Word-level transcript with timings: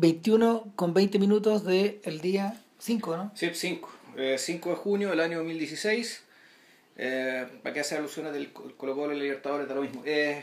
21 0.00 0.72
con 0.76 0.94
20 0.94 1.18
minutos 1.18 1.64
del 1.64 2.20
día 2.20 2.60
5, 2.78 3.16
¿no? 3.16 3.32
Sí, 3.34 3.50
5. 3.52 3.88
5 4.36 4.70
de 4.70 4.76
junio 4.76 5.10
del 5.10 5.20
año 5.20 5.38
2016. 5.38 6.22
Eh, 6.96 7.46
¿Para 7.62 7.72
qué 7.72 7.80
hacer 7.80 7.98
alusiones 7.98 8.32
del 8.32 8.52
Colo 8.52 8.94
Colo 8.94 9.14
Libertadores? 9.14 9.68
Da 9.68 9.74
lo 9.74 9.82
mismo. 9.82 10.02
Eh, 10.04 10.42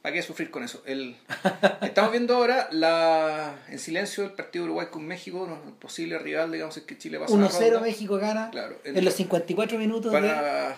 ¿Para 0.00 0.14
qué 0.14 0.22
sufrir 0.22 0.50
con 0.50 0.62
eso? 0.62 0.82
El, 0.86 1.16
estamos 1.82 2.12
viendo 2.12 2.36
ahora 2.36 2.68
la, 2.70 3.56
en 3.68 3.78
silencio 3.78 4.24
el 4.24 4.30
partido 4.30 4.64
de 4.64 4.70
Uruguay 4.70 4.86
con 4.90 5.04
México, 5.06 5.42
un 5.42 5.74
posible 5.74 6.18
rival, 6.18 6.52
digamos, 6.52 6.76
es 6.76 6.84
que 6.84 6.96
Chile 6.96 7.18
pasa 7.18 7.34
1-0 7.34 7.80
México 7.82 8.16
gana 8.16 8.50
claro, 8.50 8.78
en, 8.84 9.04
los 9.04 9.12
54 9.14 9.76
minutos 9.76 10.12
para, 10.12 10.76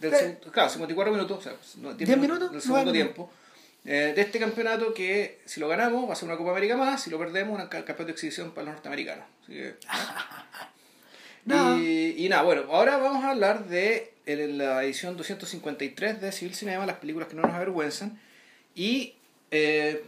de... 0.00 0.10
del, 0.10 0.38
Claro, 0.52 0.70
54 0.70 1.12
minutos, 1.12 1.38
o 1.38 1.42
sea, 1.42 1.94
10 1.94 2.18
minutos 2.18 2.52
del 2.52 2.62
segundo 2.62 2.92
tiempo. 2.92 3.30
Eh, 3.84 4.12
de 4.14 4.20
este 4.20 4.38
campeonato 4.38 4.92
que 4.92 5.40
si 5.46 5.58
lo 5.58 5.68
ganamos 5.68 6.08
va 6.08 6.12
a 6.12 6.16
ser 6.16 6.28
una 6.28 6.36
Copa 6.36 6.50
América 6.50 6.76
más, 6.76 7.02
si 7.02 7.10
lo 7.10 7.18
perdemos 7.18 7.58
un 7.58 7.66
campeonato 7.66 8.04
de 8.04 8.12
exhibición 8.12 8.52
para 8.52 8.66
los 8.66 8.74
norteamericanos. 8.74 9.24
Así 9.42 9.52
que, 9.54 9.76
y, 12.16 12.26
y, 12.26 12.28
nada, 12.28 12.42
bueno, 12.42 12.64
ahora 12.70 12.98
vamos 12.98 13.24
a 13.24 13.30
hablar 13.30 13.66
de 13.66 14.12
la 14.26 14.84
edición 14.84 15.16
253 15.16 16.20
de 16.20 16.32
Civil 16.32 16.54
Cinema, 16.54 16.86
las 16.86 16.98
películas 16.98 17.28
que 17.28 17.36
no 17.36 17.42
nos 17.42 17.52
avergüenzan. 17.52 18.20
Y 18.74 19.14
eh, 19.50 20.04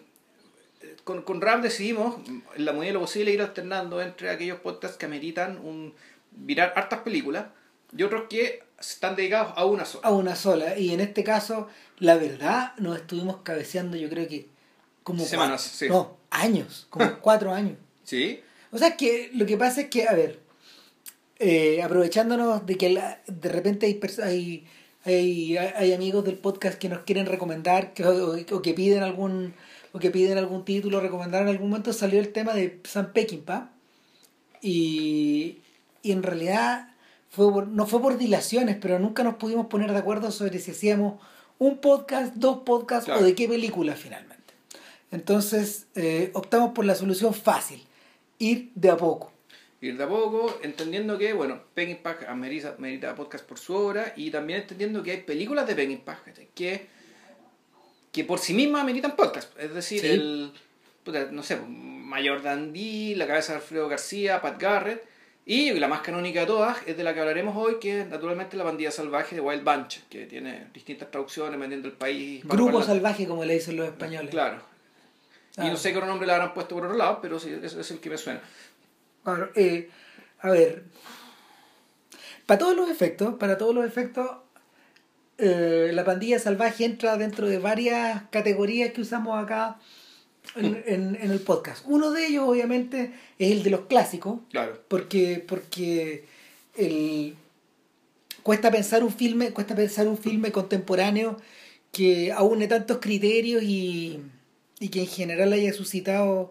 con, 1.04 1.22
con 1.22 1.40
Ram 1.40 1.62
decidimos, 1.62 2.16
en 2.28 2.64
la 2.64 2.72
medida 2.72 2.88
de 2.88 2.92
lo 2.94 3.00
posible, 3.00 3.32
ir 3.32 3.40
alternando 3.40 4.00
entre 4.02 4.30
aquellos 4.30 4.60
podcasts 4.60 4.98
que 4.98 5.06
ameritan 5.06 5.58
un, 5.58 5.94
mirar 6.36 6.72
hartas 6.76 7.00
películas 7.00 7.46
y 7.96 8.02
otros 8.02 8.24
que 8.28 8.62
están 8.90 9.16
dedicados 9.16 9.52
a 9.56 9.64
una 9.64 9.84
sola. 9.84 10.08
A 10.08 10.12
una 10.12 10.36
sola. 10.36 10.78
Y 10.78 10.90
en 10.90 11.00
este 11.00 11.24
caso, 11.24 11.68
la 11.98 12.16
verdad, 12.16 12.74
nos 12.78 12.96
estuvimos 12.96 13.38
cabeceando, 13.42 13.96
yo 13.96 14.08
creo 14.08 14.28
que 14.28 14.48
como... 15.02 15.24
Semanas, 15.24 15.62
sí. 15.62 15.88
No, 15.88 16.16
años, 16.30 16.86
como 16.90 17.18
cuatro 17.20 17.52
años. 17.52 17.78
Sí. 18.04 18.40
O 18.70 18.78
sea, 18.78 18.96
que 18.96 19.30
lo 19.34 19.46
que 19.46 19.56
pasa 19.56 19.82
es 19.82 19.88
que, 19.88 20.08
a 20.08 20.12
ver, 20.12 20.40
eh, 21.38 21.82
aprovechándonos 21.82 22.66
de 22.66 22.76
que 22.76 23.02
de 23.26 23.48
repente 23.48 23.86
hay, 23.86 24.00
hay 24.22 24.66
hay, 25.04 25.56
hay 25.56 25.92
amigos 25.92 26.24
del 26.24 26.38
podcast 26.38 26.78
que 26.78 26.88
nos 26.88 27.00
quieren 27.00 27.26
recomendar 27.26 27.92
que, 27.92 28.04
o, 28.04 28.62
que 28.62 28.74
piden 28.74 29.02
algún 29.02 29.54
o 29.92 29.98
que 29.98 30.10
piden 30.10 30.38
algún 30.38 30.64
título 30.64 31.00
recomendar 31.00 31.42
en 31.42 31.48
algún 31.48 31.70
momento 31.70 31.92
salió 31.92 32.20
el 32.20 32.32
tema 32.32 32.54
de 32.54 32.80
Sam 32.84 33.12
Peckinpah 33.12 33.72
y, 34.60 35.58
y 36.02 36.12
en 36.12 36.22
realidad 36.22 36.91
fue 37.32 37.66
no 37.66 37.86
fue 37.86 38.00
por 38.02 38.18
dilaciones 38.18 38.76
pero 38.80 38.98
nunca 38.98 39.24
nos 39.24 39.36
pudimos 39.36 39.66
poner 39.66 39.90
de 39.90 39.98
acuerdo 39.98 40.30
sobre 40.30 40.58
si 40.58 40.70
hacíamos 40.70 41.20
un 41.58 41.78
podcast 41.78 42.34
dos 42.34 42.58
podcasts 42.58 43.08
o 43.08 43.22
de 43.22 43.34
qué 43.34 43.48
película 43.48 43.94
finalmente. 43.94 44.54
Entonces 45.10 45.86
eh, 45.94 46.30
optamos 46.34 46.72
por 46.72 46.84
la 46.84 46.94
solución 46.94 47.32
fácil 47.32 47.82
ir 48.38 48.70
de 48.74 48.90
a 48.90 48.96
poco. 48.96 49.32
Ir 49.80 49.96
de 49.96 50.04
a 50.04 50.08
poco, 50.08 50.58
entendiendo 50.62 51.18
que, 51.18 51.32
bueno, 51.32 51.62
Penguin 51.74 51.98
Pack 52.02 52.28
amerita, 52.28 52.74
merita 52.78 53.14
podcast 53.14 53.46
por 53.46 53.58
su 53.58 53.74
obra 53.74 54.12
y 54.16 54.30
también 54.30 54.60
entendiendo 54.60 55.02
que 55.02 55.12
hay 55.12 55.22
películas 55.22 55.66
de 55.66 55.74
Penguin 55.74 56.00
Pack 56.00 56.32
que, 56.54 56.86
que 58.10 58.24
por 58.24 58.38
sí 58.38 58.54
mismas 58.54 58.82
ameritan 58.82 59.16
podcast. 59.16 59.56
Es 59.58 59.72
decir, 59.72 60.04
el, 60.04 60.52
no 61.30 61.42
sé, 61.42 61.56
Mayor 61.56 62.42
Dandy, 62.42 63.14
La 63.14 63.26
cabeza 63.26 63.52
de 63.52 63.58
Alfredo 63.58 63.88
García, 63.88 64.42
Pat 64.42 64.60
Garrett 64.60 65.11
y 65.44 65.72
la 65.72 65.88
más 65.88 66.02
canónica 66.02 66.40
de 66.40 66.46
todas 66.46 66.78
es 66.86 66.96
de 66.96 67.02
la 67.02 67.14
que 67.14 67.20
hablaremos 67.20 67.56
hoy, 67.56 67.80
que 67.80 68.02
es 68.02 68.08
naturalmente 68.08 68.56
La 68.56 68.62
bandida 68.62 68.92
salvaje 68.92 69.34
de 69.34 69.40
Wild 69.40 69.64
Bunch, 69.64 70.04
que 70.08 70.26
tiene 70.26 70.68
distintas 70.72 71.10
traducciones 71.10 71.52
dependiendo 71.52 71.88
del 71.88 71.96
país. 71.96 72.44
Grupo 72.44 72.82
salvaje, 72.82 73.26
como 73.26 73.44
le 73.44 73.54
dicen 73.54 73.76
los 73.76 73.88
españoles. 73.88 74.30
Claro. 74.30 74.62
Y 75.56 75.62
no 75.62 75.72
ah. 75.72 75.76
sé 75.76 75.90
qué 75.90 75.98
otro 75.98 76.08
nombre 76.08 76.26
le 76.26 76.32
habrán 76.32 76.54
puesto 76.54 76.76
por 76.76 76.84
otro 76.84 76.96
lado, 76.96 77.18
pero 77.20 77.40
sí, 77.40 77.58
ese 77.62 77.80
es 77.80 77.90
el 77.90 77.98
que 77.98 78.10
me 78.10 78.18
suena. 78.18 78.40
Eh, 79.56 79.90
a 80.40 80.50
ver, 80.50 80.84
para 82.46 82.58
todos 82.58 82.76
los 82.76 82.88
efectos, 82.88 83.34
para 83.34 83.58
todos 83.58 83.74
los 83.74 83.84
efectos, 83.84 84.28
eh, 85.38 85.90
la 85.92 86.04
pandilla 86.04 86.38
salvaje 86.38 86.84
entra 86.84 87.16
dentro 87.16 87.48
de 87.48 87.58
varias 87.58 88.22
categorías 88.30 88.92
que 88.92 89.00
usamos 89.00 89.42
acá 89.42 89.78
en, 90.56 91.16
el 91.20 91.40
podcast. 91.40 91.84
Uno 91.86 92.10
de 92.10 92.26
ellos, 92.26 92.48
obviamente, 92.48 93.12
es 93.38 93.52
el 93.52 93.62
de 93.62 93.70
los 93.70 93.82
clásicos. 93.82 94.40
Claro. 94.50 94.80
Porque, 94.88 95.44
porque 95.46 96.24
el, 96.76 97.36
cuesta 98.42 98.70
pensar 98.70 99.02
un 99.02 99.12
filme, 99.12 99.52
cuesta 99.52 99.74
pensar 99.74 100.08
un 100.08 100.18
filme 100.18 100.52
contemporáneo 100.52 101.36
que 101.92 102.32
aúne 102.32 102.68
tantos 102.68 102.98
criterios 102.98 103.62
y, 103.62 104.20
y 104.80 104.88
que 104.88 105.00
en 105.00 105.06
general 105.06 105.52
haya 105.52 105.72
suscitado 105.72 106.50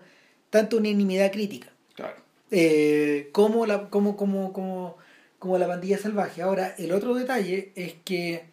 tanto 0.49 0.77
unanimidad 0.77 1.31
crítica. 1.31 1.69
Claro 1.95 2.21
eh, 2.51 3.29
como, 3.31 3.65
la, 3.65 3.89
como, 3.89 4.17
como, 4.17 4.51
como, 4.51 4.97
como 5.39 5.57
la 5.57 5.67
pandilla 5.67 5.97
salvaje. 5.97 6.41
Ahora, 6.41 6.75
el 6.77 6.91
otro 6.91 7.15
detalle 7.15 7.71
es 7.75 7.95
que 8.03 8.43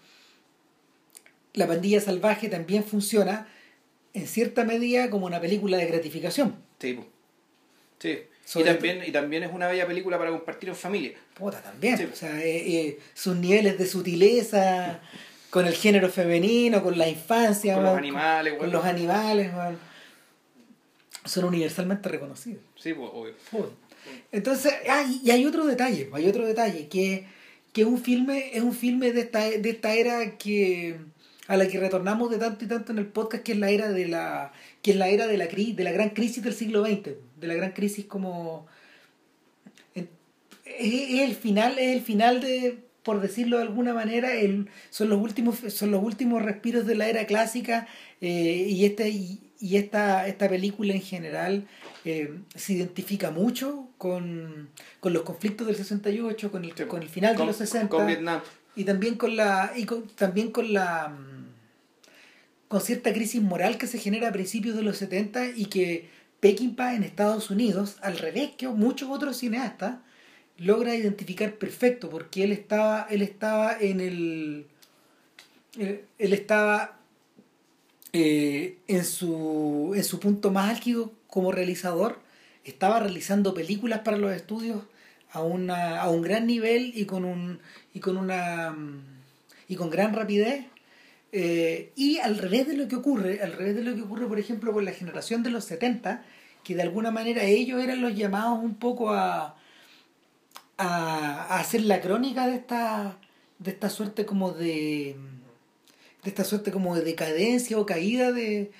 la 1.54 1.66
pandilla 1.66 2.00
salvaje 2.00 2.48
también 2.48 2.84
funciona 2.84 3.48
en 4.14 4.26
cierta 4.26 4.64
medida 4.64 5.10
como 5.10 5.26
una 5.26 5.40
película 5.40 5.76
de 5.76 5.86
gratificación. 5.86 6.56
Sí, 6.78 6.98
sí. 7.98 8.18
Y 8.54 8.64
también, 8.64 9.02
y 9.06 9.12
también 9.12 9.42
es 9.42 9.52
una 9.52 9.68
bella 9.68 9.86
película 9.86 10.16
para 10.16 10.30
compartir 10.30 10.70
en 10.70 10.74
familia. 10.74 11.12
Puta, 11.34 11.60
también. 11.62 12.08
O 12.10 12.16
sea, 12.16 12.42
eh, 12.42 12.56
eh, 12.56 12.98
sus 13.12 13.36
niveles 13.36 13.76
de 13.78 13.86
sutileza 13.86 15.00
con 15.50 15.66
el 15.66 15.74
género 15.74 16.08
femenino, 16.08 16.82
con 16.82 16.96
la 16.96 17.08
infancia, 17.08 17.74
con 17.74 17.84
los 17.84 17.98
animales, 17.98 18.54
con, 18.54 18.72
los 18.72 18.84
animales, 18.84 19.50
son 21.24 21.44
universalmente 21.44 22.08
reconocidos. 22.08 22.62
Sí, 22.76 22.94
pues, 22.94 23.10
obvio. 23.12 23.34
Entonces, 24.32 24.72
ah, 24.88 25.04
y 25.22 25.30
hay 25.30 25.44
otro 25.44 25.66
detalle, 25.66 26.08
hay 26.12 26.26
otro 26.26 26.46
detalle, 26.46 26.88
que, 26.88 27.26
que 27.74 27.84
un 27.84 27.98
filme, 27.98 28.56
es 28.56 28.62
un 28.62 28.72
filme 28.72 29.12
de 29.12 29.20
esta, 29.20 29.40
de 29.50 29.70
esta 29.70 29.92
era 29.94 30.38
que 30.38 30.96
a 31.48 31.56
la 31.56 31.66
que 31.66 31.80
retornamos 31.80 32.30
de 32.30 32.38
tanto 32.38 32.64
y 32.64 32.68
tanto 32.68 32.92
en 32.92 32.98
el 32.98 33.06
podcast, 33.06 33.42
que 33.42 33.52
es 33.52 33.58
la 33.58 33.70
era 33.70 33.90
de 33.90 34.06
la, 34.06 34.52
que 34.82 34.92
es 34.92 34.96
la 34.96 35.08
era 35.08 35.26
de 35.26 35.36
la 35.36 35.46
de 35.46 35.84
la 35.84 35.90
gran 35.90 36.10
crisis 36.10 36.44
del 36.44 36.54
siglo 36.54 36.84
XX, 36.84 37.10
de 37.40 37.46
la 37.46 37.54
gran 37.54 37.72
crisis 37.72 38.04
como 38.04 38.68
es, 40.78 41.20
el 41.20 41.34
final, 41.34 41.78
es 41.78 41.96
el 41.96 42.02
final 42.02 42.40
de, 42.40 42.78
por 43.02 43.20
decirlo 43.20 43.56
de 43.56 43.64
alguna 43.64 43.94
manera, 43.94 44.34
el, 44.34 44.68
son 44.90 45.08
los 45.08 45.20
últimos, 45.20 45.58
son 45.68 45.90
los 45.90 46.02
últimos 46.02 46.42
respiros 46.42 46.86
de 46.86 46.94
la 46.94 47.08
era 47.08 47.26
clásica, 47.26 47.88
eh, 48.20 48.66
y 48.68 48.84
este, 48.84 49.08
y, 49.08 49.40
y 49.60 49.76
esta, 49.76 50.26
esta 50.28 50.48
película 50.48 50.92
en 50.92 51.02
general 51.02 51.66
eh, 52.04 52.32
se 52.54 52.74
identifica 52.74 53.30
mucho 53.30 53.88
con, 53.98 54.68
con, 55.00 55.12
los 55.12 55.22
conflictos 55.22 55.66
del 55.66 55.76
68, 55.76 56.50
con 56.50 56.64
el, 56.64 56.74
con 56.86 57.02
el 57.02 57.08
final 57.08 57.36
de 57.36 57.44
los 57.44 57.56
60. 57.56 57.88
Con 57.88 58.06
Vietnam. 58.06 58.40
Y 58.76 58.84
también 58.84 59.16
con 59.16 59.34
la. 59.34 59.72
Y 59.74 59.86
también 60.14 60.52
con 60.52 60.72
la. 60.72 61.16
Mm, 62.68 62.70
con 62.70 62.80
cierta 62.80 63.12
crisis 63.12 63.42
moral 63.42 63.78
que 63.78 63.86
se 63.86 63.98
genera 63.98 64.28
a 64.28 64.32
principios 64.32 64.76
de 64.76 64.82
los 64.82 64.98
70 64.98 65.50
y 65.56 65.66
que 65.66 66.08
Peckinpah 66.40 66.94
en 66.94 67.02
Estados 67.02 67.50
Unidos, 67.50 67.96
al 68.02 68.18
revés 68.18 68.50
que 68.56 68.68
muchos 68.68 69.10
otros 69.10 69.38
cineastas, 69.38 69.96
logra 70.58 70.94
identificar 70.94 71.54
perfecto, 71.54 72.10
porque 72.10 72.44
él 72.44 72.52
estaba, 72.52 73.06
él 73.10 73.22
estaba 73.22 73.76
en 73.78 74.00
el. 74.00 74.66
Él, 75.78 76.02
él 76.18 76.32
estaba 76.32 76.98
eh, 78.12 78.78
en, 78.88 79.04
su, 79.04 79.92
en 79.94 80.02
su 80.02 80.18
punto 80.18 80.50
más 80.50 80.70
álgido 80.70 81.12
como 81.26 81.52
realizador, 81.52 82.18
estaba 82.64 83.00
realizando 83.00 83.54
películas 83.54 84.00
para 84.00 84.16
los 84.16 84.32
estudios 84.32 84.82
a, 85.30 85.42
una, 85.42 86.00
a 86.00 86.08
un 86.08 86.22
gran 86.22 86.46
nivel 86.46 86.92
y 86.94 87.04
con, 87.04 87.24
un, 87.24 87.60
y 87.92 88.00
con, 88.00 88.16
una, 88.16 88.74
y 89.68 89.76
con 89.76 89.90
gran 89.90 90.14
rapidez. 90.14 90.64
Eh, 91.32 91.92
y 91.94 92.18
al 92.18 92.38
revés 92.38 92.66
de 92.66 92.76
lo 92.76 92.88
que 92.88 92.96
ocurre, 92.96 93.42
al 93.42 93.52
revés 93.52 93.76
de 93.76 93.82
lo 93.82 93.94
que 93.94 94.02
ocurre, 94.02 94.26
por 94.26 94.38
ejemplo, 94.38 94.72
con 94.72 94.84
la 94.84 94.92
generación 94.92 95.42
de 95.42 95.50
los 95.50 95.64
70, 95.64 96.24
que 96.64 96.74
de 96.74 96.82
alguna 96.82 97.10
manera 97.10 97.44
ellos 97.44 97.82
eran 97.82 98.00
los 98.00 98.14
llamados 98.14 98.58
un 98.62 98.76
poco 98.76 99.12
a, 99.12 99.56
a, 100.78 101.58
hacer 101.58 101.82
la 101.82 102.00
crónica 102.00 102.46
de 102.46 102.56
esta, 102.56 103.18
de 103.58 103.70
esta 103.70 103.90
suerte 103.90 104.24
como 104.24 104.52
de 104.52 105.16
de 106.22 106.30
esta 106.30 106.44
suerte 106.44 106.72
como 106.72 106.94
de 106.96 107.02
decadencia 107.02 107.78
o 107.78 107.86
caída 107.86 108.32
de 108.32 108.72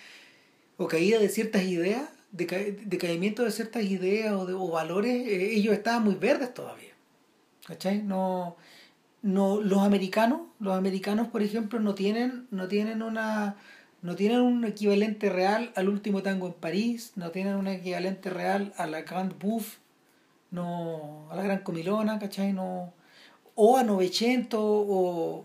o 0.76 0.88
caída 0.88 1.18
de 1.18 1.28
ciertas 1.28 1.62
ideas 1.62 2.08
decaimiento 2.30 3.44
de 3.44 3.50
ciertas 3.50 3.84
ideas 3.84 4.34
o, 4.34 4.46
de, 4.46 4.54
o 4.54 4.68
valores 4.68 5.26
eh, 5.26 5.54
ellos 5.54 5.74
estaban 5.74 6.04
muy 6.04 6.14
verdes 6.14 6.52
todavía 6.52 6.92
¿cachai? 7.66 8.02
no 8.02 8.56
no 9.22 9.60
los 9.60 9.80
americanos 9.80 10.42
los 10.60 10.76
americanos 10.76 11.28
por 11.28 11.42
ejemplo 11.42 11.80
no 11.80 11.94
tienen 11.94 12.46
no 12.50 12.68
tienen 12.68 13.02
una 13.02 13.56
no 14.02 14.14
tienen 14.14 14.40
un 14.40 14.64
equivalente 14.64 15.28
real 15.28 15.72
al 15.74 15.88
último 15.88 16.22
tango 16.22 16.46
en 16.46 16.52
París 16.54 17.12
no 17.16 17.30
tienen 17.30 17.56
un 17.56 17.66
equivalente 17.66 18.30
real 18.30 18.72
a 18.76 18.86
la 18.86 19.02
Grande 19.02 19.34
Bouffe 19.40 19.78
no 20.50 21.28
a 21.30 21.36
la 21.36 21.42
Gran 21.42 21.58
Comilona 21.62 22.18
¿cachai? 22.18 22.52
no 22.52 22.92
o 23.54 23.76
a 23.76 23.82
Novecento 23.82 24.60
o 24.62 25.44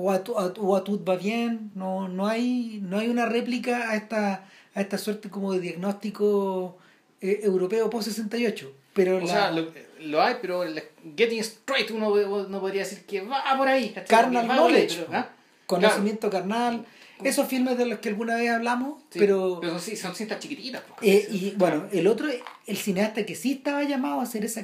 o 0.00 0.12
a, 0.12 0.22
o 0.60 0.76
a 0.76 0.84
va 1.04 1.16
bien, 1.16 1.72
no, 1.74 2.06
no, 2.06 2.28
hay, 2.28 2.78
no 2.84 2.98
hay 2.98 3.08
una 3.08 3.26
réplica 3.26 3.90
a 3.90 3.96
esta, 3.96 4.46
a 4.72 4.80
esta 4.80 4.96
suerte 4.96 5.28
como 5.28 5.52
de 5.52 5.58
diagnóstico 5.58 6.78
eh, 7.20 7.40
europeo 7.42 7.90
post 7.90 8.06
68. 8.06 8.72
Pero 8.94 9.16
O 9.16 9.20
la- 9.22 9.26
sea, 9.26 9.50
lo, 9.50 9.72
lo 10.00 10.22
hay, 10.22 10.36
pero 10.40 10.62
el 10.62 10.82
Getting 11.16 11.40
Straight 11.40 11.90
uno 11.90 12.14
no 12.48 12.60
podría 12.60 12.82
decir 12.82 13.04
que 13.04 13.20
va 13.22 13.42
por 13.56 13.68
ahí. 13.68 13.94
Carnal 14.08 14.46
knowledge, 14.46 15.04
pero, 15.06 15.18
¿ah? 15.18 15.28
conocimiento 15.66 16.30
carnal, 16.30 16.84
esos 17.22 17.46
filmes 17.48 17.76
de 17.76 17.86
los 17.86 17.98
que 17.98 18.08
alguna 18.10 18.36
vez 18.36 18.50
hablamos, 18.50 19.02
Sí, 19.10 19.18
pero... 19.18 19.58
pero 19.60 19.78
sí, 19.78 19.96
son 19.96 20.14
cintas 20.14 20.38
chiquititas. 20.38 20.82
Eh, 21.02 21.26
y 21.30 21.52
bueno, 21.56 21.86
el 21.92 22.06
otro, 22.06 22.28
el 22.66 22.76
cineasta 22.76 23.26
que 23.26 23.34
sí 23.34 23.52
estaba 23.52 23.82
llamado 23.84 24.20
a 24.20 24.22
hacer 24.22 24.44
esa, 24.44 24.62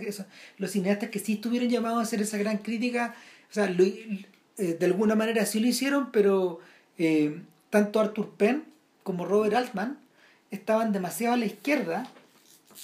los 0.58 0.70
cineastas 0.70 1.10
que 1.10 1.18
sí 1.18 1.34
estuvieron 1.34 1.68
llamados 1.68 1.98
a 1.98 2.02
hacer 2.02 2.22
esa 2.22 2.38
gran 2.38 2.58
crítica, 2.58 3.14
o 3.50 3.52
sea, 3.54 3.68
lo- 3.68 3.84
eh, 3.84 4.26
de 4.56 4.86
alguna 4.86 5.14
manera 5.16 5.44
sí 5.46 5.58
lo 5.60 5.66
hicieron, 5.66 6.12
pero 6.12 6.60
eh, 6.96 7.40
tanto 7.70 7.98
Arthur 8.00 8.30
Penn 8.36 8.64
como 9.02 9.24
Robert 9.26 9.54
Altman 9.56 9.98
estaban 10.52 10.92
demasiado 10.92 11.34
a 11.34 11.36
la 11.36 11.46
izquierda 11.46 12.08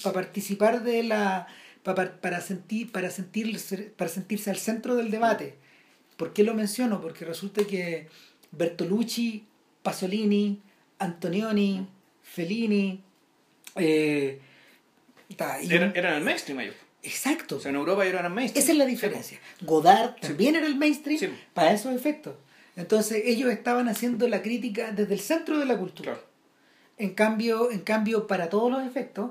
para 0.03 0.15
participar 0.15 0.83
de 0.83 1.05
la 1.05 1.47
para, 1.83 2.21
para 2.21 2.41
sentir 2.41 2.93
para 2.93 3.11
sentir 3.11 3.93
para 3.97 4.09
sentirse 4.11 4.51
al 4.51 4.57
centro 4.59 4.95
del 4.97 5.11
debate. 5.11 5.57
¿Por 6.17 6.33
qué 6.33 6.45
lo 6.45 6.55
menciono? 6.55 7.01
Porque 7.01 7.25
resulta 7.25 7.65
que 7.65 8.09
Bertolucci, 8.53 9.45
Pasolini, 9.83 10.61
Antonioni, 10.99 11.87
Fellini, 12.23 13.01
eh, 13.77 14.41
Eran, 15.71 15.93
eran 15.97 16.15
el 16.15 16.25
mainstream 16.25 16.61
ellos. 16.61 16.75
exacto. 17.03 17.57
O 17.57 17.61
sea, 17.61 17.71
en 17.71 17.77
Europa 17.77 18.05
ellos 18.05 18.19
eran 18.21 18.35
mainstream. 18.35 18.63
Esa 18.63 18.73
es 18.73 18.79
la 18.79 18.85
diferencia. 18.87 19.39
Godard 19.63 20.17
también 20.21 20.57
era 20.57 20.67
el 20.67 20.77
mainstream 20.77 21.19
Sí. 21.19 21.29
para 21.55 21.73
esos 21.73 21.95
efectos. 21.95 22.35
Entonces 22.77 23.23
ellos 23.25 23.51
estaban 23.51 23.89
haciendo 23.89 24.29
la 24.29 24.43
crítica 24.43 24.93
desde 24.93 25.15
el 25.15 25.21
centro 25.21 25.59
de 25.59 25.65
la 25.67 25.79
cultura. 25.79 26.13
Claro. 26.13 26.29
En 26.99 27.15
cambio, 27.15 27.71
en 27.71 27.81
cambio, 27.81 28.27
para 28.27 28.51
todos 28.51 28.71
los 28.71 28.87
efectos, 28.87 29.31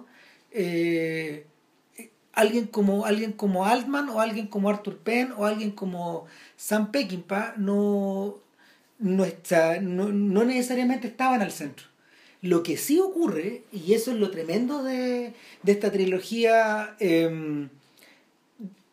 eh, 0.52 1.46
alguien 2.34 2.68
como 2.68 3.06
alguien 3.06 3.34
como 3.34 3.66
Altman 3.66 4.10
o 4.10 4.22
alguien 4.22 4.48
como 4.48 4.70
Arthur 4.70 4.98
Penn 4.98 5.34
o 5.38 5.46
alguien 5.46 5.72
como 5.72 6.26
Sam 6.58 6.92
Peckinpah 6.92 7.56
no, 7.58 8.38
no, 9.00 9.26
está, 9.26 9.80
no, 9.82 10.10
no 10.10 10.44
necesariamente 10.44 11.08
estaban 11.08 11.42
al 11.42 11.52
centro. 11.52 11.88
Lo 12.42 12.64
que 12.64 12.78
sí 12.78 13.00
ocurre, 13.00 13.64
y 13.72 13.94
eso 13.94 14.12
es 14.12 14.18
lo 14.18 14.32
tremendo 14.32 14.84
de, 14.84 15.34
de 15.64 15.72
esta 15.72 15.92
trilogía, 15.92 16.96
em, 17.00 17.70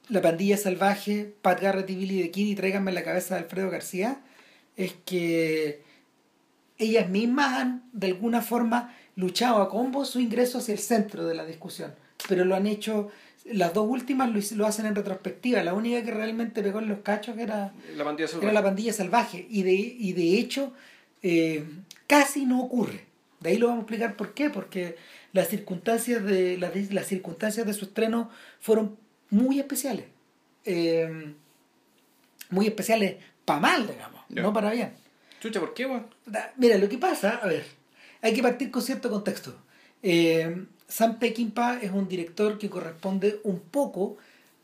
La 0.08 0.22
pandilla 0.22 0.56
salvaje, 0.56 1.34
Pat 1.42 1.60
Garrett 1.60 1.90
y 1.90 1.96
Billy 1.96 2.22
the 2.22 2.30
Kid 2.30 2.46
y 2.46 2.54
Tráiganme 2.54 2.92
la 2.92 3.02
cabeza 3.04 3.34
de 3.34 3.42
Alfredo 3.42 3.70
García, 3.70 4.20
es 4.76 4.94
que 5.04 5.82
ellas 6.78 7.08
mismas 7.08 7.54
han 7.54 7.82
de 7.92 8.08
alguna 8.08 8.42
forma 8.42 8.94
luchado 9.16 9.62
a 9.62 9.68
combo 9.68 10.04
su 10.04 10.20
ingreso 10.20 10.58
hacia 10.58 10.74
el 10.74 10.78
centro 10.78 11.24
de 11.26 11.34
la 11.34 11.44
discusión, 11.44 11.94
pero 12.28 12.44
lo 12.44 12.54
han 12.54 12.66
hecho, 12.66 13.10
las 13.52 13.72
dos 13.74 13.86
últimas 13.88 14.30
lo, 14.30 14.38
hice- 14.38 14.56
lo 14.56 14.66
hacen 14.66 14.86
en 14.86 14.94
retrospectiva, 14.94 15.62
la 15.62 15.74
única 15.74 16.02
que 16.04 16.10
realmente 16.10 16.62
pegó 16.62 16.78
en 16.80 16.88
los 16.88 16.98
cachos 17.00 17.38
era, 17.38 17.72
La 17.96 18.04
pandilla 18.04 18.24
era 18.24 18.32
salvaje. 18.32 18.52
la 18.54 18.62
pandilla 18.62 18.92
salvaje 18.92 19.46
y 19.48 19.62
de, 19.62 19.72
y 19.74 20.12
de 20.12 20.38
hecho 20.38 20.72
eh, 21.22 21.64
casi 22.06 22.44
no 22.46 22.60
ocurre. 22.62 23.04
De 23.40 23.50
ahí 23.50 23.58
lo 23.58 23.66
vamos 23.68 23.80
a 23.80 23.82
explicar 23.84 24.16
por 24.16 24.34
qué, 24.34 24.50
porque 24.50 24.96
las 25.32 25.48
circunstancias 25.48 26.24
de, 26.24 26.56
las, 26.58 26.74
las 26.92 27.06
circunstancias 27.06 27.66
de 27.66 27.74
su 27.74 27.84
estreno 27.86 28.30
fueron 28.60 28.96
muy 29.30 29.58
especiales. 29.60 30.06
Eh, 30.64 31.34
muy 32.50 32.66
especiales 32.66 33.16
para 33.44 33.60
mal, 33.60 33.86
digamos, 33.86 34.20
no 34.30 34.52
para 34.52 34.70
bien. 34.70 34.92
Chucha, 35.40 35.60
¿por 35.60 35.74
qué, 35.74 35.86
weón? 35.86 36.06
Da- 36.24 36.52
Mira, 36.56 36.78
lo 36.78 36.88
que 36.88 36.98
pasa, 36.98 37.36
a 37.42 37.46
ver, 37.46 37.64
hay 38.22 38.32
que 38.32 38.42
partir 38.42 38.70
con 38.70 38.82
cierto 38.82 39.10
contexto. 39.10 39.56
Eh, 40.02 40.64
Sam 40.88 41.18
Peckinpah 41.18 41.80
es 41.82 41.90
un 41.90 42.08
director 42.08 42.58
que 42.58 42.70
corresponde 42.70 43.40
un 43.42 43.60
poco 43.60 44.16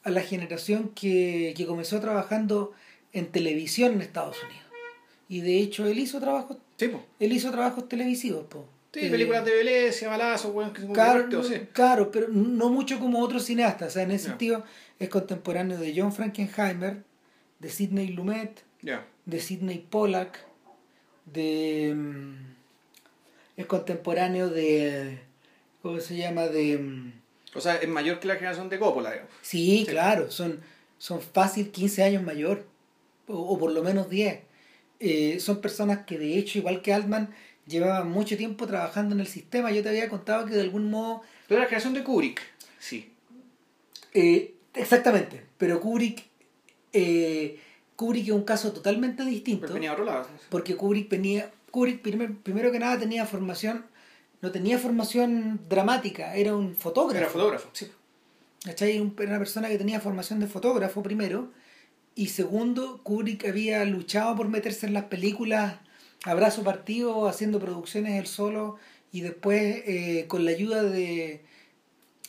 a 0.04 0.10
la 0.10 0.20
generación 0.20 0.90
que, 0.94 1.54
que 1.56 1.66
comenzó 1.66 2.00
trabajando 2.00 2.72
en 3.12 3.26
televisión 3.26 3.92
en 3.94 4.02
Estados 4.02 4.36
Unidos. 4.42 4.62
Y 5.28 5.40
de 5.40 5.58
hecho 5.58 5.86
él 5.86 5.98
hizo 5.98 6.20
trabajos, 6.20 6.58
Sí, 6.76 6.90
él 7.20 7.32
hizo 7.32 7.50
trabajos 7.50 7.88
televisivos, 7.88 8.44
po. 8.46 8.66
Sí, 8.92 9.00
Eh, 9.06 9.10
películas 9.10 9.44
de 9.44 9.54
violencia, 9.54 10.08
balazos, 10.08 10.52
weón, 10.54 10.72
que 10.72 10.84
Claro, 10.86 11.42
sí. 11.44 11.54
claro, 11.72 12.10
pero 12.10 12.28
no 12.28 12.68
mucho 12.68 12.98
como 12.98 13.20
otros 13.20 13.44
cineastas. 13.44 13.88
O 13.88 13.90
sea, 13.92 14.02
en 14.02 14.10
ese 14.10 14.26
sentido 14.28 14.64
es 14.98 15.08
contemporáneo 15.08 15.78
de 15.78 15.94
John 15.96 16.12
Frankenheimer, 16.12 17.02
de 17.58 17.68
Sidney 17.70 18.08
Lumet, 18.08 18.62
de 19.26 19.40
Sidney 19.40 19.78
Pollack, 19.88 20.44
de 21.24 21.94
mm, 21.96 22.34
es 23.56 23.66
contemporáneo 23.66 24.50
de 24.50 25.20
¿cómo 25.82 26.00
se 26.00 26.16
llama? 26.16 26.46
de 26.46 26.78
mm, 26.78 27.12
O 27.54 27.60
sea, 27.60 27.76
es 27.76 27.88
mayor 27.88 28.20
que 28.20 28.28
la 28.28 28.34
generación 28.36 28.68
de 28.68 28.78
Coppola, 28.78 29.10
digamos. 29.10 29.32
sí, 29.42 29.84
claro, 29.88 30.30
son 30.30 30.60
son 30.98 31.20
fácil 31.20 31.70
15 31.72 32.04
años 32.04 32.22
mayor 32.22 32.64
o, 33.26 33.34
o 33.36 33.58
por 33.58 33.72
lo 33.72 33.82
menos 33.82 34.08
10. 34.08 34.40
Eh, 35.00 35.40
son 35.40 35.60
personas 35.60 36.04
que 36.06 36.16
de 36.18 36.38
hecho, 36.38 36.58
igual 36.58 36.80
que 36.80 36.92
Altman, 36.92 37.34
llevaban 37.66 38.08
mucho 38.10 38.36
tiempo 38.36 38.66
trabajando 38.68 39.14
en 39.14 39.20
el 39.20 39.26
sistema. 39.26 39.72
Yo 39.72 39.82
te 39.82 39.88
había 39.88 40.08
contado 40.08 40.46
que 40.46 40.54
de 40.54 40.60
algún 40.60 40.90
modo 40.90 41.22
Pero 41.48 41.60
la 41.60 41.66
generación 41.66 41.94
de 41.94 42.04
Kubrick, 42.04 42.40
sí. 42.78 43.08
Eh, 44.14 44.54
exactamente, 44.74 45.42
pero 45.58 45.80
Kubrick, 45.80 46.22
eh, 46.92 47.58
Kubrick 47.96 48.26
es 48.28 48.32
un 48.32 48.44
caso 48.44 48.72
totalmente 48.72 49.24
distinto, 49.24 49.62
Pero 49.62 49.74
venía 49.74 49.90
a 49.90 49.94
otro 49.94 50.04
lado. 50.04 50.26
porque 50.50 50.76
Kubrick 50.76 51.08
venía, 51.08 51.50
Kubrick 51.70 52.00
primer- 52.02 52.36
primero 52.36 52.70
que 52.70 52.78
nada 52.78 52.98
tenía 52.98 53.24
formación, 53.26 53.86
no 54.42 54.50
tenía 54.50 54.78
formación 54.78 55.60
dramática, 55.68 56.34
era 56.34 56.54
un 56.54 56.74
fotógrafo. 56.74 57.22
Era 57.22 57.30
fotógrafo, 57.30 57.70
sí. 57.72 57.86
¿cachai? 58.64 58.96
Era 58.96 59.30
una 59.30 59.38
persona 59.38 59.68
que 59.68 59.78
tenía 59.78 60.00
formación 60.00 60.40
de 60.40 60.48
fotógrafo 60.48 61.02
primero, 61.02 61.50
y 62.14 62.26
segundo, 62.26 63.00
Kubrick 63.02 63.46
había 63.46 63.84
luchado 63.86 64.36
por 64.36 64.48
meterse 64.48 64.86
en 64.86 64.92
las 64.92 65.04
películas 65.04 65.76
a 66.24 66.34
brazo 66.34 66.62
partido, 66.62 67.26
haciendo 67.26 67.58
producciones 67.58 68.18
él 68.20 68.26
solo, 68.26 68.76
y 69.12 69.22
después 69.22 69.82
eh, 69.86 70.26
con 70.28 70.44
la 70.44 70.50
ayuda 70.50 70.82
de, 70.82 71.44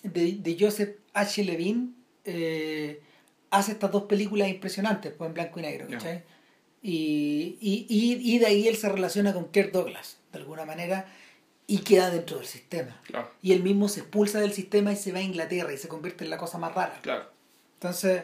de, 0.04 0.34
de 0.34 0.58
Joseph 0.60 0.98
H. 1.14 1.44
Levine, 1.44 1.90
eh, 2.26 3.02
hace 3.50 3.74
estas 3.74 3.92
dos 3.92 4.04
películas 4.04 4.50
impresionantes, 4.50 5.14
pues 5.18 5.28
en 5.28 5.34
blanco 5.34 5.60
y 5.60 5.64
negro. 5.64 5.88
¿cachai? 5.90 6.24
Y, 6.82 7.58
y, 7.60 7.86
y, 7.90 8.36
y 8.36 8.40
de 8.40 8.46
ahí 8.46 8.68
él 8.68 8.76
se 8.76 8.90
relaciona 8.90 9.34
con 9.34 9.52
Kirk 9.52 9.72
Douglas, 9.72 10.18
de 10.32 10.40
alguna 10.40 10.66
manera, 10.66 11.08
y 11.68 11.80
queda 11.80 12.10
dentro 12.10 12.38
del 12.38 12.46
sistema. 12.48 13.00
Claro, 13.06 13.32
Y 13.42 13.54
él 13.54 13.64
mismo 13.64 13.88
se 13.88 14.02
expulsa 14.02 14.40
del 14.40 14.54
sistema 14.54 14.92
y 14.92 14.96
se 14.96 15.12
va 15.12 15.20
a 15.20 15.24
Inglaterra 15.24 15.74
y 15.74 15.78
se 15.78 15.88
convierte 15.88 16.24
en 16.24 16.30
la 16.30 16.38
cosa 16.38 16.58
más 16.58 16.74
rara. 16.76 17.00
claro. 17.02 17.30
Entonces, 17.76 18.24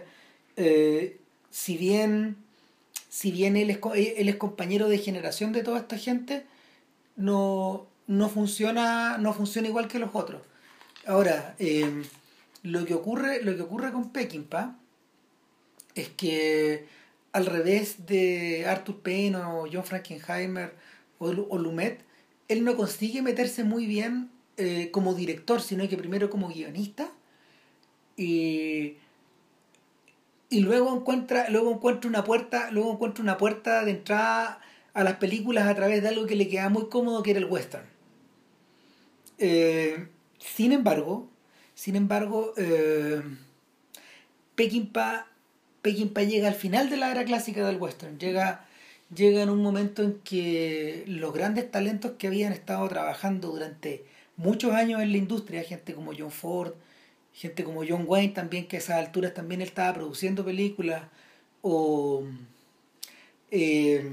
eh, 0.57 1.17
si 1.49 1.77
bien, 1.77 2.37
si 3.09 3.31
bien 3.31 3.57
él, 3.57 3.69
es, 3.69 3.77
co- 3.77 3.93
él 3.93 4.29
es 4.29 4.35
compañero 4.37 4.87
de 4.89 4.97
generación 4.99 5.51
de 5.51 5.63
toda 5.63 5.79
esta 5.79 5.97
gente, 5.97 6.45
no, 7.15 7.87
no, 8.07 8.29
funciona, 8.29 9.17
no 9.17 9.33
funciona 9.33 9.67
igual 9.67 9.87
que 9.87 9.99
los 9.99 10.11
otros. 10.13 10.41
Ahora, 11.05 11.55
eh, 11.59 12.03
lo, 12.63 12.85
que 12.85 12.93
ocurre, 12.93 13.41
lo 13.41 13.55
que 13.55 13.61
ocurre 13.63 13.91
con 13.91 14.11
Peckinpah 14.11 14.75
es 15.95 16.09
que 16.09 16.85
al 17.31 17.45
revés 17.45 18.05
de 18.05 18.65
Arthur 18.67 18.99
Penn 19.01 19.35
o 19.35 19.65
John 19.71 19.83
Frankenheimer 19.83 20.73
o, 21.19 21.27
o 21.27 21.57
Lumet, 21.57 22.01
él 22.49 22.65
no 22.65 22.75
consigue 22.75 23.21
meterse 23.21 23.63
muy 23.63 23.85
bien 23.85 24.29
eh, 24.57 24.89
como 24.91 25.13
director, 25.13 25.61
sino 25.61 25.87
que 25.87 25.95
primero 25.95 26.29
como 26.29 26.49
guionista 26.49 27.09
y, 28.17 28.95
y 30.49 30.59
luego 30.59 30.93
encuentra 30.93 31.49
luego 31.49 31.71
encuentra 31.71 32.09
una 32.09 32.25
puerta 32.25 32.69
luego 32.71 32.91
encuentra 32.91 33.23
una 33.23 33.37
puerta 33.37 33.85
de 33.85 33.91
entrada 33.91 34.59
a 34.93 35.03
las 35.03 35.15
películas 35.17 35.67
a 35.67 35.75
través 35.75 36.01
de 36.01 36.09
algo 36.09 36.25
que 36.25 36.35
le 36.35 36.49
queda 36.49 36.67
muy 36.67 36.89
cómodo 36.89 37.23
que 37.23 37.31
era 37.31 37.39
el 37.39 37.45
western. 37.45 37.85
Eh, 39.37 40.09
sin 40.39 40.73
embargo 40.73 41.29
sin 41.75 41.95
embargo 41.95 42.53
eh, 42.57 43.21
Peckinpah 44.55 45.27
Peckinpah 45.81 46.23
llega 46.23 46.49
al 46.49 46.55
final 46.55 46.89
de 46.89 46.97
la 46.97 47.11
era 47.11 47.23
clásica 47.23 47.65
del 47.65 47.77
western 47.77 48.19
llega 48.19 48.65
llega 49.13 49.41
en 49.41 49.49
un 49.49 49.61
momento 49.63 50.03
en 50.03 50.19
que 50.23 51.03
los 51.07 51.33
grandes 51.33 51.69
talentos 51.71 52.11
que 52.17 52.27
habían 52.27 52.53
estado 52.53 52.87
trabajando 52.89 53.49
durante 53.49 54.05
muchos 54.37 54.71
años 54.73 55.01
en 55.01 55.11
la 55.11 55.17
industria 55.17 55.63
gente 55.63 55.93
como 55.93 56.11
John 56.17 56.31
Ford 56.31 56.73
gente 57.33 57.63
como 57.63 57.83
John 57.87 58.03
Wayne 58.05 58.33
también, 58.33 58.67
que 58.67 58.75
a 58.75 58.79
esas 58.79 58.97
alturas 58.97 59.33
también 59.33 59.61
él 59.61 59.67
estaba 59.69 59.93
produciendo 59.93 60.43
películas, 60.43 61.03
o 61.61 62.23
eh, 63.51 64.09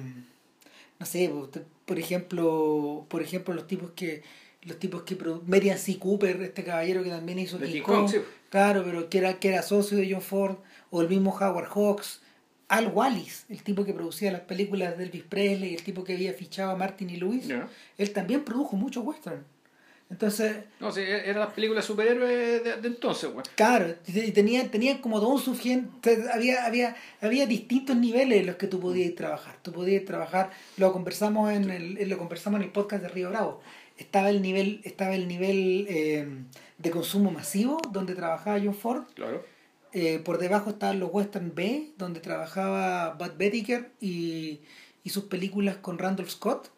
no 0.98 1.06
sé, 1.06 1.28
por- 1.28 1.50
por 1.84 1.98
ejemplo, 1.98 3.04
por 3.08 3.22
ejemplo 3.22 3.54
los 3.54 3.66
tipos 3.66 3.90
que 3.96 4.22
los 4.62 4.78
tipos 4.80 5.02
que 5.04 5.16
Merian 5.46 5.78
C. 5.78 5.96
Cooper, 5.98 6.42
este 6.42 6.64
caballero 6.64 7.04
que 7.04 7.10
también 7.10 7.38
hizo 7.38 7.56
King 7.58 7.66
King 7.72 7.82
Kong, 7.82 7.96
Kong, 8.02 8.08
sí. 8.10 8.18
claro, 8.50 8.82
pero 8.84 9.08
que 9.08 9.18
era, 9.18 9.38
que 9.38 9.48
era 9.48 9.62
socio 9.62 9.96
de 9.96 10.10
John 10.12 10.20
Ford, 10.22 10.56
o 10.90 11.02
el 11.02 11.08
mismo 11.08 11.30
Howard 11.30 11.68
Hawks, 11.68 12.20
Al 12.68 12.88
Wallis, 12.88 13.46
el 13.48 13.62
tipo 13.62 13.84
que 13.84 13.92
producía 13.92 14.32
las 14.32 14.40
películas 14.40 14.98
de 14.98 15.04
Elvis 15.04 15.22
Presley, 15.22 15.74
el 15.74 15.82
tipo 15.82 16.02
que 16.02 16.14
había 16.14 16.32
fichado 16.32 16.72
a 16.72 16.76
Martin 16.76 17.10
y 17.10 17.16
Lewis, 17.16 17.48
él 17.96 18.12
también 18.12 18.44
produjo 18.44 18.76
muchos 18.76 19.04
western. 19.04 19.44
Entonces. 20.08 20.56
No, 20.78 20.92
sí, 20.92 21.00
e-, 21.00 21.28
era 21.28 21.40
las 21.40 21.52
películas 21.52 21.84
superhéroes 21.84 22.62
de, 22.62 22.76
de 22.76 22.88
entonces, 22.88 23.30
güey. 23.32 23.44
Claro, 23.56 23.94
y 24.06 24.30
tenían 24.32 24.68
tenía 24.70 25.00
como 25.00 25.20
todo 25.20 25.30
un 25.30 25.40
suficiente. 25.40 26.24
Había, 26.32 26.64
había, 26.64 26.96
había 27.20 27.46
distintos 27.46 27.96
niveles 27.96 28.40
en 28.40 28.46
los 28.46 28.56
que 28.56 28.68
tú 28.68 28.80
podías 28.80 29.14
trabajar. 29.14 29.56
Tú 29.62 29.72
podías 29.72 30.04
trabajar, 30.04 30.50
lo 30.76 30.92
conversamos 30.92 31.52
en 31.52 31.70
el, 31.70 32.08
lo 32.08 32.18
conversamos 32.18 32.60
en 32.60 32.66
el 32.66 32.72
podcast 32.72 33.02
de 33.02 33.08
Río 33.08 33.30
Bravo. 33.30 33.60
Estaba 33.98 34.30
el 34.30 34.42
nivel, 34.42 34.80
estaba 34.84 35.14
el 35.14 35.26
nivel 35.26 35.86
eh, 35.88 36.28
de 36.78 36.90
consumo 36.90 37.30
masivo, 37.30 37.80
donde 37.90 38.14
trabajaba 38.14 38.60
John 38.62 38.74
Ford. 38.74 39.04
Claro. 39.14 39.44
Eh, 39.98 40.18
por 40.18 40.36
debajo 40.36 40.68
estaban 40.68 41.00
los 41.00 41.08
Western 41.10 41.54
B, 41.54 41.92
donde 41.96 42.20
trabajaba 42.20 43.14
Bud 43.14 43.38
Bettiker 43.38 43.92
y, 43.98 44.60
y 45.02 45.08
sus 45.08 45.24
películas 45.24 45.78
con 45.78 45.96
Randall 45.96 46.28
Scott. 46.28 46.70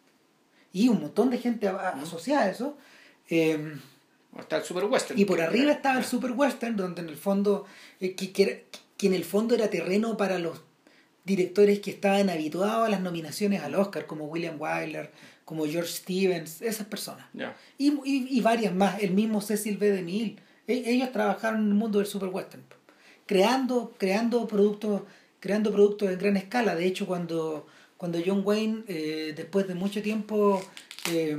Y 0.73 0.89
un 0.89 1.01
montón 1.01 1.29
de 1.31 1.39
gente 1.39 1.67
asociada 1.67 2.45
a 2.45 2.51
eso 2.51 2.79
eh, 3.29 3.75
está 4.39 4.59
el 4.59 4.63
Super 4.63 4.85
Western. 4.85 5.19
Y 5.19 5.25
por 5.25 5.41
arriba 5.41 5.73
estaba 5.73 5.99
el 5.99 6.05
Super 6.05 6.31
Western, 6.31 6.77
donde 6.77 7.03
en 7.03 7.09
el 7.09 7.17
fondo, 7.17 7.65
eh, 7.99 8.15
que, 8.15 8.31
que, 8.31 8.67
en 9.01 9.15
el 9.15 9.25
fondo 9.25 9.57
era 9.57 9.69
terreno 9.69 10.17
para 10.17 10.39
los 10.39 10.61
directores 11.25 11.81
que 11.81 11.91
estaban 11.91 12.31
habituados 12.31 12.87
a 12.87 12.89
las 12.89 13.01
nominaciones 13.01 13.65
al 13.65 13.75
Oscar, 13.75 14.07
como 14.07 14.27
William 14.27 14.61
Wyler, 14.61 15.11
como 15.45 15.67
George 15.67 15.91
Stevens, 15.91 16.63
esas 16.63 16.87
personas. 16.87 17.27
Y, 17.79 17.99
y, 18.05 18.41
varias 18.43 18.73
más, 18.73 19.03
el 19.03 19.11
mismo 19.11 19.41
Cecil 19.41 19.77
B. 19.77 19.91
DeMille. 19.91 20.37
E, 20.69 20.85
ellos 20.87 21.11
trabajaron 21.11 21.63
en 21.63 21.69
el 21.69 21.75
mundo 21.75 21.99
del 21.99 22.07
Super 22.07 22.29
Western, 22.29 22.63
creando, 23.29 23.95
creando 23.99 24.49
productos 24.49 25.03
creando 25.41 25.73
productos 25.73 26.11
en 26.11 26.19
gran 26.19 26.37
escala. 26.37 26.75
De 26.75 26.87
hecho, 26.87 27.07
cuando, 27.07 27.67
cuando 27.97 28.19
John 28.25 28.43
Wayne, 28.45 28.83
eh, 28.89 29.33
después 29.37 29.69
de 29.69 29.75
mucho 29.75 30.03
tiempo, 30.03 30.61
eh, 31.11 31.37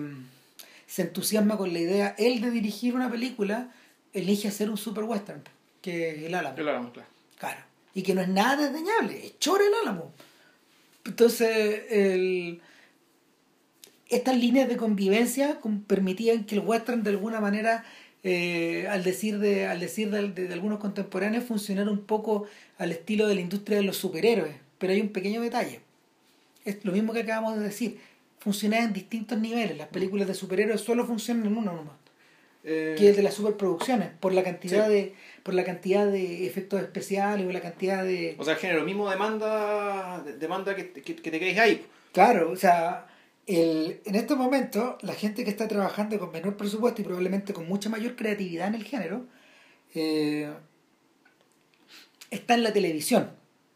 se 0.88 1.04
entusiasma 1.04 1.58
con 1.58 1.74
la 1.74 1.80
idea, 1.80 2.16
él 2.18 2.42
de 2.42 2.52
dirigir 2.52 2.96
una 2.96 3.12
película, 3.12 3.72
elige 4.14 4.48
hacer 4.48 4.70
un 4.70 4.78
super 4.78 5.04
western, 5.04 5.44
que 5.82 6.12
es 6.12 6.24
el 6.24 6.34
Álamo. 6.34 6.58
El 6.58 6.70
Álamo, 6.70 6.92
claro. 6.92 7.10
Claro. 7.38 7.62
Y 7.94 8.04
que 8.04 8.14
no 8.14 8.22
es 8.22 8.30
nada 8.30 8.70
desdeñable, 8.70 9.26
es 9.26 9.40
chore 9.40 9.66
el 9.68 9.74
Álamo. 9.84 10.14
Entonces, 11.06 11.84
el... 11.90 12.62
estas 14.10 14.38
líneas 14.38 14.70
de 14.70 14.78
convivencia 14.78 15.60
permitían 15.88 16.46
que 16.46 16.56
el 16.56 16.62
western 16.62 17.04
de 17.04 17.12
alguna 17.12 17.40
manera, 17.40 17.84
eh, 18.24 18.88
al 18.90 19.04
decir, 19.04 19.40
de, 19.40 19.68
al 19.68 19.80
decir 19.80 20.12
de, 20.12 20.30
de, 20.30 20.54
algunos 20.54 20.80
contemporáneos, 20.80 21.44
funcionara 21.44 21.90
un 21.90 22.02
poco 22.02 22.46
al 22.78 22.92
estilo 22.92 23.28
de 23.28 23.36
la 23.36 23.42
industria 23.42 23.78
de 23.78 23.84
los 23.84 23.98
superhéroes. 23.98 24.56
Pero 24.78 24.94
hay 24.94 25.02
un 25.02 25.10
pequeño 25.10 25.42
detalle. 25.42 25.82
Es 26.66 26.84
lo 26.86 26.92
mismo 26.92 27.14
que 27.14 27.22
acabamos 27.22 27.58
de 27.58 27.64
decir 27.64 28.00
funcionan 28.40 28.84
en 28.86 28.94
distintos 28.94 29.38
niveles. 29.38 29.78
Las 29.78 29.88
películas 29.90 30.28
de 30.28 30.34
superhéroes 30.34 30.82
solo 30.82 31.06
funcionan 31.06 31.46
en 31.48 31.58
uno 31.58 31.74
nomás. 31.74 31.96
Eh, 32.66 32.96
que 32.98 33.10
es 33.10 33.16
de 33.16 33.24
las 33.24 33.36
superproducciones, 33.36 34.10
por 34.20 34.34
la 34.34 34.44
cantidad 34.44 34.90
de 34.90 35.14
por 35.44 35.54
la 35.54 35.64
cantidad 35.64 36.06
de 36.06 36.46
efectos 36.46 36.82
especiales 36.82 37.48
o 37.48 37.52
la 37.54 37.62
cantidad 37.62 38.04
de... 38.04 38.36
O 38.38 38.44
sea, 38.44 38.56
el 38.56 38.60
género 38.60 38.84
mismo 38.84 39.10
demanda, 39.10 40.22
demanda 40.38 40.76
que, 40.76 40.92
que, 40.92 41.14
te 41.14 41.40
quedes 41.40 41.58
ahí. 41.58 41.86
Claro, 42.12 42.52
o 42.52 42.58
sea, 42.58 43.08
el, 43.46 44.02
en 44.06 44.16
estos 44.16 44.38
momentos 44.38 44.96
la 45.02 45.14
gente 45.14 45.44
que 45.44 45.50
está 45.50 45.68
trabajando 45.68 46.20
con 46.20 46.32
menor 46.32 46.58
presupuesto 46.58 47.02
y 47.02 47.06
probablemente 47.06 47.54
con 47.54 47.68
mucha 47.68 47.90
mayor 47.90 48.16
creatividad 48.16 48.68
en 48.68 48.76
el 48.76 48.84
género, 48.84 49.26
eh, 49.96 50.50
está 52.30 52.54
en 52.54 52.64
la 52.64 52.74
televisión. 52.74 53.32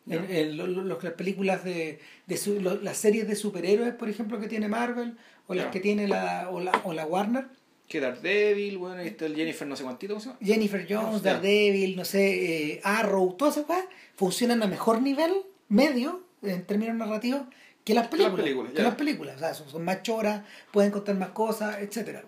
En, 0.05 0.57
las 0.57 1.13
películas 1.13 1.63
de, 1.63 1.99
de 2.27 2.79
las 2.81 2.97
series 2.97 3.25
de 3.27 3.35
superhéroes, 3.37 3.93
por 3.93 4.09
ejemplo, 4.09 4.37
que 4.39 4.47
tiene 4.47 4.67
Marvel, 4.67 5.17
o 5.47 5.53
las 5.53 5.67
que 5.67 5.79
tiene 5.79 6.07
la, 6.07 6.49
o, 6.51 6.59
la, 6.59 6.71
o 6.83 6.93
la 6.93 7.05
Warner. 7.05 7.47
Que 7.87 7.99
Daredevil, 7.99 8.77
bueno, 8.77 9.01
está 9.01 9.25
el 9.25 9.35
Jennifer 9.35 9.67
no 9.67 9.75
sé 9.75 9.83
cuántito, 9.83 10.17
¿cómo 10.17 10.37
Jennifer 10.41 10.85
Jones, 10.89 11.21
Daredevil, 11.21 11.95
no 11.95 12.05
sé, 12.05 12.73
eh, 12.73 12.81
Arrow, 12.83 13.33
todas 13.33 13.57
esas 13.57 13.67
cosas 13.67 13.85
funcionan 14.15 14.63
a 14.63 14.67
mejor 14.67 15.01
nivel, 15.01 15.33
medio, 15.69 16.23
en 16.41 16.65
términos 16.65 16.95
narrativos, 16.95 17.41
que 17.83 17.93
las 17.93 18.07
películas. 18.07 18.37
Las 18.37 18.43
películas 18.43 18.73
que 18.73 18.83
las 18.83 18.95
películas. 18.95 19.35
O 19.35 19.39
sea, 19.39 19.53
son, 19.53 19.69
son 19.69 19.83
más 19.83 20.03
choras, 20.03 20.43
pueden 20.71 20.91
contar 20.91 21.15
más 21.15 21.29
cosas, 21.29 21.77
etcétera 21.79 22.23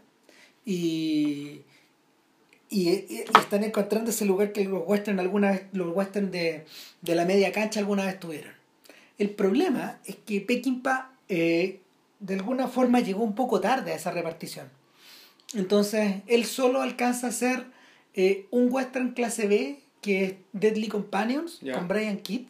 Y 0.65 1.61
y, 2.69 2.89
están 3.39 3.63
encontrando 3.63 4.09
ese 4.09 4.25
lugar 4.25 4.51
que 4.51 4.63
los 4.65 4.83
western 4.85 5.19
alguna 5.19 5.51
vez, 5.51 5.63
los 5.73 5.95
western 5.95 6.31
de, 6.31 6.65
de 7.01 7.15
la 7.15 7.25
media 7.25 7.51
cancha 7.51 7.79
alguna 7.79 8.05
vez 8.05 8.19
tuvieron. 8.19 8.53
El 9.17 9.29
problema 9.29 9.99
es 10.05 10.17
que 10.17 10.41
Peckinpah 10.41 11.11
eh, 11.29 11.79
de 12.19 12.33
alguna 12.33 12.67
forma 12.67 12.99
llegó 12.99 13.23
un 13.23 13.35
poco 13.35 13.61
tarde 13.61 13.91
a 13.91 13.95
esa 13.95 14.11
repartición. 14.11 14.69
Entonces, 15.53 16.15
él 16.27 16.45
solo 16.45 16.81
alcanza 16.81 17.27
a 17.27 17.29
hacer 17.29 17.65
eh, 18.13 18.47
un 18.51 18.67
western 18.71 19.13
clase 19.13 19.47
B, 19.47 19.79
que 20.01 20.23
es 20.25 20.33
Deadly 20.53 20.87
Companions, 20.87 21.61
con 21.73 21.87
Brian 21.87 22.17
Kidd, 22.17 22.47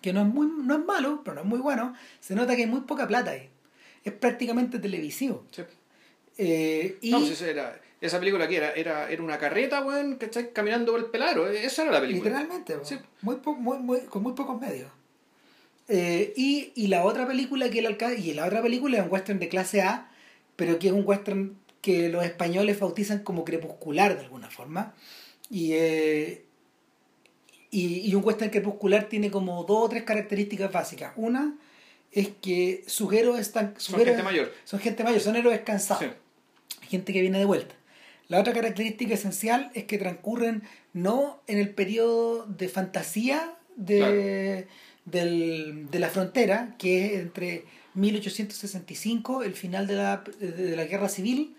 que 0.00 0.12
no 0.12 0.22
es, 0.22 0.26
muy, 0.26 0.46
no 0.46 0.74
es 0.74 0.84
malo, 0.84 1.22
pero 1.24 1.36
no 1.36 1.40
es 1.42 1.46
muy 1.46 1.58
bueno. 1.58 1.94
Se 2.20 2.34
nota 2.34 2.56
que 2.56 2.62
hay 2.62 2.68
muy 2.68 2.80
poca 2.82 3.06
plata 3.06 3.32
ahí. 3.32 3.48
Es 4.04 4.12
prácticamente 4.12 4.78
televisivo. 4.78 5.44
Eh, 6.36 6.98
y... 7.00 7.10
No, 7.10 7.20
pues 7.20 7.42
era 7.42 7.80
esa 8.00 8.18
película 8.18 8.46
que 8.46 8.56
era, 8.56 8.72
era, 8.72 9.10
era 9.10 9.22
una 9.22 9.38
carreta, 9.38 9.82
weón, 9.82 10.16
¿cachai? 10.16 10.52
Caminando 10.52 10.92
por 10.92 11.00
el 11.00 11.06
pelaro. 11.06 11.48
Esa 11.48 11.82
era 11.82 11.92
la 11.92 12.00
película. 12.00 12.30
Literalmente, 12.30 12.76
Sí. 12.82 12.98
Muy, 13.22 13.38
muy, 13.58 13.78
muy, 13.78 14.00
con 14.02 14.22
muy 14.22 14.34
pocos 14.34 14.60
medios. 14.60 14.90
Eh, 15.88 16.32
y, 16.36 16.72
y, 16.74 16.88
la 16.88 17.04
otra 17.04 17.26
película 17.26 17.70
que 17.70 17.78
él 17.78 17.86
alcanza, 17.86 18.18
y 18.20 18.34
la 18.34 18.46
otra 18.46 18.62
película 18.62 18.98
es 18.98 19.04
un 19.04 19.10
western 19.10 19.38
de 19.38 19.48
clase 19.48 19.80
A, 19.82 20.10
pero 20.54 20.78
que 20.78 20.88
es 20.88 20.92
un 20.92 21.02
western 21.04 21.56
que 21.80 22.08
los 22.08 22.24
españoles 22.24 22.78
bautizan 22.78 23.20
como 23.20 23.44
crepuscular 23.44 24.14
de 24.14 24.24
alguna 24.24 24.50
forma. 24.50 24.94
Y, 25.50 25.72
eh, 25.72 26.44
y, 27.70 28.08
y, 28.08 28.14
un 28.14 28.24
western 28.24 28.50
crepuscular 28.50 29.08
tiene 29.08 29.30
como 29.30 29.64
dos 29.64 29.84
o 29.84 29.88
tres 29.88 30.04
características 30.04 30.72
básicas. 30.72 31.12
Una 31.16 31.54
es 32.12 32.28
que 32.40 32.84
sus 32.86 33.12
héroes 33.12 33.40
están. 33.40 33.74
son 33.78 34.00
gente 34.00 34.22
mayor. 34.22 34.52
Son 34.64 34.80
gente 34.80 35.04
mayor, 35.04 35.20
son 35.20 35.36
héroes 35.36 35.60
cansados. 35.60 36.14
Gente 36.82 37.12
que 37.12 37.20
viene 37.20 37.38
de 37.38 37.44
vuelta. 37.44 37.74
La 38.28 38.40
otra 38.40 38.52
característica 38.52 39.14
esencial 39.14 39.70
es 39.74 39.84
que 39.84 39.98
transcurren 39.98 40.62
no 40.92 41.40
en 41.46 41.58
el 41.58 41.70
periodo 41.70 42.46
de 42.46 42.68
fantasía 42.68 43.54
de, 43.76 44.66
de 45.04 45.98
la 45.98 46.08
frontera, 46.08 46.74
que 46.78 47.06
es 47.06 47.12
entre 47.20 47.64
1865, 47.94 49.42
el 49.42 49.54
final 49.54 49.86
de 49.86 49.94
la, 49.94 50.24
de 50.38 50.76
la 50.76 50.84
guerra 50.84 51.08
civil, 51.08 51.56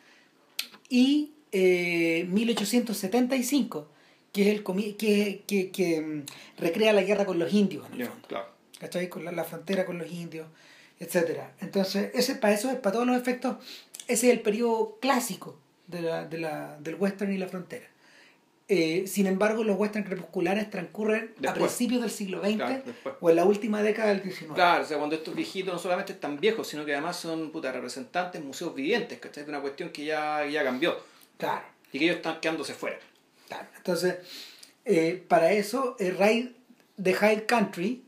y 0.89 1.31
1875, 1.51 3.79
eh, 3.79 3.83
que 4.31 4.43
es 4.43 4.47
el 4.47 4.63
que, 4.95 5.43
que, 5.47 5.71
que, 5.71 6.01
mm, 6.01 6.25
recrea 6.57 6.93
la 6.93 7.01
guerra 7.03 7.25
con 7.25 7.39
los 7.39 7.51
indios 7.53 7.85
en 7.91 8.01
el 8.01 8.07
fondo. 8.07 8.45
¿Cachai? 8.79 9.09
Con 9.09 9.25
la, 9.25 9.43
frontera 9.43 9.85
con 9.85 9.97
los 9.97 10.09
indios, 10.09 10.47
etcétera. 10.99 11.53
Entonces, 11.59 12.11
ese 12.13 12.35
para 12.35 12.53
eso, 12.53 12.69
para 12.81 12.93
todos 12.93 13.07
los 13.07 13.17
efectos, 13.17 13.57
ese 14.07 14.27
es 14.27 14.33
el 14.33 14.41
periodo 14.41 14.97
clásico 15.01 15.57
de 15.87 16.01
la, 16.01 16.25
de 16.25 16.37
la, 16.37 16.77
del 16.79 16.95
western 16.95 17.33
y 17.33 17.37
la 17.37 17.47
frontera. 17.47 17.87
Eh, 18.71 19.07
sin 19.07 19.25
embargo, 19.25 19.63
los 19.63 19.79
western 19.79 20.05
crepusculares 20.05 20.69
transcurren 20.69 21.33
a 21.47 21.55
principios 21.55 22.01
del 22.01 22.11
siglo 22.11 22.39
XX 22.39 22.83
o 23.19 23.31
en 23.31 23.35
la 23.35 23.43
última 23.43 23.81
década 23.81 24.09
del 24.09 24.21
XIX. 24.21 24.53
Claro, 24.53 24.83
o 24.83 24.85
sea, 24.85 24.97
cuando 24.99 25.15
estos 25.15 25.33
viejitos 25.33 25.73
no 25.73 25.79
solamente 25.79 26.13
están 26.13 26.39
viejos, 26.39 26.67
sino 26.67 26.85
que 26.85 26.93
además 26.93 27.17
son 27.17 27.51
puta, 27.51 27.71
representantes, 27.71 28.43
museos 28.43 28.75
vivientes, 28.75 29.17
¿cachai? 29.17 29.43
De 29.43 29.49
una 29.49 29.59
cuestión 29.59 29.89
que 29.89 30.05
ya, 30.05 30.45
ya 30.45 30.63
cambió. 30.63 30.95
Claro. 31.37 31.63
Y 31.91 31.97
que 31.97 32.05
ellos 32.05 32.17
están 32.17 32.39
quedándose 32.39 32.75
fuera. 32.75 32.99
Claro. 33.49 33.67
Entonces, 33.75 34.15
eh, 34.85 35.23
para 35.27 35.51
eso, 35.51 35.97
el 35.99 36.17
Ride 36.17 36.53
the 37.01 37.13
High 37.13 37.45
Country 37.45 38.03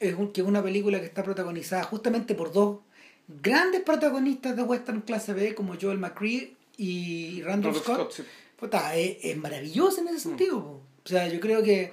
es, 0.00 0.14
que 0.32 0.40
es 0.42 0.46
una 0.46 0.62
película 0.62 1.00
que 1.00 1.06
está 1.06 1.22
protagonizada 1.22 1.84
justamente 1.84 2.34
por 2.34 2.52
dos 2.52 2.80
grandes 3.26 3.82
protagonistas 3.82 4.54
de 4.54 4.62
western 4.62 5.00
clase 5.00 5.32
B 5.32 5.54
como 5.54 5.76
Joel 5.80 5.98
McCree 5.98 6.54
y 6.76 7.42
Randall, 7.42 7.74
Scott, 7.76 8.12
es, 8.94 9.36
maravilloso 9.36 10.00
en 10.00 10.08
ese 10.08 10.16
mm. 10.16 10.20
sentido. 10.20 10.58
O 10.58 11.08
sea, 11.08 11.28
yo 11.28 11.40
creo 11.40 11.62
que 11.62 11.92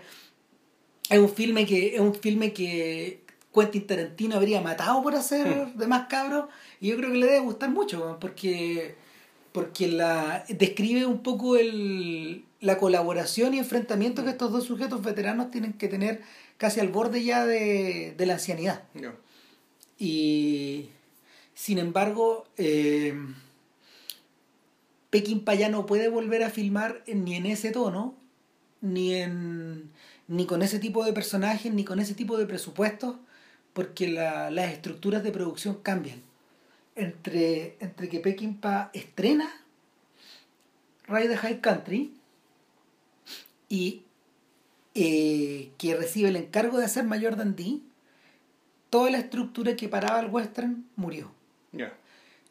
es 1.10 1.20
un 1.20 1.30
filme 1.30 1.66
que 1.66 1.96
es 1.96 2.02
un 2.02 2.16
filme 2.16 2.54
que 2.54 3.22
Quentin 3.54 3.86
Tarantino 3.86 4.36
habría 4.36 4.62
matado 4.62 5.02
por 5.04 5.16
hacer 5.16 5.48
mm. 5.48 5.78
de 5.78 5.88
más 5.88 6.08
cabros 6.08 6.46
y 6.80 6.88
yo 6.88 6.98
creo 6.98 7.12
que 7.12 7.18
le 7.18 7.26
debe 7.28 7.40
gustar 7.40 7.70
mucho 7.70 8.18
porque 8.20 8.96
porque 9.52 9.90
la 9.90 10.46
describe 10.48 11.06
un 11.06 11.22
poco 11.22 11.58
el, 11.58 12.46
la 12.62 12.78
colaboración 12.78 13.54
y 13.54 13.60
enfrentamiento 13.60 14.22
que 14.22 14.30
mm. 14.30 14.34
estos 14.34 14.52
dos 14.52 14.64
sujetos 14.64 15.04
veteranos 15.04 15.52
tienen 15.52 15.74
que 15.74 15.88
tener 15.88 16.22
casi 16.58 16.80
al 16.80 16.90
borde 16.90 17.24
ya 17.24 17.46
de, 17.46 18.14
de 18.16 18.26
la 18.26 18.34
ancianidad. 18.34 18.84
Y 19.98 20.90
sin 21.56 21.80
embargo, 21.80 22.48
eh, 22.58 23.14
Pekín 25.10 25.44
ya 25.46 25.70
no 25.70 25.86
puede 25.86 26.08
volver 26.08 26.44
a 26.44 26.50
filmar 26.50 27.04
ni 27.06 27.36
en 27.36 27.46
ese 27.46 27.72
tono, 27.72 28.16
ni, 28.80 29.16
en, 29.16 29.92
ni 30.28 30.46
con 30.46 30.62
ese 30.62 30.80
tipo 30.80 31.04
de 31.04 31.14
personajes, 31.14 31.74
ni 31.74 31.84
con 31.84 32.00
ese 32.00 32.14
tipo 32.14 32.38
de 32.38 32.46
presupuestos, 32.46 33.18
porque 33.74 34.08
las 34.08 34.72
estructuras 34.72 35.24
de 35.24 35.32
producción 35.32 35.76
cambian. 35.82 36.22
Entre, 36.96 37.78
entre 37.80 38.10
que 38.10 38.20
Peckinpah 38.20 38.92
estrena 38.94 39.50
Ride 41.08 41.30
the 41.30 41.38
High 41.38 41.62
Country, 41.62 42.14
y 43.72 44.04
eh, 44.96 45.72
que 45.78 45.96
recibe 45.96 46.28
el 46.30 46.36
encargo 46.36 46.78
de 46.78 46.86
hacer 46.86 47.06
Mayor 47.06 47.38
Dundee, 47.38 47.80
toda 48.90 49.10
la 49.10 49.20
estructura 49.20 49.76
que 49.78 49.88
paraba 49.88 50.20
el 50.20 50.28
western 50.30 50.86
murió. 50.98 51.32
Ya. 51.72 51.94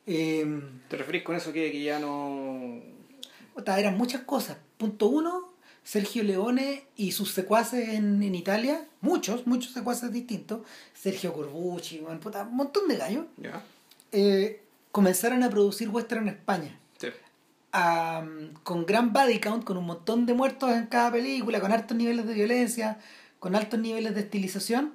Eh, 0.07 0.63
¿Te 0.89 0.97
referís 0.97 1.23
con 1.23 1.37
eso 1.37 1.53
que, 1.53 1.71
que 1.71 1.83
ya 1.83 1.99
no. 2.01 2.81
puta, 3.55 3.79
eran 3.79 3.99
muchas 3.99 4.23
cosas. 4.23 4.57
Punto 4.79 5.09
uno, 5.09 5.53
Sergio 5.85 6.23
Leone 6.23 6.85
y 6.97 7.13
sus 7.13 7.33
secuaces 7.33 7.91
en, 7.91 8.23
en 8.23 8.35
Italia, 8.35 8.87
muchos, 9.03 9.47
muchos 9.47 9.75
secuaces 9.75 10.11
distintos, 10.11 10.63
Sergio 10.95 11.35
Corbucci, 11.35 12.01
un 12.01 12.57
montón 12.57 12.89
de 12.89 12.97
gallos, 12.97 13.27
Ya. 13.37 13.63
eh, 14.13 14.63
comenzaron 14.91 15.43
a 15.43 15.51
producir 15.51 15.91
western 15.91 16.23
en 16.29 16.35
España. 16.35 16.79
Con 17.73 18.87
gran 18.87 19.13
body 19.13 19.39
count, 19.39 19.65
con 19.65 19.77
un 19.77 19.87
montón 19.87 20.27
de 20.27 20.35
muertos 20.35 20.73
en 20.73 20.87
cada 20.87 21.13
película, 21.13 21.61
con 21.61 21.73
altos 21.73 21.97
niveles 21.97 22.27
de 22.27 22.35
violencia, 22.35 22.99
con 23.39 23.55
altos 23.55 23.81
niveles 23.81 24.15
de 24.15 24.21
estilización, 24.21 24.95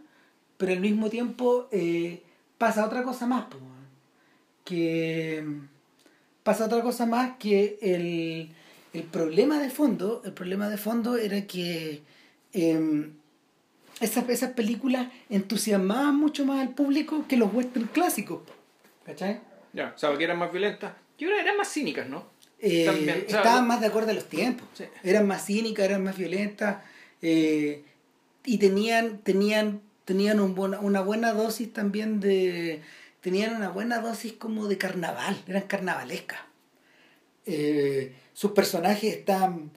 pero 0.57 0.71
al 0.71 0.79
mismo 0.79 1.09
tiempo 1.09 1.67
eh, 1.71 2.21
pasa 2.57 2.85
otra 2.85 3.03
cosa 3.03 3.25
más, 3.27 3.45
que 4.63 5.45
pasa 6.43 6.65
otra 6.65 6.81
cosa 6.81 7.05
más 7.05 7.37
que 7.37 7.77
el, 7.81 8.51
el 8.93 9.03
problema 9.03 9.59
de 9.59 9.69
fondo, 9.69 10.21
el 10.25 10.33
problema 10.33 10.69
de 10.69 10.77
fondo 10.77 11.17
era 11.17 11.45
que 11.47 12.03
em, 12.53 13.13
esas, 13.99 14.29
esas 14.29 14.51
películas 14.51 15.07
entusiasmaban 15.29 16.15
mucho 16.15 16.45
más 16.45 16.59
al 16.59 16.73
público 16.73 17.25
que 17.27 17.37
los 17.37 17.53
western 17.53 17.87
clásicos, 17.87 18.41
¿cachai? 19.05 19.41
Ya. 19.73 19.93
O 19.95 19.97
sea, 19.97 20.15
que 20.17 20.23
eran 20.23 20.37
más 20.37 20.51
violentas. 20.51 20.93
Yo 21.17 21.27
creo 21.27 21.37
que 21.37 21.43
eran 21.43 21.57
más 21.57 21.71
cínicas, 21.71 22.07
¿no? 22.07 22.25
Eh, 22.67 22.85
También, 22.85 23.23
o 23.27 23.29
sea, 23.29 23.37
estaban 23.39 23.67
más 23.67 23.79
de 23.79 23.87
acuerdo 23.87 24.09
a 24.11 24.13
los 24.15 24.27
tiempos. 24.27 24.67
Sí. 24.73 24.85
Eran 25.03 25.27
más 25.27 25.45
cínicas, 25.45 25.85
eran 25.85 26.03
más 26.03 26.17
violentas. 26.17 26.77
eh, 27.21 27.83
y 28.43 28.57
tenían, 28.59 29.19
tenían, 29.19 29.81
tenían 30.05 30.39
un 30.39 30.53
buena- 30.55 30.79
una 30.79 31.01
buena 31.01 31.33
dosis 31.33 31.71
también 31.73 32.19
de. 32.19 32.81
Tenían 33.21 33.55
una 33.55 33.69
buena 33.69 33.99
dosis 33.99 34.33
como 34.33 34.67
de 34.67 34.77
carnaval. 34.77 35.35
Eran 35.47 35.63
carnavalescas. 35.63 36.39
Eh, 37.47 38.13
sus 38.33 38.51
personajes 38.51 39.15
están 39.15 39.71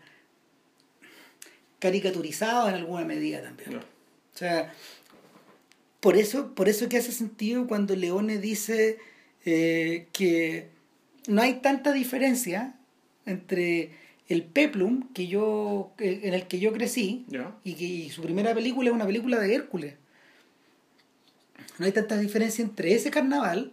caricaturizados 1.78 2.68
en 2.71 2.75
alguna 2.76 3.04
medida 3.04 3.42
también. 3.42 3.76
O 3.76 3.83
sea, 4.38 4.73
por 6.00 6.16
eso, 6.16 6.54
por 6.54 6.68
eso 6.68 6.88
que 6.88 6.99
hace 6.99 7.12
sentido 7.12 7.66
cuando 7.66 7.97
Leone 7.97 8.38
dice 8.38 8.99
eh, 9.45 10.09
que 10.12 10.68
no 11.26 11.42
hay 11.42 11.54
tanta 11.61 11.92
diferencia 11.92 12.75
entre 13.28 13.90
el 14.28 14.44
Peplum 14.44 15.12
que 15.12 15.26
yo, 15.26 15.92
que- 15.97 16.20
en 16.26 16.35
el 16.35 16.47
que 16.49 16.58
yo 16.58 16.73
crecí 16.73 17.25
Ya. 17.28 17.56
y 17.64 17.75
que 17.75 17.85
y 17.85 18.11
su 18.11 18.23
primera 18.23 18.54
película 18.54 18.90
es 18.90 18.94
una 18.94 19.06
película 19.06 19.38
de 19.38 19.54
Hércules. 19.54 19.94
No 21.78 21.87
hay 21.87 21.92
tanta 21.92 22.18
diferencia 22.18 22.62
entre 22.64 22.92
ese 22.94 23.11
carnaval 23.11 23.73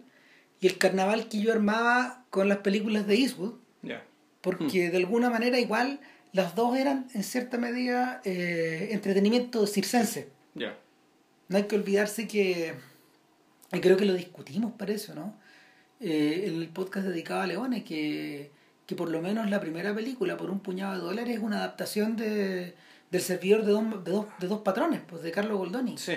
y 0.60 0.66
el 0.68 0.78
carnaval 0.78 1.28
que 1.28 1.40
yo 1.40 1.52
armaba 1.52 2.24
con 2.30 2.48
las 2.48 2.58
películas 2.58 3.06
de 3.06 3.16
Eastwood, 3.16 3.54
Ya. 3.82 4.04
porque 4.40 4.90
de 4.90 4.96
alguna 4.96 5.28
manera 5.30 5.58
igual 5.58 6.00
las 6.32 6.54
dos 6.54 6.76
eran 6.76 7.08
en 7.14 7.22
cierta 7.22 7.58
medida 7.58 8.20
eh, 8.24 8.88
entretenimiento 8.92 9.66
circense. 9.66 10.28
No 11.48 11.58
hay 11.58 11.62
que 11.64 11.76
olvidarse 11.76 12.26
que, 12.26 12.74
y 13.72 13.78
creo 13.80 13.96
que 13.96 14.04
lo 14.04 14.14
discutimos 14.14 14.72
para 14.72 14.92
eso, 14.92 15.14
¿no? 15.14 15.38
Eh, 16.00 16.44
en 16.46 16.56
el 16.56 16.68
podcast 16.70 17.06
dedicado 17.06 17.42
a 17.42 17.46
Leones, 17.46 17.84
que, 17.84 18.50
que 18.86 18.94
por 18.94 19.10
lo 19.10 19.20
menos 19.20 19.50
la 19.50 19.60
primera 19.60 19.94
película, 19.94 20.36
por 20.36 20.50
un 20.50 20.60
puñado 20.60 20.94
de 20.94 21.00
dólares, 21.00 21.36
es 21.36 21.42
una 21.42 21.58
adaptación 21.58 22.16
de, 22.16 22.74
del 23.10 23.20
servidor 23.20 23.64
de 23.64 23.72
dos, 23.72 24.04
de, 24.04 24.10
dos, 24.12 24.26
de 24.38 24.46
dos 24.46 24.60
patrones, 24.62 25.00
pues 25.06 25.22
de 25.22 25.32
Carlos 25.32 25.58
Goldoni. 25.58 25.98
Sí. 25.98 26.14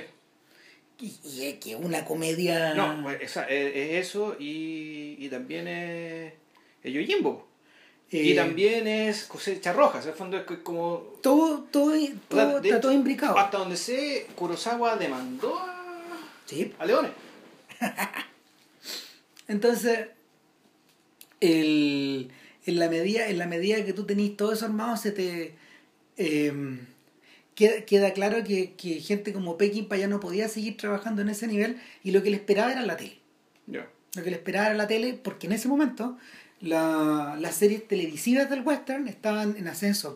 Y, 1.00 1.16
y 1.24 1.46
es 1.46 1.56
que 1.56 1.76
una 1.76 2.04
comedia... 2.06 2.74
No, 2.76 3.02
pues, 3.04 3.22
esa- 3.22 3.48
es, 3.48 3.76
es 3.76 4.08
eso 4.08 4.36
y, 4.38 5.16
y 5.18 5.30
también 5.30 5.68
es, 5.68 6.34
es 6.84 6.94
Yojimbo. 6.94 7.48
y 8.12 8.34
Eh, 8.34 8.36
también 8.36 8.86
es 8.88 9.24
cosecha 9.26 9.72
roja. 9.74 10.02
En 10.02 10.10
el 10.10 10.14
fondo 10.14 10.38
es 10.38 10.44
co- 10.44 10.62
como. 10.64 10.98
Todo, 11.24 11.62
todo, 11.72 11.94
o 11.94 11.96
sea, 11.96 12.12
todo, 12.28 12.58
está 12.60 12.82
todo 12.82 12.92
imbricado. 12.92 13.38
Hasta 13.38 13.60
donde 13.60 13.78
sé, 13.78 14.28
Kurosawa 14.36 14.96
demandó 14.98 15.58
a, 15.58 15.76
Sí. 16.46 16.74
a 16.78 16.86
Leones. 16.86 17.12
Entonces, 19.48 20.08
el, 21.40 22.30
en, 22.66 22.80
la 22.80 22.90
medida, 22.90 23.28
en 23.28 23.38
la 23.38 23.48
medida 23.48 23.84
que 23.86 23.94
tú 23.94 24.06
tenés 24.06 24.36
todo 24.38 24.54
eso 24.54 24.66
armado, 24.66 24.98
se 24.98 25.12
te 25.12 25.56
eh, 26.18 26.52
queda, 27.56 27.82
queda 27.86 28.14
claro 28.14 28.44
que, 28.44 28.74
que 28.74 29.00
gente 29.00 29.34
como 29.34 29.58
Peckinpah 29.58 29.98
ya 29.98 30.08
no 30.08 30.20
podía 30.20 30.48
seguir 30.50 30.78
trabajando 30.78 31.22
en 31.22 31.30
ese 31.30 31.48
nivel 31.48 31.80
y 32.04 32.12
lo 32.12 32.22
que 32.24 32.30
le 32.30 32.38
esperaba 32.38 32.72
era 32.72 32.82
la 32.82 32.98
tele. 32.98 33.18
Lo 34.16 34.24
que 34.24 34.32
le 34.32 34.38
esperaba 34.38 34.68
era 34.68 34.76
la 34.76 34.88
tele, 34.88 35.14
porque 35.14 35.48
en 35.48 35.54
ese 35.54 35.68
momento 35.68 36.18
la- 36.62 37.38
las 37.40 37.56
series 37.56 37.88
televisivas 37.88 38.50
del 38.50 38.62
western 38.62 39.08
estaban 39.08 39.56
en 39.58 39.68
ascenso. 39.68 40.16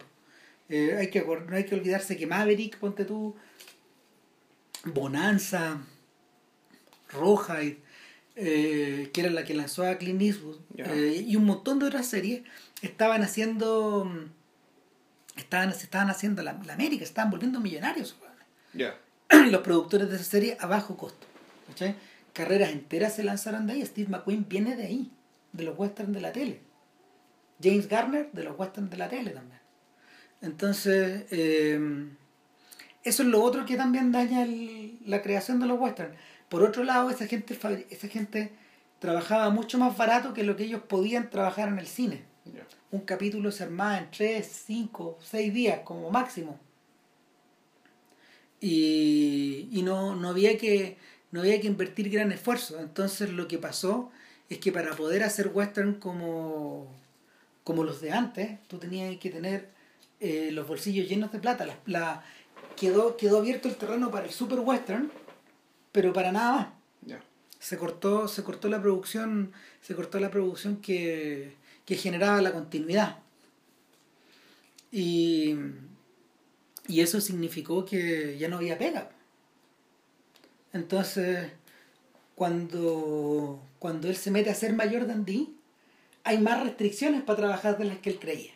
Eh, 0.69 0.95
hay 0.97 1.07
que, 1.09 1.21
no 1.21 1.55
hay 1.55 1.65
que 1.65 1.75
olvidarse 1.75 2.17
que 2.17 2.25
Maverick, 2.25 2.77
ponte 2.77 3.05
tú, 3.05 3.35
Bonanza, 4.85 5.81
Rawhide, 7.11 7.77
eh, 8.35 9.09
que 9.13 9.21
era 9.21 9.29
la 9.29 9.43
que 9.45 9.53
lanzó 9.53 9.85
a 9.85 9.97
Clint 9.97 10.21
Eastwood, 10.21 10.57
eh, 10.77 11.23
y 11.27 11.35
un 11.35 11.45
montón 11.45 11.79
de 11.79 11.85
otras 11.85 12.07
series 12.07 12.41
estaban 12.81 13.21
haciendo 13.23 14.09
estaban, 15.35 15.73
se 15.73 15.83
estaban 15.83 16.09
haciendo 16.09 16.41
la, 16.43 16.53
la 16.65 16.73
América, 16.73 17.03
estaban 17.03 17.31
volviendo 17.31 17.59
millonarios. 17.59 18.15
weón 18.21 18.33
Ya. 18.73 18.95
y 19.47 19.49
los 19.51 19.61
productores 19.61 20.09
de 20.09 20.15
esa 20.15 20.25
serie 20.25 20.57
a 20.59 20.67
bajo 20.67 20.97
costo. 20.97 21.25
Carreras 22.33 22.71
enteras 22.71 23.15
se 23.15 23.23
lanzaron 23.23 23.67
de 23.67 23.73
ahí. 23.73 23.85
Steve 23.85 24.09
McQueen 24.09 24.47
viene 24.49 24.75
de 24.75 24.85
ahí, 24.85 25.11
de 25.51 25.63
los 25.63 25.77
westerns 25.77 26.13
de 26.13 26.21
la 26.21 26.31
tele. 26.31 26.61
James 27.61 27.87
Garner 27.87 28.31
de 28.31 28.43
los 28.43 28.57
westerns 28.59 28.89
de 28.89 28.97
la 28.97 29.07
tele 29.09 29.31
también. 29.31 29.59
Entonces, 30.41 31.25
eh, 31.31 31.79
eso 33.03 33.23
es 33.23 33.29
lo 33.29 33.41
otro 33.43 33.65
que 33.65 33.75
también 33.75 34.11
daña 34.11 34.43
el- 34.43 34.97
la 35.05 35.21
creación 35.21 35.59
de 35.59 35.67
los 35.67 35.79
westerns. 35.79 36.15
Por 36.53 36.61
otro 36.61 36.83
lado, 36.83 37.09
esa 37.09 37.25
gente, 37.25 37.57
esa 37.89 38.07
gente 38.07 38.51
trabajaba 38.99 39.49
mucho 39.49 39.79
más 39.79 39.97
barato 39.97 40.35
que 40.35 40.43
lo 40.43 40.55
que 40.55 40.65
ellos 40.65 40.83
podían 40.87 41.31
trabajar 41.31 41.67
en 41.67 41.79
el 41.79 41.87
cine. 41.87 42.21
Un 42.91 43.01
capítulo 43.01 43.51
se 43.51 43.63
armaba 43.63 43.97
en 43.97 44.11
3, 44.11 44.61
5, 44.67 45.17
6 45.19 45.51
días 45.51 45.79
como 45.83 46.11
máximo. 46.11 46.59
Y, 48.61 49.67
y 49.71 49.81
no, 49.81 50.15
no, 50.15 50.29
había 50.29 50.55
que, 50.59 50.97
no 51.31 51.39
había 51.39 51.59
que 51.59 51.65
invertir 51.65 52.11
gran 52.11 52.31
esfuerzo. 52.31 52.79
Entonces 52.79 53.31
lo 53.31 53.47
que 53.47 53.57
pasó 53.57 54.11
es 54.47 54.59
que 54.59 54.71
para 54.71 54.91
poder 54.95 55.23
hacer 55.23 55.49
western 55.51 55.95
como, 55.95 56.87
como 57.63 57.83
los 57.83 57.99
de 57.99 58.11
antes, 58.11 58.59
tú 58.67 58.77
tenías 58.77 59.17
que 59.17 59.31
tener 59.31 59.69
eh, 60.19 60.49
los 60.51 60.67
bolsillos 60.67 61.09
llenos 61.09 61.31
de 61.31 61.39
plata. 61.39 61.65
La, 61.65 61.77
la- 61.87 62.23
quedó, 62.75 63.17
quedó 63.17 63.39
abierto 63.39 63.67
el 63.69 63.75
terreno 63.75 64.11
para 64.11 64.25
el 64.27 64.31
super 64.31 64.59
western, 64.59 65.11
pero 65.93 66.11
para 66.11 66.33
nada. 66.33 66.57
Más 66.57 66.73
se 67.63 67.77
cortó 67.77 68.27
se 68.27 68.43
cortó 68.43 68.67
la 68.67 68.81
producción 68.81 69.53
se 69.81 69.95
cortó 69.95 70.19
la 70.19 70.29
producción 70.29 70.81
que, 70.81 71.55
que 71.85 71.95
generaba 71.95 72.41
la 72.41 72.51
continuidad. 72.51 73.19
Y, 74.91 75.55
y 76.87 76.99
eso 76.99 77.21
significó 77.21 77.85
que 77.85 78.37
ya 78.37 78.49
no 78.49 78.57
había 78.57 78.77
pega. 78.77 79.11
Entonces 80.73 81.53
cuando 82.35 83.63
cuando 83.79 84.09
él 84.09 84.17
se 84.17 84.29
mete 84.29 84.49
a 84.49 84.55
ser 84.55 84.73
mayor 84.73 85.07
Dundee 85.07 85.53
hay 86.25 86.39
más 86.39 86.61
restricciones 86.63 87.21
para 87.21 87.37
trabajar 87.37 87.77
de 87.77 87.85
las 87.85 87.99
que 87.99 88.09
él 88.09 88.19
creía 88.19 88.53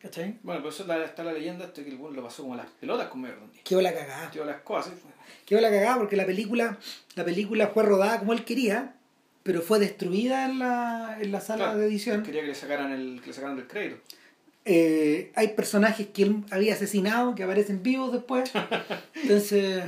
¿cachai? 0.00 0.38
Bueno, 0.42 0.60
pero 0.62 0.70
eso 0.70 0.92
está 1.04 1.24
la 1.24 1.32
leyenda 1.32 1.64
este 1.66 1.84
que 1.84 1.90
el 1.90 1.96
weón 1.96 2.14
lo 2.16 2.22
pasó 2.22 2.42
como 2.42 2.56
las 2.56 2.66
pelotas 2.80 3.08
con 3.08 3.20
Mayor 3.20 3.40
Dundee. 3.40 3.60
quedó 3.62 3.80
la 3.82 3.92
cagada 3.94 4.30
Tiró 4.30 4.44
las 4.44 4.60
cosas. 4.62 4.92
¿sí? 4.94 5.08
quedó 5.46 5.60
la 5.60 5.70
cagada 5.70 5.96
porque 5.98 6.16
la 6.16 6.26
película 6.26 6.78
la 7.14 7.24
película 7.24 7.68
fue 7.68 7.82
rodada 7.82 8.18
como 8.18 8.32
él 8.32 8.44
quería 8.44 8.94
pero 9.42 9.62
fue 9.62 9.78
destruida 9.78 10.44
en 10.44 10.58
la, 10.58 11.16
en 11.20 11.32
la 11.32 11.40
sala 11.40 11.64
Claro, 11.64 11.78
de 11.78 11.86
edición 11.86 12.22
Quería 12.22 12.42
que 12.42 12.48
le 12.48 12.54
sacaran 12.54 12.92
el, 12.92 13.20
que 13.22 13.28
le 13.28 13.32
sacaran 13.32 13.56
del 13.56 13.66
crédito. 13.66 13.96
Eh, 14.66 15.32
hay 15.34 15.48
personajes 15.48 16.08
que 16.08 16.24
él 16.24 16.44
había 16.50 16.74
asesinado 16.74 17.34
que 17.34 17.42
aparecen 17.44 17.82
vivos 17.82 18.12
después 18.12 18.50
entonces 19.22 19.84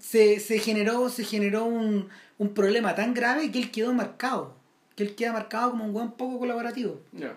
se, 0.00 0.38
se 0.38 0.58
generó 0.60 1.08
se 1.08 1.24
generó 1.24 1.64
un, 1.64 2.08
un 2.38 2.54
problema 2.54 2.94
tan 2.94 3.14
grave 3.14 3.50
que 3.50 3.58
él 3.58 3.70
quedó 3.72 3.92
marcado 3.92 4.54
que 4.94 5.02
él 5.02 5.14
queda 5.16 5.32
marcado 5.32 5.72
como 5.72 5.84
un 5.86 5.92
buen 5.92 6.12
poco 6.12 6.38
colaborativo 6.38 7.00
Ya. 7.12 7.36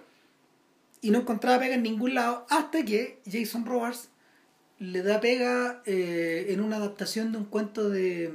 Y 1.01 1.11
no 1.11 1.19
encontraba 1.19 1.59
pega 1.59 1.75
en 1.75 1.83
ningún 1.83 2.13
lado 2.13 2.45
hasta 2.49 2.83
que 2.85 3.19
Jason 3.29 3.65
Robards 3.65 4.09
le 4.79 5.03
da 5.03 5.19
pega 5.19 5.81
eh, 5.85 6.47
en 6.49 6.61
una 6.61 6.77
adaptación 6.77 7.31
de 7.31 7.37
un 7.39 7.45
cuento 7.45 7.89
de 7.89 8.33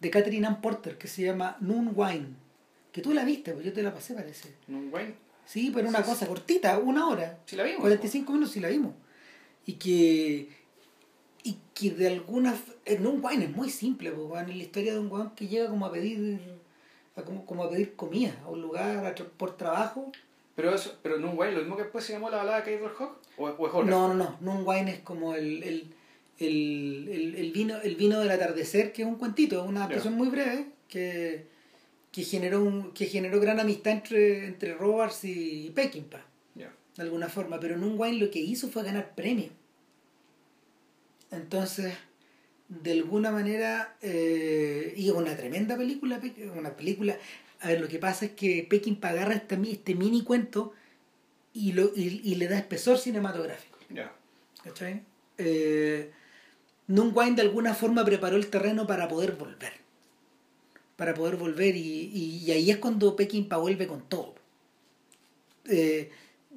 de 0.00 0.10
Catherine 0.10 0.46
Ann 0.46 0.60
Porter 0.60 0.98
que 0.98 1.08
se 1.08 1.22
llama 1.22 1.56
Noon 1.60 1.92
Wine 1.94 2.28
que 2.92 3.00
tú 3.02 3.12
la 3.12 3.24
viste 3.24 3.52
pues 3.52 3.64
yo 3.64 3.72
te 3.72 3.82
la 3.82 3.92
pasé 3.92 4.14
parece 4.14 4.54
Un 4.68 4.90
wine. 4.92 5.24
Sí, 5.46 5.70
pero 5.74 5.88
una 5.88 6.02
cosa 6.02 6.26
cortita, 6.26 6.78
una 6.78 7.08
hora. 7.08 7.38
Sí 7.46 7.56
la 7.56 7.64
vimos. 7.64 7.80
45 7.80 8.32
minutos 8.32 8.52
sí 8.54 8.60
la 8.60 8.68
vimos. 8.68 8.94
Y 9.66 9.74
que. 9.74 10.48
Y 11.42 11.58
que 11.74 11.90
de 11.90 12.08
alguna. 12.08 12.56
En 12.84 13.06
un 13.06 13.24
wine 13.24 13.44
es 13.44 13.50
muy 13.50 13.70
simple, 13.70 14.10
pues, 14.10 14.42
en 14.42 14.56
la 14.56 14.62
historia 14.62 14.94
de 14.94 14.98
un 14.98 15.10
weón 15.10 15.34
que 15.34 15.48
llega 15.48 15.68
como 15.68 15.86
a 15.86 15.92
pedir. 15.92 16.40
a 17.16 17.22
como, 17.22 17.44
como 17.44 17.64
a 17.64 17.70
pedir 17.70 17.94
comida 17.94 18.34
a 18.44 18.50
un 18.50 18.62
lugar 18.62 19.04
a 19.06 19.14
por 19.14 19.56
trabajo. 19.56 20.10
Pero, 20.56 20.74
eso, 20.74 20.98
pero 21.02 21.18
guay, 21.34 21.52
lo 21.52 21.60
mismo 21.60 21.76
que 21.76 21.82
después 21.82 22.04
se 22.04 22.12
llamó 22.12 22.30
la 22.30 22.36
balada 22.38 22.60
de 22.60 22.64
Cable 22.76 22.92
Hawk, 22.98 23.16
o, 23.36 23.48
o 23.48 23.66
es 23.66 23.74
otra. 23.74 23.90
No, 23.90 24.08
no, 24.08 24.14
no. 24.14 24.36
Nun 24.40 24.62
wine 24.66 24.90
es 24.92 25.00
como 25.00 25.34
el, 25.34 25.62
el, 25.64 25.86
el, 26.38 27.08
el, 27.10 27.34
el 27.34 27.52
vino, 27.52 27.76
el 27.80 27.96
vino 27.96 28.20
del 28.20 28.30
atardecer, 28.30 28.92
que 28.92 29.02
es 29.02 29.08
un 29.08 29.16
cuentito, 29.16 29.62
es 29.62 29.68
una 29.68 29.80
adaptación 29.84 30.14
muy 30.14 30.28
breve 30.28 30.66
que, 30.88 31.46
que 32.12 32.22
generó 32.22 32.62
un, 32.62 32.92
que 32.92 33.06
generó 33.06 33.40
gran 33.40 33.58
amistad 33.58 33.92
entre, 33.94 34.46
entre 34.46 34.74
Robards 34.74 35.24
y 35.24 35.70
Peckinpah. 35.74 36.24
Ya. 36.54 36.72
de 36.96 37.02
alguna 37.02 37.28
forma, 37.28 37.58
pero 37.58 37.76
Nun 37.76 37.94
Wine 37.98 38.18
lo 38.18 38.30
que 38.30 38.38
hizo 38.38 38.68
fue 38.68 38.84
ganar 38.84 39.14
premios. 39.16 39.50
Entonces, 41.30 41.94
de 42.68 42.92
alguna 42.92 43.30
manera, 43.32 43.96
eh, 44.02 44.94
y 44.96 45.08
es 45.08 45.14
una 45.14 45.36
tremenda 45.36 45.76
película, 45.76 46.20
Pe- 46.20 46.48
una 46.56 46.76
película, 46.76 47.16
a 47.60 47.68
ver, 47.68 47.80
lo 47.80 47.88
que 47.88 47.98
pasa 47.98 48.26
es 48.26 48.32
que 48.32 48.66
Peckinpah 48.68 49.10
agarra 49.10 49.34
este, 49.34 49.58
este 49.70 49.94
mini 49.94 50.22
cuento 50.22 50.72
y, 51.52 51.72
lo, 51.72 51.90
y, 51.96 52.20
y 52.24 52.34
le 52.34 52.48
da 52.48 52.58
espesor 52.58 52.98
cinematográfico. 52.98 53.78
Ya. 53.90 54.12
¿Cachai? 54.62 55.02
Eh, 55.38 56.10
Nun 56.88 57.12
Wine 57.14 57.36
de 57.36 57.42
alguna 57.42 57.74
forma 57.74 58.04
preparó 58.04 58.36
el 58.36 58.48
terreno 58.48 58.86
para 58.86 59.08
poder 59.08 59.32
volver. 59.32 59.72
Para 60.96 61.14
poder 61.14 61.36
volver 61.36 61.74
y, 61.76 62.10
y, 62.12 62.42
y 62.44 62.50
ahí 62.52 62.70
es 62.70 62.76
cuando 62.78 63.16
Peckinpah 63.16 63.56
vuelve 63.56 63.86
con 63.86 64.08
todo. 64.08 64.34
Eh, 65.66 66.10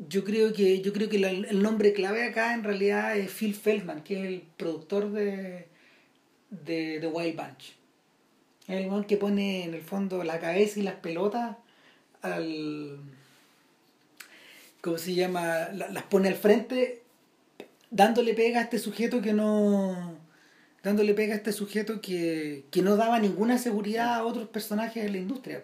yo 0.09 0.23
creo 0.23 0.53
que 0.53 0.81
yo 0.81 0.93
creo 0.93 1.09
que 1.09 1.17
la- 1.17 1.31
el 1.31 1.61
nombre 1.63 1.93
clave 1.93 2.23
acá 2.23 2.53
en 2.53 2.63
realidad 2.63 3.17
es 3.17 3.31
Phil 3.31 3.55
Feldman, 3.55 4.03
que 4.03 4.19
es 4.19 4.25
el 4.27 4.43
productor 4.57 5.11
de, 5.11 5.67
de 6.49 6.97
The 6.99 7.07
Wild 7.07 7.35
Bunch. 7.35 7.73
Es 8.67 8.81
el 8.81 8.89
man 8.89 9.05
que 9.05 9.17
pone 9.17 9.63
en 9.65 9.73
el 9.73 9.81
fondo 9.81 10.23
la 10.23 10.39
cabeza 10.39 10.79
y 10.79 10.83
las 10.83 10.95
pelotas 10.95 11.57
al... 12.21 12.99
¿Cómo 14.81 14.97
se 14.97 15.13
llama? 15.15 15.69
La- 15.73 15.89
las 15.89 16.03
pone 16.03 16.27
al 16.29 16.35
frente 16.35 17.03
dándole 17.89 18.33
pega 18.33 18.59
a 18.59 18.63
este 18.63 18.79
sujeto 18.79 19.21
que 19.21 19.33
no 19.33 20.17
dándole 20.83 21.13
pega 21.13 21.33
a 21.33 21.37
este 21.37 21.51
sujeto 21.53 22.01
que, 22.01 22.65
que 22.69 22.81
no 22.81 22.97
daba 22.97 23.19
ninguna 23.19 23.57
seguridad 23.57 24.13
a 24.15 24.25
otros 24.25 24.49
personajes 24.49 25.03
de 25.03 25.09
la 25.09 25.17
industria 25.17 25.63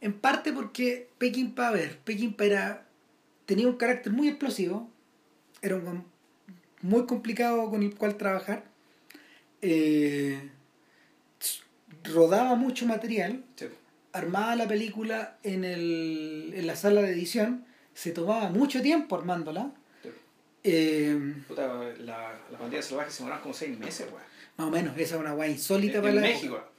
en 0.00 0.12
parte 0.12 0.52
porque 0.52 1.08
Peckinpah 1.18 1.68
a 1.68 1.72
ver 1.72 1.98
Peckinpah 1.98 2.44
era 2.44 2.86
tenía 3.46 3.66
un 3.66 3.76
carácter 3.76 4.12
muy 4.12 4.28
explosivo 4.28 4.88
era 5.62 5.74
un 5.76 5.82
weón 5.84 6.04
muy 6.82 7.06
complicado 7.06 7.68
con 7.70 7.82
el 7.82 7.94
cual 7.96 8.16
trabajar 8.16 8.64
eh, 9.62 10.48
rodaba 12.12 12.54
mucho 12.54 12.86
material 12.86 13.42
Sí. 13.56 13.66
armaba 14.12 14.56
la 14.56 14.66
película 14.68 15.38
en, 15.42 15.64
el, 15.64 16.52
en 16.54 16.66
la 16.66 16.76
sala 16.76 17.02
de 17.02 17.10
edición 17.12 17.64
se 17.94 18.12
tomaba 18.12 18.48
mucho 18.50 18.80
tiempo 18.82 19.16
armándola 19.16 19.70
Sí. 20.02 20.08
eh, 20.64 21.34
Puta, 21.48 21.66
la, 22.00 22.38
la 22.50 22.58
pandilla 22.58 22.82
salvaje 22.82 23.10
se 23.10 23.18
demoraron 23.18 23.42
como 23.42 23.54
seis 23.54 23.78
meses, 23.78 24.06
weón. 24.10 24.22
Más 24.56 24.66
o 24.66 24.70
menos, 24.70 24.96
esa 24.98 25.14
es 25.16 25.20
una 25.20 25.32
guay 25.32 25.52
insólita 25.52 25.96
En, 25.98 26.02
para 26.02 26.14
en 26.14 26.16
la 26.16 26.22
México. 26.22 26.56
época. 26.56 26.70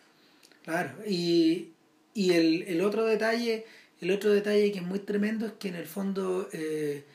Claro, 0.65 0.91
y, 1.07 1.69
y 2.13 2.33
el, 2.33 2.63
el 2.63 2.81
otro 2.81 3.05
detalle, 3.05 3.65
el 4.01 4.11
otro 4.11 4.31
detalle 4.31 4.71
que 4.71 4.79
es 4.79 4.85
muy 4.85 4.99
tremendo 4.99 5.45
es 5.45 5.53
que 5.53 5.69
en 5.69 5.75
el 5.75 5.85
fondo, 5.87 6.49
eh, 6.51 7.05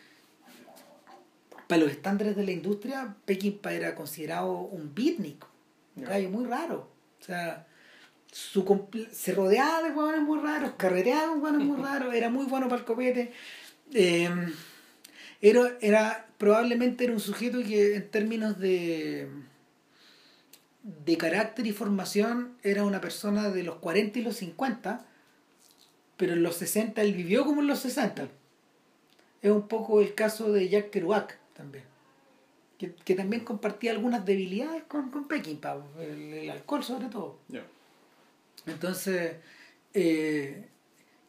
para 1.68 1.82
los 1.82 1.90
estándares 1.90 2.36
de 2.36 2.44
la 2.44 2.52
industria, 2.52 3.14
Peckinpah 3.24 3.72
era 3.72 3.94
considerado 3.94 4.52
un 4.52 4.94
beatnik, 4.94 5.44
un 5.96 6.04
gallo 6.04 6.30
muy 6.30 6.44
raro. 6.46 6.88
O 7.20 7.24
sea, 7.24 7.66
su 8.34 8.88
se 9.12 9.32
rodeaba 9.32 9.80
de 9.82 9.94
hueones 9.94 10.22
muy 10.22 10.40
raros, 10.40 10.72
carreteaba 10.76 11.28
con 11.28 11.40
hueones 11.40 11.64
muy 11.64 11.76
raros, 11.80 12.12
era 12.12 12.30
muy 12.30 12.46
bueno 12.46 12.68
para 12.68 12.80
el 12.80 12.84
copete. 12.84 13.32
Eh, 13.92 14.28
era, 15.40 15.78
era, 15.80 16.26
probablemente 16.36 17.04
era 17.04 17.12
un 17.12 17.20
sujeto 17.20 17.62
que 17.62 17.94
en 17.94 18.10
términos 18.10 18.58
de 18.58 19.28
de 20.82 21.16
carácter 21.16 21.64
y 21.66 21.72
formación 21.72 22.56
era 22.64 22.84
una 22.84 23.00
persona 23.00 23.50
de 23.50 23.62
los 23.62 23.76
40 23.76 24.18
y 24.18 24.22
los 24.22 24.36
50, 24.36 25.06
pero 26.16 26.32
en 26.32 26.42
los 26.42 26.56
60 26.56 27.00
él 27.02 27.14
vivió 27.14 27.44
como 27.44 27.60
en 27.60 27.68
los 27.68 27.78
60. 27.78 28.28
Es 29.42 29.50
un 29.50 29.68
poco 29.68 30.00
el 30.00 30.14
caso 30.14 30.50
de 30.50 30.68
Jack 30.68 30.90
Kerouac 30.90 31.38
también, 31.54 31.84
que, 32.78 32.94
que 32.96 33.14
también 33.14 33.44
compartía 33.44 33.92
algunas 33.92 34.26
debilidades 34.26 34.82
con, 34.84 35.12
con 35.12 35.28
Peckinpah, 35.28 35.78
el, 36.00 36.34
el 36.34 36.50
alcohol 36.50 36.82
sobre 36.82 37.06
todo. 37.06 37.38
Entonces, 38.66 39.32
eh, 39.94 40.66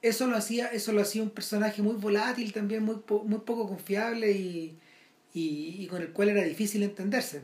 eso 0.02 0.28
lo 0.28 0.38
hacía 0.38 0.68
eso 0.68 0.92
lo 0.94 1.02
hacía 1.02 1.24
un 1.24 1.30
personaje 1.32 1.82
muy 1.82 1.96
volátil 1.96 2.54
también, 2.54 2.84
muy, 2.84 2.98
po- 2.98 3.24
muy 3.24 3.40
poco 3.40 3.68
confiable 3.68 4.32
y, 4.32 4.78
y, 5.34 5.88
con 5.88 6.02
el 6.02 6.12
cual 6.14 6.30
era 6.30 6.44
difícil 6.44 6.84
entenderse. 6.84 7.42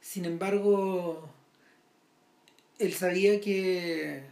Sin 0.00 0.24
embargo, 0.24 1.28
él 2.78 2.92
sabía 2.94 3.40
que 3.40 4.22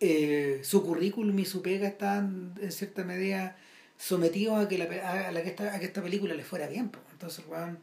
eh, 0.00 0.60
su 0.62 0.82
currículum 0.84 1.38
y 1.38 1.44
su 1.44 1.62
pega 1.62 1.88
estaban 1.88 2.54
en 2.60 2.72
cierta 2.72 3.04
medida 3.04 3.56
sometidos 3.96 4.64
a 4.64 4.68
que, 4.68 4.78
la, 4.78 4.84
a, 5.28 5.32
la 5.32 5.42
que, 5.42 5.48
esta, 5.50 5.74
a 5.74 5.78
que 5.80 5.86
esta 5.86 6.02
película 6.02 6.34
le 6.34 6.44
fuera 6.44 6.68
bien. 6.68 6.88
po. 6.90 7.00
Entonces, 7.12 7.44
weón 7.48 7.78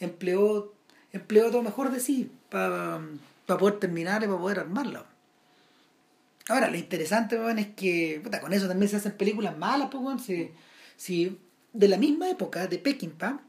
empleó, 0.00 0.72
empleó 1.12 1.50
todo 1.50 1.62
mejor 1.62 1.90
de 1.92 2.00
sí 2.00 2.30
para 2.48 3.00
poder 3.46 3.78
terminar 3.78 4.22
y 4.22 4.26
para 4.26 4.38
poder 4.38 4.58
armarla. 4.60 5.06
Ahora, 6.48 6.68
lo 6.70 6.76
interesante 6.76 7.36
weón, 7.38 7.58
es 7.58 7.68
que 7.68 8.20
puta, 8.22 8.40
con 8.40 8.52
eso 8.52 8.66
también 8.68 8.88
se 8.88 8.96
hacen 8.96 9.12
películas 9.12 9.56
malas. 9.56 9.88
Pues, 9.90 10.02
weón. 10.02 10.18
si, 10.18 10.50
si 10.96 11.38
de 11.72 11.88
la 11.88 11.96
misma 11.96 12.28
época 12.30 12.66
de 12.66 12.78
Peckinpah 12.78 13.40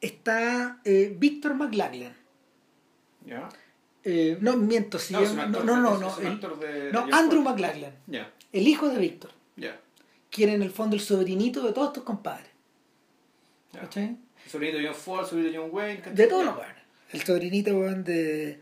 está 0.00 0.80
eh, 0.84 1.14
Victor 1.18 1.54
McLaglen. 1.54 2.14
Ya. 3.24 3.48
Eh, 4.04 4.36
no, 4.40 4.56
miento, 4.56 4.98
se 4.98 5.12
No, 5.12 5.20
no, 5.20 5.46
no, 5.62 5.76
no, 5.76 5.98
no, 5.98 6.18
el- 6.18 6.40
de- 6.40 6.90
no, 6.92 7.06
de 7.06 7.12
Andrew. 7.14 7.40
McLaglen, 7.42 7.94
Ya. 8.08 8.32
el 8.52 8.66
hijo 8.66 8.88
de 8.88 8.98
Victor, 8.98 9.30
Ya. 9.56 9.80
quien 10.30 10.50
en 10.50 10.62
el 10.62 10.70
fondo 10.72 10.96
el 10.96 11.02
sobrinito 11.02 11.62
de 11.64 11.72
todos 11.72 11.88
estos 11.88 12.02
compadres. 12.02 12.48
¿cachai? 13.72 14.16
El 14.44 14.50
sobrinito 14.50 14.78
de 14.78 14.86
John 14.86 14.94
Ford, 14.96 15.20
el 15.22 15.26
sobrinito 15.30 15.52
de 15.52 15.58
John 15.58 15.70
Wayne. 15.72 16.02
De 16.12 16.26
todos 16.26 16.44
los. 16.44 16.54
El 17.12 17.22
sobrinito 17.22 17.76
weón, 17.78 18.02
de, 18.04 18.60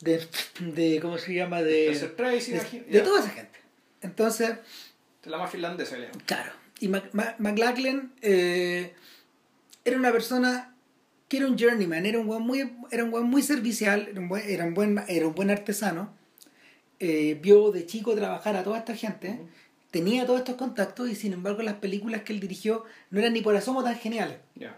de, 0.00 0.26
de. 0.60 1.00
¿Cómo 1.00 1.18
se 1.18 1.34
llama? 1.34 1.62
De, 1.62 1.90
Tracy, 2.16 2.52
de, 2.52 3.00
toda 3.00 3.20
esa 3.20 3.30
gente. 3.30 3.58
Entonces, 4.02 4.56
De 5.24 5.30
la 5.30 5.38
más 5.38 5.50
finlandesa. 5.50 5.96
Claro. 6.26 6.52
Y 6.80 6.88
Mac- 6.88 7.10
Ma- 7.12 7.34
McLachlan 7.38 8.12
eh, 8.22 8.92
era 9.84 9.96
una 9.96 10.12
persona 10.12 10.74
que 11.28 11.38
era 11.38 11.46
un 11.46 11.58
journeyman, 11.58 12.06
era 12.06 12.18
un 12.18 12.26
buen 12.26 12.42
muy, 12.42 12.72
era 12.90 13.02
un 13.04 13.12
weón 13.12 13.26
muy 13.28 13.42
servicial, 13.42 14.06
era 14.10 14.20
un 14.20 14.28
buen, 14.28 14.48
era 14.48 14.64
un 14.64 14.74
buen, 14.74 15.02
era 15.08 15.26
un 15.26 15.34
buen 15.34 15.50
artesano. 15.50 16.14
Eh, 16.98 17.38
vio 17.42 17.72
de 17.72 17.84
chico 17.86 18.14
trabajar 18.14 18.56
a 18.56 18.62
toda 18.64 18.78
esta 18.78 18.94
gente, 18.94 19.38
tenía 19.90 20.24
todos 20.26 20.38
estos 20.40 20.54
contactos 20.56 21.10
y 21.10 21.14
sin 21.14 21.32
embargo 21.34 21.62
las 21.62 21.74
películas 21.74 22.22
que 22.22 22.32
él 22.32 22.40
dirigió 22.40 22.84
no 23.10 23.18
eran 23.18 23.32
ni 23.34 23.40
por 23.42 23.54
asomo 23.56 23.82
tan 23.84 23.96
geniales. 23.96 24.38
Ya. 24.54 24.76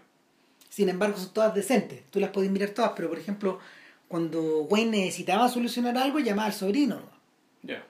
Sin 0.69 0.89
embargo 0.89 1.17
son 1.17 1.33
todas 1.33 1.53
decentes, 1.55 2.01
tú 2.09 2.19
las 2.19 2.31
podés 2.31 2.49
mirar 2.51 2.69
todas, 2.71 2.91
pero 2.95 3.09
por 3.09 3.19
ejemplo, 3.19 3.59
cuando 4.09 4.63
Wayne 4.63 4.91
necesitaba 4.97 5.47
solucionar 5.47 5.97
algo, 5.97 6.19
llamaba 6.19 6.47
al 6.47 6.53
sobrino. 6.53 6.95
¿no? 6.97 7.09
Ya. 7.63 7.87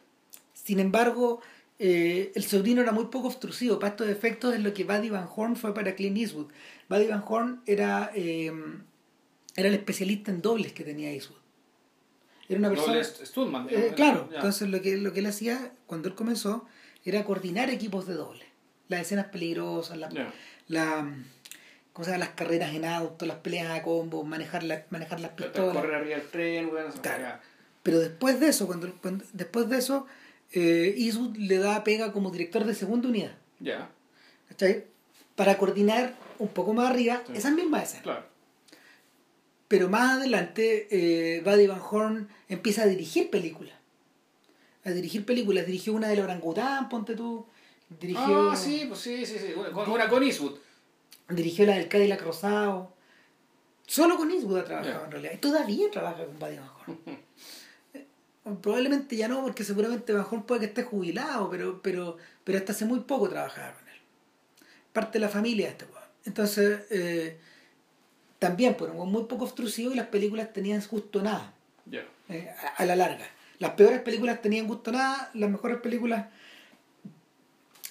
Sin 0.53 0.79
embargo, 0.79 1.41
eh, 1.79 2.31
el 2.35 2.43
sobrino 2.43 2.81
era 2.81 2.91
muy 2.91 3.05
poco 3.05 3.29
obtrusivo. 3.29 3.79
Para 3.79 3.91
estos 3.91 4.07
efectos 4.09 4.53
es 4.53 4.59
lo 4.61 4.71
que 4.73 4.83
Buddy 4.83 5.09
Van 5.09 5.27
Horn 5.33 5.55
fue 5.55 5.73
para 5.73 5.95
Clint 5.95 6.17
Eastwood. 6.17 6.51
Buddy 6.89 7.07
Van 7.07 7.23
Horn 7.27 7.61
era, 7.65 8.11
eh, 8.13 8.51
era 9.55 9.67
el 9.69 9.73
especialista 9.73 10.29
en 10.29 10.41
dobles 10.43 10.73
que 10.73 10.83
tenía 10.83 11.09
Eastwood. 11.11 11.39
Era 12.49 12.59
una 12.59 12.69
persona... 12.69 12.93
Studman. 13.25 13.67
Eh, 13.69 13.93
claro, 13.95 14.27
entonces 14.35 14.67
lo 14.69 14.81
que, 14.81 14.97
lo 14.97 15.13
que 15.13 15.19
él 15.19 15.25
hacía 15.27 15.71
cuando 15.87 16.09
él 16.09 16.15
comenzó 16.15 16.65
era 17.05 17.23
coordinar 17.23 17.69
equipos 17.69 18.05
de 18.07 18.15
doble. 18.15 18.45
Las 18.89 19.01
escenas 19.01 19.27
peligrosas, 19.27 19.97
la- 19.97 20.09
¿cómo 21.93 22.05
se 22.05 22.11
llama? 22.11 22.25
las 22.25 22.35
carreras 22.35 22.73
en 22.73 22.85
auto, 22.85 23.25
las 23.25 23.37
peleas 23.37 23.71
a 23.71 23.83
combo, 23.83 24.23
manejar, 24.23 24.63
la- 24.63 24.85
manejar 24.89 25.19
las 25.19 25.31
pistolas. 25.31 25.75
Correr 25.75 25.95
arriba 25.95 26.17
del 26.17 26.27
tren, 26.29 26.69
esa 26.89 27.01
Claro. 27.01 27.39
Pero 27.83 27.99
después 27.99 28.39
de 28.39 28.47
eso, 28.49 28.67
cuando, 28.67 28.91
cuando- 29.01 29.25
después 29.33 29.69
de 29.69 29.77
eso, 29.77 30.05
eh, 30.51 30.95
le 31.37 31.57
da 31.57 31.83
pega 31.83 32.11
como 32.11 32.31
director 32.31 32.65
de 32.65 32.73
segunda 32.75 33.07
unidad. 33.09 33.35
Ya. 33.59 33.89
¿Cachai? 34.49 34.85
Para 35.35 35.57
coordinar 35.57 36.15
un 36.39 36.47
poco 36.49 36.73
más 36.73 36.89
arriba 36.89 37.21
Sí. 37.27 37.33
esas 37.35 37.53
mismas 37.53 37.83
escenas. 37.83 38.03
Claro. 38.03 38.25
Pero 39.67 39.87
más 39.89 40.17
adelante, 40.17 40.87
eh, 40.89 41.41
Buddy 41.41 41.67
Van 41.67 41.81
Horn 41.89 42.27
empieza 42.47 42.83
a 42.83 42.87
dirigir 42.87 43.29
películas. 43.29 43.75
A 44.83 44.89
dirigir 44.91 45.25
películas. 45.25 45.65
Dirigió 45.67 45.93
una 45.93 46.07
del 46.07 46.21
orangután, 46.21 46.89
ponte 46.89 47.15
tú. 47.15 47.45
Dirigió, 47.99 48.51
ah, 48.51 48.55
sí, 48.55 48.85
pues 48.87 48.99
sí, 48.99 49.25
sí, 49.25 49.37
sí. 49.37 49.53
Una, 49.55 49.69
una 49.83 50.09
con 50.09 50.23
Eastwood. 50.23 50.57
Dirigió 51.29 51.65
la 51.65 51.75
del 51.75 51.87
Cadillac 51.87 52.21
Rosado. 52.21 52.93
Solo 53.85 54.17
con 54.17 54.31
Eastwood 54.31 54.59
ha 54.59 54.65
trabajado 54.65 55.05
en 55.05 55.11
realidad. 55.11 55.33
Y 55.33 55.37
todavía 55.37 55.91
trabaja 55.91 56.25
con 56.25 56.39
Buddy 56.39 56.57
eh, 57.93 58.05
Probablemente 58.61 59.15
ya 59.15 59.27
no, 59.27 59.41
porque 59.41 59.63
seguramente 59.63 60.13
Van 60.13 60.43
puede 60.43 60.61
que 60.61 60.65
esté 60.67 60.83
jubilado, 60.83 61.49
pero, 61.49 61.81
pero, 61.81 62.17
pero 62.43 62.57
hasta 62.57 62.71
hace 62.71 62.85
muy 62.85 63.01
poco 63.01 63.29
trabajaba 63.29 63.73
con 63.73 63.87
él. 63.87 63.95
Parte 64.93 65.19
de 65.19 65.25
la 65.25 65.29
familia 65.29 65.67
de 65.67 65.71
este 65.71 65.85
weón. 65.85 66.03
Entonces, 66.25 66.81
eh, 66.91 67.37
también, 68.39 68.75
pues, 68.75 68.93
muy 68.93 69.23
poco 69.25 69.45
obstrusivo 69.45 69.91
y 69.91 69.95
las 69.95 70.07
películas 70.07 70.53
tenían 70.53 70.81
justo 70.81 71.21
nada. 71.21 71.53
Eh, 72.29 72.47
a, 72.77 72.85
la 72.85 72.95
larga. 72.95 73.25
Las 73.57 73.71
peores 73.71 74.01
películas 74.01 74.41
tenían 74.41 74.67
justo 74.67 74.91
nada, 74.91 75.31
las 75.33 75.49
mejores 75.49 75.79
películas 75.79 76.27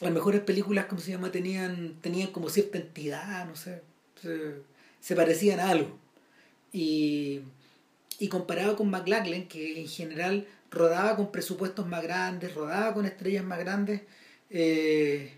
las 0.00 0.12
mejores 0.12 0.40
películas, 0.42 0.86
¿cómo 0.86 1.00
se 1.00 1.10
llama? 1.10 1.32
Tenían, 1.32 1.94
tenían 2.00 2.30
como 2.30 2.48
cierta 2.48 2.78
entidad, 2.78 3.46
no 3.46 3.56
sé, 3.56 3.82
se, 5.00 5.16
parecían 5.16 5.60
a 5.60 5.70
algo. 5.70 5.98
Y, 6.72 7.40
y 8.18 8.28
comparado 8.28 8.76
con 8.76 8.90
McLachlan, 8.90 9.48
que 9.48 9.80
en 9.80 9.88
general 9.88 10.46
rodaba 10.70 11.16
con 11.16 11.32
presupuestos 11.32 11.86
más 11.86 12.02
grandes, 12.02 12.54
rodaba 12.54 12.94
con 12.94 13.06
estrellas 13.06 13.44
más 13.44 13.58
grandes, 13.58 14.02
eh, 14.50 15.32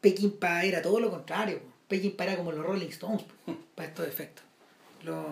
Peckinpah 0.00 0.64
era 0.64 0.82
todo 0.82 1.00
lo 1.00 1.10
contrario. 1.10 1.60
Peckinpah 1.88 2.24
era 2.24 2.36
como 2.36 2.52
los 2.52 2.64
Rolling 2.64 2.88
Stones 2.88 3.24
para 3.74 3.88
estos 3.88 4.06
efectos. 4.06 4.44
Los 5.04 5.26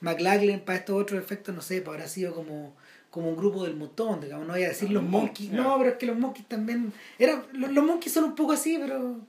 McLachlan 0.00 0.60
para 0.60 0.78
estos 0.78 1.00
otros 1.00 1.20
efectos, 1.20 1.54
no 1.54 1.62
sé, 1.62 1.82
habrá 1.86 2.08
sido 2.08 2.34
como 2.34 2.74
como 3.12 3.28
un 3.28 3.36
grupo 3.36 3.62
del 3.64 3.76
montón, 3.76 4.22
digamos, 4.22 4.46
no 4.46 4.54
voy 4.54 4.62
a 4.64 4.68
decir 4.70 4.88
ah, 4.88 4.94
los, 4.94 5.02
monkeys, 5.02 5.52
no, 5.52 5.76
pero 5.76 5.90
es 5.90 5.96
que 5.98 6.06
los 6.06 6.18
monkeys 6.18 6.48
también, 6.48 6.94
era, 7.18 7.44
los, 7.52 7.84
monkeys 7.84 8.10
son 8.10 8.24
un 8.24 8.34
poco 8.34 8.52
así, 8.52 8.78
pero, 8.80 9.20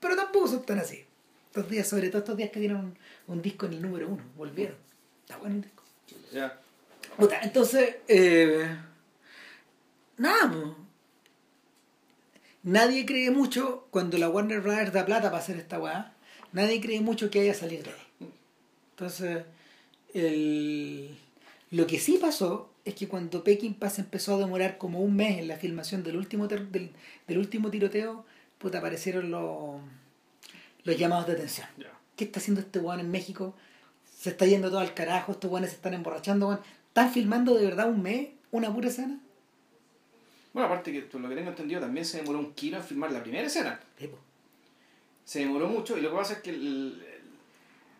pero 0.00 0.16
tampoco 0.16 0.48
son 0.48 0.64
tan 0.64 0.78
así. 0.78 1.04
Estos 1.48 1.68
días, 1.68 1.86
sobre 1.86 2.08
todo 2.08 2.20
estos 2.20 2.38
días 2.38 2.48
que 2.48 2.58
dieron 2.58 2.96
un, 3.26 3.42
disco 3.42 3.66
en 3.66 3.74
el 3.74 3.82
número 3.82 4.08
uno, 4.08 4.22
volvieron. 4.34 4.76
Está 5.20 5.36
bueno 5.36 5.56
el 5.56 5.60
disco. 5.60 5.82
Ya. 6.32 6.58
Entonces, 7.42 7.96
eh, 8.08 8.66
nada, 10.16 10.74
nadie 12.62 13.04
cree 13.04 13.30
mucho 13.30 13.88
cuando 13.90 14.16
la 14.16 14.30
Warner 14.30 14.62
Brothers 14.62 14.94
da 14.94 15.04
plata 15.04 15.30
para 15.30 15.42
hacer 15.42 15.58
esta 15.58 15.78
weá, 15.78 16.14
nadie 16.52 16.80
cree 16.80 17.02
mucho 17.02 17.28
que 17.28 17.40
haya 17.40 17.52
salido 17.52 17.82
de 17.82 17.90
ahí. 17.90 18.32
Entonces, 18.92 19.44
el, 20.14 21.14
lo 21.70 21.86
que 21.86 21.98
sí 21.98 22.16
pasó 22.18 22.67
es 22.88 22.94
que 22.94 23.08
cuando 23.08 23.44
Pass 23.78 23.98
empezó 23.98 24.34
a 24.34 24.38
demorar 24.38 24.78
como 24.78 25.00
un 25.00 25.14
mes 25.14 25.38
en 25.38 25.48
la 25.48 25.56
filmación 25.56 26.02
del 26.02 26.16
último, 26.16 26.48
del, 26.48 26.90
último 27.28 27.70
tiroteo, 27.70 28.24
pues 28.58 28.74
aparecieron 28.74 29.30
los, 29.30 29.80
los 30.84 30.96
llamados 30.96 31.26
de 31.26 31.34
atención. 31.34 31.68
¿Qué 32.16 32.24
está 32.24 32.40
haciendo 32.40 32.60
este 32.60 32.78
weón 32.78 33.00
en 33.00 33.10
México? 33.10 33.54
Se 34.10 34.30
está 34.30 34.46
yendo 34.46 34.70
todo 34.70 34.80
al 34.80 34.94
carajo, 34.94 35.32
estos 35.32 35.50
weones 35.50 35.70
se 35.70 35.76
están 35.76 35.94
emborrachando, 35.94 36.60
¿Están 36.88 37.12
filmando 37.12 37.54
de 37.54 37.64
verdad 37.64 37.88
un 37.88 38.02
mes 38.02 38.30
una 38.50 38.74
pura 38.74 38.88
escena? 38.88 39.20
Bueno, 40.52 40.66
aparte 40.66 40.90
que 40.90 41.18
lo 41.18 41.28
que 41.28 41.34
tengo 41.36 41.50
entendido, 41.50 41.80
también 41.80 42.04
se 42.04 42.16
demoró 42.16 42.40
un 42.40 42.54
kilo 42.54 42.78
en 42.78 42.82
filmar 42.82 43.12
la 43.12 43.22
primera 43.22 43.46
escena. 43.46 43.78
Se 45.24 45.40
demoró 45.40 45.68
mucho 45.68 45.96
y 45.96 46.00
lo 46.00 46.10
que 46.10 46.16
pasa 46.16 46.32
es 46.32 46.38
que 46.40 46.50
el, 46.50 47.00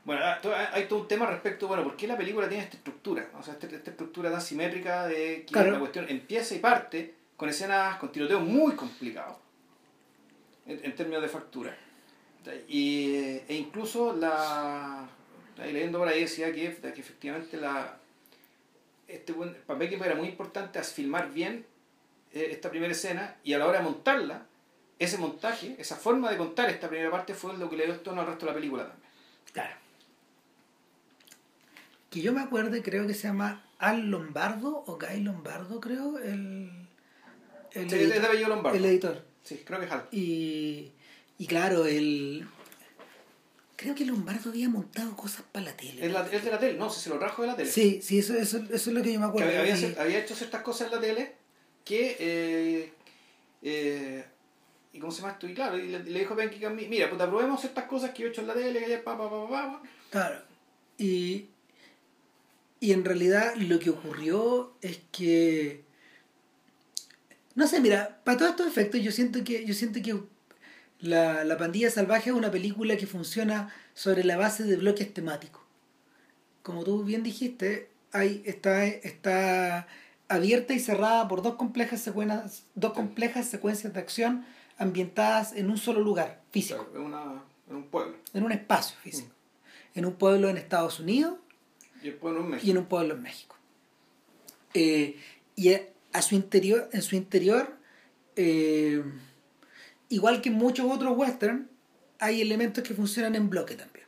bueno, 0.08 0.22
ah, 0.24 0.40
ah, 0.42 0.70
hay 0.72 0.86
todo 0.86 1.00
un 1.00 1.06
tema 1.06 1.26
respecto, 1.26 1.68
bueno, 1.68 1.84
¿por 1.84 1.94
qué 1.94 2.06
la 2.06 2.16
película 2.16 2.48
tiene 2.48 2.64
esta 2.64 2.78
estructura? 2.78 3.28
O 3.38 3.42
sea, 3.42 3.58
esta, 3.60 3.66
estructura 3.66 4.30
tan 4.30 4.40
simétrica 4.40 5.06
de 5.06 5.44
que 5.44 5.54
la 5.54 5.78
cuestión 5.78 6.06
empieza 6.08 6.54
y 6.54 6.60
parte 6.60 7.14
con 7.36 7.50
escenas, 7.50 7.98
con 7.98 8.10
tiroteos 8.10 8.40
muy 8.40 8.74
complicados 8.74 9.36
en, 10.64 10.94
términos 10.96 11.20
de 11.20 11.28
factura. 11.28 11.76
Y, 12.66 13.16
e 13.48 13.54
incluso 13.54 14.16
la. 14.16 15.06
Ahí 15.58 15.74
leyendo 15.74 15.98
por 15.98 16.08
ahí 16.08 16.20
decía 16.20 16.54
que, 16.54 16.74
que 16.74 17.00
efectivamente 17.00 17.58
la, 17.58 17.98
este 19.06 19.34
papel 19.66 19.90
que 19.90 19.96
era 19.96 20.14
muy 20.14 20.28
importante 20.28 20.82
filmar 20.84 21.30
bien 21.30 21.66
eh, 22.32 22.48
esta 22.50 22.70
primera 22.70 22.92
escena 22.92 23.36
y 23.44 23.52
a 23.52 23.58
la 23.58 23.66
hora 23.66 23.80
de 23.80 23.84
montarla, 23.84 24.46
ese 24.98 25.18
montaje, 25.18 25.76
esa 25.78 25.96
forma 25.96 26.30
de 26.30 26.38
contar 26.38 26.70
esta 26.70 26.88
primera 26.88 27.10
parte 27.10 27.34
fue 27.34 27.58
lo 27.58 27.68
que 27.68 27.76
le 27.76 27.84
dio 27.84 27.92
el 27.92 28.00
tono 28.00 28.22
al 28.22 28.26
resto 28.28 28.46
de 28.46 28.52
la 28.52 28.54
película 28.54 28.84
también. 28.84 29.10
Claro 29.52 29.87
que 32.10 32.20
yo 32.20 32.32
me 32.32 32.40
acuerdo, 32.40 32.80
creo 32.82 33.06
que 33.06 33.14
se 33.14 33.28
llama 33.28 33.64
Al 33.78 34.10
Lombardo 34.10 34.84
o 34.86 34.98
Guy 34.98 35.20
Lombardo, 35.20 35.80
creo, 35.80 36.18
el, 36.18 36.70
el, 37.72 37.92
editor, 37.92 38.48
Lombardo. 38.48 38.78
el 38.78 38.84
editor. 38.84 39.24
Sí, 39.42 39.62
creo 39.64 39.78
que 39.80 39.86
es 39.86 39.92
Al. 39.92 40.08
Y, 40.10 40.92
y 41.38 41.46
claro, 41.46 41.86
el, 41.86 42.46
creo 43.78 43.94
que 43.94 44.04
Lombardo 44.04 44.50
había 44.50 44.68
montado 44.68 45.14
cosas 45.16 45.44
para 45.52 45.66
la 45.66 45.76
tele. 45.76 46.04
Es, 46.04 46.44
de 46.44 46.50
la 46.50 46.58
tele, 46.58 46.76
no, 46.76 46.90
si 46.90 47.00
se 47.00 47.10
lo 47.10 47.18
trajo 47.18 47.42
de 47.42 47.48
la 47.48 47.56
tele. 47.56 47.70
Sí, 47.70 48.00
sí, 48.02 48.18
eso, 48.18 48.34
eso, 48.34 48.58
eso 48.58 48.72
es 48.72 48.86
lo 48.88 49.02
que 49.02 49.12
yo 49.12 49.20
me 49.20 49.26
acuerdo. 49.26 49.48
había, 49.48 49.74
había, 50.00 50.18
hecho 50.18 50.34
ciertas 50.34 50.62
cosas 50.62 50.88
en 50.88 50.94
la 50.94 51.00
tele 51.00 51.34
que... 51.84 52.16
Eh, 52.18 52.92
eh, 53.62 54.24
¿Y 54.92 54.98
cómo 54.98 55.12
se 55.12 55.20
llama 55.20 55.34
esto? 55.34 55.46
Y 55.46 55.54
claro, 55.54 55.78
y 55.78 55.88
le, 55.88 56.02
dijo 56.02 56.34
a 56.34 56.36
Benki, 56.36 56.66
mira, 56.88 57.08
pues 57.08 57.22
probemos 57.22 57.62
estas 57.62 57.84
cosas 57.84 58.10
que 58.10 58.22
yo 58.22 58.28
he 58.28 58.30
hecho 58.30 58.40
en 58.40 58.48
la 58.48 58.54
tele, 58.54 58.84
que 58.84 58.98
pa, 58.98 59.16
pa, 59.16 59.30
pa, 59.30 59.48
pa, 59.48 59.82
Claro. 60.10 60.40
Y, 60.96 61.46
y 62.80 62.92
en 62.92 63.04
realidad 63.04 63.54
lo 63.56 63.78
que 63.78 63.90
ocurrió 63.90 64.72
es 64.82 65.00
que. 65.10 65.84
No 67.54 67.66
sé, 67.66 67.80
mira, 67.80 68.20
para 68.24 68.38
todos 68.38 68.52
estos 68.52 68.66
efectos 68.68 69.00
yo 69.02 69.10
siento 69.10 69.42
que, 69.42 69.64
yo 69.64 69.74
siento 69.74 70.00
que 70.00 70.20
la, 71.00 71.44
la 71.44 71.58
Pandilla 71.58 71.90
Salvaje 71.90 72.30
es 72.30 72.36
una 72.36 72.50
película 72.50 72.96
que 72.96 73.06
funciona 73.06 73.74
sobre 73.94 74.22
la 74.22 74.36
base 74.36 74.62
de 74.62 74.76
bloques 74.76 75.12
temáticos. 75.12 75.62
Como 76.62 76.84
tú 76.84 77.02
bien 77.02 77.24
dijiste, 77.24 77.90
hay, 78.12 78.42
está, 78.44 78.86
está 78.86 79.88
abierta 80.28 80.72
y 80.72 80.78
cerrada 80.78 81.26
por 81.26 81.42
dos 81.42 81.56
complejas, 81.56 82.00
secuencias, 82.00 82.64
dos 82.76 82.92
complejas 82.92 83.46
secuencias 83.46 83.92
de 83.92 83.98
acción 83.98 84.44
ambientadas 84.76 85.52
en 85.52 85.70
un 85.70 85.78
solo 85.78 86.00
lugar 86.00 86.42
físico. 86.52 86.88
en, 86.94 87.00
una, 87.00 87.42
en 87.68 87.76
un 87.76 87.84
pueblo. 87.84 88.16
En 88.32 88.44
un 88.44 88.52
espacio 88.52 88.96
físico. 89.02 89.34
En 89.94 90.06
un 90.06 90.14
pueblo 90.14 90.48
en 90.48 90.58
Estados 90.58 91.00
Unidos 91.00 91.34
y, 92.02 92.08
en 92.70 92.78
un 92.78 92.86
pueblo 92.86 93.14
en 93.14 93.22
México. 93.22 93.56
Eh, 94.74 95.16
y 95.56 95.74
a 96.12 96.22
su 96.22 96.34
interior, 96.34 96.88
en 96.92 97.02
su 97.02 97.16
interior, 97.16 97.76
eh, 98.36 99.02
igual 100.08 100.40
que 100.40 100.48
en 100.48 100.54
muchos 100.54 100.90
otros 100.90 101.16
westerns, 101.16 101.66
hay 102.18 102.40
elementos 102.40 102.84
que 102.84 102.94
funcionan 102.94 103.34
en 103.34 103.50
bloque 103.50 103.74
también. 103.74 104.06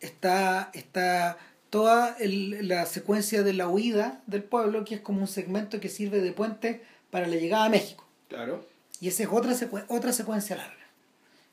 Está, 0.00 0.70
está 0.74 1.38
toda 1.70 2.16
la 2.20 2.86
secuencia 2.86 3.42
de 3.42 3.52
la 3.52 3.68
huida 3.68 4.22
del 4.26 4.42
pueblo, 4.42 4.84
que 4.84 4.96
es 4.96 5.00
como 5.00 5.20
un 5.20 5.28
segmento 5.28 5.80
que 5.80 5.88
sirve 5.88 6.20
de 6.20 6.32
puente 6.32 6.82
para 7.10 7.26
la 7.26 7.36
llegada 7.36 7.66
a 7.66 7.68
México. 7.68 8.06
Claro. 8.28 8.66
Y 9.00 9.08
esa 9.08 9.24
es 9.24 9.28
otra, 9.30 9.54
otra 9.88 10.12
secuencia 10.12 10.56
larga. 10.56 10.74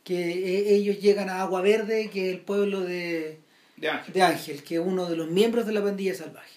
Que 0.04 0.32
eh, 0.32 0.76
ellos 0.76 1.00
llegan 1.00 1.30
a 1.30 1.42
Agua 1.42 1.62
Verde, 1.62 2.10
que 2.10 2.30
es 2.30 2.36
el 2.36 2.42
pueblo 2.42 2.82
de, 2.82 3.40
de 3.84 4.22
Ángel. 4.22 4.64
que 4.64 4.76
es 4.76 4.82
uno 4.82 5.08
de 5.08 5.16
los 5.16 5.30
miembros 5.30 5.66
de 5.66 5.74
la 5.74 5.84
pandilla 5.84 6.16
salvaje. 6.16 6.54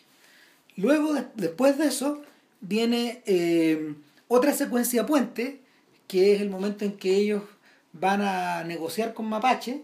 Luego, 0.77 1.15
después 1.35 1.79
de 1.79 1.87
eso, 1.87 2.23
viene 2.61 3.23
eh, 3.27 3.95
otra 4.29 4.53
secuencia 4.53 5.07
puente, 5.07 5.61
que 6.07 6.35
es 6.35 6.41
el 6.41 6.51
momento 6.51 6.85
en 6.85 6.93
que 6.93 7.15
ellos 7.17 7.43
van 7.93 8.23
a 8.23 8.65
negociar 8.65 9.15
con 9.15 9.27
Mapache 9.27 9.83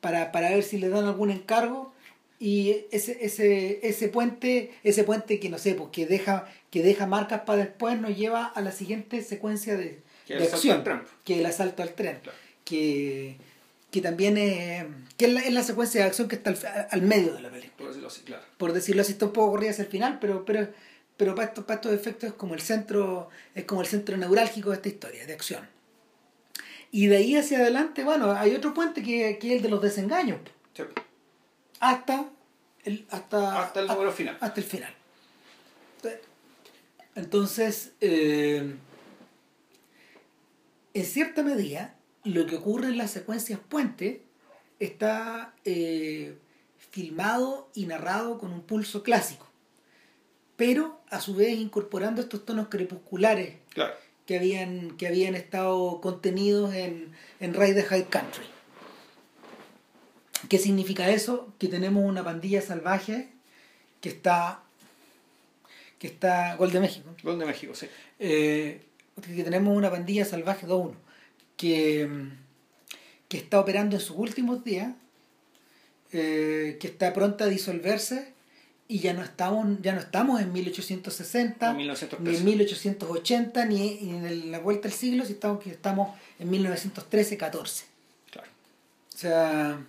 para, 0.00 0.32
para 0.32 0.50
ver 0.50 0.62
si 0.62 0.78
le 0.78 0.88
dan 0.88 1.04
algún 1.04 1.30
encargo 1.30 1.92
y 2.38 2.86
ese, 2.92 3.18
ese, 3.20 3.80
ese 3.86 4.08
puente, 4.08 4.72
ese 4.84 5.02
puente 5.02 5.40
que 5.40 5.48
no 5.48 5.58
sé, 5.58 5.74
pues, 5.74 5.90
que 5.90 6.06
deja, 6.06 6.46
que 6.70 6.82
deja 6.82 7.06
marcas 7.06 7.40
para 7.40 7.64
después 7.64 8.00
nos 8.00 8.16
lleva 8.16 8.46
a 8.46 8.60
la 8.60 8.70
siguiente 8.70 9.22
secuencia 9.22 9.76
de, 9.76 10.00
acción, 10.28 10.84
que 11.24 11.34
es 11.34 11.40
el 11.40 11.46
asalto 11.46 11.82
al 11.82 11.94
tren. 11.94 12.20
Que 12.64 13.36
que 13.90 14.00
también 14.00 14.36
es, 14.36 14.84
que 15.16 15.26
es 15.26 15.52
la, 15.52 15.62
secuencia 15.62 16.02
de 16.02 16.06
acción 16.08 16.28
que 16.28 16.36
está 16.36 16.52
al, 16.90 17.02
medio 17.02 17.34
de 17.34 17.40
la 17.40 17.50
película. 17.50 17.76
Por 17.76 17.88
decirlo 17.88 18.08
así, 18.08 18.20
claro. 18.22 18.42
Por 18.56 18.72
decirlo 18.72 19.02
así, 19.02 19.12
está 19.12 19.26
un 19.26 19.32
poco 19.32 19.52
corrida 19.52 19.70
hacia 19.70 19.84
el 19.84 19.90
final, 19.90 20.18
pero, 20.20 20.44
pero, 20.44 20.68
pero 21.16 21.34
para, 21.34 21.48
estos, 21.48 21.64
para 21.64 21.76
estos 21.76 21.92
efectos 21.92 22.30
es 22.30 22.34
como 22.34 22.54
el 22.54 22.60
centro, 22.60 23.30
es 23.54 23.64
como 23.64 23.80
el 23.80 23.86
centro 23.86 24.16
neurálgico 24.16 24.70
de 24.70 24.76
esta 24.76 24.88
historia, 24.88 25.26
de 25.26 25.32
acción. 25.32 25.68
Y 26.90 27.06
de 27.06 27.16
ahí 27.16 27.36
hacia 27.36 27.58
adelante, 27.58 28.04
bueno, 28.04 28.32
hay 28.32 28.54
otro 28.54 28.74
puente 28.74 29.02
que, 29.02 29.30
es 29.30 29.44
el 29.44 29.62
de 29.62 29.68
los 29.68 29.82
desengaños. 29.82 30.40
Hasta 31.80 32.30
el, 32.84 33.06
hasta, 33.10 33.62
hasta 33.62 33.80
el 33.80 33.86
número 33.86 34.12
final. 34.12 34.36
Hasta 34.40 34.60
el 34.60 34.66
final. 34.66 34.94
Entonces, 37.14 37.92
eh, 38.00 38.76
en 40.94 41.04
cierta 41.04 41.42
medida, 41.42 41.97
lo 42.24 42.46
que 42.46 42.56
ocurre 42.56 42.88
en 42.88 42.98
las 42.98 43.10
secuencias 43.10 43.60
puente 43.68 44.22
está 44.80 45.54
eh, 45.64 46.36
filmado 46.90 47.68
y 47.74 47.86
narrado 47.86 48.38
con 48.38 48.52
un 48.52 48.62
pulso 48.62 49.02
clásico, 49.02 49.46
pero 50.56 51.00
a 51.10 51.20
su 51.20 51.34
vez 51.34 51.58
incorporando 51.58 52.20
estos 52.20 52.44
tonos 52.44 52.68
crepusculares 52.68 53.56
que 54.26 54.36
habían, 54.36 54.96
que 54.96 55.06
habían 55.06 55.34
estado 55.34 56.00
contenidos 56.00 56.74
en, 56.74 57.12
en 57.40 57.54
Ride 57.54 57.74
the 57.74 57.84
High 57.84 58.08
Country. 58.08 58.44
¿Qué 60.48 60.58
significa 60.58 61.08
eso? 61.10 61.52
Que 61.58 61.68
tenemos 61.68 62.04
una 62.04 62.22
pandilla 62.22 62.62
salvaje 62.62 63.28
que 64.00 64.08
está. 64.08 64.62
que 65.98 66.06
está. 66.06 66.54
Gol 66.56 66.70
de 66.70 66.80
México. 66.80 67.10
Gol 67.22 67.38
de 67.38 67.44
México, 67.44 67.74
sí. 67.74 67.88
Eh, 68.20 68.82
que 69.20 69.42
tenemos 69.42 69.76
una 69.76 69.90
pandilla 69.90 70.24
salvaje 70.24 70.66
2-1 70.66 70.94
que, 71.58 72.08
que 73.28 73.36
está 73.36 73.60
operando 73.60 73.96
en 73.96 74.00
sus 74.00 74.16
últimos 74.16 74.64
días, 74.64 74.94
eh, 76.12 76.78
que 76.80 76.86
está 76.86 77.12
pronta 77.12 77.44
a 77.44 77.48
disolverse 77.48 78.32
y 78.88 79.00
ya 79.00 79.12
no 79.12 79.22
estamos, 79.22 79.66
ya 79.82 79.92
no 79.92 80.00
estamos 80.00 80.40
en 80.40 80.50
1860, 80.52 81.66
En 81.70 81.76
ni 81.76 81.82
1913. 81.82 82.38
en 82.38 82.44
1880, 82.46 83.64
ni 83.66 83.98
en 84.08 84.24
el- 84.24 84.50
la 84.50 84.60
vuelta 84.60 84.88
del 84.88 84.96
siglo, 84.96 85.26
si 85.26 85.32
estamos, 85.34 85.62
que 85.62 85.70
estamos 85.70 86.16
en 86.38 86.50
1913-14. 86.50 87.84
Claro. 88.30 88.48
O 89.14 89.18
sea, 89.18 89.84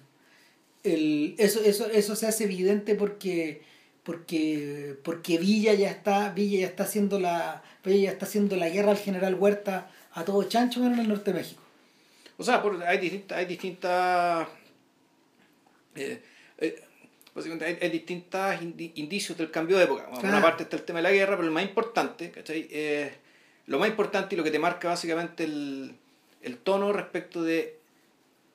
el, 0.84 1.36
eso, 1.38 1.62
eso, 1.64 1.90
eso 1.90 2.16
se 2.18 2.28
hace 2.28 2.44
evidente 2.44 2.96
porque, 2.96 3.62
porque, 4.04 4.98
porque 5.04 5.38
Villa 5.38 5.74
ya 5.76 5.90
está, 5.90 6.32
Villa 6.34 6.60
ya 6.62 6.68
está 6.68 6.84
haciendo 6.84 7.20
la, 7.22 7.64
Villa 7.86 8.02
ya 8.08 8.12
está 8.12 8.26
haciendo 8.26 8.58
la 8.58 8.68
guerra 8.70 8.92
al 8.92 8.98
general 8.98 9.36
Huerta 9.36 9.90
a 10.20 10.26
todo 10.26 10.44
chancho 10.44 10.80
menos 10.80 10.98
en 10.98 11.04
el 11.06 11.10
norte 11.10 11.32
de 11.32 11.40
México. 11.40 11.62
O 12.38 12.44
sea, 12.44 12.62
por- 12.62 12.82
hay 12.84 12.98
distintas, 12.98 13.38
hay 13.38 13.46
distintas, 13.46 14.48
eh, 15.96 16.22
eh, 16.60 16.84
básicamente 17.34 17.66
hay, 17.66 17.78
hay 17.82 17.90
distintos 17.90 18.62
indicios 18.96 19.38
del 19.38 19.52
cambio 19.52 19.78
de 19.78 19.84
época. 19.86 20.08
Bueno, 20.10 20.30
una 20.30 20.42
parte 20.42 20.64
está 20.64 20.76
el 20.78 20.84
tema 20.84 21.00
de 21.00 21.04
la 21.04 21.12
guerra, 21.12 21.36
pero 21.36 21.48
el 21.48 21.54
más 21.54 21.64
importante, 21.64 22.32
¿cachai? 22.32 22.68
Eh, 22.72 23.12
lo 23.68 23.80
más 23.80 23.90
importante 23.90 24.36
y 24.36 24.38
lo 24.38 24.44
que 24.44 24.52
te 24.52 24.60
marca 24.60 24.88
básicamente 24.90 25.44
el, 25.44 25.96
el 26.42 26.58
tono 26.58 26.92
respecto 26.94 27.44
de 27.44 27.78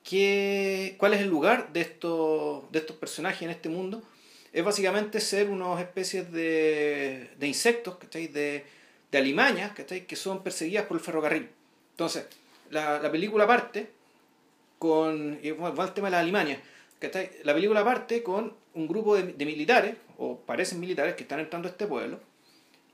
qué, 0.03 0.95
cuál 0.97 1.13
es 1.13 1.21
el 1.21 1.29
lugar 1.29 1.71
de 1.73 1.81
estos, 1.81 2.71
de 2.71 2.79
estos 2.79 2.95
personajes 2.97 3.41
en 3.43 3.49
este 3.49 3.69
mundo, 3.69 4.03
es 4.51 4.63
básicamente 4.63 5.19
ser 5.19 5.49
unas 5.49 5.79
especies 5.81 6.31
de, 6.31 7.29
de 7.37 7.47
insectos, 7.47 7.97
¿cachai? 7.97 8.27
De, 8.27 8.65
de 9.11 9.17
alimañas, 9.17 9.71
¿cachai? 9.73 10.05
Que 10.07 10.15
son 10.15 10.43
perseguidas 10.43 10.85
por 10.85 10.97
el 10.97 11.03
ferrocarril. 11.03 11.49
Entonces, 11.95 12.25
la, 12.71 12.99
la 12.99 13.09
película 13.09 13.47
parte 13.47 13.89
con. 14.79 15.39
Y 15.41 15.51
bueno, 15.51 15.75
va 15.75 15.85
el 15.85 15.93
tema 15.93 16.09
de 16.09 16.17
alimañas. 16.17 16.59
¿cachai? 16.99 17.31
La 17.43 17.53
película 17.53 17.85
parte 17.85 18.21
con 18.21 18.53
un 18.73 18.87
grupo 18.87 19.15
de, 19.15 19.33
de 19.33 19.45
militares, 19.45 19.95
o 20.17 20.37
parecen 20.37 20.81
militares, 20.81 21.15
que 21.15 21.23
están 21.23 21.39
entrando 21.39 21.69
a 21.69 21.71
este 21.71 21.87
pueblo. 21.87 22.19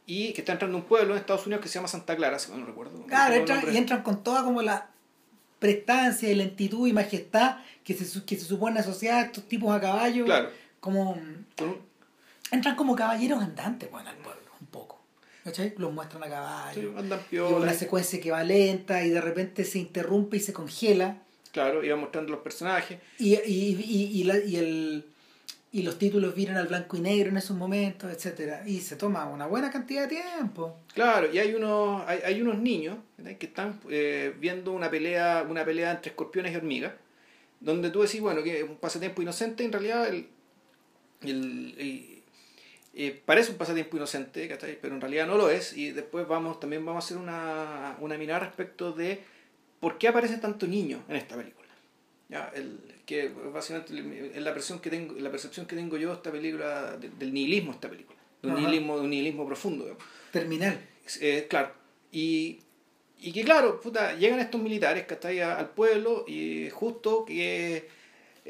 Y 0.06 0.34
que 0.34 0.42
están 0.42 0.56
entrando 0.56 0.78
a 0.78 0.82
un 0.82 0.88
pueblo 0.88 1.14
en 1.14 1.20
Estados 1.20 1.46
Unidos 1.46 1.64
que 1.64 1.70
se 1.70 1.76
llama 1.76 1.88
Santa 1.88 2.16
Clara, 2.16 2.38
si 2.38 2.52
no 2.52 2.66
recuerdo. 2.66 3.06
Claro, 3.08 3.36
entran, 3.36 3.74
y 3.74 3.78
entran 3.78 4.04
con 4.04 4.24
toda 4.24 4.44
como 4.44 4.62
la 4.62 4.90
prestancia 5.60 6.30
y 6.30 6.36
lentitud 6.36 6.88
y 6.88 6.94
majestad 6.94 7.58
que 7.84 7.94
se, 7.94 8.24
que 8.26 8.36
se 8.36 8.46
supone 8.46 8.80
asociada 8.80 9.22
a 9.22 9.26
estos 9.26 9.48
tipos 9.48 9.74
a 9.74 9.80
caballo. 9.80 10.26
Claro. 10.26 10.50
Como, 10.80 11.18
entran 12.52 12.76
como 12.76 12.96
caballeros 12.96 13.42
andantes, 13.42 13.90
bueno, 13.92 14.10
al 14.10 14.18
pueblo. 14.18 14.41
¿Cachai? 15.44 15.74
Los 15.78 15.92
muestran 15.92 16.24
a 16.24 16.30
caballo. 16.30 16.82
sí, 16.82 16.88
andan 16.98 17.20
y 17.32 17.38
una 17.38 17.48
piola. 17.50 17.74
secuencia 17.74 18.22
que 18.22 18.30
va 18.32 18.44
lenta 18.44 19.04
y 19.04 19.10
de 19.10 19.22
repente 19.22 19.66
se 19.66 19.80
interrumpe 19.80 20.38
y 20.38 20.40
se 20.40 20.54
congela. 20.54 21.18
Claro, 21.52 21.84
iban 21.84 22.00
mostrando 22.00 22.32
los 22.32 22.42
personajes. 22.42 23.00
Y, 23.18 23.34
y, 23.36 23.40
y, 23.84 24.20
y, 24.22 24.24
la- 24.24 24.38
y 24.40 24.56
el, 24.58 25.06
y 25.72 25.82
los 25.82 25.98
títulos 25.98 26.36
vienen 26.36 26.58
al 26.58 26.68
blanco 26.68 26.96
y 26.96 27.00
negro 27.02 27.30
en 27.30 27.38
esos 27.38 27.58
momentos, 27.58 28.12
etcétera 28.12 28.64
Y 28.68 28.82
se 28.82 28.96
toma 28.98 29.26
una 29.26 29.48
buena 29.48 29.72
cantidad 29.72 30.08
de 30.08 30.16
tiempo. 30.22 30.78
Claro, 30.94 31.34
y 31.34 31.40
hay 31.40 31.54
unos, 31.56 32.04
hay, 32.08 32.20
hay 32.24 32.42
unos 32.42 32.58
niños 32.60 32.98
¿verdad? 33.18 33.38
que 33.38 33.48
están 33.48 33.80
eh, 33.90 34.34
viendo 34.40 34.72
una 34.74 34.92
pelea, 34.92 35.46
una 35.50 35.66
pelea 35.66 35.92
entre 35.92 36.12
escorpiones 36.12 36.54
y 36.54 36.58
hormigas, 36.58 36.94
donde 37.60 37.90
tú 37.90 38.02
decís, 38.02 38.22
bueno, 38.22 38.44
que 38.44 38.60
es 38.60 38.64
un 38.70 38.76
pasatiempo 38.78 39.22
inocente, 39.22 39.64
en 39.66 39.72
realidad 39.72 40.08
el, 40.08 40.28
el- 41.24 41.76
eh, 42.94 43.22
parece 43.26 43.52
un 43.52 43.58
pasatiempo 43.58 43.96
inocente, 43.98 44.48
¿cachai? 44.48 44.78
pero 44.82 44.96
en 44.96 45.02
realidad 45.02 45.28
no 45.28 45.38
lo 45.38 45.50
es, 45.50 45.76
y 45.78 45.92
después 45.92 46.28
vamos, 46.28 46.60
también 46.60 46.86
vamos 46.86 47.04
a 47.04 47.06
hacer 47.06 47.18
una, 47.18 47.96
una 48.00 48.18
mirada 48.18 48.40
respecto 48.42 48.92
de 48.92 49.20
por 49.80 49.98
qué 49.98 50.08
aparece 50.10 50.38
tanto 50.38 50.68
niño 50.68 51.04
en 51.10 51.16
esta 51.16 51.36
película. 51.36 51.68
¿Ya? 52.30 52.52
El, 52.56 52.80
que 53.06 53.28
básicamente 53.54 54.32
es 54.38 54.42
la 54.42 54.54
percepción 54.54 54.80
que 54.80 54.90
tengo, 54.90 55.16
la 55.20 55.30
percepción 55.32 55.66
que 55.66 55.76
tengo 55.76 55.98
yo 55.98 56.10
de 56.10 56.16
esta 56.16 56.32
película, 56.32 56.96
de- 56.98 57.10
del 57.10 57.34
nihilismo 57.34 57.72
de 57.72 57.76
esta 57.76 57.90
película, 57.90 58.18
de 58.42 58.48
un 58.48 58.54
Ajá. 58.56 58.62
nihilismo, 58.62 58.96
de 58.98 59.02
un 59.04 59.10
nihilismo 59.10 59.46
profundo. 59.46 59.84
digamos. 59.86 60.04
Terminal. 60.32 60.80
Eh, 61.20 61.48
claro. 61.50 61.72
Y, 62.12 62.60
y 63.20 63.34
que 63.34 63.44
claro, 63.44 63.82
puta, 63.82 64.16
llegan 64.16 64.40
estos 64.40 64.62
militares 64.62 65.06
ahí 65.26 65.40
al 65.40 65.70
pueblo 65.72 66.24
y 66.28 66.70
justo 66.70 67.26
que 67.26 67.90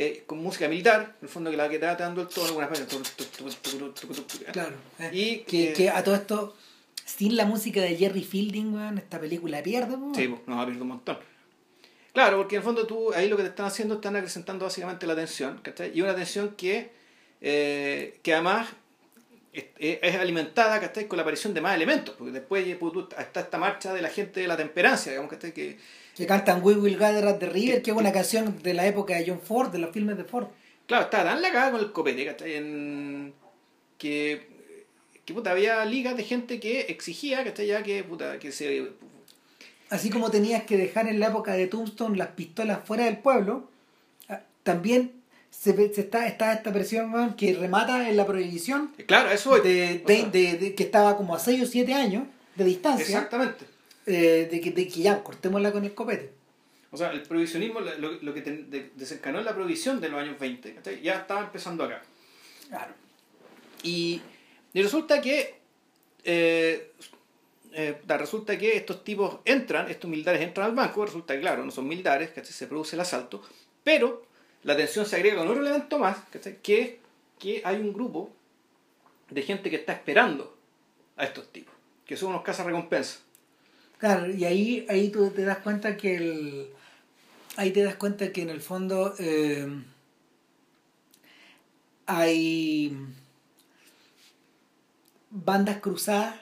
eh, 0.03 0.23
con 0.25 0.39
música 0.39 0.67
militar, 0.67 1.15
en 1.19 1.25
el 1.27 1.29
fondo 1.29 1.51
que 1.51 1.57
la 1.57 1.69
que 1.69 1.77
te 1.79 1.85
va 1.85 1.95
dando 1.95 2.21
el 2.21 2.27
tono, 2.27 2.53
una 2.55 2.65
especie 2.65 2.87
de- 2.87 4.51
Claro. 4.51 4.73
eh. 4.99 5.09
Y 5.13 5.37
que, 5.39 5.73
que 5.73 5.89
a 5.89 6.03
todo 6.03 6.15
esto, 6.15 6.55
sin 7.05 7.35
la 7.35 7.45
música 7.45 7.81
de 7.81 7.95
Jerry 7.95 8.23
Fielding, 8.23 8.77
esta 8.97 9.19
película 9.19 9.61
pierde. 9.61 9.97
po. 9.97 10.11
Sí, 10.15 10.27
pues, 10.27 10.41
nos 10.47 10.57
va 10.57 10.63
a 10.63 10.65
perder 10.65 10.81
un 10.81 10.87
montón. 10.87 11.17
Claro, 12.13 12.37
porque 12.37 12.55
en 12.55 12.61
el 12.61 12.65
fondo 12.65 12.85
tú, 12.87 13.13
ahí 13.13 13.29
lo 13.29 13.37
que 13.37 13.43
te 13.43 13.49
están 13.49 13.67
haciendo, 13.67 13.95
están 13.95 14.15
acrecentando 14.15 14.65
básicamente 14.65 15.05
la 15.07 15.15
tensión, 15.15 15.59
¿cachai? 15.61 15.91
Y 15.97 16.01
una 16.01 16.15
tensión 16.15 16.55
que, 16.57 16.89
eh, 17.39 18.19
que 18.21 18.33
además 18.33 18.69
es, 19.53 19.65
es 19.77 20.15
alimentada, 20.15 20.79
¿cachai? 20.79 21.07
Con 21.07 21.17
la 21.17 21.21
aparición 21.23 21.53
de 21.53 21.61
más 21.61 21.75
elementos, 21.75 22.15
porque 22.17 22.31
después 22.33 22.65
pues, 22.77 22.93
tú- 22.93 23.07
está 23.17 23.41
esta 23.41 23.57
marcha 23.57 23.93
de 23.93 24.01
la 24.01 24.09
gente 24.09 24.39
de 24.41 24.47
la 24.47 24.57
temperancia, 24.57 25.11
digamos, 25.11 25.31
¿cachai? 25.31 25.53
Que, 25.53 25.77
Que 26.15 26.25
cantan 26.27 26.61
We 26.63 26.75
Will 26.75 26.97
Gather 26.97 27.25
at 27.27 27.37
the 27.39 27.47
River, 27.49 27.81
que 27.81 27.91
es 27.91 27.97
una 27.97 28.11
canción 28.11 28.61
de 28.61 28.73
la 28.73 28.85
época 28.85 29.15
de 29.15 29.25
John 29.27 29.39
Ford, 29.41 29.71
de 29.71 29.79
los 29.79 29.91
filmes 29.91 30.17
de 30.17 30.23
Ford. 30.25 30.47
Claro, 30.85 31.05
estaba 31.05 31.23
tan 31.23 31.41
la 31.41 31.49
cagada 31.49 31.71
con 31.71 31.79
el 31.79 31.91
copete, 31.91 32.25
¿cachai? 32.25 32.55
En... 32.55 33.33
Que, 33.97 34.47
que 35.25 35.33
puta, 35.33 35.51
había 35.51 35.83
ligas 35.85 36.17
de 36.17 36.23
gente 36.23 36.59
que 36.59 36.81
exigía, 36.81 37.43
¿cachai? 37.43 37.67
Ya 37.67 37.81
que, 37.83 38.03
puta, 38.03 38.39
que 38.39 38.51
se... 38.51 38.89
Así 39.89 40.09
como 40.09 40.31
tenías 40.31 40.63
que 40.63 40.77
dejar 40.77 41.07
en 41.07 41.19
la 41.19 41.27
época 41.27 41.53
de 41.53 41.67
Tombstone 41.67 42.17
las 42.17 42.29
pistolas 42.29 42.79
fuera 42.85 43.05
del 43.05 43.17
pueblo, 43.17 43.69
ah, 44.29 44.39
también 44.63 45.11
se, 45.49 45.71
está, 45.97 46.27
está 46.27 46.53
esta 46.53 46.71
presión 46.73 47.33
que 47.35 47.53
remata 47.53 48.09
en 48.09 48.15
la 48.17 48.25
prohibición 48.25 48.91
Claro, 49.05 49.29
eso 49.31 49.55
de, 49.59 49.99
de- 49.99 50.25
de- 50.31 50.57
de- 50.57 50.75
que 50.75 50.83
estaba 50.83 51.17
como 51.17 51.35
a 51.35 51.39
6 51.39 51.63
o 51.63 51.65
7 51.65 51.93
años 51.93 52.23
de 52.55 52.63
distancia, 52.65 53.03
Exactamente. 53.05 53.65
Eh, 54.05 54.47
de, 54.51 54.61
que, 54.61 54.71
de 54.71 54.87
que 54.87 55.01
ya, 55.01 55.23
cortémosla 55.23 55.71
con 55.71 55.83
el 55.85 55.93
copete. 55.93 56.33
O 56.91 56.97
sea, 56.97 57.11
el 57.11 57.21
prohibicionismo, 57.23 57.79
lo, 57.79 58.11
lo 58.11 58.33
que 58.33 58.41
te- 58.41 58.63
de- 58.63 58.91
desencadenó 58.95 59.39
en 59.39 59.45
la 59.45 59.53
prohibición 59.55 60.01
de 60.01 60.09
los 60.09 60.19
años 60.19 60.37
20, 60.39 60.75
¿cachai? 60.75 61.01
Ya 61.01 61.13
estaba 61.19 61.41
empezando 61.41 61.83
acá. 61.85 62.01
Claro. 62.69 62.93
Y, 63.83 64.21
y 64.73 64.81
resulta 64.83 65.21
que... 65.21 65.55
eh, 66.23 66.91
eh, 67.73 68.01
resulta 68.05 68.57
que 68.57 68.75
estos 68.75 69.01
tipos 69.05 69.39
entran, 69.45 69.89
estos 69.89 70.09
militares 70.09 70.41
entran 70.41 70.67
al 70.67 70.75
banco, 70.75 71.05
resulta 71.05 71.33
que 71.33 71.39
claro, 71.39 71.63
no 71.63 71.71
son 71.71 71.87
militares, 71.87 72.29
¿cachai? 72.31 72.51
se 72.51 72.67
produce 72.67 72.97
el 72.97 72.99
asalto, 72.99 73.41
pero 73.83 74.25
la 74.63 74.75
tensión 74.75 75.05
se 75.05 75.15
agrega 75.15 75.37
con 75.37 75.47
otro 75.47 75.61
elemento 75.61 75.97
más, 75.97 76.17
¿cachai? 76.31 76.57
que 76.61 76.81
es 76.81 76.91
que 77.39 77.61
hay 77.63 77.77
un 77.77 77.93
grupo 77.93 78.29
de 79.29 79.41
gente 79.43 79.69
que 79.69 79.77
está 79.77 79.93
esperando 79.93 80.57
a 81.15 81.23
estos 81.23 81.49
tipos, 81.53 81.73
que 82.05 82.17
son 82.17 82.31
unos 82.31 82.41
cazas 82.43 82.65
recompensas. 82.65 83.23
Claro, 84.01 84.31
y 84.33 84.45
ahí, 84.45 84.85
ahí 84.89 85.09
tú 85.09 85.29
te 85.29 85.45
das 85.45 85.59
cuenta 85.59 85.95
que 85.95 86.15
el. 86.15 86.67
Ahí 87.55 87.69
te 87.69 87.83
das 87.83 87.95
cuenta 87.97 88.33
que 88.33 88.41
en 88.41 88.49
el 88.49 88.59
fondo 88.59 89.13
eh, 89.19 89.67
hay 92.07 92.97
bandas 95.29 95.77
cruzadas 95.81 96.35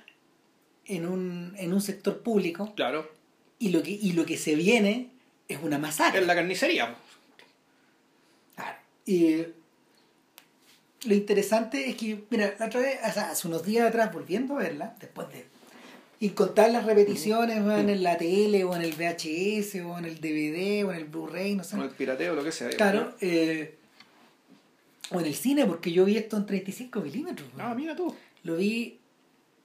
en 0.85 1.05
un, 1.05 1.53
en 1.57 1.73
un 1.73 1.81
sector 1.81 2.21
público 2.23 2.73
Claro. 2.75 3.11
y 3.59 3.69
lo 3.69 3.83
que, 3.83 3.91
y 3.91 4.13
lo 4.13 4.25
que 4.25 4.37
se 4.37 4.55
viene 4.55 5.09
es 5.49 5.59
una 5.61 5.77
masacre. 5.77 6.21
Es 6.21 6.27
la 6.27 6.35
carnicería. 6.35 6.95
Claro. 8.55 8.77
Y 9.05 9.45
lo 11.07 11.13
interesante 11.13 11.89
es 11.89 11.97
que, 11.97 12.23
mira, 12.29 12.55
la 12.57 12.67
otra 12.67 12.79
vez, 12.79 12.99
o 13.05 13.11
sea, 13.11 13.31
hace 13.31 13.49
unos 13.49 13.65
días 13.65 13.85
atrás, 13.89 14.13
volviendo 14.13 14.55
a 14.55 14.59
verla, 14.59 14.95
después 14.99 15.27
de 15.29 15.58
incontables 16.19 16.83
repeticiones 16.85 17.63
weón, 17.63 17.89
en 17.89 18.03
la 18.03 18.17
tele 18.17 18.63
o 18.63 18.75
en 18.75 18.81
el 18.81 18.93
VHS 18.93 19.75
o 19.85 19.97
en 19.97 20.05
el 20.05 20.19
DVD 20.19 20.85
o 20.85 20.91
en 20.91 20.97
el 20.97 21.05
Blu-ray, 21.05 21.55
no 21.55 21.63
sé. 21.63 21.77
Con 21.77 21.85
el 21.85 21.91
pirateo, 21.91 22.35
lo 22.35 22.43
que 22.43 22.51
sea. 22.51 22.69
Claro, 22.69 23.15
eh, 23.21 23.77
o 25.11 25.19
en 25.19 25.25
el 25.25 25.35
cine, 25.35 25.65
porque 25.65 25.91
yo 25.91 26.05
vi 26.05 26.17
esto 26.17 26.37
en 26.37 26.45
35 26.45 27.01
milímetros. 27.01 27.49
Ah, 27.57 27.73
mira 27.75 27.95
tú. 27.95 28.13
Lo 28.43 28.57
vi, 28.57 28.99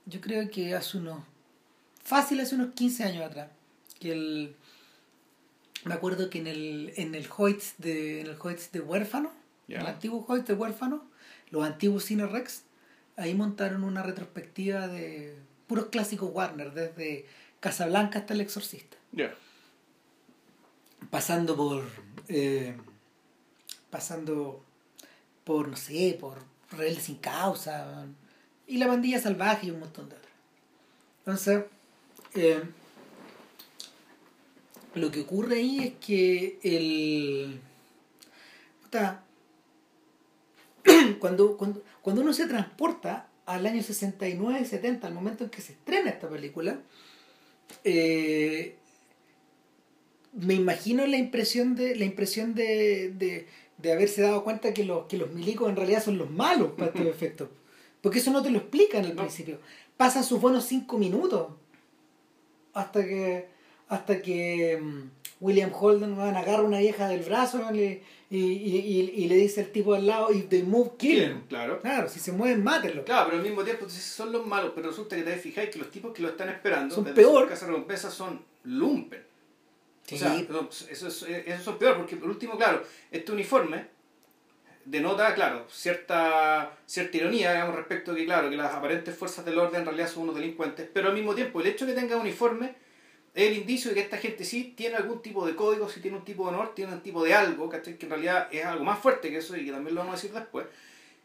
yo 0.07 0.21
creo 0.21 0.49
que 0.51 0.75
hace 0.75 0.99
unos, 0.99 1.23
fácil 2.03 2.41
hace 2.41 2.55
unos 2.55 2.73
15 2.75 3.05
años 3.05 3.25
atrás. 3.25 3.49
Que 3.99 4.13
el, 4.13 4.57
me 5.85 5.95
acuerdo 5.95 6.31
que 6.31 6.39
en 6.39 6.47
el, 6.47 6.93
en 6.97 7.15
el 7.15 7.27
Hoyts 7.37 7.75
de, 7.79 8.21
en 8.21 8.27
el 8.29 8.37
Hoyts 8.41 8.73
de 8.73 8.81
Huérfano, 8.81 9.33
el 9.69 9.87
antiguo 9.87 10.25
Hoyts 10.27 10.47
de 10.47 10.55
Huérfano, 10.55 11.05
los 11.51 11.65
antiguos 11.65 12.05
Cine 12.05 12.27
Rex, 12.27 12.63
ahí 13.17 13.35
montaron 13.35 13.85
una 13.85 14.03
retrospectiva 14.03 14.89
de 14.89 15.37
puros 15.67 15.87
clásicos 15.87 16.31
Warner, 16.33 16.73
desde 16.73 17.27
Casablanca 17.61 18.21
hasta 18.21 18.35
El 18.35 18.41
Exorcista. 18.41 18.97
Ya. 19.13 19.35
Pasando 21.11 21.57
por. 21.57 21.85
eh, 22.29 22.77
pasando 23.91 24.65
por, 25.45 25.69
no 25.69 25.77
sé, 25.77 26.17
por 26.21 26.39
Rebelde 26.71 27.01
sin 27.01 27.17
causa. 27.17 28.07
Y 28.67 28.79
la 28.79 28.87
bandilla 28.89 29.21
salvaje 29.21 29.67
y 29.67 29.71
un 29.71 29.81
montón 29.81 30.09
de 30.09 30.17
otras. 30.17 30.33
Entonces, 31.19 31.65
eh, 32.35 32.63
lo 34.95 35.11
que 35.11 35.21
ocurre 35.21 35.57
ahí 35.57 35.79
es 35.81 35.93
que 36.05 36.59
el. 36.63 37.61
puta, 38.83 39.23
cuando, 41.21 41.57
cuando, 41.57 41.83
cuando 42.03 42.23
uno 42.23 42.33
se 42.33 42.47
transporta 42.47 43.29
al 43.47 43.67
año 43.67 43.83
69, 43.83 44.65
70, 44.65 45.07
al 45.07 45.15
momento 45.15 45.45
en 45.45 45.51
que 45.51 45.61
se 45.61 45.73
estrena 45.73 46.11
esta 46.11 46.29
película, 46.29 46.81
eh, 47.85 48.77
me 50.33 50.55
imagino 50.55 51.07
la 51.07 51.17
impresión 51.17 51.75
de 51.77 51.95
la 51.97 52.05
impresión 52.05 52.55
de, 52.55 53.11
de, 53.17 53.47
de 53.79 53.93
haberse 53.93 54.23
dado 54.23 54.43
cuenta 54.45 54.75
que 54.75 54.85
los, 54.85 55.07
que 55.07 55.17
los 55.17 55.31
milicos 55.33 55.69
en 55.69 55.77
realidad 55.77 56.03
son 56.03 56.19
los 56.19 56.31
malos 56.31 56.73
para 56.73 56.87
estos 56.95 57.07
efectos. 57.07 57.49
Porque 58.01 58.19
eso 58.19 58.31
no 58.33 58.43
te 58.43 58.51
lo 58.51 58.59
explican 58.59 59.05
al 59.05 59.15
No. 59.15 59.23
principio. 59.23 59.59
Pasan 59.97 60.25
sus 60.25 60.41
buenos 60.41 60.65
cinco 60.65 60.99
minutos 60.99 61.49
hasta 62.73 63.05
que 63.05 63.47
hasta 63.89 64.21
que 64.23 64.79
mm, 64.83 65.11
William 65.41 65.71
Holden 65.73 66.19
agarra 66.19 66.59
a 66.59 66.63
una 66.63 66.79
vieja 66.81 67.07
del 67.09 67.23
brazo. 67.23 67.71
Le- 67.71 68.03
y, 68.37 68.53
y, 68.53 68.77
y, 68.79 69.25
y 69.25 69.29
le 69.29 69.37
dice 69.37 69.61
al 69.63 69.69
tipo 69.69 69.95
al 69.95 70.07
lado 70.07 70.33
if 70.33 70.49
they 70.49 70.63
move 70.63 70.93
kill 70.99 71.21
them". 71.21 71.43
Claro. 71.49 71.81
claro 71.81 72.09
si 72.09 72.19
se 72.21 72.33
mueven 72.33 72.63
mátenlo 72.65 73.05
Claro, 73.05 73.27
pero 73.27 73.39
al 73.39 73.45
mismo 73.45 73.63
tiempo 73.65 73.89
son 73.89 74.33
los 74.33 74.47
malos, 74.47 74.73
pero 74.75 74.89
resulta 74.89 75.17
que 75.17 75.23
te 75.23 75.37
fijáis 75.37 75.71
que 75.71 75.79
los 75.79 75.91
tipos 75.91 76.13
que 76.13 76.23
lo 76.23 76.29
están 76.29 76.49
esperando, 76.49 76.95
Son 76.95 77.05
peor. 77.05 77.49
casa 77.49 77.67
recompensa 77.67 78.11
son 78.11 78.43
lumpen. 78.65 79.23
Sí. 80.07 80.17
O 80.17 80.19
sea, 80.19 80.37
eso, 80.91 81.09
es- 81.09 81.23
eso 81.47 81.63
son 81.65 81.79
peor, 81.79 81.97
porque 81.97 82.17
por 82.17 82.29
último, 82.29 82.57
claro, 82.59 82.83
este 83.11 83.33
uniforme 83.33 83.87
denota, 84.85 85.35
claro, 85.35 85.65
cierta, 85.71 86.77
cierta 86.85 87.17
ironía, 87.17 87.53
digamos, 87.53 87.75
respecto 87.77 88.13
a 88.13 88.15
que, 88.15 88.27
claro, 88.27 88.51
que 88.51 88.57
las 88.57 88.75
aparentes 88.75 89.17
fuerzas 89.17 89.45
del 89.45 89.59
orden 89.59 89.81
en 89.81 89.87
realidad 89.87 90.09
son 90.09 90.25
unos 90.25 90.35
delincuentes, 90.35 90.89
pero 90.93 91.09
al 91.09 91.15
mismo 91.15 91.35
tiempo, 91.35 91.61
el 91.61 91.69
hecho 91.69 91.87
de 91.87 91.95
que 91.95 92.01
tenga 92.01 92.17
uniforme 92.17 92.75
es 93.35 93.49
el 93.51 93.57
indicio 93.59 93.91
de 93.91 93.97
que 93.97 94.01
esta 94.03 94.19
gente 94.19 94.45
sí 94.45 94.75
tiene 94.77 94.97
algún 94.97 95.21
tipo 95.21 95.45
de 95.47 95.57
código, 95.57 95.89
sí 95.89 96.01
tiene 96.01 96.17
un 96.17 96.25
tipo 96.25 96.45
de 96.49 96.55
honor, 96.55 96.75
tiene 96.75 96.93
un 96.93 97.01
tipo 97.01 97.25
de 97.25 97.35
algo, 97.35 97.69
¿cachai? 97.69 97.99
que 97.99 98.07
en 98.07 98.11
realidad 98.11 98.49
es 98.53 98.65
algo 98.65 98.85
más 98.85 98.99
fuerte 99.01 99.29
que 99.31 99.39
eso 99.39 99.57
y 99.57 99.65
que 99.65 99.73
también 99.73 99.95
lo 99.95 100.03
vamos 100.03 100.15
a 100.15 100.17
decir 100.23 100.33
después. 100.33 100.67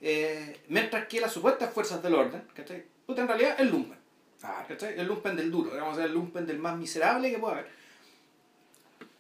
Eh, 0.01 0.60
mientras 0.70 1.07
que 1.07 1.22
las 1.22 1.32
supuestas 1.34 1.72
fuerzas 1.74 2.01
del 2.01 2.16
orden, 2.16 2.41
¿cachai? 2.55 2.84
Puta, 3.05 3.22
en 3.22 3.28
realidad 3.28 3.55
es 3.60 3.70
lumpen. 3.70 3.97
¿cachai? 4.68 4.97
El 4.99 5.07
lumpen 5.07 5.36
del 5.36 5.51
duro, 5.51 5.72
digamos, 5.72 5.97
el 5.99 6.12
lumpen 6.14 6.45
del 6.47 6.57
más 6.60 6.78
miserable 6.78 7.30
que 7.32 7.38
pueda 7.38 7.53
haber. 7.55 7.68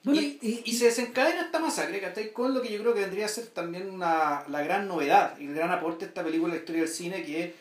Bueno, 0.03 0.21
y, 0.21 0.39
y- 0.41 0.61
y 0.65 0.73
se 0.73 0.85
desencadena 0.85 1.41
esta 1.41 1.59
masacre, 1.59 1.99
¿cachai? 1.99 2.31
Con 2.31 2.53
lo 2.53 2.61
que 2.61 2.71
yo 2.71 2.79
creo 2.79 2.93
que 2.93 3.01
vendría 3.01 3.25
a 3.25 3.29
ser 3.29 3.47
también 3.47 3.89
una, 3.89 4.45
la 4.47 4.63
gran 4.63 4.87
novedad 4.87 5.37
y 5.37 5.45
el 5.47 5.53
gran 5.53 5.69
aporte 5.71 6.05
de 6.05 6.09
esta 6.09 6.23
película 6.23 6.53
a 6.53 6.55
la 6.55 6.61
historia 6.61 6.81
del 6.83 6.89
cine, 6.89 7.23
que 7.23 7.43
es, 7.43 7.51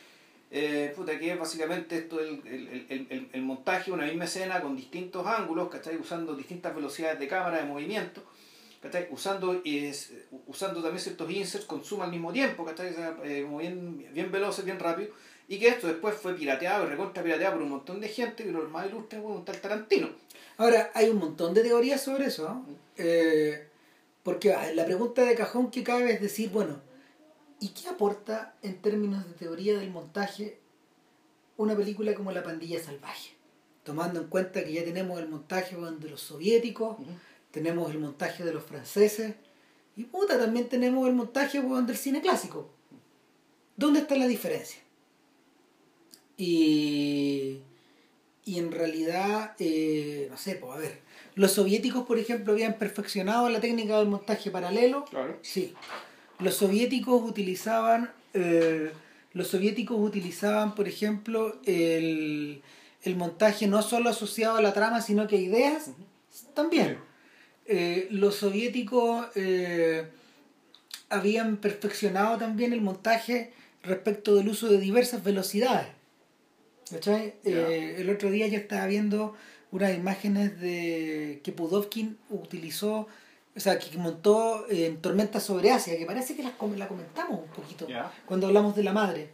eh, 0.51 0.93
puta, 0.97 1.19
que 1.19 1.33
es 1.33 1.39
básicamente 1.39 1.99
esto, 1.99 2.21
el, 2.21 2.41
el, 2.47 2.87
el, 2.89 3.07
el, 3.11 3.29
el 3.33 3.43
montaje 3.43 3.91
de 3.91 3.97
una 3.97 4.07
misma 4.07 4.25
escena 4.25 4.61
con 4.61 4.77
distintos 4.77 5.27
ángulos, 5.27 5.69
¿cachai? 5.69 5.97
Usando 5.97 6.35
distintas 6.35 6.75
velocidades 6.75 7.19
de 7.19 7.29
cámara, 7.29 7.59
de 7.59 7.65
movimiento, 7.65 8.23
¿cachai? 8.81 9.09
Usando, 9.11 9.61
es, 9.65 10.13
usando 10.47 10.83
también 10.83 11.03
ciertos 11.03 11.31
inserts 11.31 11.67
con 11.67 11.85
zoom 11.85 12.03
al 12.03 12.11
mismo 12.11 12.33
tiempo, 12.33 12.65
¿cachai? 12.65 12.91
O 12.91 12.95
sea, 12.95 13.17
eh, 13.25 13.43
como 13.45 13.59
bien, 13.59 14.07
bien 14.13 14.33
veloces, 14.33 14.65
bien 14.65 14.79
rápido, 14.79 15.11
y 15.49 15.59
que 15.59 15.69
esto 15.69 15.87
después 15.87 16.15
fue 16.15 16.35
pirateado 16.35 16.87
y 16.87 16.91
recontra 16.91 17.23
pirateado 17.23 17.55
por 17.55 17.63
un 17.63 17.71
montón 17.71 18.01
de 18.01 18.09
gente, 18.09 18.45
y 18.45 18.51
los 18.51 18.71
más 18.71 18.87
ilustres, 18.87 19.21
bueno, 19.21 19.39
un 19.39 19.45
tal 19.45 19.61
Tarantino. 19.61 20.09
Ahora, 20.57 20.91
hay 20.95 21.09
un 21.09 21.19
montón 21.19 21.55
de 21.55 21.63
teorías 21.63 22.03
sobre 22.03 22.27
eso. 22.27 22.49
¿no? 22.49 22.67
Eh, 22.97 23.69
porque 24.23 24.55
la 24.75 24.85
pregunta 24.85 25.23
de 25.23 25.35
cajón 25.35 25.71
que 25.71 25.83
cabe 25.83 26.13
es 26.13 26.21
decir, 26.21 26.51
bueno, 26.51 26.81
¿y 27.61 27.69
qué 27.69 27.89
aporta 27.89 28.55
en 28.63 28.81
términos 28.81 29.27
de 29.27 29.35
teoría 29.35 29.79
del 29.79 29.91
montaje 29.91 30.59
una 31.57 31.77
película 31.77 32.15
como 32.15 32.33
La 32.33 32.43
Pandilla 32.43 32.83
Salvaje? 32.83 33.33
Tomando 33.85 34.21
en 34.21 34.29
cuenta 34.29 34.65
que 34.65 34.73
ya 34.73 34.85
tenemos 34.85 35.19
el 35.19 35.29
montaje 35.29 35.77
de 35.77 36.11
los 36.11 36.21
soviéticos, 36.21 36.99
tenemos 37.51 37.91
el 37.91 37.99
montaje 37.99 38.45
de 38.45 38.53
los 38.53 38.63
franceses, 38.63 39.35
y 39.97 40.05
puta, 40.05 40.39
también 40.39 40.69
tenemos 40.69 41.09
el 41.09 41.15
montaje 41.15 41.61
del 41.61 41.97
cine 41.97 42.21
clásico. 42.21 42.71
¿Dónde 43.77 44.01
está 44.01 44.17
la 44.17 44.29
diferencia? 44.29 44.81
Y, 46.37 47.59
y 48.45 48.59
en 48.59 48.71
realidad, 48.71 49.57
eh, 49.59 50.29
no 50.31 50.37
sé, 50.37 50.55
pues 50.55 50.73
a 50.73 50.77
ver, 50.77 51.01
los 51.35 51.53
soviéticos, 51.53 52.07
por 52.07 52.19
ejemplo, 52.19 52.53
habían 52.53 52.79
perfeccionado 52.79 53.49
la 53.49 53.61
técnica 53.61 53.99
del 53.99 54.09
montaje 54.09 54.51
paralelo. 54.51 55.05
Claro. 55.07 55.39
Sí. 55.43 55.75
Los 56.41 56.55
soviéticos 56.55 57.23
utilizaban, 57.23 58.11
eh, 58.35 58.93
los 59.33 59.49
soviéticos 59.49 59.99
utilizaban, 59.99 60.75
por 60.75 60.89
ejemplo, 60.89 61.57
el, 61.65 62.63
el 63.03 63.17
montaje 63.17 63.67
no 63.67 63.83
solo 63.83 64.11
asociado 64.11 64.57
a 64.57 64.63
la 64.63 64.73
trama, 64.73 65.01
sino 65.01 65.27
que 65.27 65.37
a 65.37 65.41
ideas 65.41 65.91
también. 66.55 66.99
Eh, 67.67 68.09
los 68.11 68.37
soviéticos 68.37 69.27
eh, 69.35 70.09
habían 71.09 71.57
perfeccionado 71.59 72.39
también 72.39 72.73
el 72.73 72.81
montaje 72.81 73.53
respecto 73.83 74.35
del 74.35 74.49
uso 74.49 74.69
de 74.69 74.79
diversas 74.79 75.23
velocidades. 75.25 75.89
¿Cachai? 76.91 77.35
El 77.45 78.09
otro 78.09 78.31
día 78.31 78.47
yo 78.47 78.57
estaba 78.57 78.87
viendo 78.87 79.35
unas 79.71 79.95
imágenes 79.95 80.59
de 80.61 81.41
que 81.43 81.53
Pudovkin 81.53 82.17
utilizó, 82.31 83.07
o 83.59 83.61
sea, 83.61 83.79
que 83.79 83.99
montó 83.99 84.65
en 84.71 84.97
Tormenta 85.03 85.39
sobre 85.41 85.71
Asia, 85.73 85.99
que 85.99 86.07
parece 86.07 86.35
que 86.35 86.43
las 86.43 86.53
com- 86.53 86.75
la 86.77 86.89
comentamos 86.89 87.41
un 87.41 87.49
poquito 87.49 87.87
cuando 88.25 88.47
hablamos 88.47 88.75
de 88.75 88.83
la 88.85 88.93
madre. 88.93 89.31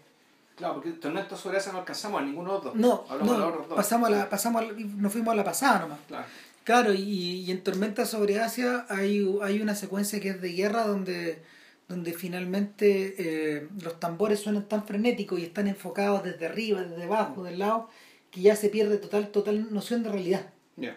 Claro, 0.57 0.75
porque 0.75 0.91
Tormenta 0.93 1.37
sobre 1.37 1.59
esa 1.59 1.73
no 1.73 1.79
alcanzamos 1.81 2.21
a 2.21 2.25
ninguno 2.25 2.51
de 2.51 2.55
los 2.57 2.65
dos. 2.65 2.75
No, 2.77 3.05
Hablamos 3.09 3.33
de 3.35 3.39
los 3.39 3.39
no 3.39 3.53
otros 3.53 3.69
dos. 3.69 3.77
pasamos 3.77 4.09
a 4.09 4.11
la, 4.13 4.29
pasamos 4.31 4.63
a 4.63 4.65
la- 4.67 4.73
nos 4.73 5.13
fuimos 5.13 5.33
a 5.33 5.37
la 5.37 5.45
pasada 5.45 5.81
nomás. 5.81 5.99
Claro. 6.09 6.25
Claro, 6.65 6.95
y, 6.95 7.03
y 7.43 7.51
en 7.51 7.63
Tormenta 7.63 8.07
sobre 8.07 8.41
Asia 8.41 8.87
hay, 8.89 9.29
hay 9.43 9.61
una 9.61 9.75
secuencia 9.75 10.19
que 10.21 10.31
es 10.31 10.41
de 10.41 10.53
guerra 10.53 10.87
donde, 10.87 11.43
donde 11.89 12.15
finalmente 12.15 13.15
eh, 13.19 13.69
los 13.83 14.01
tambores 14.01 14.41
suenan 14.41 14.67
tan 14.67 14.87
frenéticos 14.87 15.39
y 15.39 15.43
están 15.45 15.69
enfocados 15.69 16.25
desde 16.25 16.47
arriba, 16.47 16.83
desde 16.83 17.03
abajo, 17.03 17.43
del 17.45 17.59
lado, 17.59 17.91
que 18.31 18.41
ya 18.41 18.57
se 18.57 18.71
pierde 18.71 18.97
total, 18.97 19.29
total 19.29 19.75
noción 19.75 20.03
de 20.05 20.09
realidad. 20.11 20.47
Ya. 20.77 20.97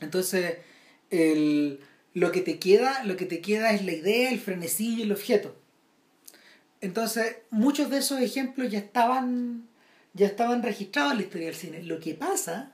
Entonces, 0.00 0.56
el, 1.10 1.80
lo 2.14 2.32
que 2.32 2.40
te 2.40 2.58
queda, 2.58 3.04
lo 3.04 3.16
que 3.16 3.26
te 3.26 3.40
queda 3.40 3.72
es 3.72 3.84
la 3.84 3.92
idea, 3.92 4.30
el 4.30 4.40
frenesí 4.40 4.94
y 4.94 5.02
el 5.02 5.12
objeto. 5.12 5.54
Entonces, 6.80 7.36
muchos 7.50 7.90
de 7.90 7.98
esos 7.98 8.20
ejemplos 8.20 8.70
ya 8.70 8.78
estaban, 8.78 9.68
ya 10.12 10.26
estaban 10.26 10.62
registrados 10.62 11.12
en 11.12 11.18
la 11.18 11.24
historia 11.24 11.46
del 11.48 11.56
cine. 11.56 11.82
Lo 11.82 11.98
que 11.98 12.14
pasa, 12.14 12.72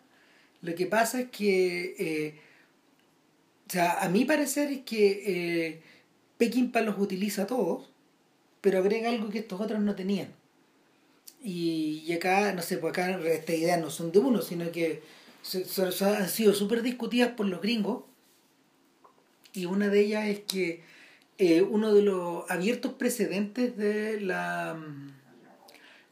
lo 0.63 0.75
que 0.75 0.87
pasa 0.87 1.21
es 1.21 1.31
que, 1.31 1.95
eh, 1.99 2.41
o 3.69 3.73
sea, 3.73 4.01
a 4.01 4.09
mi 4.09 4.25
parecer 4.25 4.71
es 4.71 4.81
que 4.81 5.23
eh, 5.27 5.83
Peckinpah 6.37 6.83
los 6.83 6.99
utiliza 6.99 7.47
todos, 7.47 7.89
pero 8.61 8.79
agrega 8.79 9.09
algo 9.09 9.31
que 9.31 9.39
estos 9.39 9.61
otros 9.61 9.81
no 9.81 9.95
tenían. 9.95 10.29
Y, 11.43 12.05
y 12.07 12.13
acá, 12.13 12.53
no 12.53 12.61
sé, 12.61 12.77
pues 12.77 12.91
acá 12.91 13.19
estas 13.27 13.57
ideas 13.57 13.81
no 13.81 13.89
son 13.89 14.13
de 14.13 14.19
uno, 14.19 14.43
sino 14.43 14.71
que 14.71 15.03
han 16.03 16.29
sido 16.29 16.53
súper 16.53 16.83
discutidas 16.83 17.31
por 17.33 17.47
los 17.47 17.63
gringos. 17.63 18.05
Y 19.53 19.67
una 19.67 19.89
de 19.89 20.01
ellas 20.01 20.27
es 20.27 20.41
que 20.41 20.83
eh, 21.39 21.63
uno 21.63 21.95
de 21.95 22.03
los 22.03 22.51
abiertos 22.51 22.93
precedentes 22.95 23.77
de 23.77 24.21
la. 24.21 24.75
mm, 24.75 25.13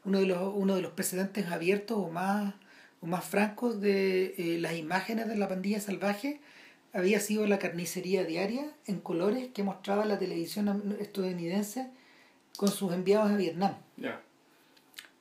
Uno 0.05 0.19
de 0.19 0.25
los, 0.25 0.53
uno 0.55 0.75
de 0.75 0.81
los 0.81 0.93
precedentes 0.93 1.47
abiertos 1.47 1.97
o 1.97 2.09
más, 2.09 2.53
o 3.01 3.05
más 3.05 3.23
francos 3.25 3.79
de 3.79 4.33
eh, 4.37 4.57
las 4.59 4.73
imágenes 4.75 5.27
de 5.27 5.35
la 5.35 5.47
pandilla 5.47 5.79
salvaje 5.79 6.39
había 6.93 7.19
sido 7.19 7.45
la 7.45 7.59
carnicería 7.59 8.23
diaria 8.23 8.71
en 8.87 8.99
colores 8.99 9.49
que 9.53 9.61
mostraba 9.61 10.05
la 10.05 10.17
televisión 10.17 10.97
estadounidense 10.99 11.87
con 12.57 12.69
sus 12.71 12.91
enviados 12.93 13.29
a 13.31 13.37
Vietnam. 13.37 13.75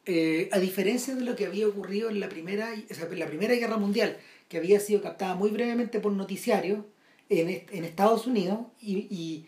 Eh, 0.07 0.49
a 0.53 0.59
diferencia 0.59 1.15
de 1.15 1.21
lo 1.21 1.37
que 1.37 1.45
había 1.45 1.69
ocurrido 1.69 2.09
en 2.09 2.19
la 2.21 2.31
primera, 2.31 2.71
o 2.91 2.95
sea, 2.95 3.07
en 3.11 3.19
la 3.19 3.27
primera 3.27 3.55
guerra 3.55 3.77
mundial, 3.77 4.17
que 4.49 4.57
había 4.57 4.81
sido 4.81 5.03
captada 5.03 5.35
muy 5.35 5.51
brevemente 5.51 6.01
por 6.01 6.13
noticiarios 6.13 6.87
en, 7.29 7.65
en 7.71 7.85
Estados 7.85 8.27
Unidos 8.27 8.61
y, 8.81 8.97
y, 9.11 9.47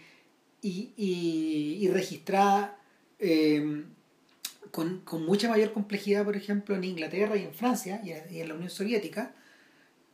y, 0.62 0.92
y- 1.80 1.88
registrada 1.88 2.78
eh, 3.18 3.84
con, 4.70 5.00
con 5.00 5.24
mucha 5.24 5.48
mayor 5.48 5.72
complejidad, 5.72 6.24
por 6.24 6.36
ejemplo, 6.36 6.74
en 6.76 6.84
Inglaterra 6.84 7.36
y 7.36 7.44
en 7.44 7.54
Francia 7.54 8.00
y 8.04 8.12
en, 8.12 8.48
la 8.48 8.54
Unión 8.54 8.70
Soviética, 8.70 9.34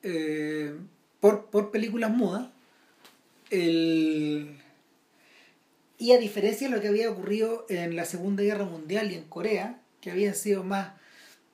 eh, 0.03 0.75
por, 1.21 1.47
por 1.47 1.71
películas 1.71 2.11
mudas. 2.11 2.49
El, 3.51 4.57
y 5.99 6.13
a 6.13 6.19
diferencia 6.19 6.69
de 6.69 6.75
lo 6.75 6.81
que 6.83 6.89
había 6.89 7.11
ocurrido 7.11 7.67
en 7.69 7.97
la 7.97 8.05
Segunda 8.05 8.43
Guerra 8.43 8.65
Mundial 8.65 9.11
y 9.11 9.15
en 9.15 9.25
Corea, 9.25 9.81
que 10.01 10.11
habían 10.11 10.35
sido 10.35 10.63
más, 10.63 10.93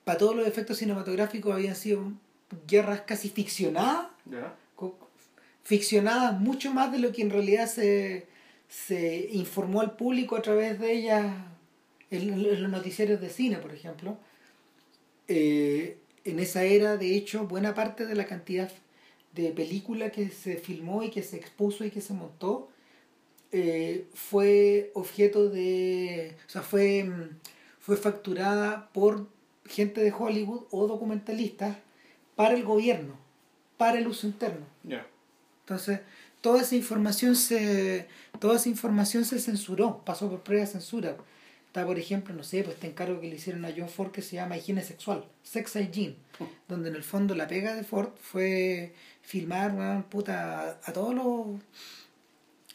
para 0.03 0.17
todos 0.17 0.35
los 0.35 0.47
efectos 0.47 0.77
cinematográficos, 0.77 1.53
habían 1.53 1.75
sido 1.75 2.11
guerras 2.67 3.01
casi 3.01 3.29
ficcionadas, 3.29 4.07
ficcionadas 5.63 6.39
mucho 6.39 6.73
más 6.73 6.91
de 6.91 6.99
lo 6.99 7.11
que 7.11 7.21
en 7.21 7.29
realidad 7.29 7.67
se, 7.67 8.27
se 8.67 9.29
informó 9.31 9.81
al 9.81 9.95
público 9.95 10.35
a 10.35 10.41
través 10.41 10.79
de 10.79 10.93
ellas 10.93 11.35
en, 12.11 12.43
los 12.43 12.69
noticiarios 12.69 13.21
de 13.21 13.29
cine, 13.29 13.57
por 13.57 13.73
ejemplo. 13.73 14.17
Eh, 15.27 15.97
en 16.25 16.39
esa 16.39 16.63
era, 16.63 16.97
de 16.97 17.15
hecho, 17.15 17.47
buena 17.47 17.73
parte 17.73 18.05
de 18.05 18.15
la 18.15 18.25
cantidad 18.25 18.71
de 19.33 19.51
película 19.51 20.11
que 20.11 20.29
se 20.29 20.57
filmó 20.57 21.03
y 21.03 21.09
que 21.09 21.23
se 21.23 21.37
expuso 21.37 21.83
y 21.85 21.91
que 21.91 22.01
se 22.01 22.13
montó 22.13 22.69
eh, 23.51 24.07
fue 24.13 24.91
objeto 24.95 25.49
de. 25.49 26.35
O 26.47 26.49
sea, 26.49 26.63
fue, 26.63 27.07
fue 27.79 27.97
facturada 27.97 28.89
por 28.93 29.27
gente 29.65 30.01
de 30.01 30.11
Hollywood 30.11 30.63
o 30.71 30.87
documentalistas 30.87 31.77
para 32.35 32.55
el 32.55 32.63
gobierno, 32.63 33.15
para 33.77 33.99
el 33.99 34.07
uso 34.07 34.25
interno. 34.25 34.65
Entonces, 35.63 36.01
toda 36.41 36.61
esa 36.61 36.75
información 36.75 37.35
se 37.35 38.07
toda 38.39 38.57
esa 38.57 38.69
información 38.69 39.23
se 39.25 39.39
censuró, 39.39 40.03
pasó 40.05 40.29
por 40.29 40.41
prueba 40.41 40.65
de 40.65 40.71
censura. 40.71 41.15
Está, 41.67 41.85
por 41.85 41.97
ejemplo, 41.97 42.35
no 42.35 42.43
sé, 42.43 42.61
pues 42.63 42.75
este 42.75 42.87
encargo 42.87 43.19
que 43.19 43.29
le 43.29 43.37
hicieron 43.37 43.65
a 43.65 43.73
John 43.75 43.89
Ford 43.89 44.11
que 44.11 44.21
se 44.21 44.35
llama 44.35 44.57
Higiene 44.57 44.83
Sexual, 44.83 45.25
Sex 45.41 45.75
Hygiene, 45.75 46.17
oh. 46.39 46.47
donde 46.67 46.89
en 46.89 46.95
el 46.95 47.03
fondo 47.03 47.33
la 47.33 47.47
pega 47.47 47.75
de 47.75 47.83
Ford 47.83 48.09
fue 48.21 48.93
filmar 49.23 50.05
puta, 50.09 50.79
a 50.83 50.93
todos 50.93 51.15
los 51.15 51.61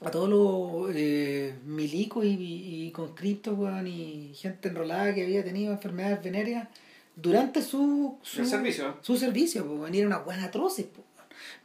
a 0.01 0.11
todos 0.11 0.28
los 0.28 0.97
eh, 0.97 1.55
milicos 1.64 2.24
y, 2.24 2.86
y, 2.86 2.91
conscriptos 2.93 3.59
y 3.86 4.32
gente 4.34 4.68
enrolada 4.68 5.14
que 5.14 5.24
había 5.24 5.45
tenido 5.45 5.72
enfermedades 5.72 6.22
venéreas 6.22 6.68
durante 7.16 7.62
su, 7.62 8.16
su 8.22 8.45
servicio. 8.45 8.97
Su 9.03 9.16
servicio, 9.16 9.66
pues, 9.66 9.95
era 9.95 10.07
una 10.07 10.18
buena 10.18 10.45
atroces. 10.45 10.86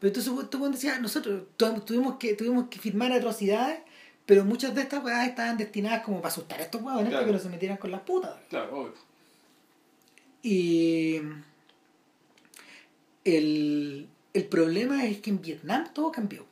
Pero 0.04 0.20
entonces 0.20 0.50
tú 0.50 0.70
decías, 0.70 1.00
nosotros 1.00 1.44
tuvimos 1.56 2.18
que, 2.18 2.34
tuvimos 2.34 2.68
que 2.68 2.78
firmar 2.78 3.14
atrocidades, 3.14 3.80
pero 4.26 4.44
muchas 4.44 4.76
de 4.76 4.82
estas 4.82 5.02
weas 5.02 5.30
estaban 5.30 5.56
destinadas 5.56 6.04
como 6.04 6.18
para 6.18 6.28
asustar 6.28 6.60
a 6.60 6.64
estos 6.64 6.82
huevos 6.82 7.08
claro. 7.08 7.26
que 7.26 7.32
no 7.32 7.40
se 7.40 7.48
metieran 7.48 7.78
con 7.78 7.90
las 7.90 8.02
putas. 8.02 8.36
Claro, 8.50 8.82
obvio. 8.82 8.94
Y 10.42 11.22
el, 13.24 14.10
el 14.34 14.46
problema 14.50 15.06
es 15.06 15.20
que 15.20 15.30
en 15.30 15.42
Vietnam 15.42 15.88
todo 15.94 16.12
cambió, 16.12 16.46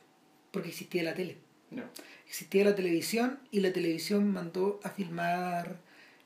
porque 0.50 0.70
existía 0.70 1.02
la 1.02 1.12
tele. 1.12 1.36
Existía 2.26 2.64
la 2.64 2.74
televisión 2.74 3.38
y 3.50 3.60
la 3.60 3.70
televisión 3.70 4.32
mandó 4.32 4.80
a 4.82 4.88
filmar, 4.88 5.76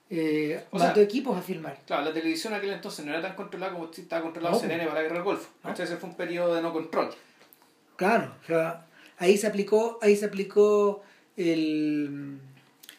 eh, 0.09 0.65
mandó 0.73 1.01
equipos 1.01 1.37
a 1.37 1.43
filmar. 1.43 1.81
Claro, 1.87 2.05
la 2.05 2.13
televisión 2.13 2.55
aquel 2.55 2.71
entonces 2.71 3.05
no 3.05 3.13
era 3.13 3.21
tan 3.21 3.35
controlada 3.35 3.73
como 3.73 3.91
estaba 3.91 4.23
controlado 4.23 4.59
CNN 4.59 4.85
para 4.85 4.97
la 4.97 5.03
guerra 5.03 5.17
del 5.17 5.25
Golfo. 5.25 5.49
Entonces 5.57 5.91
ese 5.91 5.99
fue 5.99 6.11
un 6.11 6.17
periodo 6.17 6.55
de 6.55 6.63
no 6.63 6.73
control. 6.73 7.11
Claro, 7.97 8.35
o 8.43 8.47
sea, 8.47 8.87
ahí 9.19 9.37
se 9.37 9.47
aplicó, 9.47 9.99
ahí 10.03 10.17
se 10.17 10.27
aplicó 10.27 11.03
el 11.37 12.39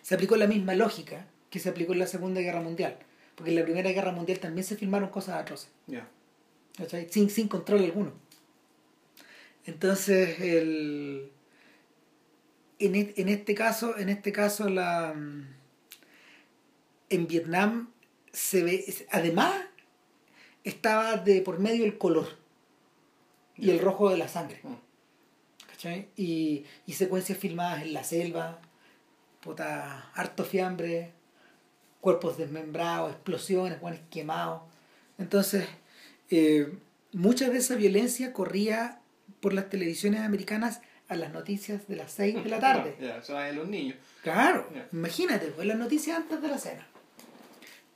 se 0.02 0.16
aplicó 0.16 0.36
la 0.38 0.48
misma 0.48 0.74
lógica 0.74 1.26
que 1.50 1.60
se 1.60 1.70
aplicó 1.70 1.94
en 1.94 2.00
la 2.00 2.08
Segunda 2.08 2.42
Guerra 2.42 2.62
Mundial. 2.62 2.98
Porque 3.36 3.52
en 3.52 3.58
la 3.58 3.64
Primera 3.64 3.92
Guerra 3.92 4.12
Mundial 4.12 4.40
también 4.40 4.66
se 4.66 4.76
filmaron 4.76 5.10
cosas 5.10 5.36
atroces. 5.36 5.70
Sin, 7.10 7.30
sin 7.30 7.48
control 7.48 7.84
alguno. 7.84 8.14
Entonces, 9.66 10.40
el, 10.40 11.30
en, 12.80 12.96
en, 12.96 13.30
este 13.30 13.54
caso, 13.54 13.98
en 13.98 14.10
este 14.10 14.32
caso 14.32 14.70
la, 14.70 15.14
en 17.10 17.28
Vietnam 17.28 17.92
se 18.32 18.64
ve, 18.64 19.08
además 19.12 19.54
estaba 20.64 21.18
de 21.18 21.42
por 21.42 21.60
medio 21.60 21.86
el 21.86 21.98
color 21.98 22.28
y 23.56 23.70
el 23.70 23.80
rojo 23.80 24.10
de 24.10 24.18
la 24.18 24.28
sangre. 24.28 24.60
Mm. 24.64 25.68
¿Cachai? 25.68 26.08
Y, 26.16 26.66
y 26.86 26.94
secuencias 26.94 27.38
filmadas 27.38 27.84
en 27.84 27.94
la 27.94 28.04
selva, 28.04 28.60
puta, 29.42 30.12
harto 30.14 30.44
fiambre, 30.44 31.14
cuerpos 32.02 32.38
desmembrados, 32.38 33.12
explosiones, 33.12 33.80
buenos 33.80 34.00
quemados. 34.10 34.62
Entonces, 35.18 35.68
eh, 36.30 36.78
mucha 37.14 37.50
de 37.50 37.58
esa 37.58 37.76
violencia 37.76 38.34
corría 38.34 39.02
por 39.40 39.54
las 39.54 39.70
televisiones 39.70 40.22
americanas 40.22 40.82
a 41.08 41.16
las 41.16 41.32
noticias 41.32 41.88
de 41.88 41.96
las 41.96 42.12
6 42.12 42.44
de 42.44 42.50
la 42.50 42.60
tarde. 42.62 42.96
Ya, 43.00 43.18
eso 43.18 43.38
de 43.38 43.54
los 43.54 43.68
niños. 43.68 43.98
Claro, 44.24 44.68
imagínate, 44.92 45.48
pues 45.48 45.68
las 45.68 45.78
noticias 45.78 46.18
antes 46.18 46.42
de 46.42 46.48
la 46.48 46.58
cena. 46.58 46.88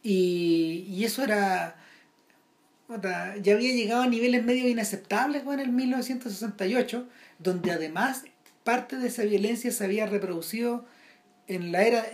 Y, 0.03 0.85
y 0.87 1.03
eso 1.05 1.23
era. 1.23 1.75
ya 2.89 3.53
había 3.53 3.73
llegado 3.73 4.01
a 4.01 4.07
niveles 4.07 4.43
medio 4.43 4.67
inaceptables 4.67 5.43
pues, 5.43 5.59
en 5.59 5.65
el 5.65 5.71
1968, 5.71 7.07
donde 7.39 7.71
además 7.71 8.25
parte 8.63 8.97
de 8.97 9.07
esa 9.07 9.23
violencia 9.23 9.71
se 9.71 9.83
había 9.83 10.05
reproducido 10.05 10.85
en 11.47 11.71
la 11.71 11.83
era 11.83 12.05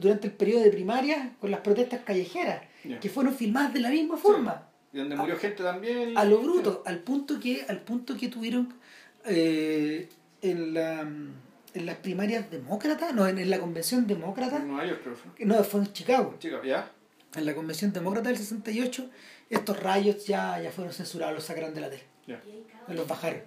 durante 0.00 0.28
el 0.28 0.32
periodo 0.32 0.62
de 0.62 0.70
primaria 0.70 1.32
con 1.40 1.50
las 1.50 1.60
protestas 1.60 2.00
callejeras, 2.04 2.62
que 3.00 3.08
fueron 3.08 3.34
filmadas 3.34 3.74
de 3.74 3.80
la 3.80 3.90
misma 3.90 4.16
forma. 4.16 4.68
Y 4.92 4.98
donde 4.98 5.16
murió 5.16 5.36
gente 5.36 5.62
también. 5.62 6.18
A 6.18 6.24
lo 6.24 6.40
bruto, 6.40 6.82
al 6.84 6.98
punto 6.98 7.40
que, 7.40 7.64
al 7.68 7.80
punto 7.80 8.16
que 8.16 8.28
tuvieron 8.28 8.74
eh, 9.24 10.08
en 10.42 10.74
la 10.74 11.08
en 11.74 11.86
las 11.86 11.96
primarias 11.96 12.50
demócratas, 12.50 13.14
no, 13.14 13.26
en, 13.26 13.48
la 13.48 13.58
convención 13.58 14.06
demócrata. 14.06 14.58
En 14.58 14.68
Nueva 14.68 14.86
York, 14.86 15.00
No, 15.40 15.62
fue 15.64 15.80
en 15.80 15.92
Chicago. 15.92 16.34
Chicago, 16.38 16.62
¿ya? 16.64 16.90
En 17.34 17.46
la 17.46 17.54
convención 17.54 17.92
demócrata 17.92 18.28
del 18.28 18.38
68, 18.38 19.10
estos 19.50 19.80
rayos 19.80 20.26
ya, 20.26 20.60
ya 20.60 20.70
fueron 20.70 20.92
censurados, 20.92 21.34
los 21.34 21.44
sacaron 21.44 21.74
de 21.74 21.80
la 21.80 21.90
tele. 21.90 22.04
Los 22.88 23.08
bajaron. 23.08 23.42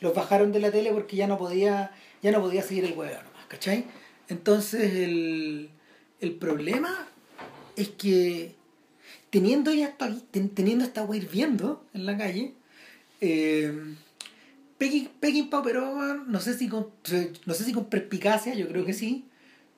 Los 0.00 0.14
bajaron 0.14 0.52
de 0.52 0.60
la 0.60 0.70
tele 0.70 0.92
porque 0.92 1.16
ya 1.16 1.26
no 1.26 1.38
podía, 1.38 1.92
ya 2.22 2.32
no 2.32 2.40
podía 2.40 2.62
seguir 2.62 2.84
el 2.84 2.92
huevo 2.92 3.22
nomás, 3.22 3.46
¿cachai? 3.48 3.84
Entonces 4.28 4.94
el, 4.94 5.70
el 6.20 6.32
problema 6.36 7.08
es 7.76 7.88
que 7.88 8.54
teniendo 9.30 9.72
ya 9.72 9.88
esta, 9.88 10.14
teniendo 10.30 10.84
esta 10.84 11.04
wea 11.04 11.20
hirviendo 11.20 11.84
en 11.94 12.06
la 12.06 12.16
calle, 12.16 12.54
eh, 13.20 13.72
Peggy, 14.78 15.10
pero 15.62 16.24
no 16.26 16.40
sé 16.40 16.56
si 16.56 16.68
con, 16.68 16.88
no 17.44 17.54
sé 17.54 17.64
si 17.64 17.72
con 17.72 17.84
perspicacia, 17.86 18.54
yo 18.54 18.66
creo 18.66 18.86
que 18.86 18.94
sí, 18.94 19.26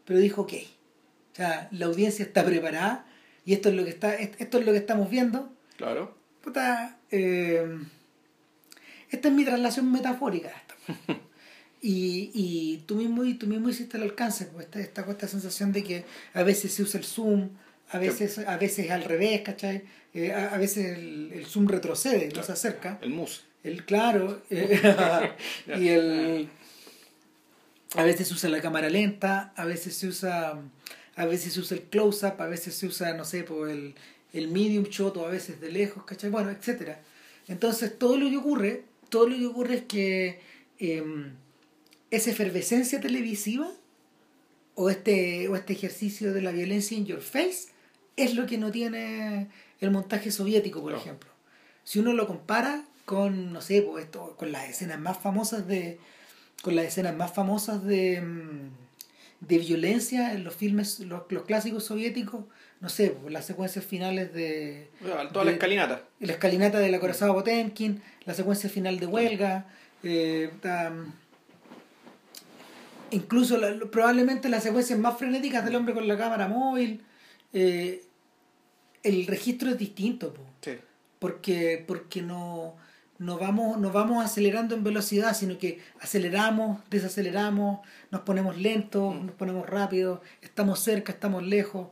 pero 0.04 0.20
dijo 0.20 0.42
ok. 0.42 0.52
O 1.32 1.36
sea, 1.36 1.68
la 1.72 1.86
audiencia 1.86 2.24
está 2.24 2.44
preparada 2.44 3.04
y 3.44 3.54
esto 3.54 3.68
es 3.68 3.74
lo 3.74 3.84
que 3.84 3.90
está, 3.90 4.14
esto 4.14 4.58
es 4.58 4.66
lo 4.66 4.72
que 4.72 4.78
estamos 4.78 5.10
viendo. 5.10 5.52
Claro. 5.76 6.16
Puta, 6.42 6.98
eh, 7.10 7.78
esta 9.10 9.28
es 9.28 9.34
mi 9.34 9.44
traslación 9.44 9.90
metafórica. 9.90 10.52
y, 11.82 12.30
y 12.34 12.82
tú 12.86 12.96
mismo 12.96 13.24
y 13.24 13.34
tú 13.34 13.46
mismo 13.46 13.68
hiciste 13.68 13.96
el 13.96 14.04
alcance, 14.04 14.46
pues 14.46 14.66
esta, 14.66 14.80
esta, 14.80 15.10
esta 15.10 15.28
sensación 15.28 15.72
de 15.72 15.84
que 15.84 16.04
a 16.34 16.42
veces 16.42 16.72
se 16.72 16.82
usa 16.82 16.98
el 16.98 17.04
zoom, 17.04 17.50
a 17.90 17.98
veces, 17.98 18.38
a 18.38 18.56
veces 18.56 18.90
al 18.90 19.04
revés, 19.04 19.42
¿cachai? 19.42 19.82
Eh, 20.14 20.32
a, 20.32 20.56
veces 20.58 20.98
el, 20.98 21.30
el, 21.32 21.46
zoom 21.46 21.68
retrocede, 21.68 22.28
no 22.34 22.42
se 22.42 22.52
acerca. 22.52 22.98
El 23.02 23.10
mus. 23.10 23.44
El 23.62 23.84
claro. 23.84 24.42
Eh, 24.50 25.32
y 25.78 25.88
el. 25.88 26.48
A 27.94 28.04
veces 28.04 28.28
se 28.28 28.34
usa 28.34 28.50
la 28.50 28.60
cámara 28.60 28.88
lenta, 28.88 29.52
a 29.56 29.64
veces 29.64 29.94
se 29.94 30.06
usa. 30.06 30.58
A 31.16 31.26
veces 31.26 31.52
se 31.52 31.60
usa 31.60 31.76
el 31.76 31.84
close-up, 31.84 32.40
a 32.40 32.46
veces 32.46 32.74
se 32.74 32.86
usa, 32.86 33.14
no 33.14 33.24
sé, 33.24 33.44
por 33.44 33.68
el, 33.68 33.94
el 34.32 34.48
medium 34.48 34.84
shot 34.84 35.16
o 35.16 35.26
a 35.26 35.30
veces 35.30 35.60
de 35.60 35.70
lejos, 35.70 36.04
¿cachai? 36.04 36.30
Bueno, 36.30 36.50
etcétera. 36.50 37.00
Entonces, 37.48 37.98
todo 37.98 38.16
lo 38.16 38.30
que 38.30 38.36
ocurre, 38.36 38.84
todo 39.08 39.28
lo 39.28 39.36
que 39.36 39.46
ocurre 39.46 39.74
es 39.74 39.82
que 39.82 40.40
em, 40.78 41.34
esa 42.10 42.30
efervescencia 42.30 43.00
televisiva 43.00 43.70
o 44.74 44.90
este, 44.90 45.48
o 45.48 45.56
este 45.56 45.74
ejercicio 45.74 46.32
de 46.32 46.42
la 46.42 46.52
violencia 46.52 46.96
in 46.96 47.06
your 47.06 47.20
face 47.20 47.68
es 48.16 48.34
lo 48.34 48.46
que 48.46 48.58
no 48.58 48.70
tiene 48.70 49.48
el 49.80 49.90
montaje 49.90 50.30
soviético, 50.30 50.80
por 50.80 50.94
ejemplo. 50.94 51.30
Si 51.84 51.98
uno 51.98 52.12
lo 52.12 52.26
compara 52.26 52.84
con, 53.04 53.52
no 53.52 53.60
sé, 53.60 53.82
pues 53.82 54.04
esto, 54.04 54.36
con 54.36 54.52
las 54.52 54.68
escenas 54.68 55.00
más 55.00 55.18
famosas 55.18 55.66
de. 55.66 55.98
con 56.62 56.76
las 56.76 56.86
escenas 56.86 57.16
más 57.16 57.32
famosas 57.32 57.84
de. 57.84 58.22
Mm, 59.42 59.46
de 59.46 59.58
violencia 59.58 60.32
en 60.32 60.44
los 60.44 60.54
filmes, 60.54 61.00
los, 61.00 61.24
clásicos 61.46 61.84
soviéticos, 61.84 62.44
no 62.80 62.88
sé, 62.88 63.16
las 63.28 63.46
secuencias 63.46 63.84
finales 63.84 64.32
de. 64.32 64.90
toda 65.32 65.44
la 65.44 65.52
escalinata. 65.52 66.02
La 66.20 66.32
escalinata 66.32 66.78
de 66.78 66.90
la 66.90 67.00
corazada 67.00 67.32
Potemkin, 67.32 68.02
la 68.24 68.34
secuencia 68.34 68.68
final 68.70 68.98
de 68.98 69.06
Huelga, 69.06 69.66
eh, 70.02 70.50
incluso 73.10 73.58
probablemente 73.90 74.48
las 74.48 74.62
secuencias 74.62 74.98
más 74.98 75.18
frenéticas 75.18 75.64
del 75.64 75.76
hombre 75.76 75.94
con 75.94 76.06
la 76.08 76.16
cámara 76.16 76.48
móvil. 76.48 77.02
Eh, 77.52 78.02
el 79.02 79.26
registro 79.26 79.70
es 79.70 79.78
distinto, 79.78 80.34
porque, 81.18 81.84
porque 81.86 82.22
no, 82.22 82.76
no, 83.22 83.38
vamos, 83.38 83.78
no 83.78 83.92
vamos 83.92 84.24
acelerando 84.24 84.74
en 84.74 84.82
velocidad, 84.82 85.34
sino 85.34 85.56
que 85.56 85.80
aceleramos, 86.00 86.80
desaceleramos, 86.90 87.80
nos 88.10 88.22
ponemos 88.22 88.58
lentos, 88.58 89.14
mm. 89.14 89.26
nos 89.26 89.34
ponemos 89.36 89.68
rápidos, 89.68 90.20
estamos 90.40 90.80
cerca, 90.80 91.12
estamos 91.12 91.44
lejos. 91.44 91.88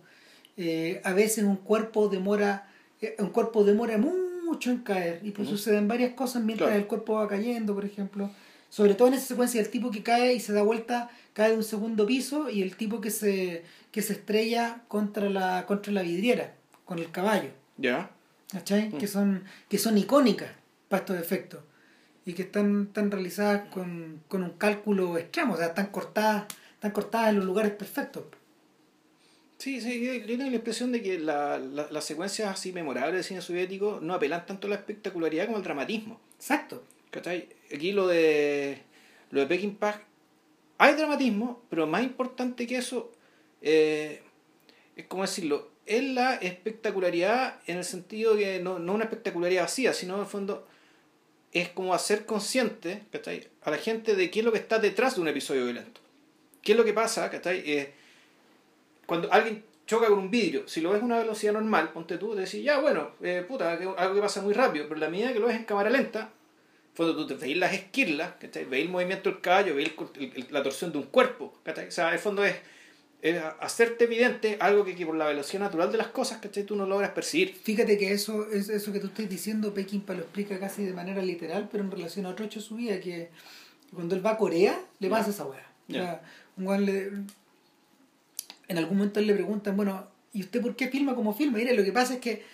Eh, 0.56 1.00
a 1.04 1.12
veces 1.12 1.44
un 1.44 1.56
cuerpo 1.56 2.08
demora, 2.08 2.68
eh, 3.00 3.14
un 3.20 3.30
cuerpo 3.30 3.64
demora 3.64 3.96
mucho 3.96 4.70
en 4.70 4.78
caer 4.78 5.20
y 5.22 5.30
pues 5.30 5.48
suceden 5.48 5.86
varias 5.86 6.14
cosas 6.14 6.42
mientras 6.42 6.72
el 6.72 6.86
cuerpo 6.86 7.14
va 7.14 7.28
cayendo, 7.28 7.74
por 7.74 7.84
ejemplo. 7.84 8.30
Sobre 8.68 8.94
todo 8.94 9.08
en 9.08 9.14
esa 9.14 9.26
secuencia 9.26 9.60
del 9.62 9.70
tipo 9.70 9.90
que 9.90 10.02
cae 10.02 10.34
y 10.34 10.40
se 10.40 10.52
da 10.52 10.62
vuelta, 10.62 11.10
cae 11.32 11.50
de 11.50 11.56
un 11.56 11.64
segundo 11.64 12.06
piso 12.06 12.50
y 12.50 12.62
el 12.62 12.76
tipo 12.76 13.00
que 13.00 13.10
se, 13.10 13.64
que 13.92 14.02
se 14.02 14.14
estrella 14.14 14.82
contra 14.88 15.30
la, 15.30 15.66
contra 15.66 15.92
la 15.92 16.02
vidriera, 16.02 16.54
con 16.84 16.98
el 16.98 17.10
caballo. 17.10 17.50
Ya. 17.78 18.10
¿Cachai? 18.50 18.90
Que, 18.90 19.06
son, 19.06 19.44
que 19.68 19.78
son 19.78 19.96
icónicas 19.96 20.59
para 20.90 21.00
estos 21.02 21.16
efectos 21.18 21.62
y 22.26 22.34
que 22.34 22.42
están, 22.42 22.88
están 22.88 23.10
realizadas 23.10 23.68
con, 23.70 24.22
con 24.28 24.42
un 24.42 24.50
cálculo 24.50 25.16
extremo, 25.16 25.54
o 25.54 25.56
sea, 25.56 25.68
están 25.68 25.86
cortadas, 25.86 26.44
están 26.74 26.90
cortadas 26.90 27.30
en 27.30 27.36
los 27.36 27.44
lugares 27.46 27.72
perfectos. 27.72 28.24
Sí, 29.56 29.80
sí, 29.80 30.20
yo 30.20 30.26
tengo 30.26 30.50
la 30.50 30.56
impresión 30.56 30.90
de 30.90 31.02
que 31.02 31.18
la, 31.18 31.58
la, 31.58 31.86
las 31.90 32.04
secuencias 32.04 32.50
así 32.50 32.72
memorables 32.72 33.14
del 33.14 33.24
cine 33.24 33.40
soviético 33.40 34.00
no 34.02 34.14
apelan 34.14 34.46
tanto 34.46 34.66
a 34.66 34.70
la 34.70 34.76
espectacularidad 34.76 35.46
como 35.46 35.58
al 35.58 35.62
dramatismo. 35.62 36.20
Exacto. 36.36 36.82
¿Cachai? 37.10 37.48
Aquí 37.72 37.92
lo 37.92 38.06
de 38.06 38.82
lo 39.30 39.40
de 39.40 39.46
Peking 39.46 39.74
Pag 39.74 40.04
hay 40.78 40.94
dramatismo, 40.94 41.62
pero 41.68 41.86
más 41.86 42.02
importante 42.02 42.66
que 42.66 42.76
eso 42.76 43.12
eh, 43.60 44.22
es 44.96 45.06
como 45.06 45.22
decirlo, 45.22 45.70
es 45.84 46.02
la 46.04 46.36
espectacularidad 46.36 47.60
en 47.66 47.78
el 47.78 47.84
sentido 47.84 48.36
que 48.36 48.60
no, 48.60 48.78
no 48.78 48.94
una 48.94 49.04
espectacularidad 49.04 49.62
vacía, 49.62 49.92
sino 49.92 50.14
en 50.14 50.20
el 50.20 50.26
fondo 50.26 50.66
es 51.52 51.68
como 51.70 51.94
hacer 51.94 52.26
consciente 52.26 53.02
¿cachai? 53.10 53.48
a 53.62 53.70
la 53.70 53.78
gente 53.78 54.14
de 54.14 54.30
qué 54.30 54.40
es 54.40 54.44
lo 54.44 54.52
que 54.52 54.58
está 54.58 54.78
detrás 54.78 55.16
de 55.16 55.20
un 55.20 55.28
episodio 55.28 55.64
violento. 55.64 56.00
¿Qué 56.62 56.72
es 56.72 56.78
lo 56.78 56.84
que 56.84 56.92
pasa? 56.92 57.30
¿cachai? 57.30 57.62
Eh, 57.66 57.92
cuando 59.06 59.32
alguien 59.32 59.64
choca 59.86 60.06
con 60.06 60.20
un 60.20 60.30
vidrio, 60.30 60.68
si 60.68 60.80
lo 60.80 60.90
ves 60.90 61.02
a 61.02 61.04
una 61.04 61.18
velocidad 61.18 61.52
normal, 61.52 61.90
ponte 61.92 62.16
tú, 62.16 62.34
te 62.34 62.42
decís, 62.42 62.62
ya 62.62 62.78
bueno, 62.78 63.10
eh, 63.20 63.44
puta, 63.46 63.72
algo 63.72 64.14
que 64.14 64.20
pasa 64.20 64.40
muy 64.40 64.54
rápido, 64.54 64.86
pero 64.88 65.00
la 65.00 65.08
medida 65.08 65.32
que 65.32 65.40
lo 65.40 65.48
ves 65.48 65.56
en 65.56 65.64
cámara 65.64 65.90
lenta, 65.90 66.30
cuando 66.96 67.16
tú 67.16 67.26
te 67.26 67.34
veis 67.34 67.56
las 67.56 67.72
esquirlas, 67.72 68.34
veis 68.68 68.84
el 68.84 68.88
movimiento 68.88 69.30
del 69.30 69.40
caballo, 69.40 69.74
veis 69.74 69.90
la 70.50 70.62
torsión 70.62 70.92
de 70.92 70.98
un 70.98 71.04
cuerpo, 71.04 71.54
o 71.66 71.90
sea, 71.90 72.12
el 72.12 72.20
fondo 72.20 72.44
es, 72.44 72.54
hacerte 73.60 74.04
evidente 74.04 74.56
algo 74.60 74.84
que, 74.84 74.94
por 75.04 75.14
la 75.14 75.26
velocidad 75.26 75.60
natural 75.60 75.92
de 75.92 75.98
las 75.98 76.08
cosas, 76.08 76.38
¿cachai? 76.38 76.64
tú 76.64 76.74
no 76.74 76.86
logras 76.86 77.10
percibir. 77.10 77.54
Fíjate 77.54 77.98
que 77.98 78.12
eso, 78.12 78.50
es, 78.50 78.68
eso 78.68 78.92
que 78.92 79.00
tú 79.00 79.08
estás 79.08 79.28
diciendo, 79.28 79.74
Pekín 79.74 80.04
lo 80.06 80.14
explica 80.14 80.58
casi 80.58 80.84
de 80.84 80.92
manera 80.92 81.22
literal, 81.22 81.68
pero 81.70 81.84
en 81.84 81.90
relación 81.90 82.26
a 82.26 82.30
otro 82.30 82.46
hecho 82.46 82.60
de 82.60 82.66
su 82.66 82.76
vida, 82.76 82.98
que 83.00 83.30
cuando 83.94 84.14
él 84.14 84.24
va 84.24 84.32
a 84.32 84.36
Corea, 84.38 84.80
le 84.98 85.10
pasa 85.10 85.30
esa 85.30 85.44
weá. 85.44 85.66
O 85.88 85.92
sea, 85.92 86.22
un 86.56 86.86
le, 86.86 87.10
en 88.68 88.78
algún 88.78 88.98
momento 88.98 89.20
le 89.20 89.34
preguntan, 89.34 89.76
bueno, 89.76 90.06
¿y 90.32 90.42
usted 90.42 90.62
por 90.62 90.76
qué 90.76 90.88
filma 90.88 91.14
como 91.14 91.34
filma? 91.34 91.58
Mire, 91.58 91.74
lo 91.74 91.84
que 91.84 91.92
pasa 91.92 92.14
es 92.14 92.20
que 92.20 92.44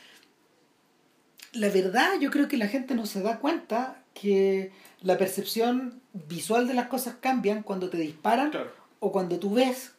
la 1.53 1.69
verdad 1.69 2.19
yo 2.21 2.31
creo 2.31 2.49
que 2.49 2.57
la 2.57 2.69
gente 2.69 2.95
no 2.95 3.07
se 3.07 3.21
da 3.21 3.39
cuenta 3.39 4.03
que 4.15 4.73
la 5.03 5.19
percepción 5.19 6.01
visual 6.13 6.67
de 6.67 6.75
las 6.75 6.89
cosas 6.89 7.17
cambian 7.21 7.63
cuando 7.63 7.91
te 7.91 7.99
disparan 7.99 8.51
o 8.99 9.13
cuando 9.13 9.39
tú 9.39 9.55
ves 9.55 9.93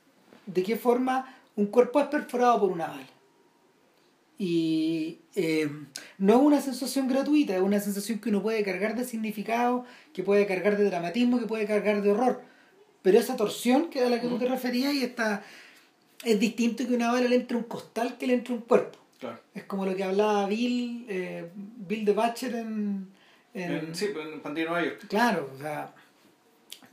de 0.48 0.64
qué 0.64 0.76
forma 0.76 1.38
un 1.56 1.68
cuerpo 1.68 2.00
es 2.00 2.08
perforado 2.08 2.60
por 2.62 2.72
una 2.72 2.88
bala. 2.88 3.08
Y 4.40 5.20
eh, 5.36 5.70
no 6.20 6.34
es 6.34 6.40
una 6.40 6.62
sensación 6.62 7.08
gratuita, 7.08 7.56
es 7.56 7.62
una 7.62 7.80
sensación 7.80 8.20
que 8.20 8.30
uno 8.30 8.42
puede 8.42 8.64
cargar 8.64 8.96
de 8.96 9.04
significado, 9.04 9.86
que 10.14 10.24
puede 10.24 10.46
cargar 10.46 10.78
de 10.78 10.86
dramatismo, 10.86 11.40
que 11.40 11.48
puede 11.48 11.66
cargar 11.66 12.02
de 12.02 12.12
horror. 12.12 12.42
Pero 13.02 13.20
esa 13.20 13.36
torsión 13.36 13.90
que 13.90 14.02
a 14.02 14.10
la 14.10 14.22
que 14.22 14.28
tú 14.28 14.38
te 14.38 14.48
referías 14.48 14.94
y 14.94 15.04
esta 15.04 15.44
es 16.24 16.40
distinto 16.40 16.86
que 16.88 16.94
una 16.94 17.12
bala 17.12 17.28
le 17.28 17.36
entre 17.36 17.58
un 17.58 17.64
costal 17.64 18.18
que 18.18 18.28
le 18.28 18.34
entre 18.34 18.54
un 18.54 18.62
cuerpo. 18.62 19.00
Es 19.56 19.64
como 19.64 19.86
lo 19.86 19.96
que 19.96 20.04
hablaba 20.04 20.46
Bill, 20.46 21.06
eh, 21.10 21.50
Bill 21.56 22.06
de 22.06 22.14
Batcher 22.14 22.56
en, 22.56 23.08
en, 23.54 23.96
Sí, 23.96 24.10
en 24.16 24.40
Pandilla 24.42 24.70
Nueva 24.70 24.86
York. 24.86 25.08
Claro, 25.08 25.50
o 25.56 25.58
sea, 25.58 25.96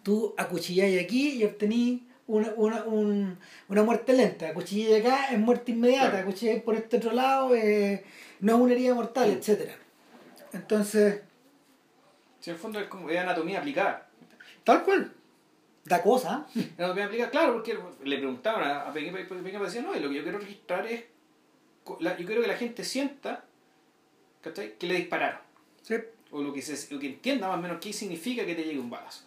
tú 0.03 0.35
acuchilláis 0.39 1.03
aquí 1.03 1.35
y 1.35 1.45
obtení 1.45 2.07
una, 2.27 2.53
una, 2.57 2.85
un, 2.85 3.39
una 3.69 3.83
muerte 3.83 4.13
lenta. 4.13 4.49
Acuchilláis 4.49 5.05
acá 5.05 5.29
es 5.33 5.39
muerte 5.39 5.73
inmediata. 5.73 6.11
Claro. 6.11 6.29
Acuchilláis 6.29 6.63
por 6.63 6.75
este 6.75 6.97
otro 6.97 7.13
lado 7.13 7.55
eh, 7.55 8.05
no 8.41 8.57
es 8.57 8.61
una 8.61 8.73
herida 8.73 8.95
mortal, 8.95 9.31
etc. 9.31 9.39
etcétera 9.39 9.75
Entonces. 10.53 11.23
Si 12.41 12.51
en 12.51 12.57
el 12.57 12.61
fondo 12.61 12.81
es 12.81 12.87
como 12.89 13.09
es 13.11 13.19
anatomía 13.19 13.59
aplicada. 13.59 14.09
Tal 14.65 14.83
cual 14.85 15.13
da 15.85 16.03
cosa. 16.03 16.47
No, 16.79 16.95
me 16.95 17.03
aplica, 17.03 17.31
claro, 17.31 17.55
porque 17.55 17.79
le 18.05 18.19
preguntaban 18.19 18.65
a, 18.65 18.89
a 18.89 18.93
Peña, 18.93 19.13
Peña 19.13 19.61
decía, 19.61 19.83
no, 19.83 19.95
lo 19.95 20.09
que 20.09 20.15
yo 20.15 20.23
quiero 20.23 20.39
registrar 20.39 20.87
es, 20.87 21.05
la, 22.01 22.17
yo 22.17 22.27
quiero 22.27 22.43
que 22.43 22.49
la 22.49 22.57
gente 22.57 22.85
sienta 22.85 23.45
¿cachai? 24.41 24.77
que 24.79 24.87
le 24.87 24.95
dispararon. 24.95 25.41
Sí. 25.83 25.97
O 26.31 26.43
lo 26.43 26.53
que, 26.53 26.63
se, 26.63 26.93
lo 26.93 26.99
que 26.99 27.07
entienda 27.07 27.49
más 27.49 27.59
o 27.59 27.63
menos 27.63 27.79
qué 27.81 27.93
significa 27.93 28.45
que 28.45 28.55
te 28.55 28.65
llegue 28.65 28.81
un 28.81 28.91
balazo. 28.91 29.25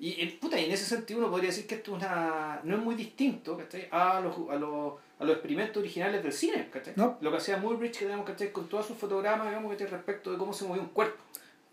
Y, 0.00 0.20
en, 0.22 0.38
puta, 0.38 0.60
y 0.60 0.66
en 0.66 0.70
ese 0.70 0.84
sentido 0.84 1.18
uno 1.18 1.30
podría 1.30 1.50
decir 1.50 1.66
que 1.66 1.74
esto 1.74 1.96
es 1.96 2.02
una, 2.02 2.60
no 2.62 2.76
es 2.76 2.82
muy 2.82 2.94
distinto 2.94 3.56
¿cachai? 3.56 3.88
A, 3.90 4.20
los, 4.20 4.36
a, 4.48 4.54
los, 4.54 4.94
a 5.18 5.24
los 5.24 5.32
experimentos 5.34 5.78
originales 5.78 6.22
del 6.22 6.32
cine. 6.32 6.68
¿cachai? 6.72 6.94
No. 6.96 7.18
Lo 7.20 7.30
que 7.30 7.38
hacía 7.38 7.56
Mulrich 7.56 7.98
digamos, 7.98 8.24
¿cachai? 8.24 8.52
con 8.52 8.68
todos 8.68 8.86
sus 8.86 8.96
fotogramas 8.96 9.48
digamos, 9.48 9.76
respecto 9.76 10.30
de 10.30 10.38
cómo 10.38 10.52
se 10.52 10.66
movía 10.66 10.82
un 10.82 10.90
cuerpo. 10.90 11.22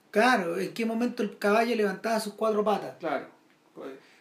Claro, 0.09 0.57
en 0.57 0.73
qué 0.73 0.85
momento 0.85 1.21
el 1.23 1.37
caballo 1.37 1.75
levantaba 1.75 2.19
sus 2.19 2.33
cuatro 2.33 2.63
patas. 2.63 2.95
Claro. 2.99 3.27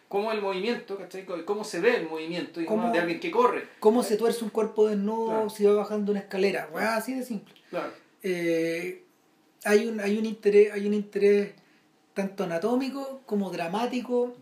Cómo 0.07 0.31
el 0.31 0.41
movimiento, 0.41 0.97
¿cachai? 0.97 1.25
Cómo 1.25 1.63
se 1.63 1.79
ve 1.79 1.95
el 1.95 2.07
movimiento 2.07 2.61
¿Cómo, 2.65 2.91
de 2.91 2.99
alguien 2.99 3.19
que 3.19 3.31
corre. 3.31 3.67
Cómo 3.79 4.03
se 4.03 4.17
tuerce 4.17 4.43
un 4.43 4.49
cuerpo 4.49 4.87
desnudo 4.87 5.49
si 5.49 5.65
va 5.65 5.73
bajando 5.73 6.11
una 6.11 6.21
escalera. 6.21 6.69
así 6.95 7.15
de 7.15 7.23
simple. 7.23 7.53
Claro. 7.69 7.91
Eh, 8.21 9.03
hay, 9.63 9.87
un, 9.87 9.99
hay, 9.99 10.17
un 10.17 10.25
interés, 10.25 10.71
hay 10.73 10.85
un 10.85 10.93
interés 10.93 11.53
tanto 12.15 12.45
anatómico 12.45 13.21
como 13.27 13.51
dramático. 13.51 14.35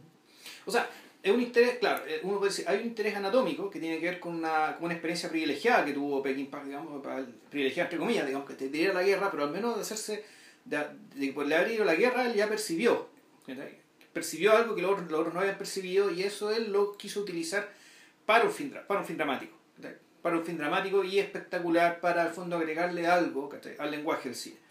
O 0.65 0.71
sea, 0.71 0.89
es 1.21 1.32
un 1.32 1.41
interés, 1.41 1.80
claro, 1.80 2.05
eh, 2.07 2.21
uno 2.24 2.38
puede 2.38 2.51
decir, 2.51 2.65
hay 2.69 2.80
un 2.80 2.86
interés 2.86 3.15
anatómico 3.15 3.69
que 3.69 3.80
tiene 3.80 3.99
que 3.99 4.05
ver 4.05 4.19
con 4.19 4.36
una, 4.36 4.76
con 4.76 4.86
una 4.86 4.93
experiencia 4.93 5.30
privilegiada 5.30 5.84
que 5.84 5.93
tuvo 5.93 6.21
Pekín 6.21 6.47
Park, 6.47 6.65
digamos, 6.65 7.01
privilegiada 7.49 7.88
entre 7.88 7.99
comillas, 7.99 8.26
digamos, 8.26 8.47
que 8.47 8.55
te 8.55 8.69
diera 8.69 8.93
la 8.93 9.03
guerra, 9.03 9.32
pero 9.32 9.43
al 9.43 9.51
menos 9.51 9.76
de 9.76 9.82
hacerse 9.82 10.24
de, 10.63 10.86
de, 11.15 11.34
por 11.34 11.51
haber 11.51 11.71
ido 11.71 11.84
a 11.84 11.88
la 11.88 11.95
guerra, 11.95 12.26
él 12.26 12.36
ya 12.36 12.47
percibió. 12.47 13.09
Percibió 14.13 14.55
algo 14.55 14.76
que 14.76 14.84
los 14.84 14.91
otros, 14.91 15.34
no 15.34 15.39
habían 15.39 15.57
percibido 15.57 16.11
y 16.11 16.21
eso 16.24 16.51
él 16.51 16.71
lo 16.71 16.95
quiso 16.95 17.21
utilizar 17.21 17.67
para 18.26 18.45
un 18.45 18.51
fin, 18.51 18.74
para 18.88 18.99
un 18.99 19.05
fin 19.05 19.17
dramático. 19.17 19.57
Para 20.21 20.38
un 20.38 20.45
fin 20.45 20.57
dramático 20.57 21.03
y 21.03 21.19
espectacular 21.19 21.99
para 21.99 22.21
al 22.21 22.30
fondo 22.30 22.55
agregarle 22.55 23.07
algo 23.07 23.49
al 23.80 23.91
lenguaje 23.91 24.30
del 24.30 24.36
cine. 24.36 24.62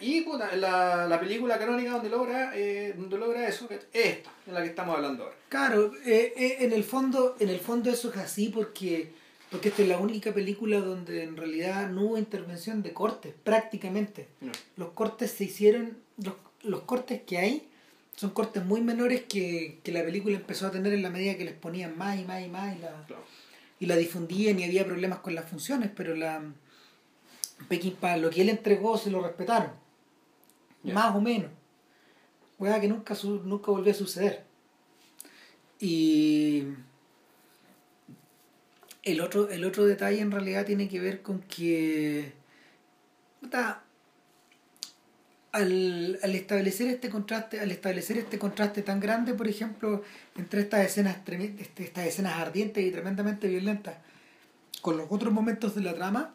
Y 0.00 0.24
la, 0.56 1.06
la 1.06 1.20
película 1.20 1.58
canónica 1.58 1.92
donde 1.92 2.08
logra, 2.08 2.52
eh, 2.54 2.94
donde 2.96 3.18
logra 3.18 3.48
eso 3.48 3.68
es 3.70 3.86
esta, 3.92 4.30
en 4.46 4.54
la 4.54 4.62
que 4.62 4.68
estamos 4.68 4.96
hablando 4.96 5.24
ahora. 5.24 5.36
Claro, 5.48 5.92
eh, 6.04 6.32
eh, 6.36 6.56
en, 6.60 6.72
el 6.72 6.84
fondo, 6.84 7.36
en 7.40 7.48
el 7.48 7.58
fondo 7.58 7.90
eso 7.90 8.10
es 8.10 8.16
así 8.16 8.48
porque 8.48 9.12
porque 9.50 9.68
esta 9.68 9.82
es 9.82 9.88
la 9.88 9.98
única 9.98 10.32
película 10.32 10.80
donde 10.80 11.24
en 11.24 11.36
realidad 11.36 11.90
no 11.90 12.06
hubo 12.06 12.18
intervención 12.18 12.82
de 12.82 12.94
cortes, 12.94 13.34
prácticamente. 13.44 14.28
Los 14.78 14.92
cortes 14.92 15.30
se 15.30 15.44
hicieron, 15.44 15.98
los, 16.16 16.34
los, 16.62 16.80
cortes 16.84 17.20
que 17.26 17.36
hay 17.36 17.68
son 18.16 18.30
cortes 18.30 18.64
muy 18.64 18.80
menores 18.80 19.24
que, 19.24 19.78
que, 19.82 19.92
la 19.92 20.02
película 20.02 20.36
empezó 20.36 20.68
a 20.68 20.70
tener 20.70 20.94
en 20.94 21.02
la 21.02 21.10
medida 21.10 21.36
que 21.36 21.44
les 21.44 21.52
ponían 21.52 21.98
más 21.98 22.18
y 22.18 22.24
más 22.24 22.42
y 22.42 22.48
más 22.48 22.74
y 22.74 22.78
la, 22.78 23.06
y 23.78 23.84
la 23.84 23.96
difundían 23.96 24.58
y 24.58 24.64
había 24.64 24.86
problemas 24.86 25.18
con 25.18 25.34
las 25.34 25.46
funciones, 25.46 25.90
pero 25.94 26.16
la 26.16 26.42
para 28.00 28.16
lo 28.16 28.30
que 28.30 28.42
él 28.42 28.48
entregó 28.48 28.96
se 28.98 29.10
lo 29.10 29.22
respetaron. 29.22 29.70
Más 30.82 31.14
o 31.14 31.20
menos. 31.20 31.50
Hueá 32.58 32.80
que 32.80 32.88
nunca, 32.88 33.16
nunca 33.44 33.70
volvió 33.70 33.92
a 33.92 33.96
suceder. 33.96 34.44
Y 35.80 36.64
el 39.02 39.20
otro, 39.20 39.50
el 39.50 39.64
otro 39.64 39.84
detalle 39.84 40.20
en 40.20 40.30
realidad 40.30 40.64
tiene 40.64 40.88
que 40.88 41.00
ver 41.00 41.22
con 41.22 41.40
que 41.40 42.32
al, 45.52 46.18
al, 46.22 46.34
establecer 46.34 46.88
este 46.88 47.10
contraste, 47.10 47.60
al 47.60 47.70
establecer 47.70 48.18
este 48.18 48.38
contraste 48.38 48.82
tan 48.82 49.00
grande, 49.00 49.34
por 49.34 49.48
ejemplo, 49.48 50.02
entre 50.36 50.62
estas 50.62 50.86
escenas 50.86 51.16
este, 51.26 51.84
estas 51.84 52.06
escenas 52.06 52.38
ardientes 52.38 52.84
y 52.84 52.90
tremendamente 52.90 53.48
violentas, 53.48 53.96
con 54.80 54.96
los 54.96 55.06
otros 55.10 55.32
momentos 55.32 55.74
de 55.74 55.82
la 55.82 55.94
trama, 55.94 56.34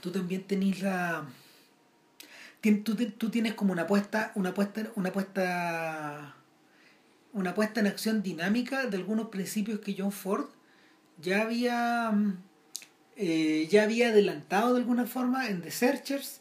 tú 0.00 0.10
también 0.10 0.42
tenés 0.44 0.82
la 0.82 1.26
tú, 2.84 2.94
tú 2.94 3.30
tienes 3.30 3.54
como 3.54 3.72
una 3.72 3.86
puesta, 3.86 4.32
una 4.34 4.52
puesta, 4.54 4.90
una 4.96 5.12
puesta 5.12 6.36
una 7.32 7.54
puesta 7.54 7.80
en 7.80 7.86
acción 7.86 8.22
dinámica 8.22 8.86
de 8.86 8.96
algunos 8.96 9.28
principios 9.28 9.80
que 9.80 9.94
John 9.96 10.12
Ford 10.12 10.46
ya 11.22 11.42
había 11.42 12.10
mm, 12.10 12.38
eh, 13.16 13.68
ya 13.70 13.84
había 13.84 14.08
adelantado 14.08 14.74
de 14.74 14.80
alguna 14.80 15.06
forma 15.06 15.48
en 15.48 15.62
The 15.62 15.70
Searchers 15.70 16.40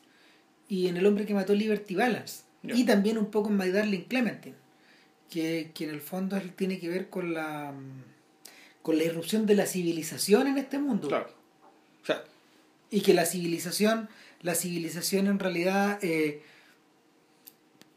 y 0.67 0.87
en 0.87 0.97
El 0.97 1.05
hombre 1.05 1.25
que 1.25 1.33
mató 1.33 1.53
Liberty 1.53 1.95
Balance 1.95 2.43
y 2.63 2.85
también 2.85 3.17
un 3.17 3.31
poco 3.31 3.49
en 3.49 3.57
My 3.57 3.69
Darling 3.69 4.03
Clementine 4.03 4.55
que, 5.29 5.71
que 5.73 5.85
en 5.85 5.91
el 5.91 6.01
fondo 6.01 6.39
tiene 6.55 6.79
que 6.79 6.89
ver 6.89 7.09
con 7.09 7.33
la 7.33 7.71
mm, 7.71 8.03
con 8.81 8.97
la 8.97 9.03
irrupción 9.03 9.45
de 9.45 9.55
la 9.55 9.65
civilización 9.65 10.47
en 10.47 10.57
este 10.57 10.79
mundo. 10.79 11.09
Claro. 11.09 11.29
O 12.01 12.05
sea 12.05 12.23
Y 12.91 13.01
que 13.01 13.13
la 13.13 13.25
civilización, 13.25 14.09
la 14.41 14.55
civilización 14.55 15.27
en 15.27 15.39
realidad, 15.39 15.99
eh, 16.01 16.43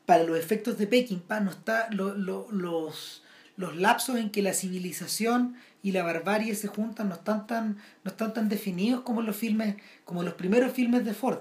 para 0.07 0.25
los 0.25 0.39
efectos 0.39 0.79
de 0.79 0.87
Peckinpah, 0.87 1.41
no 1.41 1.51
está, 1.51 1.89
lo- 1.91 2.15
lo- 2.15 2.49
los, 2.51 3.23
los 3.57 3.77
lapsos 3.77 4.17
en 4.17 4.31
que 4.31 4.43
la 4.43 4.53
civilización 4.53 5.57
y 5.83 5.93
la 5.93 6.03
barbarie 6.03 6.55
se 6.55 6.69
juntan 6.69 7.09
no 7.09 7.15
están 7.15 7.47
tan, 7.47 7.79
no 8.05 8.11
están 8.11 8.35
tan 8.35 8.49
definidos 8.49 9.03
como 9.03 9.23
los 9.23 9.37
filmes, 9.37 9.77
como 10.05 10.23
los 10.23 10.35
primeros 10.35 10.73
filmes 10.73 11.05
de 11.05 11.15
Ford. 11.15 11.39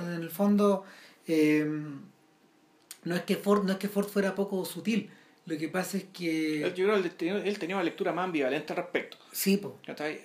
En 0.00 0.22
el 0.22 0.30
fondo 0.30 0.84
eh, 1.26 1.66
no 3.04 3.14
es 3.16 3.22
que 3.22 3.36
Ford, 3.36 3.64
no 3.64 3.72
es 3.72 3.78
que 3.78 3.88
Ford 3.88 4.06
fuera 4.08 4.34
poco 4.34 4.64
sutil. 4.64 5.10
Lo 5.44 5.58
que 5.58 5.68
pasa 5.68 5.96
es 5.96 6.04
que 6.12 6.60
Yo 6.60 6.84
creo 6.86 7.02
que 7.02 7.08
él 7.48 7.58
tenía, 7.58 7.74
una 7.74 7.82
lectura 7.84 8.12
más 8.12 8.26
ambivalente 8.26 8.72
al 8.72 8.76
respecto. 8.76 9.16
sí, 9.32 9.56
po. 9.56 9.76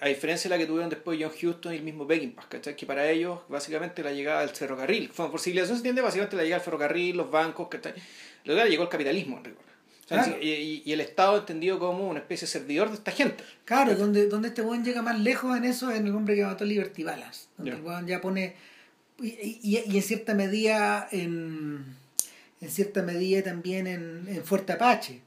A 0.02 0.08
diferencia 0.08 0.48
de 0.50 0.56
la 0.56 0.60
que 0.60 0.68
tuvieron 0.68 0.90
después 0.90 1.18
John 1.20 1.32
Huston 1.32 1.74
y 1.74 1.78
el 1.78 1.84
mismo 1.84 2.06
Peckinpah, 2.06 2.48
¿cachai? 2.48 2.76
que 2.76 2.86
para 2.86 3.10
ellos 3.10 3.40
básicamente 3.50 4.04
la 4.04 4.12
llegada 4.12 4.42
del 4.42 4.50
ferrocarril, 4.52 5.10
por 5.10 5.40
civilización 5.40 5.78
se 5.78 5.80
entiende 5.80 6.02
básicamente 6.02 6.36
la 6.36 6.44
llegada 6.44 6.60
del 6.60 6.66
ferrocarril, 6.66 7.18
los 7.18 7.32
bancos, 7.32 7.68
¿cachai? 7.68 7.94
luego 8.46 8.64
llegó 8.66 8.84
el 8.84 8.90
capitalismo 8.90 9.38
en 9.38 9.44
rigor. 9.46 9.62
O 10.06 10.08
sea, 10.08 10.24
Claro. 10.24 10.38
y, 10.42 10.90
el 10.90 11.02
Estado 11.02 11.38
entendido 11.40 11.80
como 11.80 12.08
una 12.08 12.20
especie 12.20 12.46
de 12.46 12.52
servidor 12.52 12.90
de 12.90 12.96
esta 12.96 13.12
gente. 13.12 13.44
Claro, 13.66 13.94
donde, 13.96 14.28
donde 14.28 14.48
este 14.50 14.62
weón 14.62 14.86
llega 14.86 15.02
más 15.02 15.20
lejos 15.20 15.58
en 15.58 15.66
eso 15.66 15.92
es 15.92 16.00
en 16.00 16.08
el 16.08 16.16
hombre 16.16 16.36
que 16.36 16.44
mató 16.46 16.64
a 16.64 16.68
Liberty 16.68 17.04
Balance. 17.04 17.48
Donde 17.58 17.72
Ya. 17.72 17.78
el 17.78 17.84
weón 17.84 18.08
ya 18.08 18.22
pone. 18.22 18.56
Y, 19.22 19.28
y- 19.28 19.84
y 19.86 19.98
en 19.98 20.04
cierta 20.04 20.34
medida 20.34 21.10
en, 21.12 21.84
en 22.62 22.70
cierta 22.70 23.02
medida 23.04 23.44
también 23.44 23.88
en, 23.88 24.26
en 24.28 24.44
Fuerte 24.44 24.74
Apache. 24.74 25.22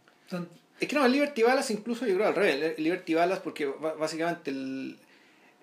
Es 0.80 0.88
que 0.88 0.96
no, 0.96 1.04
el 1.04 1.12
Liberty 1.12 1.42
Ballas 1.42 1.70
incluso 1.70 2.06
yo 2.06 2.14
creo 2.14 2.28
al 2.28 2.34
revés. 2.34 2.74
El 2.76 2.84
Liberty 2.84 3.14
Ballas 3.14 3.40
porque 3.40 3.66
básicamente 3.66 4.50
el, 4.50 4.98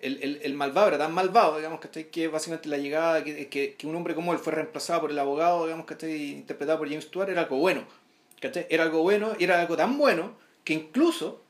el, 0.00 0.22
el, 0.22 0.40
el 0.42 0.54
malvado 0.54 0.88
era 0.88 0.98
tan 0.98 1.12
malvado, 1.12 1.56
digamos, 1.56 1.80
¿cachai? 1.80 2.10
Que 2.10 2.28
básicamente 2.28 2.68
la 2.68 2.78
llegada, 2.78 3.24
que, 3.24 3.48
que, 3.48 3.74
que 3.74 3.86
un 3.86 3.96
hombre 3.96 4.14
como 4.14 4.32
él 4.32 4.38
fue 4.38 4.52
reemplazado 4.52 5.02
por 5.02 5.10
el 5.10 5.18
abogado, 5.18 5.64
digamos, 5.64 5.86
¿cachai? 5.86 6.32
Interpretado 6.32 6.78
por 6.78 6.88
James 6.88 7.04
Stewart, 7.04 7.30
era 7.30 7.42
algo 7.42 7.58
bueno. 7.58 7.84
Era 8.40 8.84
algo 8.84 9.02
bueno 9.02 9.32
era 9.40 9.60
algo 9.60 9.76
tan 9.76 9.98
bueno 9.98 10.36
que 10.62 10.72
incluso 10.72 11.42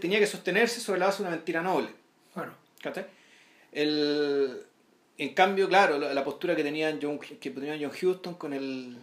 tenía 0.00 0.18
que 0.18 0.26
sostenerse 0.26 0.80
sobre 0.80 0.98
la 0.98 1.06
base 1.06 1.18
de 1.18 1.28
una 1.28 1.36
mentira 1.36 1.62
noble. 1.62 1.90
bueno. 2.34 2.52
El, 3.70 4.62
en 5.18 5.34
cambio, 5.34 5.68
claro, 5.68 5.98
la, 5.98 6.14
la 6.14 6.24
postura 6.24 6.56
que 6.56 6.64
tenían 6.64 6.98
John, 7.00 7.18
que 7.18 7.50
tenía 7.50 7.78
John 7.80 7.92
Huston 7.94 8.34
con 8.34 8.52
el. 8.52 8.96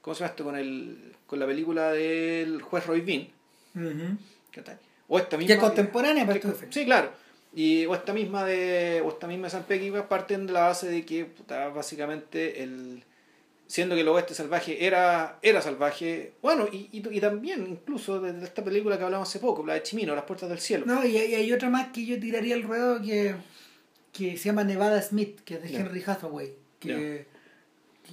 ¿Cómo 0.00 0.14
se 0.14 0.20
llama 0.20 0.30
esto? 0.30 0.44
Con, 0.44 0.56
el, 0.56 1.12
con 1.26 1.38
la 1.38 1.46
película 1.46 1.92
del 1.92 2.62
juez 2.62 2.86
Roy 2.86 3.00
Bean. 3.02 3.28
ujú. 3.74 4.16
¿cachai? 4.52 4.76
O 5.08 5.18
esta 5.18 5.30
que 5.30 5.38
misma. 5.38 5.54
es 5.54 5.60
contemporánea 5.60 6.26
para 6.26 6.40
que-. 6.40 6.48
Sí, 6.70 6.84
claro. 6.84 7.10
Y, 7.54 7.84
o 7.86 7.94
esta 7.94 8.12
misma 8.12 8.44
de. 8.44 9.02
O 9.04 9.08
esta 9.10 9.26
misma 9.26 9.46
de 9.46 9.50
San 9.50 9.64
Peckinpah 9.64 10.08
parten 10.08 10.46
de 10.46 10.52
la 10.52 10.68
base 10.68 10.88
de 10.88 11.04
que 11.04 11.24
puta, 11.24 11.68
básicamente 11.68 12.62
el. 12.62 13.02
Siendo 13.66 13.94
que 13.94 14.00
el 14.00 14.08
oeste 14.08 14.34
salvaje 14.34 14.84
era, 14.84 15.38
era 15.42 15.60
salvaje. 15.62 16.32
Bueno, 16.42 16.66
y, 16.72 16.88
y, 16.90 17.02
y 17.16 17.20
también, 17.20 17.66
incluso 17.68 18.20
desde 18.20 18.42
esta 18.44 18.64
película 18.64 18.98
que 18.98 19.04
hablamos 19.04 19.28
hace 19.28 19.38
poco, 19.38 19.64
la 19.64 19.74
de 19.74 19.82
Chimino, 19.84 20.12
Las 20.16 20.24
Puertas 20.24 20.48
del 20.48 20.58
Cielo. 20.58 20.86
No, 20.86 21.04
y, 21.04 21.16
hay- 21.16 21.30
y 21.30 21.34
hay 21.36 21.52
otra 21.52 21.70
más 21.70 21.88
que 21.92 22.04
yo 22.04 22.18
tiraría 22.18 22.56
al 22.56 22.64
ruedo 22.64 23.00
que, 23.00 23.34
que 24.12 24.36
se 24.36 24.44
llama 24.46 24.64
Nevada 24.64 25.00
Smith, 25.02 25.40
que 25.44 25.54
es 25.54 25.62
de. 25.62 25.76
Henry 25.76 26.02
Hathaway. 26.04 26.52
Que, 26.80 26.88
que 26.88 27.26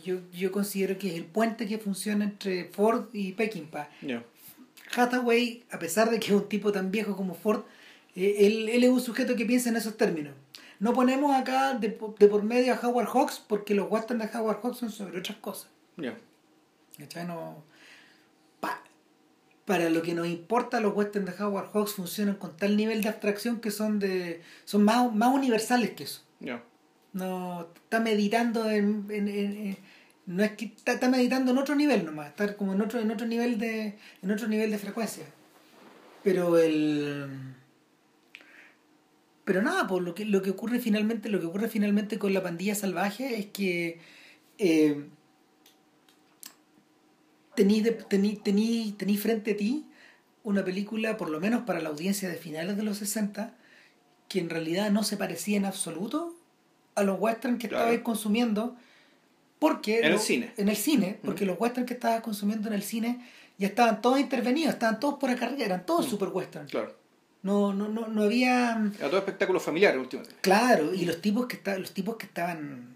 yo, 0.04 0.20
yo 0.32 0.52
considero 0.52 0.98
que 0.98 1.10
es 1.10 1.16
el 1.16 1.26
puente 1.26 1.68
que 1.68 1.78
funciona 1.78 2.26
entre 2.26 2.66
Ford 2.66 3.06
y 3.14 3.34
Peckinpah. 3.34 3.89
Ya. 4.02 4.24
Hathaway, 4.95 5.64
a 5.72 5.80
pesar 5.80 6.10
de 6.10 6.20
que 6.20 6.28
es 6.28 6.34
un 6.34 6.48
tipo 6.48 6.72
tan 6.72 6.91
viejo 6.91 7.16
como 7.16 7.34
Ford, 7.36 7.64
eh, 8.16 8.36
él, 8.48 8.70
él 8.70 8.84
es 8.84 8.89
un 8.89 9.02
sujeto 9.02 9.36
que 9.36 9.45
piensa 9.45 9.70
en 9.70 9.76
esos 9.76 9.98
términos. 9.98 10.34
No 10.80 10.93
ponemos 10.93 11.36
acá 11.36 11.74
de, 11.74 11.98
de 12.20 12.28
por 12.28 12.43
medio 12.43 12.74
a 12.74 12.80
Howard 12.88 13.08
Hawks 13.08 13.43
porque 13.48 13.74
los 13.76 13.91
westerns 13.91 14.32
de 14.32 14.38
Howard 14.38 14.62
Hawks 14.62 14.78
son 14.78 14.91
sobre 14.91 15.20
otras 15.20 15.38
cosas. 15.39 15.70
¿Cachai? 16.98 17.26
No- 17.28 17.64
pa- 18.60 18.82
para 19.66 19.89
lo 19.89 20.02
que 20.02 20.14
nos 20.14 20.28
importa, 20.28 20.80
los 20.80 20.95
westerns 20.95 21.36
de 21.38 21.43
Howard 21.43 21.72
Hawks 21.74 21.93
funcionan 21.93 22.36
con 22.36 22.56
tal 22.56 22.78
nivel 22.78 23.02
de 23.02 23.10
abstracción 23.10 23.60
que 23.60 23.72
son 23.72 24.00
de 24.00 24.41
son 24.66 24.84
más, 24.84 25.14
más 25.14 25.34
universales 25.34 25.91
que 25.91 26.04
eso. 26.06 26.22
Ya. 26.39 26.64
No 27.14 27.68
está 27.76 28.00
meditando 28.00 28.70
en- 28.70 29.06
en- 29.10 29.78
no 30.28 30.44
es 30.44 30.52
que 30.52 30.66
está, 30.66 30.94
está 30.94 31.10
meditando 31.10 31.52
en 31.52 31.58
otro 31.58 31.74
nivel 31.76 32.06
nomás, 32.06 32.28
estar 32.30 32.56
como 32.56 32.74
en 32.74 32.82
otro 32.82 33.00
en 33.00 33.10
otro 33.12 33.26
nivel 33.26 33.58
de 33.58 33.98
en 34.22 34.32
otro 34.32 34.48
nivel 34.48 34.70
de 34.72 34.78
frecuencia. 34.78 35.26
Pero 36.24 36.58
el 36.58 37.28
pero 39.46 39.62
nada, 39.62 39.88
pues 39.88 40.04
lo 40.04 40.14
que 40.14 40.26
lo 40.26 40.42
que 40.42 40.50
ocurre 40.52 40.80
finalmente, 40.80 41.30
lo 41.30 41.40
que 41.40 41.46
ocurre 41.46 41.70
finalmente 41.70 42.20
con 42.20 42.34
la 42.34 42.44
pandilla 42.44 42.76
salvaje 42.76 43.40
es 43.40 43.46
que 43.48 44.00
eh, 44.58 45.06
tení, 47.56 47.82
tení, 48.10 48.94
tení 48.98 49.18
frente 49.18 49.52
a 49.52 49.58
ti 49.58 49.86
una 50.44 50.64
película, 50.64 51.18
por 51.18 51.30
lo 51.30 51.40
menos 51.40 51.64
para 51.64 51.82
la 51.82 51.90
audiencia 51.90 52.30
de 52.30 52.36
finales 52.36 52.78
de 52.78 52.84
los 52.84 52.98
60, 52.98 53.54
que 54.30 54.40
en 54.40 54.50
realidad 54.50 54.92
no 54.92 55.04
se 55.04 55.18
parecía 55.18 55.58
en 55.58 55.66
absoluto 55.66 56.36
a 56.96 57.04
los 57.04 57.20
westerns 57.20 57.60
que 57.60 57.68
Claro. 57.70 57.86
estabais 57.86 58.02
consumiendo 58.04 58.76
porque 59.60 59.99
En 59.99 60.12
el 60.14 60.20
cine. 60.20 60.51
en 60.58 60.70
el 60.70 60.76
cine 60.76 61.20
porque 61.24 61.45
los 61.45 61.60
westerns 61.60 61.88
que 61.88 61.93
estabas 61.95 62.22
consumiendo 62.22 62.68
en 62.68 62.74
el 62.76 62.84
cine 62.84 63.26
ya 63.58 63.68
estaban 63.68 64.01
todos 64.01 64.20
intervenidos 64.20 64.74
estaban 64.74 64.99
todos 64.99 65.16
por 65.16 65.30
acá 65.30 65.45
arriba 65.47 65.66
eran 65.66 65.86
todos 65.86 66.05
Mm. 66.05 66.10
super 66.10 66.30
westerns 66.30 66.72
Claro. 66.72 66.95
no, 67.43 67.74
no, 67.74 67.88
no, 67.88 68.08
no 68.08 68.24
había 68.24 68.78
Era 68.99 69.08
todo 69.10 69.18
espectáculo 69.20 69.60
familiar 69.60 69.97
últimamente. 69.97 70.36
claro 70.41 70.93
y 70.93 71.05
los 71.05 71.22
tipos 71.22 71.47
que 71.47 71.55
esta- 71.55 71.78
los 71.80 71.91
tipos 71.93 72.18
que 72.18 72.26
estaban 72.28 72.95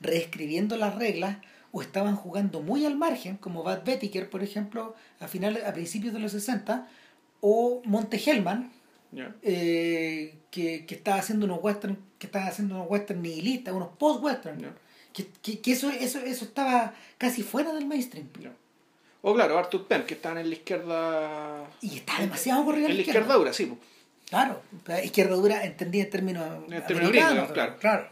reescribiendo 0.00 0.76
las 0.76 0.94
reglas 0.96 1.38
o 1.72 1.80
estaban 1.82 2.14
jugando 2.16 2.60
muy 2.60 2.84
al 2.86 2.96
margen 2.96 3.36
como 3.38 3.62
Bad 3.62 3.84
Bettiker 3.84 4.28
por 4.30 4.42
ejemplo 4.42 4.94
a 5.20 5.26
finales 5.28 5.64
a 5.64 5.72
principios 5.72 6.12
de 6.12 6.20
los 6.20 6.32
60 6.32 6.86
o 7.40 7.80
Monte 7.84 8.18
Hellman 8.24 8.70
eh, 9.42 10.34
que, 10.50 10.86
que 10.86 10.94
estaba 10.94 11.18
haciendo 11.18 11.46
unos 11.46 11.60
western 11.62 11.96
que 12.18 12.26
estaba 12.26 12.46
haciendo 12.46 12.74
unos 12.76 12.90
western 12.90 13.22
nihilistas 13.22 13.74
unos 13.74 13.88
post 13.98 14.22
western 14.22 14.58
Ya. 14.60 14.74
Que, 15.14 15.26
que, 15.42 15.60
que 15.60 15.72
eso, 15.72 15.88
eso 15.88 16.18
eso 16.18 16.44
estaba 16.44 16.92
casi 17.16 17.42
fuera 17.42 17.72
del 17.72 17.86
mainstream 17.86 18.28
Ya. 18.38 18.52
O 19.22 19.32
claro, 19.32 19.58
Arthur 19.58 19.86
Penn, 19.86 20.04
que 20.04 20.14
están 20.14 20.36
en 20.36 20.50
la 20.50 20.54
izquierda. 20.54 21.64
y 21.80 21.96
está 21.96 22.20
demasiado 22.20 22.62
corrido 22.66 22.88
En 22.88 22.96
la 22.96 23.00
izquierda 23.00 23.34
dura, 23.34 23.52
sí. 23.54 23.64
pues. 23.64 23.80
Claro, 24.28 24.60
la 24.86 25.02
izquierda 25.02 25.34
dura 25.36 25.64
entendida 25.64 26.04
en 26.04 26.10
términos 26.10 26.46
En 26.70 26.86
términos 26.86 27.10
gringos, 27.10 27.52
claro. 27.80 28.08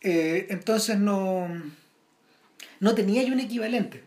Eh, 0.00 0.46
entonces 0.50 0.98
no, 0.98 1.46
no 2.80 2.94
tenía 2.94 3.22
yo 3.22 3.34
un 3.34 3.40
equivalente. 3.40 4.04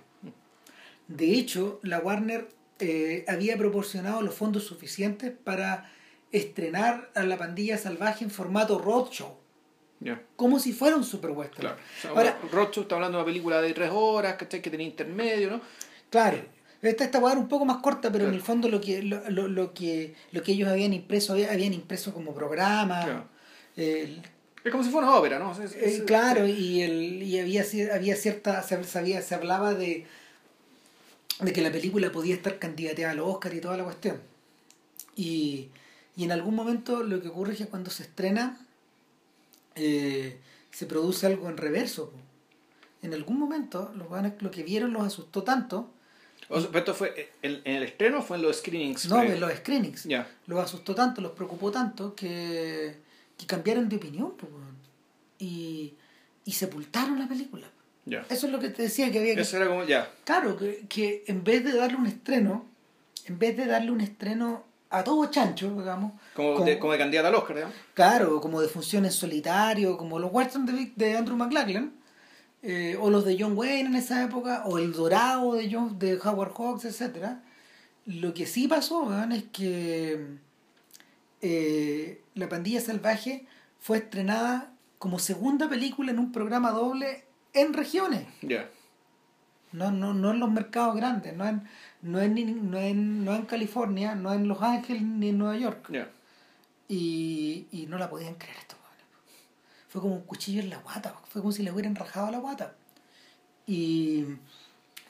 De 1.07 1.33
hecho, 1.33 1.79
la 1.83 1.99
Warner 1.99 2.47
eh, 2.79 3.25
había 3.27 3.57
proporcionado 3.57 4.21
los 4.21 4.33
fondos 4.33 4.63
suficientes 4.63 5.31
para 5.43 5.91
estrenar 6.31 7.09
a 7.15 7.23
la 7.23 7.37
pandilla 7.37 7.77
salvaje 7.77 8.23
en 8.23 8.31
formato 8.31 8.77
roadshow, 8.79 9.37
Como 10.35 10.59
si 10.59 10.73
fuera 10.73 10.95
un 10.95 11.03
super 11.03 11.31
western. 11.31 11.61
Claro. 11.61 11.77
O 11.97 12.01
sea, 12.01 12.11
Ahora, 12.11 12.39
Rothschild 12.51 12.83
está 12.85 12.95
hablando 12.95 13.17
de 13.17 13.23
una 13.23 13.25
película 13.31 13.61
de 13.61 13.73
tres 13.73 13.89
horas, 13.93 14.35
¿cachai? 14.35 14.61
Que 14.61 14.69
tenía 14.69 14.85
intermedio, 14.87 15.49
¿no? 15.49 15.61
Claro. 16.09 16.37
Esta, 16.81 17.03
esta 17.05 17.19
va 17.19 17.29
a 17.29 17.31
dar 17.33 17.39
un 17.39 17.47
poco 17.49 17.65
más 17.65 17.77
corta, 17.77 18.11
pero 18.11 18.27
en 18.27 18.33
el 18.35 18.41
fondo 18.41 18.69
lo 18.69 18.79
que, 18.79 19.01
lo, 19.01 19.27
lo, 19.31 19.47
lo 19.47 19.73
que, 19.73 20.13
lo 20.31 20.43
que 20.43 20.51
ellos 20.51 20.69
habían 20.69 20.93
impreso, 20.93 21.33
habían 21.33 21.73
impreso 21.73 22.13
como 22.13 22.33
programa. 22.35 23.03
Claro. 23.03 23.23
Es 23.75 24.71
como 24.71 24.83
si 24.83 24.89
fuera 24.91 25.07
una 25.07 25.17
ópera, 25.17 25.39
¿no? 25.39 25.51
Es- 25.59 25.75
eh, 25.75 26.03
claro, 26.05 26.45
y, 26.45 26.81
el, 26.83 27.23
y 27.23 27.39
había, 27.39 27.63
había 27.93 28.15
cierta, 28.15 28.61
se, 28.61 28.83
sabía, 28.83 29.21
se 29.23 29.33
hablaba 29.33 29.73
de, 29.73 30.05
de 31.39 31.53
que 31.53 31.61
la 31.61 31.71
película 31.71 32.11
podía 32.11 32.35
estar 32.35 32.59
candidateada 32.59 33.13
al 33.13 33.19
Oscar 33.21 33.53
y 33.55 33.61
toda 33.61 33.77
la 33.77 33.83
cuestión. 33.83 34.19
Y, 35.15 35.69
y 36.15 36.23
en 36.25 36.31
algún 36.31 36.53
momento 36.55 37.01
lo 37.03 37.21
que 37.21 37.29
ocurre 37.29 37.53
es 37.53 37.59
que 37.59 37.65
cuando 37.67 37.89
se 37.89 38.03
estrena, 38.03 38.59
eh, 39.77 40.39
se 40.71 40.85
produce 40.85 41.25
algo 41.27 41.49
en 41.49 41.57
reverso. 41.57 42.09
po. 42.11 42.17
En 43.03 43.13
algún 43.13 43.37
momento 43.39 43.91
los 43.95 44.07
lo 44.41 44.51
que 44.51 44.63
vieron 44.63 44.91
los 44.93 45.03
asustó 45.05 45.43
tanto, 45.43 45.91
O 46.49 46.59
sea, 46.59 46.69
pero 46.69 46.79
esto 46.79 46.93
fue 46.93 47.31
en, 47.41 47.61
en 47.63 47.75
el 47.77 47.83
estreno 47.83 48.19
o 48.19 48.21
fue 48.21 48.37
en 48.37 48.43
los 48.43 48.57
screenings. 48.57 49.07
no, 49.07 49.21
en 49.21 49.39
los 49.39 49.51
screenings, 49.53 50.03
Ya. 50.05 50.27
los 50.47 50.59
asustó 50.59 50.95
tanto, 50.95 51.21
los 51.21 51.31
preocupó 51.33 51.71
tanto 51.71 52.15
que, 52.15 52.95
que 53.37 53.45
cambiaron 53.45 53.87
de 53.89 53.97
opinión 53.97 54.31
po, 54.35 54.47
y, 55.39 55.93
y 56.45 56.51
sepultaron 56.51 57.19
la 57.19 57.27
película. 57.27 57.67
Eso 58.29 58.45
es 58.47 58.51
lo 58.53 58.59
que 58.59 58.69
te 58.69 58.83
decía 58.83 59.11
que 59.11 59.19
había 59.19 59.35
que... 59.35 59.41
Eso 59.41 59.57
era 59.57 59.67
como, 59.67 59.83
ya. 59.83 60.09
Claro, 60.23 60.55
que, 60.57 60.85
que 60.87 61.23
en 61.27 61.43
vez 61.43 61.63
de 61.65 61.73
darle 61.73 61.97
un 61.97 62.07
estreno, 62.07 62.65
en 63.25 63.37
vez 63.37 63.57
de 63.57 63.65
darle 63.65 63.91
un 63.91 63.99
estreno 63.99 64.63
a 64.89 65.03
todo 65.03 65.25
chancho, 65.27 65.69
digamos, 65.77 66.13
Como, 66.33 66.53
como- 66.53 66.65
de, 66.65 66.79
como 66.79 66.93
de 66.93 66.97
candidata 66.99 67.27
al 67.27 67.35
Oscar, 67.35 67.55
digamos. 67.55 67.75
claro, 67.93 68.39
como 68.41 68.61
de 68.61 68.67
función 68.69 69.05
en 69.05 69.11
solitario, 69.11 69.97
como 69.97 70.19
los 70.19 70.31
westerns 70.31 70.71
de, 70.71 70.91
de 70.95 71.17
Andrew 71.17 71.35
McLachlan, 71.37 71.91
eh, 72.63 72.97
o 72.99 73.09
los 73.09 73.23
de 73.25 73.37
John 73.39 73.57
Wayne 73.57 73.89
en 73.89 73.95
esa 73.95 74.23
época, 74.23 74.63
o 74.65 74.77
el 74.77 74.93
Dorado 74.93 75.53
de, 75.53 75.69
John, 75.71 75.99
de 75.99 76.17
Howard 76.23 76.53
Hawks, 76.57 76.85
etcétera 76.85 77.43
Lo 78.05 78.33
que 78.33 78.45
sí 78.45 78.67
pasó 78.67 79.03
weón, 79.03 79.31
es 79.31 79.43
que 79.51 80.37
eh, 81.41 82.21
la 82.33 82.49
pandilla 82.49 82.81
salvaje 82.81 83.45
fue 83.79 83.97
estrenada 83.97 84.71
como 84.97 85.19
segunda 85.19 85.69
película 85.69 86.11
en 86.11 86.19
un 86.19 86.31
programa 86.31 86.71
doble 86.71 87.25
en 87.53 87.73
regiones. 87.73 88.25
Ya. 88.41 88.69
No, 89.71 89.91
no, 89.91 90.13
no 90.13 90.31
en 90.31 90.39
los 90.39 90.49
mercados 90.49 90.95
grandes, 90.95 91.35
no 91.35 91.45
en, 91.45 91.63
no 92.07 92.21
en, 92.21 92.71
no 92.71 92.77
en, 92.79 93.25
no 93.25 93.35
en 93.35 93.45
California, 93.45 94.15
no 94.15 94.33
en 94.33 94.47
Los 94.47 94.61
Ángeles 94.61 95.01
ni 95.03 95.29
en 95.29 95.37
Nueva 95.37 95.57
York. 95.57 95.89
Y, 96.87 97.67
y 97.71 97.85
no 97.87 97.97
la 97.97 98.09
podían 98.09 98.35
creer 98.35 98.57
esto. 98.57 98.75
Fue 99.89 100.01
como 100.01 100.15
un 100.15 100.23
cuchillo 100.23 100.61
en 100.61 100.69
la 100.69 100.77
guata, 100.77 101.15
fue 101.29 101.41
como 101.41 101.51
si 101.51 101.63
le 101.63 101.71
hubieran 101.71 101.95
rajado 101.95 102.29
la 102.29 102.39
guata. 102.39 102.75
Y 103.65 104.25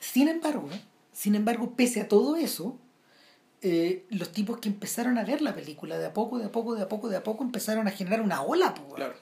sin 0.00 0.28
embargo, 0.28 0.68
sin 1.12 1.34
embargo, 1.34 1.74
pese 1.74 2.00
a 2.00 2.08
todo 2.08 2.36
eso, 2.36 2.78
eh, 3.60 4.06
los 4.10 4.30
tipos 4.30 4.58
que 4.58 4.68
empezaron 4.68 5.18
a 5.18 5.24
ver 5.24 5.42
la 5.42 5.54
película 5.54 5.98
de 5.98 6.06
a 6.06 6.14
poco, 6.14 6.38
de 6.38 6.46
a 6.46 6.52
poco, 6.52 6.74
de 6.74 6.82
a 6.82 6.88
poco, 6.88 7.08
de 7.08 7.16
a 7.16 7.24
poco, 7.24 7.42
empezaron 7.42 7.88
a 7.88 7.90
generar 7.90 8.20
una 8.20 8.42
ola. 8.42 8.72
weón. 8.78 8.94
Claro. 8.94 9.14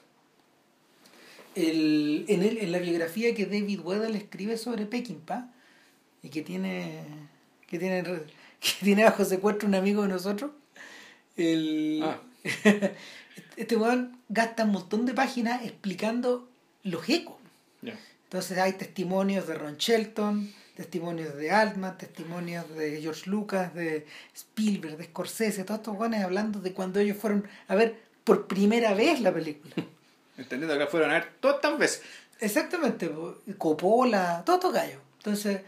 El, 1.55 2.25
en, 2.27 2.43
el, 2.43 2.59
en 2.59 2.71
la 2.71 2.77
biografía 2.77 3.33
que 3.33 3.47
David 3.47 3.79
Weddell 3.79 4.15
escribe 4.15 4.57
sobre 4.57 4.85
Peckinpah 4.85 5.51
y 6.21 6.29
que 6.29 6.43
tiene 6.43 7.03
que 7.67 7.77
tiene 7.79 8.03
que 8.59 8.71
tiene 8.83 9.03
bajo 9.03 9.23
secuestro 9.25 9.67
un 9.67 9.75
amigo 9.75 10.01
de 10.03 10.09
nosotros 10.09 10.51
el 11.35 12.01
Ah. 12.03 12.19
este 13.57 13.75
weón 13.75 14.17
gasta 14.29 14.63
un 14.63 14.71
montón 14.71 15.05
de 15.05 15.13
páginas 15.13 15.63
explicando 15.63 16.47
los 16.83 17.07
ecos 17.09 17.35
Ya. 17.81 17.97
entonces 18.23 18.57
hay 18.57 18.73
testimonios 18.73 19.47
de 19.47 19.53
Ron 19.55 19.77
Shelton 19.77 20.51
testimonios 20.75 21.35
de 21.35 21.51
Altman 21.51 21.97
testimonios 21.97 22.69
de 22.75 23.01
George 23.01 23.29
Lucas 23.29 23.73
de 23.73 24.05
Spielberg 24.35 24.97
de 24.97 25.05
Scorsese 25.05 25.63
todos 25.63 25.79
estos 25.81 25.97
weones 25.97 26.23
hablando 26.23 26.59
de 26.59 26.73
cuando 26.73 26.99
ellos 26.99 27.17
fueron 27.17 27.47
a 27.67 27.75
ver 27.75 27.99
por 28.23 28.47
primera 28.47 28.93
vez 28.93 29.19
la 29.21 29.33
película 29.33 29.73
Entendiendo 30.37 30.77
que 30.77 30.85
fueron 30.85 31.09
a 31.09 31.15
ver 31.15 31.31
todas 31.39 31.55
estas 31.55 31.79
veces. 31.79 32.01
Exactamente, 32.39 33.07
po, 33.09 33.37
Coppola, 33.57 34.43
todos 34.45 34.57
estos 34.59 34.71
gallos. 34.71 34.99
Entonces, 35.17 35.61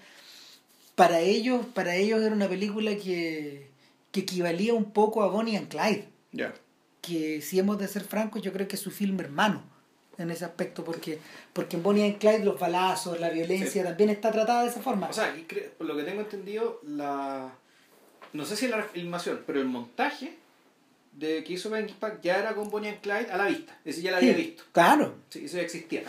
para 1.00 1.20
ellos, 1.22 1.66
para 1.74 1.96
ellos 1.96 2.22
era 2.22 2.34
una 2.36 2.48
película 2.50 2.96
que, 2.98 3.70
que 4.12 4.20
equivalía 4.20 4.74
un 4.74 4.92
poco 4.92 5.24
a 5.24 5.28
Bonnie 5.28 5.56
and 5.58 5.70
Clyde. 5.70 6.08
Que 7.02 7.42
si 7.42 7.58
hemos 7.58 7.80
de 7.80 7.88
ser 7.88 8.04
francos, 8.04 8.42
yo 8.42 8.52
creo 8.52 8.68
que 8.68 8.76
es 8.76 8.82
su 8.82 8.92
film 8.92 9.20
hermano 9.20 9.64
en 10.18 10.30
ese 10.32 10.44
aspecto, 10.44 10.84
porque, 10.84 11.18
porque 11.54 11.78
en 11.78 11.84
Bonnie 11.84 12.04
and 12.06 12.18
Clyde 12.18 12.44
los 12.44 12.60
balazos, 12.60 13.20
la 13.22 13.30
violencia 13.30 13.82
Sí. 13.82 13.88
también 13.88 14.10
está 14.10 14.32
tratada 14.32 14.64
de 14.64 14.70
esa 14.70 14.82
forma. 14.82 15.08
O 15.10 15.14
sea, 15.14 15.34
y 15.36 15.44
por 15.78 15.88
lo 15.88 15.96
que 15.96 16.04
tengo 16.04 16.22
entendido, 16.22 16.82
la. 16.86 17.54
No 18.34 18.46
sé 18.46 18.56
si 18.58 18.68
la 18.68 18.84
filmación, 18.84 19.42
pero 19.48 19.60
el 19.62 19.66
montaje 19.68 20.34
de 21.14 21.44
que 21.44 21.54
hizo 21.54 21.70
Ben 21.70 21.88
Pack 22.00 22.22
ya 22.22 22.38
era 22.38 22.54
con 22.54 22.70
Bonnie 22.70 22.90
and 22.90 23.00
Clyde 23.02 23.32
a 23.32 23.38
la 23.38 23.46
vista. 23.46 23.80
Ese 23.86 24.02
ya 24.02 24.12
la 24.12 24.18
había 24.18 24.36
Sí, 24.36 24.42
visto. 24.42 24.64
Claro. 24.74 25.16
Sí, 25.30 25.46
eso 25.46 25.56
ya 25.58 25.64
existía. 25.64 26.04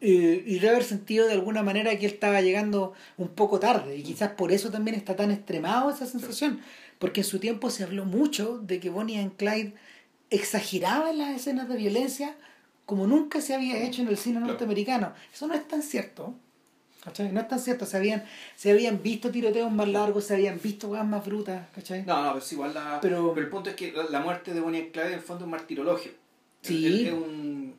Eh, 0.00 0.44
y 0.46 0.54
debe 0.60 0.68
haber 0.70 0.84
sentido 0.84 1.26
de 1.26 1.32
alguna 1.32 1.62
manera 1.64 1.90
que 1.98 2.06
él 2.06 2.12
estaba 2.12 2.40
llegando 2.40 2.92
un 3.16 3.28
poco 3.28 3.58
tarde 3.58 3.96
y 3.96 4.02
quizás 4.04 4.30
por 4.32 4.52
eso 4.52 4.70
también 4.70 4.96
está 4.96 5.16
tan 5.16 5.32
extremado 5.32 5.90
esa 5.90 6.06
sensación 6.06 6.60
porque 7.00 7.22
en 7.22 7.26
su 7.26 7.40
tiempo 7.40 7.68
se 7.70 7.82
habló 7.82 8.04
mucho 8.04 8.58
de 8.58 8.78
que 8.78 8.90
Bonnie 8.90 9.18
and 9.18 9.34
Clyde 9.36 9.74
exageraba 10.30 11.10
en 11.10 11.18
las 11.18 11.34
escenas 11.34 11.68
de 11.68 11.76
violencia 11.76 12.36
como 12.86 13.06
nunca 13.08 13.40
se 13.40 13.54
había 13.54 13.82
hecho 13.82 14.02
en 14.02 14.08
el 14.08 14.16
cine 14.16 14.40
norteamericano 14.40 15.12
eso 15.34 15.46
no 15.48 15.54
es 15.54 15.66
tan 15.66 15.82
cierto 15.82 16.34
¿cachai? 17.02 17.32
no 17.32 17.40
es 17.40 17.48
tan 17.48 17.58
cierto 17.58 17.84
se 17.86 17.96
habían, 17.96 18.24
se 18.56 18.70
habían 18.70 19.02
visto 19.02 19.30
tiroteos 19.30 19.72
más 19.72 19.88
largos 19.88 20.24
se 20.26 20.34
habían 20.34 20.60
visto 20.62 20.88
cosas 20.90 21.06
más 21.06 21.24
brutas 21.26 21.66
¿cachai? 21.74 22.04
No, 22.04 22.22
no, 22.22 22.32
pues 22.34 22.52
igual 22.52 22.72
la. 22.74 22.98
Pero- 23.00 23.32
Pero, 23.34 23.44
el 23.46 23.50
punto 23.50 23.70
es 23.70 23.76
que 23.76 23.92
la, 24.10 24.20
muerte 24.20 24.54
de 24.54 24.60
Bonnie 24.60 24.80
and 24.82 24.92
Clyde 24.92 25.08
en 25.08 25.14
el 25.14 25.20
fondo 25.20 25.40
es 25.42 25.44
un 25.46 25.50
martirologio. 25.50 26.12
Sí. 26.62 26.86
Es 26.86 27.12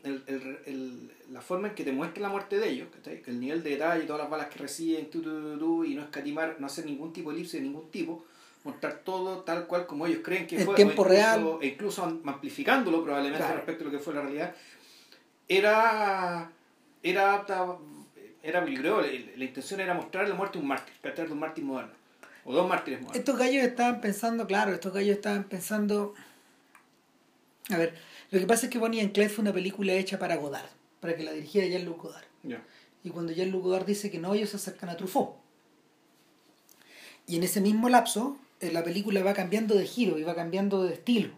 el- 0.04 0.24
el- 0.28 0.58
el- 0.66 1.09
la 1.32 1.42
forma 1.42 1.68
en 1.70 1.76
que 1.76 1.84
te 1.84 1.92
muestra 1.92 2.22
la 2.24 2.30
muerte 2.30 2.58
de 2.58 2.70
ellos, 2.70 2.88
¿cachai? 2.96 3.22
el 3.28 3.40
nivel 3.40 3.62
de 3.64 3.72
detalle, 3.72 4.04
todas 4.06 4.22
las 4.22 4.30
balas 4.30 4.48
que 4.48 4.60
reciben, 4.60 5.10
tu, 5.10 5.22
tu, 5.22 5.58
tu, 5.60 5.84
y 5.86 5.96
no 5.96 6.02
escatimar, 6.04 6.56
no 6.60 6.66
hacer 6.68 6.86
ningún 6.86 7.14
tipo 7.14 7.30
de 7.32 7.38
elipse 7.38 7.58
de 7.58 7.64
ningún 7.64 7.90
tipo, 7.92 8.26
mostrar 8.64 9.02
todo 9.06 9.40
tal 9.42 9.68
cual 9.68 9.86
como 9.86 10.06
ellos 10.08 10.22
creen 10.24 10.48
que 10.48 10.58
En 10.58 10.66
fue, 10.66 10.76
tiempo 10.76 11.04
incluso, 11.04 11.10
real. 11.10 11.58
e 11.62 11.68
incluso 11.68 12.04
am- 12.04 12.22
amplificándolo 12.26 13.04
probablemente 13.04 13.38
Claro. 13.46 13.58
respecto 13.58 13.84
a 13.84 13.86
lo 13.86 13.92
que 13.92 14.00
fue 14.00 14.14
la 14.14 14.22
realidad, 14.22 14.56
era 15.48 16.52
era 17.02 17.34
apta- 17.36 17.78
era 18.44 18.64
creo, 18.66 19.02
la, 19.02 19.08
la 19.08 19.44
intención 19.46 19.80
era 19.80 19.94
mostrar 19.94 20.28
la 20.28 20.36
muerte 20.36 20.58
de 20.58 20.62
un 20.64 20.68
mártir, 20.68 20.94
¿cachai? 21.02 21.28
de 21.28 21.34
un 21.34 21.40
mártir 21.40 21.64
moderno, 21.64 21.92
o 22.46 22.54
dos 22.54 22.68
mártires 22.68 23.00
modernos. 23.02 23.20
Estos 23.20 23.38
gallos 23.38 23.64
estaban 23.64 24.02
pensando, 24.02 24.48
claro, 24.48 24.74
estos 24.74 24.94
gallos 24.94 25.16
estaban 25.18 25.44
pensando. 25.46 26.14
A 27.70 27.78
ver, 27.78 27.94
lo 28.32 28.40
que 28.40 28.48
pasa 28.48 28.66
es 28.66 28.72
que 28.72 28.80
Bonnie 28.80 29.00
and 29.02 29.12
Clyde 29.14 29.30
fue 29.30 29.42
una 29.44 29.54
película 29.54 29.94
hecha 29.94 30.18
para 30.20 30.36
Godard, 30.38 30.70
para 31.00 31.16
que 31.16 31.24
la 31.24 31.32
dirigiera 31.32 31.68
Jean-Luc 31.68 32.02
Godard. 32.04 32.26
Y 33.04 33.10
cuando 33.12 33.32
Jean-Luc 33.32 33.64
Godard 33.64 33.86
dice 33.86 34.12
que 34.12 34.20
no, 34.20 34.34
ellos 34.34 34.50
se 34.50 34.58
acercan 34.58 34.90
a 34.90 34.98
Truffaut. 34.98 35.36
Y 37.28 37.36
en 37.38 37.44
ese 37.44 37.62
mismo 37.62 37.90
lapso, 37.90 38.38
eh, 38.60 38.72
la 38.72 38.84
película 38.84 39.24
va 39.24 39.34
cambiando 39.34 39.76
de 39.76 39.86
giro 39.86 40.18
y 40.18 40.24
va 40.24 40.36
cambiando 40.36 40.84
de 40.84 40.94
estilo. 40.96 41.32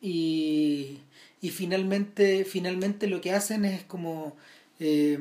Y, 0.00 1.00
y 1.40 1.50
finalmente, 1.50 2.44
finalmente 2.44 3.06
lo 3.06 3.20
que 3.20 3.32
hacen 3.32 3.64
es 3.64 3.84
como 3.84 4.36
eh, 4.80 5.18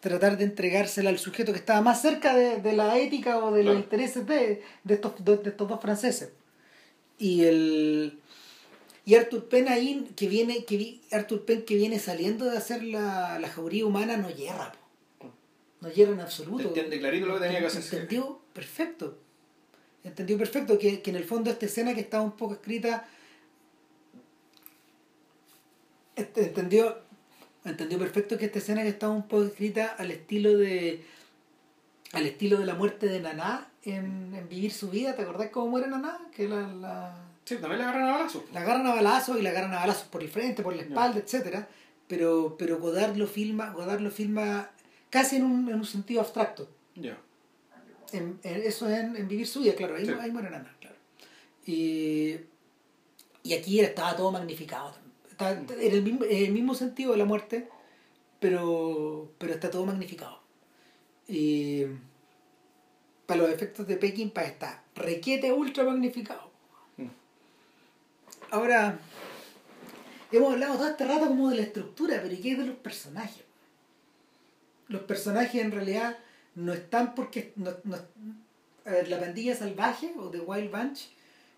tratar 0.00 0.36
de 0.38 0.44
entregársela 0.44 1.10
al 1.10 1.18
sujeto 1.18 1.52
que 1.52 1.58
estaba 1.58 1.80
más 1.80 2.02
cerca 2.02 2.34
de, 2.36 2.60
de 2.60 2.72
la 2.74 2.98
ética 2.98 3.38
o 3.44 3.52
de 3.52 3.64
los 3.64 3.76
intereses 3.76 4.26
de, 4.26 4.62
de, 4.84 4.94
estos, 4.94 5.24
dos- 5.24 5.42
de 5.42 5.50
estos 5.50 5.68
dos 5.68 5.80
franceses. 5.80 6.30
Y 7.18 7.44
el 7.44 8.18
y 9.06 9.14
Arthur 9.14 9.48
Penn 9.48 9.68
ahí 9.68 10.10
que 10.16 10.26
viene 10.28 10.64
que 10.64 11.00
Arthur 11.12 11.44
Penn 11.44 11.62
que 11.62 11.76
viene 11.76 11.98
saliendo 12.00 12.44
de 12.44 12.58
hacer 12.58 12.82
la, 12.82 13.38
la 13.38 13.48
jauría 13.48 13.86
humana 13.86 14.16
no 14.16 14.28
hierra 14.28 14.72
po. 15.18 15.30
no 15.80 15.88
hierra 15.88 16.12
en 16.12 16.20
absoluto 16.20 16.68
Entiende 16.68 16.98
clarito 16.98 17.26
lo 17.26 17.34
que 17.34 17.40
tenía 17.40 17.60
que 17.60 17.66
hacer. 17.66 17.82
entendió 17.82 18.40
perfecto 18.52 19.16
entendió 20.02 20.36
perfecto 20.36 20.76
que, 20.78 21.00
que 21.02 21.10
en 21.10 21.16
el 21.16 21.24
fondo 21.24 21.50
esta 21.50 21.66
escena 21.66 21.94
que 21.94 22.00
estaba 22.00 22.24
un 22.24 22.36
poco 22.36 22.54
escrita 22.54 23.08
este, 26.16 26.42
entendió 26.42 26.98
entendió 27.64 27.98
perfecto 28.00 28.36
que 28.36 28.46
esta 28.46 28.58
escena 28.58 28.82
que 28.82 28.88
estaba 28.88 29.12
un 29.12 29.28
poco 29.28 29.44
escrita 29.44 29.94
al 29.98 30.10
estilo 30.10 30.58
de 30.58 31.04
al 32.12 32.26
estilo 32.26 32.58
de 32.58 32.66
la 32.66 32.74
muerte 32.74 33.06
de 33.06 33.20
Naná 33.20 33.70
en, 33.84 34.34
en 34.34 34.48
Vivir 34.48 34.72
su 34.72 34.90
vida 34.90 35.14
¿te 35.14 35.22
acordás 35.22 35.50
cómo 35.50 35.68
muere 35.68 35.86
Naná? 35.86 36.18
que 36.34 36.48
la, 36.48 36.66
la, 36.66 37.25
Sí, 37.46 37.56
también 37.56 37.78
le 37.78 37.84
agarran 37.84 38.08
a 38.08 38.12
balazos. 38.18 38.42
la 38.52 38.60
agarran 38.60 38.86
a 38.86 38.94
balazos 38.94 39.38
y 39.38 39.42
la 39.42 39.50
agarran 39.50 39.72
a 39.72 39.76
balazos 39.78 40.08
por 40.08 40.22
el 40.22 40.28
frente, 40.28 40.62
por 40.62 40.76
la 40.76 40.82
espalda, 40.82 41.18
etcétera 41.18 41.66
pero 42.08 42.54
pero 42.58 42.78
Godard 42.78 43.16
lo 43.16 43.26
filma 43.26 43.70
Godard 43.72 44.00
lo 44.00 44.10
filma 44.10 44.70
casi 45.10 45.36
en 45.36 45.44
un, 45.44 45.68
en 45.68 45.76
un 45.76 45.84
sentido 45.86 46.20
abstracto 46.20 46.68
Ya. 46.94 47.16
en, 48.12 48.38
en- 48.44 48.62
eso 48.62 48.88
es 48.88 48.98
en, 49.00 49.16
en 49.16 49.26
Vivir 49.28 49.46
su 49.46 49.60
vida, 49.60 49.74
claro, 49.74 49.96
ahí, 49.96 50.04
Sí. 50.06 50.12
ahí 50.20 50.30
muere 50.30 50.50
Nana, 50.50 50.76
claro. 50.80 50.96
Y, 51.66 52.36
y 53.42 53.54
aquí 53.54 53.80
estaba 53.80 54.14
todo 54.16 54.30
magnificado. 54.32 54.94
Estaba- 55.30 55.52
era 55.80 55.94
el 55.94 56.02
mismo, 56.02 56.24
el 56.24 56.52
mismo 56.52 56.74
sentido 56.74 57.10
de 57.12 57.18
la 57.18 57.24
muerte, 57.24 57.68
pero, 58.40 59.32
pero 59.38 59.52
está 59.54 59.70
todo 59.70 59.84
magnificado. 59.86 60.40
Y 61.28 61.84
para 63.26 63.40
los 63.42 63.50
efectos 63.50 63.86
de 63.88 63.96
Peckinpah 63.96 64.44
está 64.44 64.84
requete 64.94 65.52
ultra 65.52 65.82
magnificado. 65.84 66.45
Ahora, 68.50 68.98
hemos 70.32 70.52
hablado 70.52 70.74
todo 70.76 70.88
este 70.88 71.04
rato 71.04 71.26
como 71.28 71.50
de 71.50 71.56
la 71.56 71.62
estructura, 71.62 72.18
pero 72.22 72.32
¿y 72.34 72.38
qué 72.38 72.52
es 72.52 72.58
de 72.58 72.66
los 72.66 72.76
personajes? 72.76 73.44
Los 74.88 75.02
personajes 75.02 75.60
en 75.62 75.72
realidad 75.72 76.16
no 76.54 76.72
están 76.72 77.14
porque... 77.14 77.52
No, 77.56 77.72
no- 77.84 77.98
a 78.84 78.90
ver, 78.90 79.08
la 79.08 79.18
pandilla 79.18 79.56
salvaje 79.56 80.12
o 80.16 80.30
The 80.30 80.38
Wild 80.38 80.70
Bunch 80.70 81.08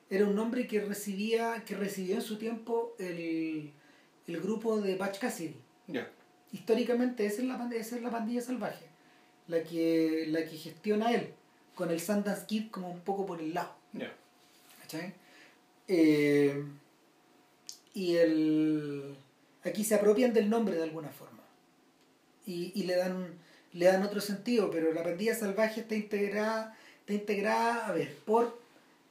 era 0.08 0.24
un 0.24 0.34
nombre 0.34 0.66
que 0.66 0.80
recibía 0.80 1.62
que 1.66 1.76
recibió 1.76 2.14
en 2.14 2.22
su 2.22 2.38
tiempo 2.38 2.94
el, 2.98 3.70
el 4.26 4.40
grupo 4.40 4.80
de 4.80 4.96
Butch 4.96 5.18
Cassidy. 5.18 5.54
Ya. 5.88 6.10
Históricamente 6.52 7.26
esa 7.26 7.42
es 7.42 7.48
la, 7.48 7.68
esa 7.74 7.96
es 7.96 8.02
la 8.02 8.10
pandilla 8.10 8.40
salvaje, 8.40 8.86
la 9.46 9.62
que, 9.62 10.24
la 10.28 10.42
que 10.46 10.56
gestiona 10.56 11.12
él, 11.12 11.34
con 11.74 11.90
el 11.90 12.00
Sundance 12.00 12.46
Kid 12.46 12.70
como 12.70 12.90
un 12.90 13.00
poco 13.00 13.26
por 13.26 13.42
el 13.42 13.52
lado. 13.52 13.74
Ya. 13.92 14.10
¿cachai? 14.80 15.12
Eh, 15.88 16.64
y 17.94 18.16
el 18.16 19.16
aquí 19.64 19.84
se 19.84 19.94
apropian 19.94 20.32
del 20.34 20.50
nombre 20.50 20.76
de 20.76 20.82
alguna 20.82 21.08
forma 21.08 21.42
y, 22.46 22.72
y 22.74 22.84
le 22.84 22.96
dan 22.96 23.38
le 23.72 23.86
dan 23.86 24.02
otro 24.02 24.20
sentido 24.20 24.70
pero 24.70 24.92
la 24.92 25.02
pandilla 25.02 25.34
salvaje 25.34 25.80
está 25.80 25.94
integrada 25.94 26.76
está 27.00 27.14
integrada 27.14 27.86
a 27.86 27.92
ver 27.92 28.14
por 28.26 28.58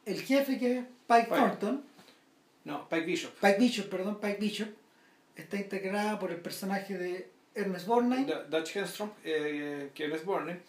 el 0.06 0.22
jefe 0.22 0.60
que 0.60 0.78
es 0.78 0.86
Pike 1.08 1.24
Pike. 1.30 1.36
Thornton 1.36 1.84
No, 2.64 2.88
Pike 2.88 3.06
Bishop. 3.06 3.34
Pike 3.42 3.58
Bishop 3.60 3.90
perdón 3.90 4.20
Pike 4.22 4.38
Bishop 4.40 4.70
está 5.36 5.58
integrada 5.58 6.20
por 6.20 6.32
el 6.32 6.38
personaje 6.38 6.98
de 6.98 7.30
Ernest 7.56 7.88
Borgnine 7.88 8.32
Dutch 8.50 8.76
Henstrom, 8.76 9.10
eh, 9.24 9.90
que 9.96 10.08
Borne. 10.08 10.60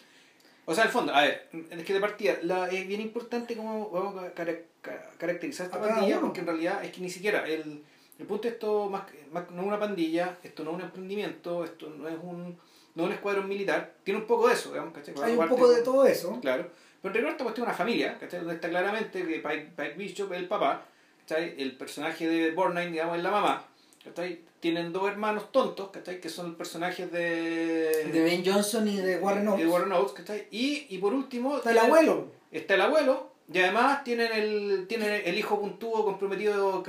O 0.70 0.74
sea, 0.74 0.84
al 0.84 0.90
fondo, 0.90 1.14
a 1.14 1.22
ver, 1.22 1.48
es 1.70 1.82
que 1.84 1.94
de 1.94 2.00
partida 2.00 2.36
la, 2.42 2.68
es 2.68 2.86
bien 2.86 3.00
importante 3.00 3.56
cómo 3.56 3.88
vamos 3.90 4.22
a 4.22 4.32
cara- 4.34 4.58
ca- 4.82 5.10
caracterizar 5.16 5.66
esta 5.66 5.78
pandilla, 5.94 6.16
porque 6.20 6.40
en 6.40 6.46
realidad 6.46 6.84
es 6.84 6.92
que 6.92 7.00
ni 7.00 7.08
siquiera 7.10 7.46
el, 7.48 7.82
El 8.18 8.26
punto 8.26 8.48
es 8.48 8.54
esto 8.54 8.88
más, 8.90 9.04
más- 9.32 9.48
no 9.50 9.62
es 9.62 9.68
una 9.68 9.78
pandilla, 9.78 10.36
esto 10.42 10.64
no 10.64 10.70
es 10.72 10.76
un 10.76 10.82
emprendimiento, 10.82 11.64
esto 11.64 11.88
no 11.88 12.08
es 12.08 12.16
un, 12.20 12.58
no 12.94 13.02
es 13.04 13.08
un 13.08 13.12
escuadrón 13.14 13.48
militar. 13.48 13.92
Tiene 14.04 14.20
un 14.20 14.26
poco 14.26 14.48
de 14.48 14.54
eso, 14.54 14.70
digamos, 14.72 14.92
¿cachai? 14.92 15.14
Hay 15.22 15.32
un 15.32 15.48
poco 15.48 15.68
de 15.70 15.82
todo 15.82 16.04
eso. 16.04 16.38
Claro. 16.40 16.66
Pero 17.00 17.12
en 17.12 17.14
rigor 17.14 17.30
esta 17.30 17.44
cuestión 17.44 17.64
es 17.66 17.68
una 17.70 17.78
familia, 17.78 18.18
¿cachai? 18.18 18.40
Donde 18.40 18.54
está 18.56 18.68
claramente 18.68 19.24
que 19.24 19.38
Pike, 19.38 19.72
Pike 19.76 19.94
Bishop 19.96 20.32
es 20.32 20.38
el 20.40 20.48
papá, 20.48 20.82
¿cachai? 21.20 21.54
El 21.58 21.76
personaje 21.76 22.26
de 22.28 22.50
Borgnine, 22.50 22.90
digamos, 22.90 23.16
es 23.16 23.22
la 23.22 23.30
mamá, 23.30 23.64
¿cachai? 24.04 24.40
Tienen 24.60 24.92
dos 24.92 25.08
hermanos 25.08 25.52
tontos, 25.52 25.90
¿cachai? 25.90 26.20
Que 26.20 26.28
son 26.28 26.56
personajes 26.56 27.12
de... 27.12 28.10
De 28.12 28.20
Ben 28.20 28.44
Johnson 28.44 28.88
y 28.88 28.96
de 28.96 29.18
Warren 29.18 29.46
Oates. 29.48 29.64
de 29.64 29.70
Warren 29.70 29.92
Oates, 29.92 30.12
¿cachai? 30.12 30.48
Y, 30.50 30.86
y 30.88 30.98
por 30.98 31.14
último... 31.14 31.58
Está 31.58 31.70
el 31.70 31.78
abuelo. 31.78 32.32
Está 32.50 32.74
el 32.74 32.80
abuelo, 32.80 33.30
y 33.52 33.58
además 33.60 34.04
tienen 34.04 34.32
el, 34.32 34.86
tienen 34.88 35.22
el 35.24 35.38
hijo 35.38 35.60
puntudo 35.60 36.04
comprometido, 36.04 36.82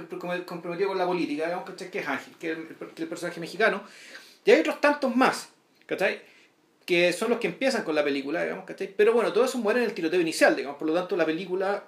comprometido 0.46 0.90
con 0.90 0.98
la 0.98 1.06
política, 1.06 1.46
digamos, 1.46 1.70
¿cachai? 1.70 1.90
Que 1.92 2.00
es 2.00 2.08
Ángel, 2.08 2.34
que 2.40 2.52
es 2.52 2.58
el, 2.58 2.68
el 2.98 3.08
personaje 3.08 3.40
mexicano. 3.40 3.84
Y 4.44 4.52
hay 4.52 4.60
otros 4.62 4.82
tantos 4.82 5.16
más, 5.16 5.50
¿cachai? 5.86 6.22
Que 6.86 7.14
son 7.14 7.30
los 7.30 7.40
que 7.40 7.48
empiezan 7.48 7.84
con 7.84 7.94
la 7.96 8.04
película, 8.04 8.44
digamos, 8.44 8.66
¿cachai? 8.66 8.94
Pero 8.96 9.14
bueno, 9.14 9.32
todo 9.32 9.46
eso 9.46 9.58
muere 9.58 9.80
en 9.80 9.86
el 9.86 9.94
tiroteo 9.94 10.20
inicial, 10.20 10.56
digamos, 10.56 10.78
por 10.78 10.88
lo 10.88 10.94
tanto 10.94 11.16
la 11.16 11.26
película, 11.26 11.84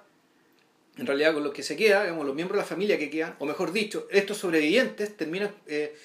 en 0.96 1.06
realidad 1.06 1.32
con 1.34 1.42
los 1.42 1.52
que 1.52 1.62
se 1.62 1.76
queda, 1.76 2.02
digamos, 2.02 2.26
los 2.26 2.34
miembros 2.34 2.58
de 2.58 2.62
la 2.62 2.68
familia 2.68 2.98
que 2.98 3.08
quedan, 3.10 3.34
o 3.38 3.46
mejor 3.46 3.72
dicho, 3.72 4.06
estos 4.10 4.38
sobrevivientes 4.38 5.16
terminan, 5.16 5.54
eh, 5.66 5.96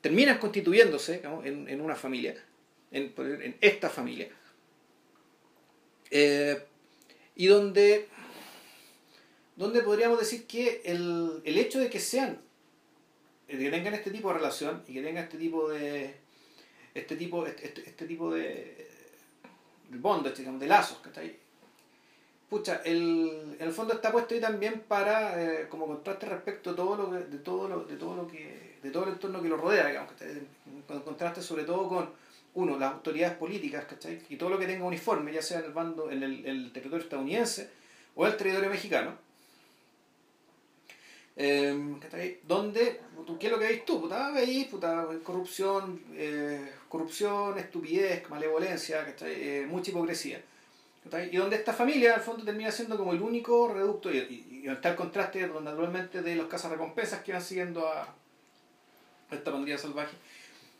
terminan 0.00 0.38
constituyéndose 0.38 1.22
en, 1.44 1.68
en 1.68 1.80
una 1.80 1.94
familia, 1.96 2.34
en, 2.90 3.12
en 3.16 3.56
esta 3.60 3.88
familia. 3.88 4.28
Eh, 6.10 6.62
y 7.36 7.46
donde, 7.46 8.06
donde 9.56 9.82
podríamos 9.82 10.18
decir 10.20 10.46
que 10.46 10.82
el, 10.84 11.40
el 11.44 11.58
hecho 11.58 11.80
de 11.80 11.88
que 11.90 11.98
sean, 11.98 12.40
que 13.48 13.56
tengan 13.70 13.94
este 13.94 14.10
tipo 14.10 14.28
de 14.28 14.34
relación 14.34 14.84
y 14.86 14.94
que 14.94 15.02
tengan 15.02 15.24
este 15.24 15.38
tipo 15.38 15.68
de 15.70 16.14
este 16.94 17.16
tipo 17.16 17.44
este, 17.46 17.66
este- 17.66 17.88
este 17.88 18.06
tipo 18.06 18.32
de, 18.32 18.86
de 19.90 19.98
bondage, 19.98 20.38
digamos, 20.38 20.60
de 20.60 20.66
lazos, 20.68 20.98
¿cachai? 20.98 21.36
Pucha, 22.54 22.82
el, 22.84 23.56
en 23.58 23.66
el 23.66 23.72
fondo 23.72 23.94
está 23.94 24.12
puesto 24.12 24.32
ahí 24.32 24.40
también 24.40 24.84
para 24.86 25.42
eh, 25.42 25.66
como 25.68 25.88
contraste 25.88 26.26
respecto 26.26 26.70
a 26.70 26.76
todo 26.76 26.96
lo 26.96 27.10
que, 27.10 27.24
de 27.24 27.38
todo 27.38 27.68
lo, 27.68 27.80
de 27.82 27.96
todo 27.96 28.14
lo 28.14 28.28
que 28.28 28.76
de 28.80 28.90
todo 28.90 29.02
el 29.02 29.14
entorno 29.14 29.42
que 29.42 29.48
lo 29.48 29.56
rodea, 29.56 29.88
digamos. 29.88 30.12
Con 30.86 31.00
contraste 31.00 31.42
sobre 31.42 31.64
todo 31.64 31.88
con 31.88 32.10
uno, 32.54 32.78
las 32.78 32.92
autoridades 32.92 33.36
políticas, 33.38 33.86
¿cachai? 33.86 34.22
Y 34.28 34.36
todo 34.36 34.50
lo 34.50 34.58
que 34.60 34.68
tenga 34.68 34.84
uniforme, 34.84 35.32
ya 35.32 35.42
sea 35.42 35.58
en 35.58 35.64
el 35.64 35.72
bando, 35.72 36.08
en 36.08 36.22
el, 36.22 36.72
territorio 36.72 37.02
estadounidense 37.02 37.70
o 38.14 38.24
el 38.24 38.36
territorio 38.36 38.70
mexicano. 38.70 39.18
Eh, 41.36 41.96
¿cachai? 42.02 42.38
¿qué 43.40 43.46
es 43.46 43.52
lo 43.52 43.58
que 43.58 43.66
veis 43.66 43.84
tú? 43.84 44.00
Puta, 44.00 44.30
veis, 44.30 44.68
puta, 44.68 45.08
corrupción, 45.24 46.00
eh, 46.12 46.70
corrupción, 46.88 47.58
estupidez, 47.58 48.30
malevolencia, 48.30 49.04
¿cachai? 49.04 49.32
Eh, 49.32 49.66
mucha 49.68 49.90
hipocresía. 49.90 50.40
Y 51.30 51.36
donde 51.36 51.56
esta 51.56 51.72
familia, 51.72 52.14
al 52.14 52.22
fondo, 52.22 52.44
termina 52.44 52.70
siendo 52.70 52.96
como 52.96 53.12
el 53.12 53.20
único 53.20 53.68
reducto, 53.68 54.10
y, 54.10 54.18
y, 54.18 54.60
y 54.64 54.68
está 54.68 54.90
el 54.90 54.96
contraste, 54.96 55.46
naturalmente, 55.46 56.22
de 56.22 56.34
los 56.34 56.46
cazarrecompensas 56.46 57.22
que 57.22 57.32
van 57.32 57.42
siguiendo 57.42 57.86
a, 57.86 58.02
a 58.02 59.34
esta 59.34 59.52
pandilla 59.52 59.78
salvaje. 59.78 60.16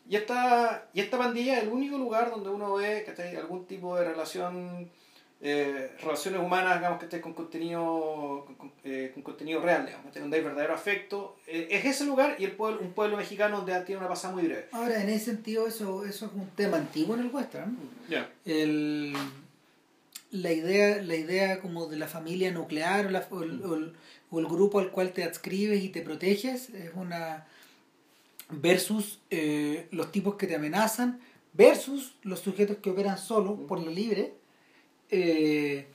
Y 0.08 0.16
esta, 0.16 0.88
y 0.92 1.00
esta 1.00 1.16
pandilla 1.18 1.58
es 1.58 1.62
el 1.64 1.70
único 1.70 1.96
lugar 1.96 2.30
donde 2.30 2.50
uno 2.50 2.74
ve 2.74 3.04
¿cachai? 3.06 3.36
algún 3.36 3.66
tipo 3.66 3.96
de 3.96 4.04
relación, 4.04 4.90
eh, 5.40 5.92
relaciones 6.02 6.40
humanas, 6.40 6.78
digamos, 6.78 7.02
que 7.02 7.20
con 7.22 7.32
contenido, 7.32 8.46
con, 8.58 8.72
eh, 8.84 9.12
con 9.14 9.22
contenido 9.22 9.62
real, 9.62 9.86
digamos, 9.86 10.12
donde 10.12 10.36
hay 10.36 10.42
verdadero 10.42 10.74
afecto. 10.74 11.36
Eh, 11.46 11.68
es 11.70 11.84
ese 11.86 12.04
lugar 12.04 12.36
y 12.38 12.44
el 12.44 12.52
pueblo, 12.52 12.80
un 12.80 12.92
pueblo 12.92 13.16
mexicano 13.16 13.58
donde 13.58 13.80
tiene 13.84 13.98
una 14.00 14.08
pasada 14.08 14.34
muy 14.34 14.44
breve. 14.44 14.68
Ahora, 14.72 15.02
en 15.02 15.08
ese 15.08 15.26
sentido, 15.26 15.66
eso, 15.66 16.04
eso 16.04 16.26
es 16.26 16.32
un 16.32 16.50
tema 16.50 16.76
antiguo 16.76 17.14
en 17.14 17.22
el 17.22 17.28
western. 17.28 17.76
Ya. 18.08 18.30
El, 18.44 19.14
la, 20.34 20.52
idea, 20.52 21.00
la 21.02 21.16
idea 21.16 21.60
como 21.60 21.86
de 21.86 21.96
la 21.96 22.08
familia 22.08 22.50
nuclear 22.52 23.06
o, 23.06 23.10
la- 23.10 23.26
o 23.30 23.42
el, 23.42 23.62
o 23.64 23.74
el- 23.76 23.92
o 24.30 24.40
el 24.40 24.46
grupo 24.46 24.80
al 24.80 24.90
cual 24.90 25.12
te 25.12 25.22
adscribes 25.24 25.82
y 25.84 25.88
te 25.90 26.02
proteges 26.02 26.70
es 26.70 26.90
una 26.94 27.46
versus 28.50 29.20
eh, 29.30 29.86
los 29.90 30.10
tipos 30.12 30.34
que 30.34 30.46
te 30.46 30.56
amenazan 30.56 31.20
versus 31.52 32.16
los 32.22 32.40
sujetos 32.40 32.78
que 32.78 32.90
operan 32.90 33.16
solos 33.18 33.58
por 33.68 33.78
la 33.80 33.90
libre. 33.90 34.34
Eh, 35.10 35.86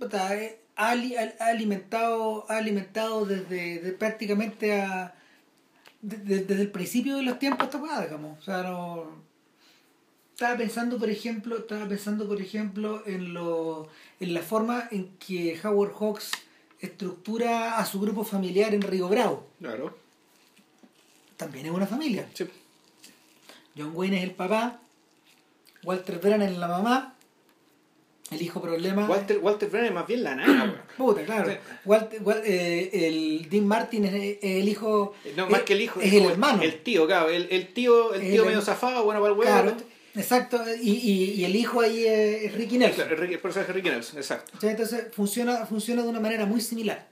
eh, 0.00 0.58
ha, 0.76 0.90
ali- 0.90 1.16
ha- 1.16 1.34
ha 1.40 1.46
alimentado 1.46 2.44
ha 2.50 2.56
alimentado 2.58 3.24
desde 3.24 3.78
de 3.80 3.92
prácticamente 3.92 4.80
a 4.80 5.14
de- 6.02 6.18
de- 6.18 6.44
desde 6.44 6.62
el 6.62 6.70
principio 6.70 7.16
de 7.16 7.22
los 7.22 7.38
tiempos 7.38 7.66
esta 7.66 7.78
weá, 7.78 8.00
digamos. 8.02 8.38
O 8.38 8.42
sea 8.42 8.62
no 8.62 9.24
estaba 10.36 10.58
pensando 10.58 10.98
por 10.98 11.08
ejemplo 11.08 11.56
estaba 11.56 11.88
pensando 11.88 12.28
por 12.28 12.38
ejemplo 12.42 13.02
en 13.06 13.32
lo 13.32 13.88
en 14.20 14.34
la 14.34 14.42
forma 14.42 14.86
en 14.90 15.08
que 15.18 15.58
Howard 15.64 15.94
Hawks 15.98 16.30
estructura 16.78 17.78
a 17.78 17.86
su 17.86 17.98
grupo 18.00 18.22
familiar 18.22 18.74
en 18.74 18.82
Río 18.82 19.08
Bravo 19.08 19.46
Claro. 19.58 19.96
también 21.38 21.64
es 21.66 21.72
una 21.72 21.86
familia 21.86 22.28
Sí. 22.34 22.46
John 23.78 23.92
Wayne 23.94 24.18
es 24.18 24.24
el 24.24 24.32
papá 24.32 24.78
Walter 25.84 26.18
Brennan 26.18 26.42
es 26.52 26.58
la 26.58 26.68
mamá 26.68 27.14
el 28.30 28.42
hijo 28.42 28.60
problema 28.60 29.06
Walter, 29.08 29.38
Walter 29.38 29.70
Brennan 29.70 29.88
es 29.88 29.94
más 29.94 30.06
bien 30.06 30.22
la 30.24 30.34
nana. 30.34 30.84
Puta, 30.98 31.24
claro. 31.24 31.48
Sí. 31.50 31.56
Walter- 31.86 32.20
Wal- 32.24 32.42
eh, 32.44 32.90
el 33.08 33.48
Dean 33.48 33.66
Martin 33.68 34.04
es, 34.04 34.38
el 34.42 34.68
hijo. 34.68 35.14
No, 35.36 35.48
más 35.48 35.60
es- 35.60 35.64
que 35.64 35.72
el 35.74 35.80
hijo. 35.82 36.00
Es 36.00 36.12
el 36.12 36.24
hermano. 36.24 36.60
El 36.60 36.82
tío, 36.82 37.06
claro. 37.06 37.28
El, 37.28 37.46
el 37.52 37.72
tío, 37.72 38.14
el 38.14 38.22
tío 38.22 38.42
el 38.42 38.48
medio 38.48 38.62
zafado, 38.62 39.04
bueno 39.04 39.20
para 39.20 39.32
el 39.32 39.38
huevo. 39.38 39.76
Exacto. 40.16 40.62
Y, 40.80 40.92
y, 40.92 41.32
y 41.32 41.44
el 41.44 41.54
hijo 41.54 41.80
ahí 41.80 42.04
es, 42.06 42.52
Ricky 42.54 42.78
Nelson. 42.78 43.06
Claro, 43.06 43.22
el, 43.22 43.38
personaje 43.38 43.72
Ricky 43.72 43.90
Nelson, 43.90 44.18
exacto. 44.18 44.66
Entonces 44.66 45.06
funciona, 45.12 45.66
funciona 45.66 46.02
de 46.02 46.08
una 46.08 46.20
manera 46.20 46.46
muy 46.46 46.60
similar. 46.60 47.08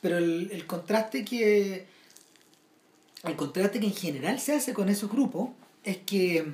Pero 0.00 0.18
el, 0.18 0.50
el 0.52 0.66
contraste 0.66 1.24
que. 1.24 1.86
El 3.24 3.36
contraste 3.36 3.80
que 3.80 3.86
en 3.86 3.94
general 3.94 4.38
se 4.38 4.52
hace 4.52 4.74
con 4.74 4.90
esos 4.90 5.10
grupos 5.10 5.48
es 5.82 5.98
que 5.98 6.44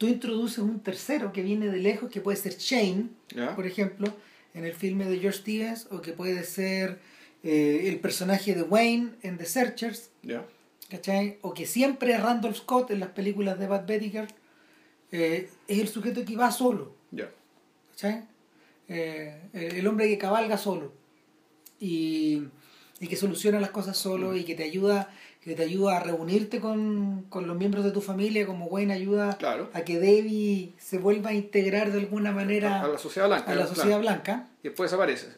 tú 0.00 0.06
introduces 0.06 0.58
un 0.60 0.80
tercero 0.80 1.30
que 1.30 1.42
viene 1.42 1.66
de 1.68 1.78
lejos, 1.78 2.10
que 2.10 2.22
puede 2.22 2.38
ser 2.38 2.56
Shane, 2.56 3.08
por 3.54 3.66
ejemplo, 3.66 4.14
en 4.54 4.64
el 4.64 4.72
filme 4.72 5.04
de 5.04 5.18
George 5.18 5.40
Stevens, 5.40 5.88
o 5.90 6.00
que 6.00 6.12
puede 6.12 6.42
ser 6.44 7.00
eh, 7.42 7.82
el 7.84 8.00
personaje 8.00 8.54
de 8.54 8.62
Wayne 8.62 9.10
en 9.22 9.36
The 9.36 9.44
Searchers. 9.44 10.10
O 11.42 11.54
que 11.54 11.66
siempre 11.66 12.14
es 12.14 12.22
Randolph 12.22 12.56
Scott 12.56 12.90
en 12.90 13.00
las 13.00 13.10
películas 13.10 13.58
de 13.58 13.66
Bad 13.66 13.86
Bettiger, 13.86 14.28
eh, 15.12 15.48
es 15.68 15.78
el 15.78 15.88
sujeto 15.88 16.24
que 16.24 16.36
va 16.36 16.50
solo, 16.52 16.94
Ya. 17.10 17.28
¿cachai? 17.92 18.24
Eh, 18.88 19.40
el 19.52 19.76
el 19.76 19.86
hombre 19.86 20.08
que 20.08 20.18
cabalga 20.18 20.56
solo 20.58 20.92
y, 21.78 22.44
y 23.00 23.06
que 23.08 23.16
soluciona 23.16 23.60
las 23.60 23.70
cosas 23.70 23.96
solo 23.96 24.34
y 24.36 24.44
que 24.44 24.54
te 24.54 24.64
ayuda 24.64 25.10
que 25.42 25.54
te 25.54 25.62
ayuda 25.62 25.96
a 25.96 26.00
reunirte 26.00 26.60
con, 26.60 27.24
con 27.30 27.46
los 27.46 27.56
miembros 27.56 27.82
de 27.82 27.92
tu 27.92 28.02
familia 28.02 28.44
como 28.46 28.66
Wayne 28.66 28.92
ayuda 28.92 29.38
Claro. 29.38 29.70
a 29.72 29.80
que 29.82 29.98
Debbie 29.98 30.74
se 30.78 30.98
vuelva 30.98 31.30
a 31.30 31.32
integrar 31.32 31.90
de 31.92 31.98
alguna 32.00 32.30
manera 32.30 32.82
A 32.82 32.88
la 32.88 32.98
sociedad 32.98 33.26
blanca. 33.26 33.50
a 33.50 33.54
la 33.54 33.66
sociedad 33.66 33.98
blanca 34.00 34.48
Y 34.62 34.68
después 34.68 34.90
desaparece. 34.90 35.28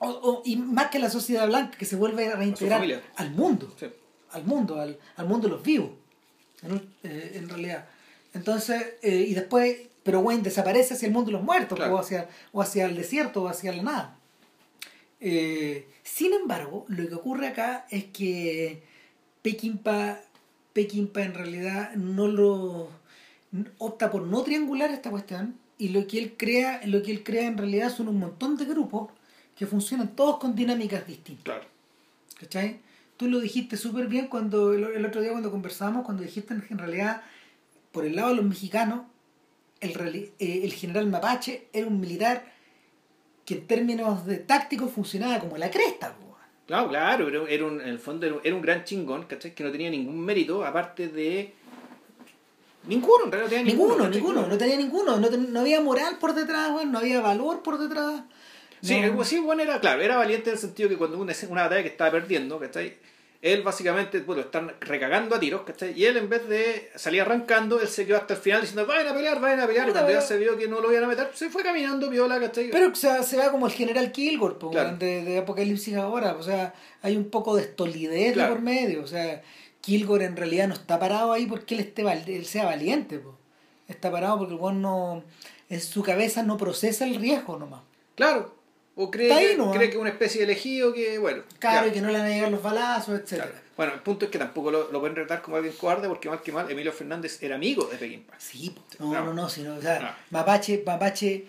o, 0.00 0.08
o- 0.10 0.42
y 0.44 0.56
más 0.56 0.88
que 0.90 0.98
la 0.98 1.08
sociedad 1.08 1.46
blanca 1.46 1.78
que 1.78 1.86
se 1.86 1.96
vuelve 1.96 2.28
a 2.28 2.36
reintegrar 2.36 2.80
familia. 2.80 3.02
al 3.16 3.30
mundo 3.30 3.72
Sí. 3.80 3.86
al 4.32 4.44
mundo 4.44 4.78
al, 4.78 4.98
al 5.16 5.26
mundo 5.26 5.48
de 5.48 5.54
los 5.54 5.62
vivos 5.62 5.88
en, 6.62 6.76
eh, 7.04 7.32
en 7.36 7.48
realidad 7.48 7.86
entonces 8.36 8.94
eh, 9.02 9.26
y 9.28 9.34
después 9.34 9.76
pero 10.02 10.20
Wayne 10.20 10.42
desaparece 10.44 10.94
hacia 10.94 11.06
el 11.08 11.12
mundo 11.12 11.28
de 11.30 11.32
los 11.32 11.42
muertos 11.42 11.76
Claro. 11.76 11.94
o 11.96 11.98
hacia 11.98 12.28
o 12.52 12.62
hacia 12.62 12.84
el 12.86 12.94
desierto 12.96 13.42
o 13.42 13.48
hacia 13.48 13.72
la 13.72 13.82
nada 13.82 14.18
Eh, 15.20 15.88
sin 16.02 16.32
embargo 16.34 16.84
lo 16.88 17.08
que 17.08 17.14
ocurre 17.14 17.48
acá 17.48 17.86
es 17.90 18.04
que 18.04 18.82
Peckinpah 19.42 20.20
Peckinpah 20.74 21.22
en 21.22 21.34
realidad 21.34 21.94
no 21.94 22.28
lo 22.28 22.88
opta 23.78 24.10
por 24.10 24.22
no 24.22 24.42
triangular 24.42 24.90
esta 24.90 25.10
cuestión 25.10 25.56
y 25.78 25.88
lo 25.88 26.06
que 26.06 26.18
él 26.18 26.34
crea 26.36 26.80
lo 26.86 27.02
que 27.02 27.10
él 27.12 27.22
crea 27.24 27.46
en 27.46 27.56
realidad 27.56 27.90
son 27.94 28.08
un 28.08 28.18
montón 28.18 28.56
de 28.58 28.66
grupos 28.66 29.10
que 29.56 29.66
funcionan 29.66 30.08
todos 30.14 30.38
con 30.38 30.54
dinámicas 30.54 31.06
distintas 31.06 31.44
Claro. 31.44 31.64
¿cachai? 32.38 32.80
tú 33.16 33.28
lo 33.28 33.40
dijiste 33.40 33.78
súper 33.78 34.06
bien 34.08 34.26
cuando 34.28 34.74
el, 34.74 34.84
el 34.84 35.04
otro 35.06 35.22
día 35.22 35.30
cuando 35.32 35.50
conversamos 35.50 36.04
cuando 36.04 36.22
dijiste 36.22 36.54
que 36.60 36.74
en 36.74 36.78
realidad 36.78 37.22
por 37.96 38.04
el 38.04 38.14
lado 38.14 38.28
de 38.30 38.34
los 38.36 38.44
mexicanos 38.44 39.00
el, 39.80 39.92
eh, 40.38 40.60
el 40.64 40.72
general 40.74 41.06
Mapache 41.08 41.68
era 41.72 41.86
un 41.86 41.98
militar 41.98 42.44
que 43.46 43.54
en 43.54 43.66
términos 43.66 44.26
de 44.26 44.36
táctico 44.38 44.86
funcionaba 44.88 45.38
como 45.40 45.56
la 45.56 45.70
cresta 45.70 46.14
po. 46.14 46.36
Claro, 46.66 46.88
claro, 46.88 47.24
pero 47.26 47.46
era 47.46 47.64
un, 47.64 47.80
en 47.80 47.88
el 47.88 47.98
fondo 47.98 48.26
era 48.26 48.34
un- 48.36 48.40
era 48.44 48.54
un 48.54 48.60
gran 48.60 48.84
chingón, 48.84 49.22
¿cachai? 49.24 49.54
Que 49.54 49.62
no 49.64 49.70
tenía 49.72 49.88
ningún 49.88 50.18
mérito, 50.20 50.64
aparte 50.64 51.08
de. 51.08 51.54
Ninguno, 52.86 53.24
en 53.26 53.32
realidad 53.32 53.44
no 53.46 53.50
tenía 53.56 53.64
ninguno. 53.72 53.94
ninguno, 53.94 54.10
ninguno, 54.10 54.46
no 54.48 54.58
tenía 54.58 54.76
ninguno, 54.76 55.16
no, 55.18 55.28
ten- 55.28 55.52
no 55.52 55.60
había 55.60 55.80
moral 55.80 56.18
por 56.18 56.34
detrás, 56.34 56.70
weón, 56.72 56.92
no 56.92 56.98
había 56.98 57.20
valor 57.20 57.62
por 57.62 57.78
detrás. 57.78 58.22
Sí, 58.80 59.00
no- 59.00 59.20
así, 59.22 59.38
bueno, 59.40 59.62
era 59.62 59.80
claro, 59.80 60.02
era 60.02 60.16
valiente 60.16 60.50
en 60.50 60.54
el 60.56 60.60
sentido 60.60 60.88
que 60.88 60.96
cuando 60.96 61.18
una, 61.18 61.32
una 61.48 61.62
batalla 61.62 61.82
que 61.82 61.88
estaba 61.88 62.10
perdiendo, 62.12 62.58
¿cachai? 62.60 62.96
Él 63.52 63.62
básicamente, 63.62 64.20
bueno, 64.20 64.42
están 64.42 64.74
recagando 64.80 65.36
a 65.36 65.40
tiros, 65.40 65.62
¿cachai? 65.62 65.92
Y 65.96 66.04
él 66.04 66.16
en 66.16 66.28
vez 66.28 66.48
de 66.48 66.90
salir 66.96 67.20
arrancando, 67.20 67.80
él 67.80 67.88
se 67.88 68.06
quedó 68.06 68.16
hasta 68.16 68.34
el 68.34 68.40
final 68.40 68.60
diciendo, 68.60 68.86
vayan 68.86 69.08
a 69.08 69.14
pelear, 69.14 69.40
vayan 69.40 69.60
a 69.60 69.66
pelear. 69.66 69.88
Y 69.88 69.92
cuando 69.92 70.10
ya 70.10 70.20
se 70.20 70.36
vio 70.36 70.56
que 70.56 70.66
no 70.66 70.80
lo 70.80 70.90
iban 70.90 71.04
a 71.04 71.06
meter, 71.08 71.30
se 71.32 71.48
fue 71.48 71.62
caminando, 71.62 72.10
viola, 72.10 72.40
¿cachai? 72.40 72.70
Pero 72.70 72.88
o 72.88 72.94
sea, 72.94 73.22
se 73.22 73.36
ve 73.36 73.48
como 73.50 73.66
el 73.66 73.72
general 73.72 74.10
Kilgore, 74.10 74.56
po, 74.56 74.70
de, 74.70 75.24
de, 75.24 75.38
Apocalipsis 75.38 75.94
ahora. 75.96 76.34
O 76.34 76.42
sea, 76.42 76.74
hay 77.02 77.16
un 77.16 77.30
poco 77.30 77.54
de 77.54 77.62
estolidez 77.62 78.34
de 78.34 78.44
por 78.44 78.60
medio. 78.60 79.02
O 79.02 79.06
sea, 79.06 79.42
Kilgore 79.80 80.24
en 80.24 80.36
realidad 80.36 80.66
no 80.66 80.74
está 80.74 80.98
parado 80.98 81.32
ahí 81.32 81.46
porque 81.46 81.74
él, 81.74 81.80
esté, 81.80 82.02
él 82.02 82.46
sea 82.46 82.64
valiente, 82.64 83.18
po. 83.20 83.38
Está 83.86 84.10
parado 84.10 84.38
porque 84.38 84.54
el 84.54 84.82
no, 84.82 85.22
en 85.68 85.80
su 85.80 86.02
cabeza 86.02 86.42
no 86.42 86.56
procesa 86.56 87.04
el 87.04 87.14
riesgo 87.14 87.56
nomás. 87.58 87.82
Claro, 88.16 88.55
o 88.98 89.10
cree, 89.10 89.28
que, 89.28 89.56
cree 89.56 89.88
que 89.90 89.96
es 89.96 90.00
una 90.00 90.08
especie 90.08 90.40
de 90.40 90.52
elegido 90.52 90.92
que, 90.92 91.18
bueno. 91.18 91.42
Claro, 91.58 91.88
y 91.88 91.90
que 91.90 92.00
no 92.00 92.08
le 92.08 92.18
van 92.18 92.26
a 92.26 92.30
llegar 92.30 92.50
los 92.50 92.62
balazos, 92.62 93.20
etc. 93.20 93.44
Bueno, 93.76 93.92
el 93.92 94.00
punto 94.00 94.24
es 94.24 94.30
que 94.30 94.38
tampoco 94.38 94.70
lo, 94.70 94.90
lo, 94.90 95.00
pueden 95.00 95.14
retar 95.14 95.42
como 95.42 95.58
alguien 95.58 95.74
cobarde 95.74 96.08
porque 96.08 96.30
mal 96.30 96.40
que 96.40 96.50
mal 96.50 96.70
Emilio 96.70 96.92
Fernández 96.92 97.42
era 97.42 97.56
amigo 97.56 97.84
de 97.84 97.98
Pekín 97.98 98.24
Sí, 98.38 98.74
no, 98.98 99.12
no, 99.22 99.34
no, 99.34 99.50
sino, 99.50 99.74
o 99.74 99.82
sea, 99.82 100.16
Mapache, 100.30 100.82
Mapache, 100.86 101.44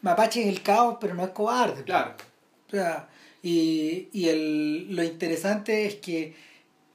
Mapache 0.00 0.42
es 0.42 0.48
el 0.48 0.62
caos, 0.62 0.98
pero 1.00 1.14
no 1.14 1.22
es 1.22 1.30
cobarde. 1.30 1.84
Claro. 1.84 2.14
O 2.66 2.70
sea, 2.70 3.08
y, 3.44 4.08
y 4.12 4.28
el, 4.28 4.96
lo 4.96 5.04
interesante 5.04 5.86
es 5.86 5.94
que, 5.96 6.34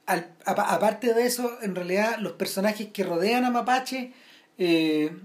al, 0.04 0.34
aparte 0.44 1.14
de 1.14 1.24
eso, 1.24 1.58
en 1.62 1.74
realidad 1.74 2.18
los 2.18 2.32
personajes 2.32 2.88
que 2.88 3.04
rodean 3.04 3.46
a 3.46 3.50
Mapache 3.50 4.12
eh, 4.58 5.16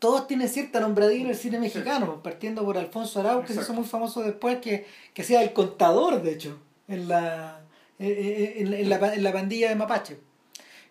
todos 0.00 0.26
tienen 0.26 0.48
cierta 0.48 0.80
nombradilla 0.80 1.24
en 1.24 1.30
el 1.30 1.36
cine 1.36 1.60
mexicano, 1.60 2.22
partiendo 2.22 2.64
por 2.64 2.76
Alfonso 2.76 3.20
Arau, 3.20 3.44
que 3.44 3.52
se 3.52 3.60
hizo 3.60 3.74
muy 3.74 3.84
famoso 3.84 4.22
después, 4.22 4.58
que, 4.58 4.86
que 5.14 5.22
sea 5.22 5.42
el 5.42 5.52
contador, 5.52 6.22
de 6.22 6.32
hecho, 6.32 6.58
en 6.88 7.06
la, 7.06 7.60
en, 7.98 8.88
la, 8.88 9.14
en 9.14 9.22
la 9.22 9.32
pandilla 9.32 9.68
de 9.68 9.76
Mapache. 9.76 10.18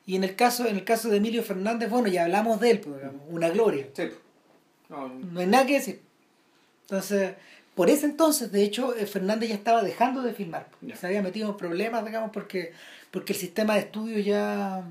Y 0.05 0.15
en 0.15 0.23
el 0.23 0.35
caso, 0.35 0.67
en 0.67 0.75
el 0.75 0.83
caso 0.85 1.09
de 1.09 1.17
Emilio 1.17 1.43
Fernández, 1.43 1.89
bueno, 1.89 2.07
ya 2.07 2.23
hablamos 2.23 2.59
de 2.59 2.71
él, 2.71 2.79
pues, 2.79 3.01
una 3.29 3.49
gloria. 3.49 3.87
No, 4.89 5.09
no 5.09 5.39
hay 5.39 5.47
nada 5.47 5.65
que 5.65 5.73
decir. 5.73 6.01
Entonces, 6.83 7.33
por 7.75 7.89
ese 7.89 8.05
entonces, 8.05 8.51
de 8.51 8.63
hecho, 8.63 8.95
eh, 8.95 9.05
Fernández 9.07 9.49
ya 9.49 9.55
estaba 9.55 9.81
dejando 9.81 10.21
de 10.21 10.33
filmar. 10.33 10.69
Se 10.99 11.07
había 11.07 11.21
metido 11.21 11.49
en 11.49 11.57
problemas, 11.57 12.05
digamos, 12.05 12.29
porque, 12.31 12.73
porque 13.09 13.33
el 13.33 13.39
sistema 13.39 13.73
de 13.73 13.81
estudio 13.81 14.19
ya 14.19 14.83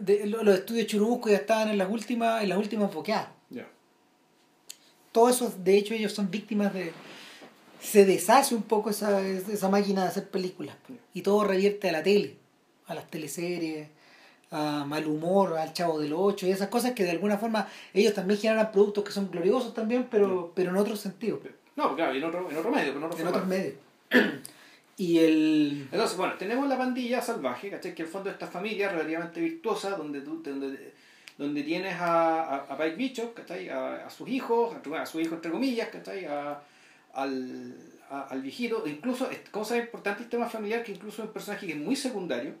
de, 0.00 0.26
los 0.26 0.54
estudios 0.54 0.86
Churubusco 0.86 1.28
ya 1.28 1.36
estaban 1.36 1.70
en 1.70 1.78
las 1.78 1.90
últimas, 1.90 2.42
en 2.42 2.48
las 2.48 2.58
últimas 2.58 2.92
boqueadas. 2.92 3.28
Todo 5.12 5.28
eso, 5.28 5.54
de 5.58 5.76
hecho, 5.76 5.92
ellos 5.92 6.12
son 6.12 6.30
víctimas 6.30 6.72
de. 6.72 6.90
Se 7.80 8.06
deshace 8.06 8.54
un 8.54 8.62
poco 8.62 8.88
esa, 8.88 9.20
esa 9.20 9.68
máquina 9.68 10.02
de 10.02 10.08
hacer 10.08 10.30
películas. 10.30 10.74
Y 11.12 11.20
todo 11.20 11.44
revierte 11.44 11.90
a 11.90 11.92
la 11.92 12.02
tele, 12.02 12.36
a 12.86 12.94
las 12.94 13.10
teleseries, 13.10 13.88
a 14.50 14.84
mal 14.86 15.06
humor, 15.06 15.58
al 15.58 15.72
chavo 15.72 15.98
del 15.98 16.12
ocho 16.12 16.46
y 16.46 16.50
esas 16.50 16.68
cosas 16.68 16.92
que 16.92 17.04
de 17.04 17.10
alguna 17.10 17.38
forma 17.38 17.68
ellos 17.92 18.14
también 18.14 18.38
generan 18.40 18.70
productos 18.70 19.04
que 19.04 19.12
son 19.12 19.30
gloriosos 19.30 19.74
también, 19.74 20.08
pero, 20.10 20.52
pero 20.54 20.70
en 20.70 20.76
otro 20.76 20.96
sentido. 20.96 21.40
No, 21.74 21.94
claro, 21.96 22.14
en 22.14 22.24
otro, 22.24 22.50
en 22.50 22.56
otro 22.56 22.70
medio. 22.70 22.92
En, 22.92 23.20
en 23.20 23.26
otros 23.26 23.46
medios. 23.46 23.74
Y 24.96 25.18
el... 25.18 25.88
Entonces, 25.90 26.16
bueno, 26.16 26.34
tenemos 26.34 26.68
la 26.68 26.76
pandilla 26.76 27.22
salvaje, 27.22 27.70
¿cachai? 27.70 27.94
Que 27.94 28.02
el 28.02 28.08
fondo 28.08 28.30
esta 28.30 28.46
familia 28.46 28.90
relativamente 28.90 29.40
virtuosa, 29.40 29.96
donde 29.96 30.20
tú 30.20 30.42
donde, 30.42 30.92
donde 31.38 31.62
tienes 31.62 31.94
a, 31.98 32.56
a, 32.56 32.76
Pike 32.76 32.96
Bishop, 32.96 33.34
¿cachai? 33.34 33.68
A, 33.68 34.06
a, 34.06 34.10
sus 34.10 34.28
hijos, 34.28 34.76
a, 34.94 35.06
su 35.06 35.20
hijo 35.20 35.34
entre 35.36 35.50
comillas, 35.50 35.88
¿cachai? 35.88 36.26
A, 36.26 36.62
al, 37.14 37.74
al 38.10 38.42
viejito, 38.42 38.84
incluso, 38.86 39.28
cosa 39.50 39.78
importante 39.78 40.22
el 40.24 40.28
tema 40.28 40.48
familiar, 40.48 40.84
que 40.84 40.92
incluso 40.92 41.22
es 41.22 41.28
un 41.28 41.32
personaje 41.32 41.66
que 41.66 41.72
es 41.72 41.78
muy 41.78 41.96
secundario, 41.96 42.54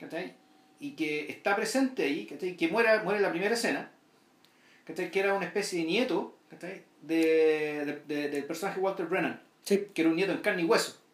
¿cachai? 0.00 0.34
Y 0.80 0.92
que 0.92 1.30
está 1.30 1.54
presente 1.54 2.04
ahí, 2.04 2.26
¿cachai? 2.26 2.56
Que 2.56 2.68
muere, 2.68 3.02
muere 3.02 3.18
en 3.18 3.22
la 3.22 3.30
primera 3.30 3.54
escena, 3.54 3.90
¿cachai? 4.84 5.10
Que 5.10 5.20
era 5.20 5.34
una 5.34 5.44
especie 5.44 5.80
de 5.80 5.86
nieto, 5.86 6.38
¿cachai? 6.48 6.84
De, 7.02 8.00
de, 8.06 8.28
del 8.30 8.44
personaje 8.44 8.80
Walter 8.80 9.06
Brennan, 9.06 9.42
que 9.64 9.92
era 9.94 10.08
un 10.08 10.16
nieto 10.16 10.32
en 10.32 10.38
carne 10.38 10.62
y 10.62 10.64
hueso. 10.64 11.05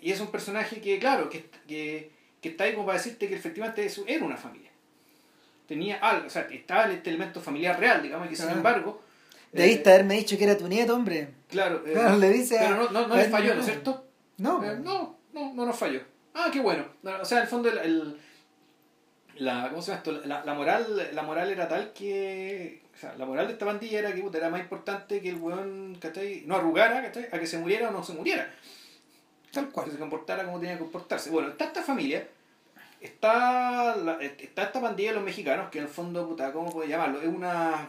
Y 0.00 0.12
es 0.12 0.20
un 0.20 0.28
personaje 0.28 0.80
que, 0.80 0.98
claro, 0.98 1.28
que, 1.30 1.46
que, 1.66 2.10
que, 2.40 2.48
está 2.50 2.64
ahí 2.64 2.74
como 2.74 2.86
para 2.86 2.98
decirte 2.98 3.28
que 3.28 3.34
efectivamente 3.34 3.84
eso 3.84 4.04
era 4.06 4.24
una 4.24 4.36
familia. 4.36 4.70
Tenía 5.66 5.96
algo, 5.96 6.26
o 6.26 6.30
sea, 6.30 6.42
estaba 6.50 6.90
este 6.92 7.10
elemento 7.10 7.40
familiar 7.40 7.78
real, 7.78 8.02
digamos, 8.02 8.28
que 8.28 8.36
sin 8.36 8.50
embargo... 8.50 9.02
Debiste 9.52 9.88
eh, 9.88 9.92
haberme 9.94 10.14
dicho 10.14 10.36
que 10.36 10.44
era 10.44 10.58
tu 10.58 10.68
nieto, 10.68 10.94
hombre. 10.94 11.28
Claro, 11.48 11.82
eh, 11.86 12.16
le 12.18 12.28
dice 12.30 12.56
pero 12.58 12.76
no, 12.76 12.90
no, 12.90 13.08
no 13.08 13.16
le 13.16 13.24
falló, 13.24 13.54
¿no 13.54 13.60
es 13.60 13.66
cierto? 13.66 14.04
No. 14.38 14.62
Eh, 14.64 14.76
no, 14.82 15.16
no, 15.32 15.54
no 15.54 15.66
nos 15.66 15.76
falló. 15.76 16.00
Ah, 16.34 16.50
qué 16.52 16.60
bueno. 16.60 16.84
O 17.20 17.24
sea, 17.24 17.38
en 17.38 17.44
el 17.44 17.48
fondo, 17.48 17.68
el, 17.70 18.18
la, 19.36 19.68
¿cómo 19.70 19.82
se 19.82 19.92
llama 19.92 19.98
esto? 19.98 20.12
La, 20.26 20.44
la, 20.44 20.54
moral, 20.54 21.10
la 21.12 21.22
moral 21.22 21.50
era 21.50 21.68
tal 21.68 21.92
que. 21.92 22.82
O 22.94 22.98
sea, 22.98 23.14
la 23.16 23.26
moral 23.26 23.46
de 23.46 23.54
esta 23.54 23.64
bandilla 23.64 23.98
era 23.98 24.12
que 24.12 24.24
era 24.32 24.50
más 24.50 24.60
importante 24.60 25.20
que 25.20 25.30
el 25.30 25.36
weón, 25.36 25.96
¿cachai? 26.00 26.44
No 26.46 26.56
arrugara, 26.56 27.02
¿cachai? 27.02 27.28
A 27.32 27.38
que 27.38 27.46
se 27.46 27.58
muriera 27.58 27.88
o 27.88 27.92
no 27.92 28.04
se 28.04 28.12
muriera. 28.12 28.52
Tal 29.54 29.70
cual. 29.70 29.90
Se 29.90 29.98
comportara 29.98 30.44
como 30.44 30.58
tenía 30.58 30.74
que 30.74 30.80
comportarse. 30.80 31.30
Bueno, 31.30 31.48
está 31.48 31.64
esta 31.64 31.82
familia, 31.82 32.28
está, 33.00 33.94
está 34.20 34.64
esta 34.64 34.80
pandilla 34.80 35.10
de 35.10 35.14
los 35.14 35.24
mexicanos, 35.24 35.70
que 35.70 35.78
en 35.78 35.84
el 35.84 35.90
fondo, 35.90 36.28
puta, 36.28 36.52
¿cómo 36.52 36.72
puedo 36.72 36.88
llamarlo? 36.88 37.22
Es 37.22 37.28
una... 37.28 37.88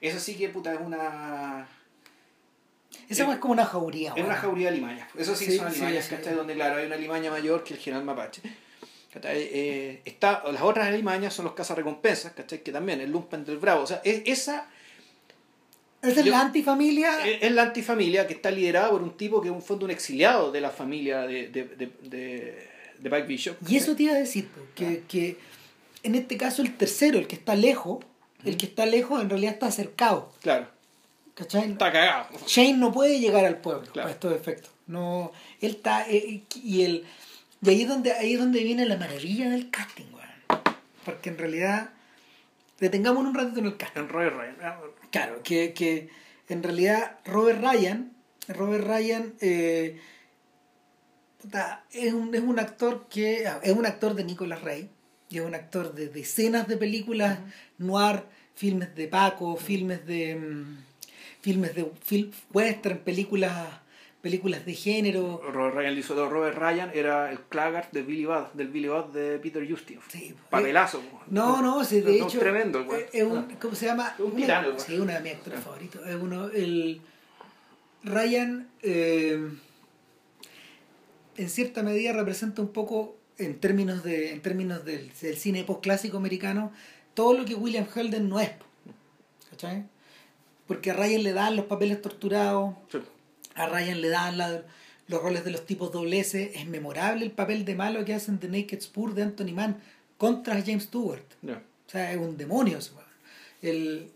Eso 0.00 0.20
sí 0.20 0.36
que, 0.36 0.48
puta, 0.48 0.72
es 0.72 0.80
una... 0.80 1.68
Esa 3.08 3.30
es 3.30 3.38
como 3.38 3.52
una 3.52 3.66
jauría. 3.66 4.12
Es 4.16 4.24
una 4.24 4.36
jauría 4.36 4.70
de 4.70 4.76
limañas. 4.76 5.08
Eso 5.16 5.34
sí, 5.34 5.56
son 5.56 5.72
limañas, 5.72 6.08
¿cachai? 6.08 6.34
Donde, 6.34 6.54
claro, 6.54 6.76
hay 6.76 6.86
una 6.86 6.96
limaña 6.96 7.30
mayor 7.30 7.64
que 7.64 7.74
el 7.74 7.80
general 7.80 8.04
mapache. 8.04 8.42
Eh, 9.22 10.02
está, 10.04 10.42
las 10.52 10.62
otras 10.62 10.92
limañas 10.92 11.32
son 11.32 11.46
los 11.46 11.54
cazarrecompensas, 11.54 12.32
¿cachai? 12.32 12.62
Que 12.62 12.72
también, 12.72 13.00
el 13.00 13.10
lumpen 13.10 13.44
del 13.44 13.58
bravo. 13.58 13.82
O 13.82 13.86
sea, 13.86 14.00
es, 14.04 14.22
esa 14.26 14.68
es 16.02 16.26
la 16.26 16.40
antifamilia. 16.40 17.26
Es, 17.26 17.50
la 17.52 17.62
antifamilia 17.62 18.26
que 18.26 18.34
está 18.34 18.50
liderada 18.50 18.90
por 18.90 19.02
un 19.02 19.16
tipo 19.16 19.40
que 19.40 19.48
es 19.48 19.54
un 19.54 19.62
fondo 19.62 19.84
un 19.84 19.90
exiliado 19.90 20.52
de 20.52 20.60
la 20.60 20.70
familia 20.70 21.22
de, 21.22 21.48
de, 21.48 21.64
de, 21.64 22.68
de, 22.98 23.10
Pike 23.10 23.26
Bishop. 23.26 23.56
Y 23.68 23.76
eso 23.76 23.94
te 23.96 24.04
iba 24.04 24.12
a 24.12 24.18
decir, 24.18 24.48
que, 24.74 25.02
que 25.08 25.38
en 26.02 26.14
este 26.14 26.36
caso 26.36 26.62
el 26.62 26.76
tercero, 26.76 27.18
el 27.18 27.26
que 27.26 27.36
está 27.36 27.54
lejos, 27.54 28.04
el 28.44 28.56
que 28.56 28.66
está 28.66 28.86
lejos 28.86 29.20
en 29.20 29.28
realidad 29.28 29.54
está 29.54 29.66
acercado. 29.66 30.32
Claro. 30.40 30.68
¿Cachai? 31.34 31.72
Está 31.72 31.92
cagado. 31.92 32.28
Shane 32.46 32.78
no 32.78 32.92
puede 32.92 33.20
llegar 33.20 33.44
al 33.44 33.58
pueblo 33.58 33.92
para 33.92 34.10
estos 34.10 34.34
efectos. 34.34 34.70
No, 34.86 35.32
él 35.60 35.72
está. 35.72 36.08
Eh, 36.08 36.42
y, 36.54 36.82
el, 36.82 37.04
y 37.60 37.68
ahí 37.68 37.82
es 37.82 37.88
donde 37.88 38.12
ahí 38.12 38.34
es 38.34 38.38
donde 38.38 38.62
viene 38.62 38.86
la 38.86 38.96
maravilla 38.96 39.50
del 39.50 39.70
casting, 39.70 40.04
Porque 41.04 41.28
en 41.28 41.38
realidad. 41.38 41.90
Detengamos 42.80 43.24
un 43.24 43.34
ratito 43.34 43.60
en 43.60 43.66
el 43.66 43.76
casting. 43.76 44.02
En 44.02 44.08
Roy 44.08 44.28
Ryan. 44.28 44.56
Claro, 45.16 45.42
que, 45.42 45.72
que 45.72 46.10
en 46.46 46.62
realidad 46.62 47.20
Robert 47.24 47.62
Ryan, 47.62 48.12
Robert 48.48 48.84
Ryan 48.86 49.32
eh, 49.40 49.98
es, 51.90 52.12
un, 52.12 52.34
es 52.34 52.42
un 52.42 52.58
actor 52.58 53.06
que 53.08 53.48
es 53.62 53.72
un 53.72 53.86
actor 53.86 54.12
de 54.14 54.24
Nicolas 54.24 54.60
Rey 54.60 54.90
y 55.30 55.38
es 55.38 55.42
un 55.42 55.54
actor 55.54 55.94
de 55.94 56.08
decenas 56.08 56.68
de 56.68 56.76
películas 56.76 57.38
noir, 57.78 58.24
filmes 58.54 58.94
de 58.94 59.08
Paco, 59.08 59.56
filmes 59.56 60.04
de 60.04 60.36
mm, 60.36 60.84
filmes 61.40 61.74
de 61.74 61.90
film, 62.04 62.30
western, 62.52 62.98
películas 62.98 63.56
películas 64.26 64.66
de 64.66 64.74
género. 64.74 65.40
Robert 65.52 65.76
Ryan, 65.76 65.96
el 65.96 66.04
Robert 66.04 66.58
Ryan 66.58 66.90
era 66.92 67.30
el 67.30 67.38
Claggart 67.42 67.92
de 67.92 68.02
Billy 68.02 68.24
Budd, 68.24 68.48
del 68.54 68.66
Billy 68.66 68.88
Budd 68.88 69.12
de 69.12 69.38
Peter 69.38 69.64
Justin. 69.70 70.00
Sí, 70.08 70.34
Papelazo. 70.50 71.00
No, 71.30 71.62
no, 71.62 71.84
sí, 71.84 72.00
de 72.00 72.16
hecho. 72.16 72.26
Es 72.26 72.38
tremendo, 72.40 72.84
Es 73.12 73.22
un, 73.22 73.38
ah. 73.38 73.48
¿Cómo 73.60 73.76
se 73.76 73.86
llama? 73.86 74.16
Un 74.18 74.34
tirano. 74.34 74.76
Sí, 74.80 74.98
uno 74.98 75.12
de 75.12 75.20
mis 75.20 75.34
actores 75.34 75.60
favoritos. 75.60 76.04
Es 76.04 76.16
uno, 76.16 76.48
el. 76.48 77.00
Ryan, 78.02 78.68
eh, 78.82 79.48
en 81.36 81.48
cierta 81.48 81.84
medida, 81.84 82.12
representa 82.12 82.62
un 82.62 82.72
poco, 82.72 83.16
en 83.38 83.60
términos, 83.60 84.02
de, 84.02 84.32
en 84.32 84.42
términos 84.42 84.84
del, 84.84 85.12
del 85.20 85.36
cine 85.36 85.62
postclásico 85.62 86.16
americano, 86.16 86.72
todo 87.14 87.32
lo 87.32 87.44
que 87.44 87.54
William 87.54 87.86
Holden 87.94 88.28
no 88.28 88.40
es. 88.40 88.50
¿Cachai? 89.50 89.84
Porque 90.66 90.90
a 90.90 90.94
Ryan 90.94 91.22
le 91.22 91.32
dan 91.32 91.54
los 91.54 91.66
papeles 91.66 92.02
torturados. 92.02 92.74
Sí 92.90 92.98
a 93.56 93.66
Ryan 93.66 94.00
le 94.00 94.08
dan 94.08 94.38
los 95.08 95.22
roles 95.22 95.44
de 95.44 95.50
los 95.50 95.66
tipos 95.66 95.90
doble 95.92 96.20
S. 96.20 96.52
Es 96.54 96.66
memorable 96.66 97.24
el 97.24 97.32
papel 97.32 97.64
de 97.64 97.74
malo 97.74 98.04
que 98.04 98.14
hacen 98.14 98.38
The 98.38 98.48
Naked 98.48 98.80
Spur 98.80 99.14
de 99.14 99.22
Anthony 99.22 99.52
Mann 99.52 99.80
contra 100.18 100.62
James 100.62 100.84
Stewart. 100.84 101.24
O 101.44 101.90
sea, 101.90 102.12
es 102.12 102.18
un 102.18 102.36
demonio. 102.36 102.78
El 103.62 104.10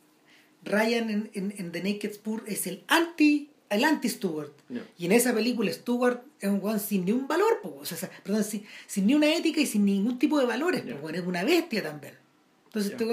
Ryan 0.65 1.11
en, 1.11 1.55
en, 1.57 1.73
The 1.73 1.83
Naked 1.83 2.15
Spur 2.15 2.45
es 2.47 2.67
el 2.67 2.85
anti 2.87 3.49
el 3.71 3.85
anti 3.85 4.09
Stewart. 4.09 4.53
Y 4.99 5.07
en 5.07 5.13
esa 5.13 5.33
película 5.33 5.73
Stewart 5.73 6.23
es 6.41 6.49
un 6.49 6.61
weón 6.61 6.81
sin 6.81 7.05
ni 7.05 7.13
un 7.13 7.29
valor, 7.29 7.61
o 7.63 7.85
sea, 7.85 8.11
perdón, 8.25 8.43
sin, 8.43 8.67
sin, 8.87 9.07
ni 9.07 9.15
una 9.15 9.33
ética 9.33 9.61
y 9.61 9.67
sin 9.67 9.85
ningún 9.85 10.19
tipo 10.19 10.41
de 10.41 10.47
valores, 10.47 10.83
es 10.85 11.23
una 11.25 11.45
bestia 11.45 11.83
también. 11.83 12.15
Entonces 12.67 12.93
este 12.93 13.05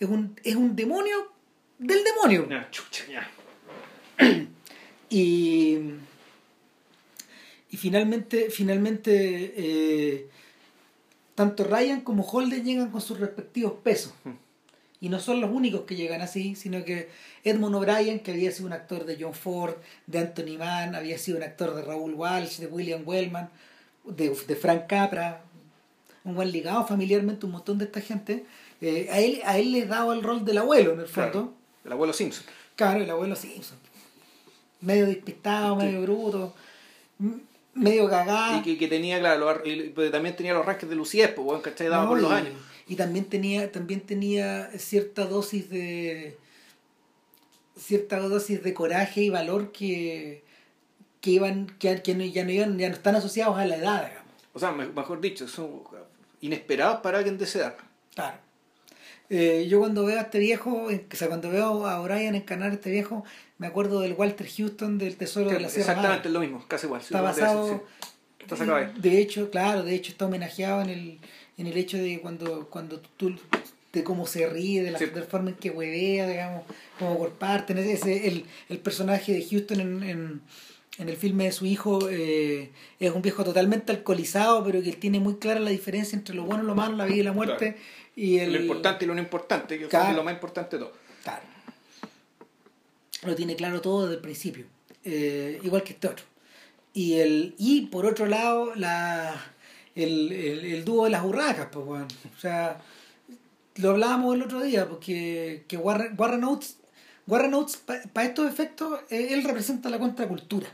es 0.00 0.08
un, 0.08 0.34
es 0.42 0.56
un 0.56 0.74
demonio 0.74 1.32
del 1.78 2.02
demonio. 2.02 2.48
chucha, 2.70 3.04
Y, 5.08 5.78
y 7.70 7.76
finalmente, 7.76 8.50
finalmente 8.50 9.54
eh, 9.56 10.28
tanto 11.34 11.64
Ryan 11.64 12.00
como 12.00 12.24
Holden 12.24 12.64
llegan 12.64 12.90
con 12.90 13.00
sus 13.00 13.20
respectivos 13.20 13.74
pesos. 13.82 14.12
Y 15.00 15.10
no 15.10 15.20
son 15.20 15.40
los 15.40 15.50
únicos 15.50 15.82
que 15.82 15.94
llegan 15.94 16.22
así, 16.22 16.56
sino 16.56 16.84
que 16.84 17.10
Edmund 17.44 17.76
O'Brien, 17.76 18.20
que 18.20 18.32
había 18.32 18.50
sido 18.50 18.66
un 18.66 18.72
actor 18.72 19.04
de 19.04 19.18
John 19.20 19.34
Ford, 19.34 19.74
de 20.06 20.18
Anthony 20.18 20.56
Mann, 20.58 20.94
había 20.94 21.18
sido 21.18 21.36
un 21.36 21.44
actor 21.44 21.74
de 21.74 21.82
Raúl 21.82 22.14
Walsh, 22.14 22.58
de 22.58 22.66
William 22.66 23.02
Wellman, 23.04 23.50
de, 24.04 24.30
de 24.30 24.56
Frank 24.56 24.86
Capra, 24.86 25.42
un 26.24 26.34
buen 26.34 26.50
ligado 26.50 26.86
familiarmente 26.86 27.46
un 27.46 27.52
montón 27.52 27.78
de 27.78 27.84
esta 27.84 28.00
gente. 28.00 28.46
Eh, 28.80 29.08
a, 29.10 29.20
él, 29.20 29.40
a 29.44 29.58
él 29.58 29.72
le 29.72 29.86
daba 29.86 30.14
el 30.14 30.22
rol 30.22 30.44
del 30.44 30.58
abuelo, 30.58 30.92
en 30.94 31.00
el 31.00 31.08
fondo. 31.08 31.54
el 31.84 31.92
abuelo 31.92 32.12
Simpson. 32.12 32.44
Claro, 32.74 33.02
el 33.02 33.10
abuelo 33.10 33.36
Simpson. 33.36 33.78
Medio 34.86 35.06
despistado, 35.06 35.74
medio 35.74 36.02
bruto, 36.02 36.54
medio 37.74 38.08
cagado. 38.08 38.60
Y 38.60 38.62
que, 38.62 38.78
que 38.78 38.86
tenía, 38.86 39.18
claro, 39.18 39.60
pues, 39.94 40.12
también 40.12 40.36
tenía 40.36 40.54
los 40.54 40.64
rasques 40.64 40.88
de 40.88 40.94
Luciés, 40.94 41.28
pues, 41.30 41.44
bueno, 41.44 41.60
¿cachai? 41.60 41.88
Daba 41.88 42.08
por 42.08 42.20
los 42.20 42.30
años. 42.30 42.52
Y 42.86 42.94
también 42.94 43.24
tenía, 43.24 43.72
también 43.72 44.00
tenía 44.00 44.70
cierta 44.78 45.24
dosis 45.24 45.68
de 45.68 46.38
cierta 47.76 48.18
dosis 48.20 48.62
de 48.62 48.72
coraje 48.74 49.22
y 49.22 49.30
valor 49.30 49.72
que, 49.72 50.44
que 51.20 51.30
iban, 51.30 51.66
que, 51.78 52.00
que 52.02 52.30
ya 52.30 52.44
no 52.44 52.52
iban, 52.52 52.78
ya 52.78 52.88
no 52.88 52.94
están 52.94 53.16
asociados 53.16 53.58
a 53.58 53.66
la 53.66 53.76
edad, 53.76 54.08
digamos. 54.08 54.32
O 54.54 54.58
sea, 54.58 54.72
mejor 54.72 55.20
dicho, 55.20 55.46
son 55.48 55.82
inesperados 56.40 57.00
para 57.00 57.18
alguien 57.18 57.38
de 57.38 57.44
esa 57.44 57.58
edad. 57.58 57.76
Claro. 58.14 58.38
Eh, 59.28 59.66
yo 59.68 59.80
cuando 59.80 60.04
veo 60.04 60.18
a 60.18 60.22
este 60.22 60.38
viejo, 60.38 60.84
o 60.84 61.16
sea, 61.16 61.28
cuando 61.28 61.50
veo 61.50 61.86
a 61.86 62.00
O'Brien 62.00 62.36
encarnar 62.36 62.70
a 62.70 62.74
este 62.74 62.90
viejo, 62.90 63.24
me 63.58 63.66
acuerdo 63.66 64.00
del 64.00 64.12
Walter 64.14 64.46
Houston 64.48 64.98
del 64.98 65.16
Tesoro 65.16 65.50
de 65.50 65.60
la 65.60 65.68
Sierra 65.68 65.92
Exactamente 65.92 66.28
lo 66.28 66.40
mismo, 66.40 66.64
casi 66.68 66.86
igual. 66.86 67.00
Está 67.00 67.20
basado. 67.20 67.84
De 68.96 69.18
hecho, 69.18 69.50
claro, 69.50 69.82
de 69.82 69.94
hecho 69.94 70.12
está 70.12 70.26
homenajeado 70.26 70.82
en 70.82 70.90
el, 70.90 71.18
en 71.58 71.66
el 71.66 71.76
hecho 71.76 71.96
de 71.96 72.20
cuando, 72.20 72.68
cuando 72.68 73.00
tú 73.16 73.34
de 73.92 74.04
cómo 74.04 74.26
se 74.26 74.46
ríe, 74.46 74.82
de 74.82 74.90
la, 74.90 74.98
forma 75.24 75.50
en 75.50 75.56
que 75.56 75.70
huevea, 75.70 76.28
digamos, 76.28 76.64
como 76.98 77.18
por 77.18 77.30
parte. 77.30 77.74
Ese, 77.92 78.28
el, 78.28 78.44
el 78.68 78.78
personaje 78.78 79.32
de 79.32 79.44
Houston 79.44 79.80
en, 79.80 80.02
en, 80.02 80.40
en 80.98 81.08
el 81.08 81.16
filme 81.16 81.44
de 81.44 81.52
su 81.52 81.66
hijo 81.66 82.08
eh, 82.10 82.70
es 83.00 83.10
un 83.10 83.22
viejo 83.22 83.42
totalmente 83.42 83.92
alcoholizado, 83.92 84.62
pero 84.64 84.82
que 84.82 84.92
tiene 84.92 85.18
muy 85.18 85.36
clara 85.36 85.60
la 85.60 85.70
diferencia 85.70 86.16
entre 86.16 86.34
lo 86.34 86.44
bueno, 86.44 86.62
lo 86.62 86.74
malo, 86.74 86.96
la 86.96 87.06
vida 87.06 87.16
y 87.16 87.22
la 87.22 87.32
muerte. 87.32 87.76
Y 88.14 88.38
el, 88.38 88.52
lo 88.52 88.60
importante 88.60 89.04
y 89.04 89.08
lo 89.08 89.14
no 89.14 89.20
importante, 89.20 89.78
que 89.78 89.84
es 89.86 90.16
lo 90.16 90.22
más 90.24 90.34
importante 90.34 90.76
de 90.76 90.84
todo. 90.84 90.92
Claro. 91.22 91.55
Lo 93.26 93.34
tiene 93.34 93.56
claro 93.56 93.80
todo 93.80 94.02
desde 94.02 94.16
el 94.16 94.20
principio, 94.20 94.66
eh, 95.04 95.60
igual 95.62 95.82
que 95.82 95.92
este 95.92 96.08
otro. 96.08 96.24
Y, 96.94 97.14
el, 97.14 97.54
y 97.58 97.82
por 97.86 98.06
otro 98.06 98.26
lado, 98.26 98.74
la, 98.74 99.34
el, 99.94 100.32
el, 100.32 100.84
dúo 100.84 101.04
de 101.04 101.10
las 101.10 101.22
burracas, 101.22 101.68
pues, 101.70 101.84
bueno. 101.84 102.06
O 102.34 102.40
sea, 102.40 102.80
lo 103.76 103.90
hablábamos 103.90 104.34
el 104.34 104.42
otro 104.42 104.62
día, 104.62 104.88
porque 104.88 105.64
que 105.68 105.76
Warren, 105.76 106.14
Warren 106.16 106.44
Oates, 106.44 106.78
Warren 107.26 107.54
Oates 107.54 107.76
para 107.76 108.26
estos 108.26 108.48
efectos, 108.48 109.00
eh, 109.10 109.28
él 109.32 109.44
representa 109.44 109.90
la 109.90 109.98
contracultura. 109.98 110.68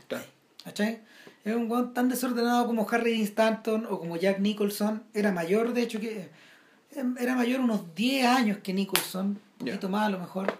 ¿Cachai? 0.63 1.01
Es 1.43 1.55
un 1.55 1.67
guan 1.67 1.93
tan 1.93 2.07
desordenado 2.07 2.65
como 2.65 2.87
Harry 2.89 3.21
Stanton 3.23 3.85
o 3.89 3.99
como 3.99 4.15
Jack 4.15 4.39
Nicholson. 4.39 5.03
Era 5.13 5.31
mayor, 5.31 5.73
de 5.73 5.81
hecho, 5.81 5.99
que 5.99 6.29
em, 6.91 7.17
era 7.19 7.35
mayor 7.35 7.59
unos 7.59 7.93
10 7.95 8.25
años 8.25 8.57
que 8.63 8.73
Nicholson, 8.73 9.27
un 9.27 9.39
poquito 9.57 9.89
más 9.89 10.07
a 10.07 10.09
lo 10.09 10.19
mejor. 10.19 10.57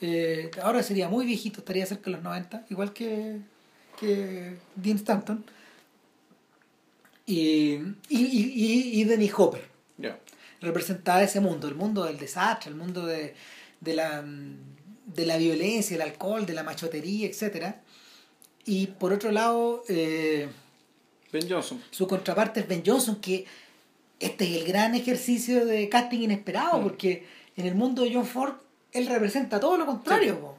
Eh, 0.00 0.50
ahora 0.62 0.82
sería 0.82 1.08
muy 1.08 1.26
viejito, 1.26 1.60
estaría 1.60 1.86
cerca 1.86 2.04
de 2.06 2.12
los 2.12 2.22
90, 2.22 2.66
igual 2.70 2.92
que, 2.92 3.38
que 3.98 4.56
Dean 4.76 4.96
Stanton. 4.96 5.44
Y, 7.26 7.74
y, 8.08 8.24
y, 8.24 9.00
y 9.00 9.04
Dennis 9.04 9.32
Hopper. 9.36 9.62
Representaba 10.60 11.22
ese 11.22 11.40
mundo, 11.40 11.68
el 11.68 11.76
mundo 11.76 12.04
del 12.04 12.18
desastre, 12.18 12.70
el 12.70 12.76
mundo 12.76 13.06
de, 13.06 13.34
de, 13.80 13.94
la, 13.94 14.24
de 14.24 15.26
la 15.26 15.36
violencia, 15.36 15.94
el 15.94 16.02
alcohol, 16.02 16.46
de 16.46 16.54
la 16.54 16.64
machotería, 16.64 17.28
etc. 17.28 17.76
Y 18.64 18.88
por 18.88 19.12
otro 19.12 19.30
lado... 19.30 19.84
Eh, 19.88 20.48
ben 21.32 21.48
Johnson. 21.48 21.80
Su 21.90 22.08
contraparte 22.08 22.60
es 22.60 22.68
Ben 22.68 22.82
Johnson, 22.84 23.20
que 23.20 23.46
este 24.18 24.44
es 24.44 24.62
el 24.62 24.66
gran 24.66 24.94
ejercicio 24.96 25.64
de 25.64 25.88
casting 25.88 26.20
inesperado, 26.20 26.78
mm. 26.78 26.82
porque 26.82 27.24
en 27.56 27.66
el 27.66 27.74
mundo 27.74 28.02
de 28.02 28.14
John 28.14 28.26
Ford 28.26 28.54
él 28.98 29.06
representa 29.06 29.58
todo 29.58 29.76
lo 29.76 29.86
contrario. 29.86 30.56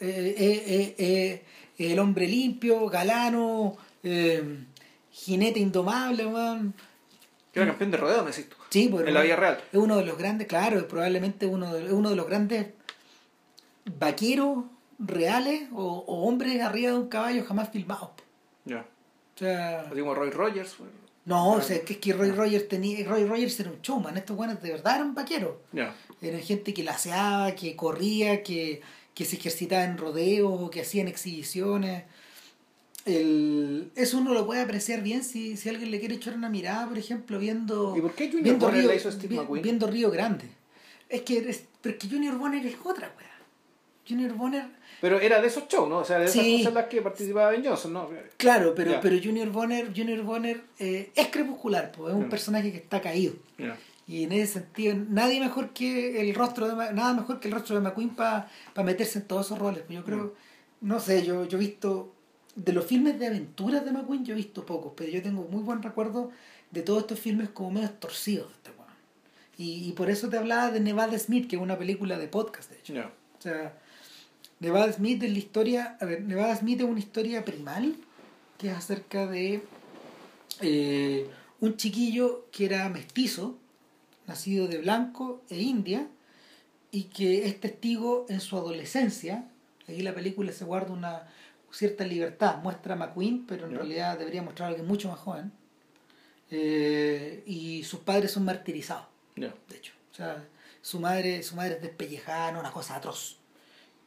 Eh, 0.00 0.34
eh, 0.36 0.94
eh, 0.98 1.44
el 1.78 1.98
hombre 1.98 2.26
limpio, 2.26 2.88
galano, 2.88 3.76
jinete 5.10 5.60
indomable, 5.60 6.26
man. 6.26 6.74
Que 7.52 7.60
era 7.60 7.68
campeón 7.70 7.90
de 7.92 7.96
rodeo, 7.96 8.24
me 8.24 8.30
decís 8.30 8.48
Sí, 8.70 8.88
pues, 8.88 9.06
en 9.06 9.14
la 9.14 9.22
vida 9.22 9.36
real. 9.36 9.60
Es 9.72 9.78
uno 9.78 9.96
de 9.96 10.04
los 10.04 10.18
grandes, 10.18 10.48
claro, 10.48 10.86
probablemente 10.88 11.46
uno 11.46 11.72
de, 11.72 11.92
uno 11.92 12.10
de 12.10 12.16
los 12.16 12.26
grandes 12.26 12.66
vaqueros 13.98 14.64
reales 14.98 15.68
o, 15.72 16.04
hombres 16.06 16.60
arriba 16.60 16.90
de 16.90 16.98
un 16.98 17.08
caballo 17.08 17.44
jamás 17.44 17.70
filmados. 17.70 18.10
Ya. 18.64 18.80
O 19.36 19.38
sea. 19.38 19.82
Así 19.82 20.00
como 20.00 20.14
Roy 20.14 20.30
Rogers. 20.30 20.76
No, 21.24 21.52
o 21.52 21.62
sea, 21.62 21.80
que 21.82 21.94
es 21.94 21.98
que 22.00 22.12
Roy 22.12 22.32
Rogers 22.32 22.68
tenía, 22.68 23.06
Roy 23.06 23.24
Rogers 23.24 23.58
era 23.60 23.70
un 23.70 23.80
showman, 23.80 24.16
estos 24.16 24.36
buenos 24.36 24.60
de 24.60 24.72
verdad 24.72 24.96
eran 24.96 25.14
vaqueros. 25.14 25.54
Ya. 25.72 25.94
Eran 26.22 26.40
gente 26.40 26.74
que 26.74 26.82
laseaba, 26.82 27.54
que 27.54 27.76
corría, 27.76 28.42
que, 28.42 28.82
que 29.14 29.24
se 29.24 29.36
ejercitaba 29.36 29.84
en 29.84 29.98
rodeos, 29.98 30.70
que 30.70 30.80
hacían 30.80 31.08
exhibiciones. 31.08 32.04
El, 33.04 33.90
eso 33.96 34.18
uno 34.18 34.32
lo 34.32 34.46
puede 34.46 34.62
apreciar 34.62 35.02
bien 35.02 35.24
si, 35.24 35.56
si 35.56 35.68
alguien 35.68 35.90
le 35.90 36.00
quiere 36.00 36.14
echar 36.14 36.34
una 36.34 36.48
mirada, 36.48 36.88
por 36.88 36.96
ejemplo, 36.96 37.38
viendo. 37.38 37.94
¿Y 37.96 38.00
por 38.00 38.14
qué 38.14 38.30
Junior 38.30 38.56
Bonner 38.56 38.80
Río, 38.80 38.94
hizo 38.94 39.12
Steve 39.12 39.36
McQueen? 39.36 39.62
Viendo 39.62 39.86
Río 39.86 40.10
Grande. 40.10 40.48
Es 41.08 41.22
que, 41.22 41.38
es, 41.38 41.64
porque 41.82 42.08
Junior 42.08 42.36
Bonner 42.38 42.64
es 42.64 42.76
otra, 42.82 43.12
weá. 43.18 43.30
Junior 44.08 44.32
Bonner. 44.32 44.66
Pero 45.00 45.20
era 45.20 45.40
de 45.40 45.48
esos 45.48 45.68
shows, 45.68 45.88
¿no? 45.88 45.98
O 45.98 46.04
sea, 46.04 46.18
de 46.18 46.26
esas 46.26 46.42
cosas 46.42 46.66
en 46.66 46.74
las 46.74 46.86
que 46.86 47.02
participaba 47.02 47.50
Ben 47.50 47.64
Johnson, 47.64 47.92
¿no? 47.92 48.08
Claro, 48.38 48.74
pero, 48.74 48.98
pero 49.02 49.16
Junior 49.22 49.50
Bonner, 49.50 49.92
Junior 49.94 50.22
Bonner 50.22 50.62
eh, 50.78 51.10
es 51.14 51.28
crepuscular, 51.28 51.92
pues, 51.92 52.14
es 52.14 52.18
un 52.18 52.28
personaje 52.30 52.72
que 52.72 52.78
está 52.78 53.02
caído. 53.02 53.34
Y 54.06 54.24
en 54.24 54.32
ese 54.32 54.54
sentido, 54.54 54.94
nadie 55.08 55.40
mejor 55.40 55.70
que 55.70 56.20
el 56.20 56.34
rostro 56.34 56.68
de 56.68 56.92
nada 56.92 57.14
mejor 57.14 57.40
que 57.40 57.48
el 57.48 57.54
rostro 57.54 57.76
de 57.76 57.82
McQueen 57.82 58.10
para 58.10 58.48
meterse 58.84 59.20
en 59.20 59.26
todos 59.26 59.46
esos 59.46 59.58
roles. 59.58 59.82
Pues 59.86 59.98
yo 59.98 60.04
creo, 60.04 60.34
no 60.80 61.00
sé, 61.00 61.24
yo, 61.24 61.46
yo 61.46 61.56
he 61.56 61.60
visto 61.60 62.12
de 62.54 62.72
los 62.72 62.84
filmes 62.84 63.18
de 63.18 63.26
aventuras 63.26 63.84
de 63.84 63.92
McQueen 63.92 64.24
yo 64.24 64.34
he 64.34 64.36
visto 64.36 64.64
pocos, 64.64 64.92
pero 64.96 65.10
yo 65.10 65.22
tengo 65.22 65.42
muy 65.50 65.62
buen 65.62 65.82
recuerdo 65.82 66.30
de 66.70 66.82
todos 66.82 67.00
estos 67.00 67.18
filmes 67.18 67.48
como 67.48 67.72
medio 67.72 67.90
torcidos 67.90 68.48
de 68.48 68.54
este 68.54 68.74
y, 69.56 69.88
y, 69.88 69.92
por 69.92 70.10
eso 70.10 70.28
te 70.28 70.36
hablaba 70.36 70.72
de 70.72 70.80
Nevada 70.80 71.16
Smith, 71.16 71.48
que 71.48 71.54
es 71.54 71.62
una 71.62 71.78
película 71.78 72.18
de 72.18 72.26
podcast, 72.26 72.70
de 72.70 72.78
hecho. 72.78 72.94
O 73.38 73.42
sea, 73.42 73.78
Nevada 74.58 74.92
Smith 74.92 75.22
es 75.22 75.30
la 75.30 75.38
historia, 75.38 75.96
a 76.00 76.04
ver, 76.04 76.22
Nevada 76.22 76.56
Smith 76.56 76.80
es 76.80 76.86
una 76.86 76.98
historia 76.98 77.44
primal 77.44 77.94
que 78.58 78.68
es 78.70 78.76
acerca 78.76 79.26
de 79.26 79.62
eh, 80.60 81.28
un 81.60 81.76
chiquillo 81.76 82.46
que 82.50 82.64
era 82.64 82.88
mestizo, 82.88 83.58
nacido 84.26 84.68
de 84.68 84.78
blanco 84.78 85.42
e 85.48 85.60
india, 85.60 86.08
y 86.90 87.04
que 87.04 87.46
es 87.46 87.60
testigo 87.60 88.26
en 88.28 88.40
su 88.40 88.56
adolescencia. 88.56 89.48
Ahí 89.88 90.00
la 90.02 90.14
película 90.14 90.52
se 90.52 90.64
guarda 90.64 90.92
una 90.92 91.28
cierta 91.72 92.04
libertad, 92.04 92.58
muestra 92.62 92.94
a 92.94 92.96
McQueen, 92.96 93.46
pero 93.46 93.66
en 93.66 93.74
realidad 93.74 94.18
debería 94.18 94.42
mostrar 94.42 94.66
a 94.66 94.68
alguien 94.70 94.86
mucho 94.86 95.08
más 95.08 95.18
joven. 95.18 95.52
Eh, 96.50 97.42
y 97.46 97.82
sus 97.82 98.00
padres 98.00 98.30
son 98.30 98.44
martirizados, 98.44 99.06
de 99.34 99.76
hecho. 99.76 99.92
O 100.12 100.14
sea, 100.14 100.46
su 100.80 101.00
madre, 101.00 101.42
su 101.42 101.56
madre 101.56 101.74
es 101.74 101.82
despellejada, 101.82 102.58
una 102.58 102.70
cosa 102.70 102.94
atroz. 102.96 103.38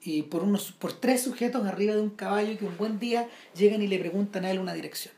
Y 0.01 0.21
por, 0.23 0.43
unos, 0.43 0.71
por 0.71 0.93
tres 0.93 1.23
sujetos 1.23 1.65
arriba 1.65 1.93
de 1.93 2.01
un 2.01 2.11
caballo 2.11 2.57
que 2.57 2.65
un 2.65 2.77
buen 2.77 2.99
día 2.99 3.27
llegan 3.53 3.81
y 3.81 3.87
le 3.87 3.99
preguntan 3.99 4.45
a 4.45 4.51
él 4.51 4.59
una 4.59 4.73
dirección. 4.73 5.13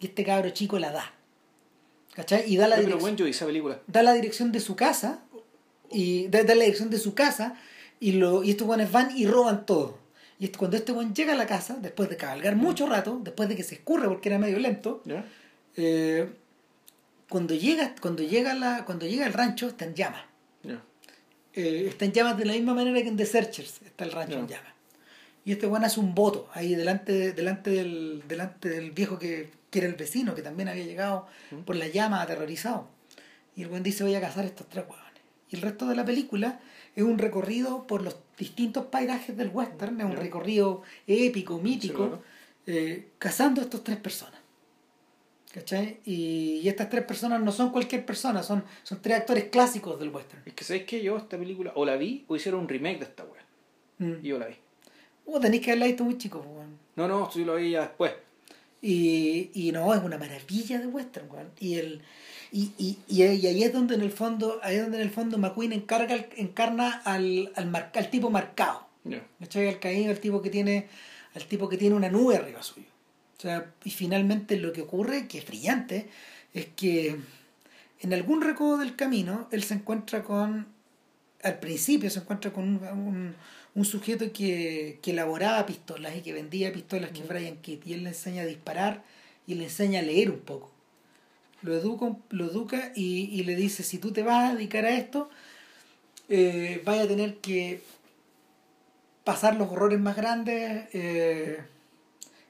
Y 0.00 0.06
este 0.06 0.24
cabro 0.24 0.50
chico 0.50 0.78
la 0.78 0.90
da. 0.90 1.12
¿Cachai? 2.18 2.52
Y 2.52 2.56
da 2.56 2.66
la, 2.66 2.80
dirección, 2.80 3.16
da 3.86 4.02
la 4.02 4.12
dirección 4.12 4.50
de 4.50 4.58
su 4.58 4.74
casa, 4.74 5.22
y 5.88 6.26
da, 6.26 6.42
la 6.42 6.64
dirección 6.64 6.90
de 6.90 6.98
su 6.98 7.14
casa, 7.14 7.54
y, 8.00 8.10
lo, 8.10 8.42
y 8.42 8.50
estos 8.50 8.66
guanes 8.66 8.90
van 8.90 9.16
y 9.16 9.24
roban 9.24 9.64
todo. 9.64 9.98
Y 10.40 10.48
cuando 10.48 10.76
este 10.76 10.90
buen 10.90 11.14
llega 11.14 11.34
a 11.34 11.36
la 11.36 11.46
casa, 11.46 11.76
después 11.80 12.08
de 12.08 12.16
cabalgar 12.16 12.56
mucho 12.56 12.88
rato, 12.88 13.20
después 13.22 13.48
de 13.48 13.54
que 13.54 13.62
se 13.62 13.76
escurre 13.76 14.08
porque 14.08 14.30
era 14.30 14.38
medio 14.40 14.58
lento, 14.58 15.00
eh, 15.76 16.28
cuando 17.28 17.54
llega, 17.54 17.94
cuando 18.00 18.24
llega 18.24 18.52
la, 18.52 18.84
cuando 18.84 19.06
llega 19.06 19.24
al 19.24 19.32
rancho 19.32 19.68
está 19.68 19.84
en 19.84 19.94
llamas. 19.94 20.24
Eh, 21.54 21.86
está 21.88 22.04
en 22.04 22.12
llamas 22.12 22.36
de 22.36 22.46
la 22.46 22.54
misma 22.54 22.74
manera 22.74 23.00
que 23.00 23.08
en 23.10 23.16
The 23.16 23.26
Searchers 23.26 23.80
está 23.82 24.02
el 24.02 24.10
rancho 24.10 24.40
en 24.40 24.48
llamas. 24.48 24.72
Y 25.48 25.52
este 25.52 25.66
buen 25.66 25.82
hace 25.82 25.98
un 25.98 26.14
voto 26.14 26.46
ahí 26.52 26.74
delante, 26.74 27.32
delante, 27.32 27.70
del, 27.70 28.22
delante 28.28 28.68
del 28.68 28.90
viejo 28.90 29.18
que, 29.18 29.48
que 29.70 29.78
era 29.78 29.88
el 29.88 29.94
vecino, 29.94 30.34
que 30.34 30.42
también 30.42 30.68
había 30.68 30.84
llegado 30.84 31.26
por 31.64 31.74
la 31.74 31.88
llama 31.88 32.20
aterrorizado. 32.20 32.86
Y 33.56 33.62
el 33.62 33.68
buen 33.68 33.82
dice 33.82 34.04
voy 34.04 34.14
a 34.14 34.20
cazar 34.20 34.44
estos 34.44 34.68
tres 34.68 34.84
huevones. 34.86 35.22
Y 35.48 35.56
el 35.56 35.62
resto 35.62 35.86
de 35.86 35.96
la 35.96 36.04
película 36.04 36.60
es 36.94 37.02
un 37.02 37.16
recorrido 37.16 37.86
por 37.86 38.02
los 38.02 38.18
distintos 38.36 38.84
paisajes 38.88 39.38
del 39.38 39.48
western, 39.48 39.98
es 39.98 40.04
un 40.04 40.16
recorrido 40.16 40.82
épico, 41.06 41.58
mítico, 41.58 42.20
eh, 42.66 43.12
cazando 43.18 43.62
a 43.62 43.64
estas 43.64 43.82
tres 43.82 43.96
personas. 43.96 44.38
¿Cachai? 45.50 46.00
Y, 46.04 46.60
y 46.62 46.68
estas 46.68 46.90
tres 46.90 47.04
personas 47.04 47.40
no 47.40 47.52
son 47.52 47.70
cualquier 47.70 48.04
persona, 48.04 48.42
son, 48.42 48.64
son 48.82 49.00
tres 49.00 49.16
actores 49.16 49.44
clásicos 49.44 49.98
del 49.98 50.10
western. 50.10 50.42
Es 50.44 50.52
que 50.52 50.64
sabéis 50.64 50.84
que 50.84 51.02
yo 51.02 51.16
esta 51.16 51.38
película 51.38 51.72
o 51.74 51.86
la 51.86 51.96
vi 51.96 52.26
o 52.28 52.36
hicieron 52.36 52.60
un 52.60 52.68
remake 52.68 52.98
de 52.98 53.04
esta 53.06 53.24
weá. 53.24 53.46
Mm. 53.96 54.26
Y 54.26 54.28
yo 54.28 54.38
la 54.38 54.48
vi. 54.48 54.56
Tenéis 55.40 55.62
que 55.62 55.70
haberla 55.70 55.86
visto 55.86 56.04
muy 56.04 56.18
chico, 56.18 56.40
pues, 56.40 56.54
weón. 56.56 56.78
No, 56.96 57.06
no, 57.08 57.30
sí 57.30 57.44
lo 57.44 57.56
vi 57.56 57.70
ya 57.72 57.82
después. 57.82 58.12
Y, 58.80 59.50
y 59.54 59.72
no, 59.72 59.92
es 59.94 60.02
una 60.02 60.18
maravilla 60.18 60.78
de 60.78 60.86
western, 60.86 61.30
weón. 61.30 61.50
Y 61.60 61.74
el 61.74 62.00
y, 62.50 62.72
y, 62.78 62.98
y, 63.08 63.22
y 63.22 63.46
ahí 63.46 63.62
es 63.62 63.72
donde 63.72 63.94
en 63.94 64.00
el 64.00 64.10
fondo, 64.10 64.58
ahí 64.62 64.76
es 64.76 64.82
donde 64.82 64.98
en 64.98 65.02
el 65.02 65.10
fondo 65.10 65.36
McQueen 65.36 65.72
encarga, 65.72 66.16
encarna 66.36 67.02
al, 67.04 67.52
al, 67.56 67.66
mar- 67.66 67.92
al 67.94 68.10
tipo 68.10 68.30
marcado. 68.30 68.86
¿Cachai? 69.40 69.68
Al 69.68 69.78
caído, 69.78 70.10
al 70.10 70.18
tipo 70.20 70.42
que 70.42 70.50
tiene, 70.50 70.88
al 71.34 71.44
tipo 71.46 71.68
que 71.68 71.76
tiene 71.76 71.94
una 71.96 72.08
nube 72.10 72.36
arriba 72.36 72.62
suyo. 72.62 72.86
O 73.36 73.40
sea, 73.40 73.72
y 73.84 73.90
finalmente 73.90 74.56
lo 74.56 74.72
que 74.72 74.82
ocurre, 74.82 75.28
que 75.28 75.38
es 75.38 75.46
brillante, 75.46 76.08
es 76.54 76.66
que 76.74 77.16
en 78.00 78.12
algún 78.12 78.42
recodo 78.42 78.78
del 78.78 78.96
camino 78.96 79.48
él 79.52 79.62
se 79.62 79.74
encuentra 79.74 80.24
con, 80.24 80.66
al 81.42 81.58
principio 81.58 82.10
se 82.10 82.18
encuentra 82.20 82.52
con 82.52 82.64
un, 82.64 82.76
un, 82.88 83.34
un 83.78 83.84
sujeto 83.84 84.32
que, 84.32 84.98
que 85.02 85.12
elaboraba 85.12 85.64
pistolas 85.64 86.16
y 86.16 86.22
que 86.22 86.32
vendía 86.32 86.72
pistolas 86.72 87.12
que 87.12 87.20
es 87.20 87.28
Brian 87.28 87.58
Kidd 87.58 87.86
y 87.86 87.92
él 87.92 88.02
le 88.02 88.08
enseña 88.08 88.42
a 88.42 88.46
disparar 88.46 89.04
y 89.46 89.54
le 89.54 89.64
enseña 89.64 90.00
a 90.00 90.02
leer 90.02 90.32
un 90.32 90.40
poco. 90.40 90.72
Lo 91.62 91.76
educa, 91.76 92.16
lo 92.30 92.46
educa 92.46 92.90
y, 92.96 93.26
y 93.32 93.44
le 93.44 93.54
dice, 93.54 93.84
si 93.84 93.98
tú 93.98 94.10
te 94.10 94.24
vas 94.24 94.50
a 94.50 94.54
dedicar 94.56 94.84
a 94.84 94.96
esto, 94.96 95.30
eh, 96.28 96.82
vaya 96.84 97.04
a 97.04 97.06
tener 97.06 97.36
que 97.36 97.80
pasar 99.22 99.54
los 99.54 99.70
horrores 99.70 100.00
más 100.00 100.16
grandes, 100.16 100.88
eh, 100.92 101.62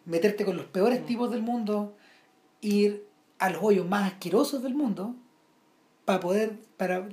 meterte 0.06 0.46
con 0.46 0.56
los 0.56 0.64
peores 0.64 1.04
tipos 1.04 1.30
del 1.30 1.42
mundo, 1.42 1.94
ir 2.62 3.04
a 3.38 3.50
los 3.50 3.62
hoyos 3.62 3.86
más 3.86 4.12
asquerosos 4.12 4.62
del 4.62 4.74
mundo, 4.74 5.14
para 6.06 6.20
poder, 6.20 6.54
para 6.78 7.06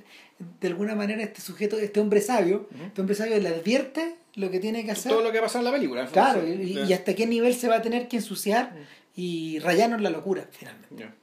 de 0.61 0.67
alguna 0.67 0.95
manera 0.95 1.23
este 1.23 1.41
sujeto, 1.41 1.77
este 1.77 1.99
hombre 1.99 2.21
sabio, 2.21 2.67
este 2.85 3.01
hombre 3.01 3.15
sabio 3.15 3.37
le 3.39 3.47
advierte 3.49 4.15
lo 4.35 4.51
que 4.51 4.59
tiene 4.59 4.83
que 4.83 4.91
hacer. 4.91 5.11
Todo 5.11 5.21
lo 5.23 5.31
que 5.31 5.39
pasa 5.39 5.59
en 5.59 5.65
la 5.65 5.71
película. 5.71 6.01
en 6.01 6.07
Claro, 6.09 6.45
y, 6.47 6.79
y 6.87 6.93
hasta 6.93 7.13
qué 7.15 7.25
nivel 7.25 7.53
se 7.55 7.67
va 7.69 7.75
a 7.77 7.81
tener 7.81 8.07
que 8.07 8.17
ensuciar 8.17 8.75
y 9.15 9.59
rayarnos 9.59 10.01
la 10.01 10.09
locura, 10.09 10.45
finalmente. 10.51 10.95
Ya. 10.97 11.13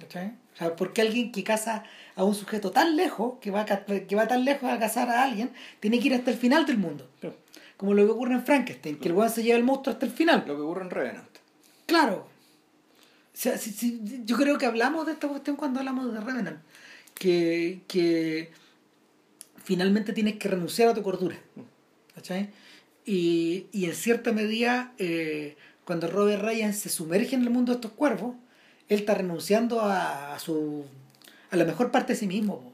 ¿Cachai? 0.00 0.34
O 0.54 0.56
sea, 0.58 0.76
porque 0.76 1.00
alguien 1.00 1.32
que 1.32 1.42
caza 1.44 1.84
a 2.14 2.24
un 2.24 2.34
sujeto 2.34 2.70
tan 2.72 2.94
lejos, 2.94 3.38
que 3.40 3.50
va, 3.50 3.62
a 3.62 3.84
que 3.86 4.14
va 4.16 4.28
tan 4.28 4.44
lejos 4.44 4.70
a 4.70 4.78
cazar 4.78 5.08
a 5.08 5.22
alguien, 5.24 5.50
tiene 5.80 5.98
que 5.98 6.08
ir 6.08 6.14
hasta 6.14 6.30
el 6.30 6.36
final 6.36 6.66
del 6.66 6.76
mundo. 6.76 7.08
Como 7.78 7.94
lo 7.94 8.04
que 8.04 8.12
ocurre 8.12 8.34
en 8.34 8.44
Frankenstein, 8.44 8.98
que 8.98 9.08
el 9.08 9.14
weón 9.14 9.30
se 9.30 9.42
lleva 9.42 9.56
el 9.56 9.64
monstruo 9.64 9.94
hasta 9.94 10.04
el 10.04 10.12
final. 10.12 10.44
Lo 10.46 10.54
que 10.56 10.60
ocurre 10.62 10.82
en 10.82 10.90
Revenant. 10.90 11.28
Claro. 11.86 12.28
O 13.34 13.36
sea, 13.36 13.56
si- 13.56 13.70
si- 13.70 14.00
yo 14.26 14.36
creo 14.36 14.58
que 14.58 14.66
hablamos 14.66 15.06
de 15.06 15.12
esta 15.12 15.26
cuestión 15.26 15.56
cuando 15.56 15.78
hablamos 15.80 16.12
de 16.12 16.20
Revenant. 16.20 16.60
Que, 17.22 17.82
que 17.86 18.50
finalmente 19.62 20.12
tienes 20.12 20.36
que 20.38 20.48
renunciar 20.48 20.88
a 20.88 20.94
tu 20.94 21.02
cordura. 21.02 21.38
¿Cachai? 22.14 22.50
Y, 23.04 23.66
y 23.72 23.84
en 23.86 23.94
cierta 23.94 24.32
medida, 24.32 24.92
eh, 24.98 25.56
cuando 25.84 26.08
Robert 26.08 26.42
Ryan 26.42 26.74
se 26.74 26.88
sumerge 26.88 27.34
en 27.36 27.42
el 27.42 27.50
mundo 27.50 27.72
de 27.72 27.76
estos 27.76 27.92
cuervos, 27.92 28.34
él 28.88 28.98
está 29.00 29.14
renunciando 29.14 29.80
a, 29.80 30.34
a 30.34 30.38
su 30.38 30.84
a 31.50 31.56
la 31.56 31.64
mejor 31.64 31.90
parte 31.90 32.14
de 32.14 32.18
sí 32.18 32.26
mismo. 32.26 32.72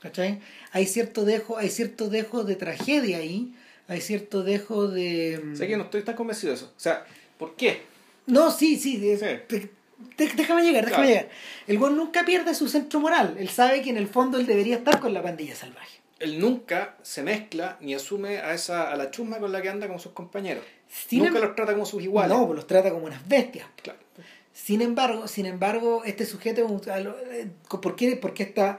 ¿Cachai? 0.00 0.40
Hay 0.72 0.86
cierto 0.86 1.24
dejo, 1.24 1.56
hay 1.56 1.70
cierto 1.70 2.08
dejo 2.10 2.44
de 2.44 2.56
tragedia 2.56 3.18
ahí, 3.18 3.54
hay 3.88 4.00
cierto 4.02 4.42
dejo 4.42 4.88
de... 4.88 5.42
Sé 5.54 5.66
que 5.66 5.76
no 5.76 5.84
estoy 5.84 6.02
tan 6.02 6.16
convencido 6.16 6.50
de 6.52 6.56
eso. 6.58 6.72
O 6.76 6.80
sea, 6.80 7.06
¿por 7.38 7.56
qué? 7.56 7.82
No, 8.26 8.50
sí, 8.50 8.76
sí. 8.76 8.98
de- 8.98 9.16
Sí. 9.48 9.70
Déjame 10.16 10.62
llegar, 10.62 10.84
déjame 10.84 11.06
Claro. 11.06 11.08
llegar. 11.08 11.28
El 11.66 11.78
güey 11.78 11.92
nunca 11.94 12.24
pierde 12.24 12.54
su 12.54 12.68
centro 12.68 13.00
moral. 13.00 13.36
Él 13.38 13.48
sabe 13.48 13.82
que 13.82 13.90
en 13.90 13.96
el 13.96 14.08
fondo 14.08 14.38
él 14.38 14.46
debería 14.46 14.76
estar 14.76 15.00
con 15.00 15.12
la 15.14 15.22
pandilla 15.22 15.54
salvaje. 15.54 16.00
Él 16.20 16.38
nunca 16.38 16.96
se 17.02 17.22
mezcla 17.22 17.76
ni 17.80 17.94
asume 17.94 18.38
a 18.38 18.54
esa 18.54 18.90
a 18.92 18.96
la 18.96 19.10
chusma 19.10 19.38
con 19.38 19.52
la 19.52 19.60
que 19.60 19.68
anda 19.68 19.88
con 19.88 19.98
sus 19.98 20.12
compañeros. 20.12 20.64
Sin 20.88 21.20
nunca 21.24 21.38
em- 21.38 21.44
los 21.44 21.56
trata 21.56 21.72
como 21.72 21.84
sus 21.84 22.02
iguales. 22.02 22.36
No, 22.36 22.46
pues 22.46 22.56
los 22.56 22.66
trata 22.66 22.90
como 22.90 23.06
unas 23.06 23.26
bestias. 23.28 23.66
Claro. 23.82 23.98
Sin 24.52 24.80
embargo, 24.82 25.26
sin 25.26 25.46
embargo, 25.46 26.02
este 26.04 26.24
sujeto, 26.24 26.60
eh, 26.86 27.48
¿por 27.68 27.96
qué, 27.96 28.14
por 28.16 28.32
qué 28.34 28.44
está 28.44 28.78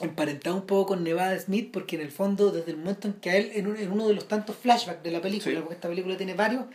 emparentado 0.00 0.54
un 0.56 0.62
poco 0.66 0.86
con 0.94 1.02
Nevada 1.04 1.38
Smith? 1.40 1.70
Porque 1.72 1.96
en 1.96 2.02
el 2.02 2.12
fondo, 2.12 2.50
desde 2.52 2.70
el 2.70 2.76
momento 2.76 3.08
en 3.08 3.14
que 3.14 3.30
a 3.30 3.36
él, 3.36 3.50
en, 3.54 3.66
un- 3.66 3.76
en 3.76 3.90
uno 3.90 4.06
de 4.06 4.14
los 4.14 4.28
tantos 4.28 4.56
flashbacks 4.56 5.02
de 5.02 5.10
la 5.10 5.20
película, 5.20 5.52
Sí. 5.56 5.60
porque 5.60 5.74
esta 5.74 5.88
película 5.88 6.16
tiene 6.16 6.34
varios, 6.34 6.66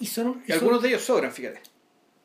y 0.00 0.06
son... 0.06 0.42
Y 0.46 0.52
algunos 0.52 0.82
de 0.82 0.88
ellos 0.88 1.02
sobran, 1.02 1.30
fíjate. 1.32 1.60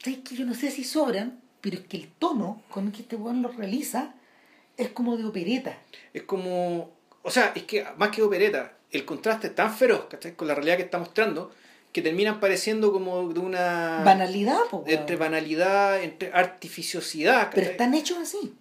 ¿Sabes 0.03 0.19
que 0.19 0.35
yo 0.35 0.45
no 0.45 0.53
sé 0.53 0.71
si 0.71 0.83
sobran, 0.83 1.41
pero 1.61 1.77
es 1.77 1.83
que 1.83 1.97
el 1.97 2.07
tono 2.07 2.61
con 2.69 2.87
el 2.87 2.91
que 2.93 3.01
este 3.01 3.15
weón 3.15 3.41
lo 3.41 3.49
realiza 3.49 4.13
es 4.77 4.89
como 4.89 5.17
de 5.17 5.25
opereta. 5.25 5.77
Es 6.13 6.23
como. 6.23 6.91
O 7.21 7.31
sea, 7.31 7.51
es 7.53 7.63
que 7.63 7.85
más 7.97 8.09
que 8.09 8.21
opereta, 8.21 8.73
el 8.91 9.03
contraste 9.05 9.47
es 9.47 9.55
tan 9.55 9.73
feroz 9.73 10.05
¿cachai? 10.09 10.35
con 10.35 10.47
la 10.47 10.55
realidad 10.55 10.77
que 10.77 10.83
está 10.83 10.97
mostrando 10.97 11.51
que 11.91 12.01
terminan 12.01 12.39
pareciendo 12.39 12.93
como 12.93 13.27
de 13.33 13.39
una. 13.39 14.03
Banalidad, 14.05 14.59
po, 14.69 14.77
weón. 14.77 14.99
Entre 14.99 15.15
banalidad, 15.15 16.01
entre 16.01 16.31
artificiosidad. 16.31 17.49
Pero 17.49 17.61
¿cachai? 17.61 17.71
están 17.71 17.93
hechos 17.93 18.17
así. 18.19 18.53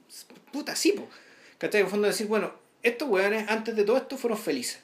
Puta, 0.53 0.75
sí, 0.75 0.93
po. 0.93 1.07
¿Cachai? 1.59 1.81
En 1.81 1.87
el 1.87 1.91
fondo 1.91 2.09
decir, 2.09 2.27
bueno, 2.27 2.53
estos 2.83 3.09
weones 3.09 3.49
antes 3.49 3.77
de 3.77 3.85
todo 3.85 3.97
esto 3.97 4.17
fueron 4.17 4.39
felices. 4.39 4.81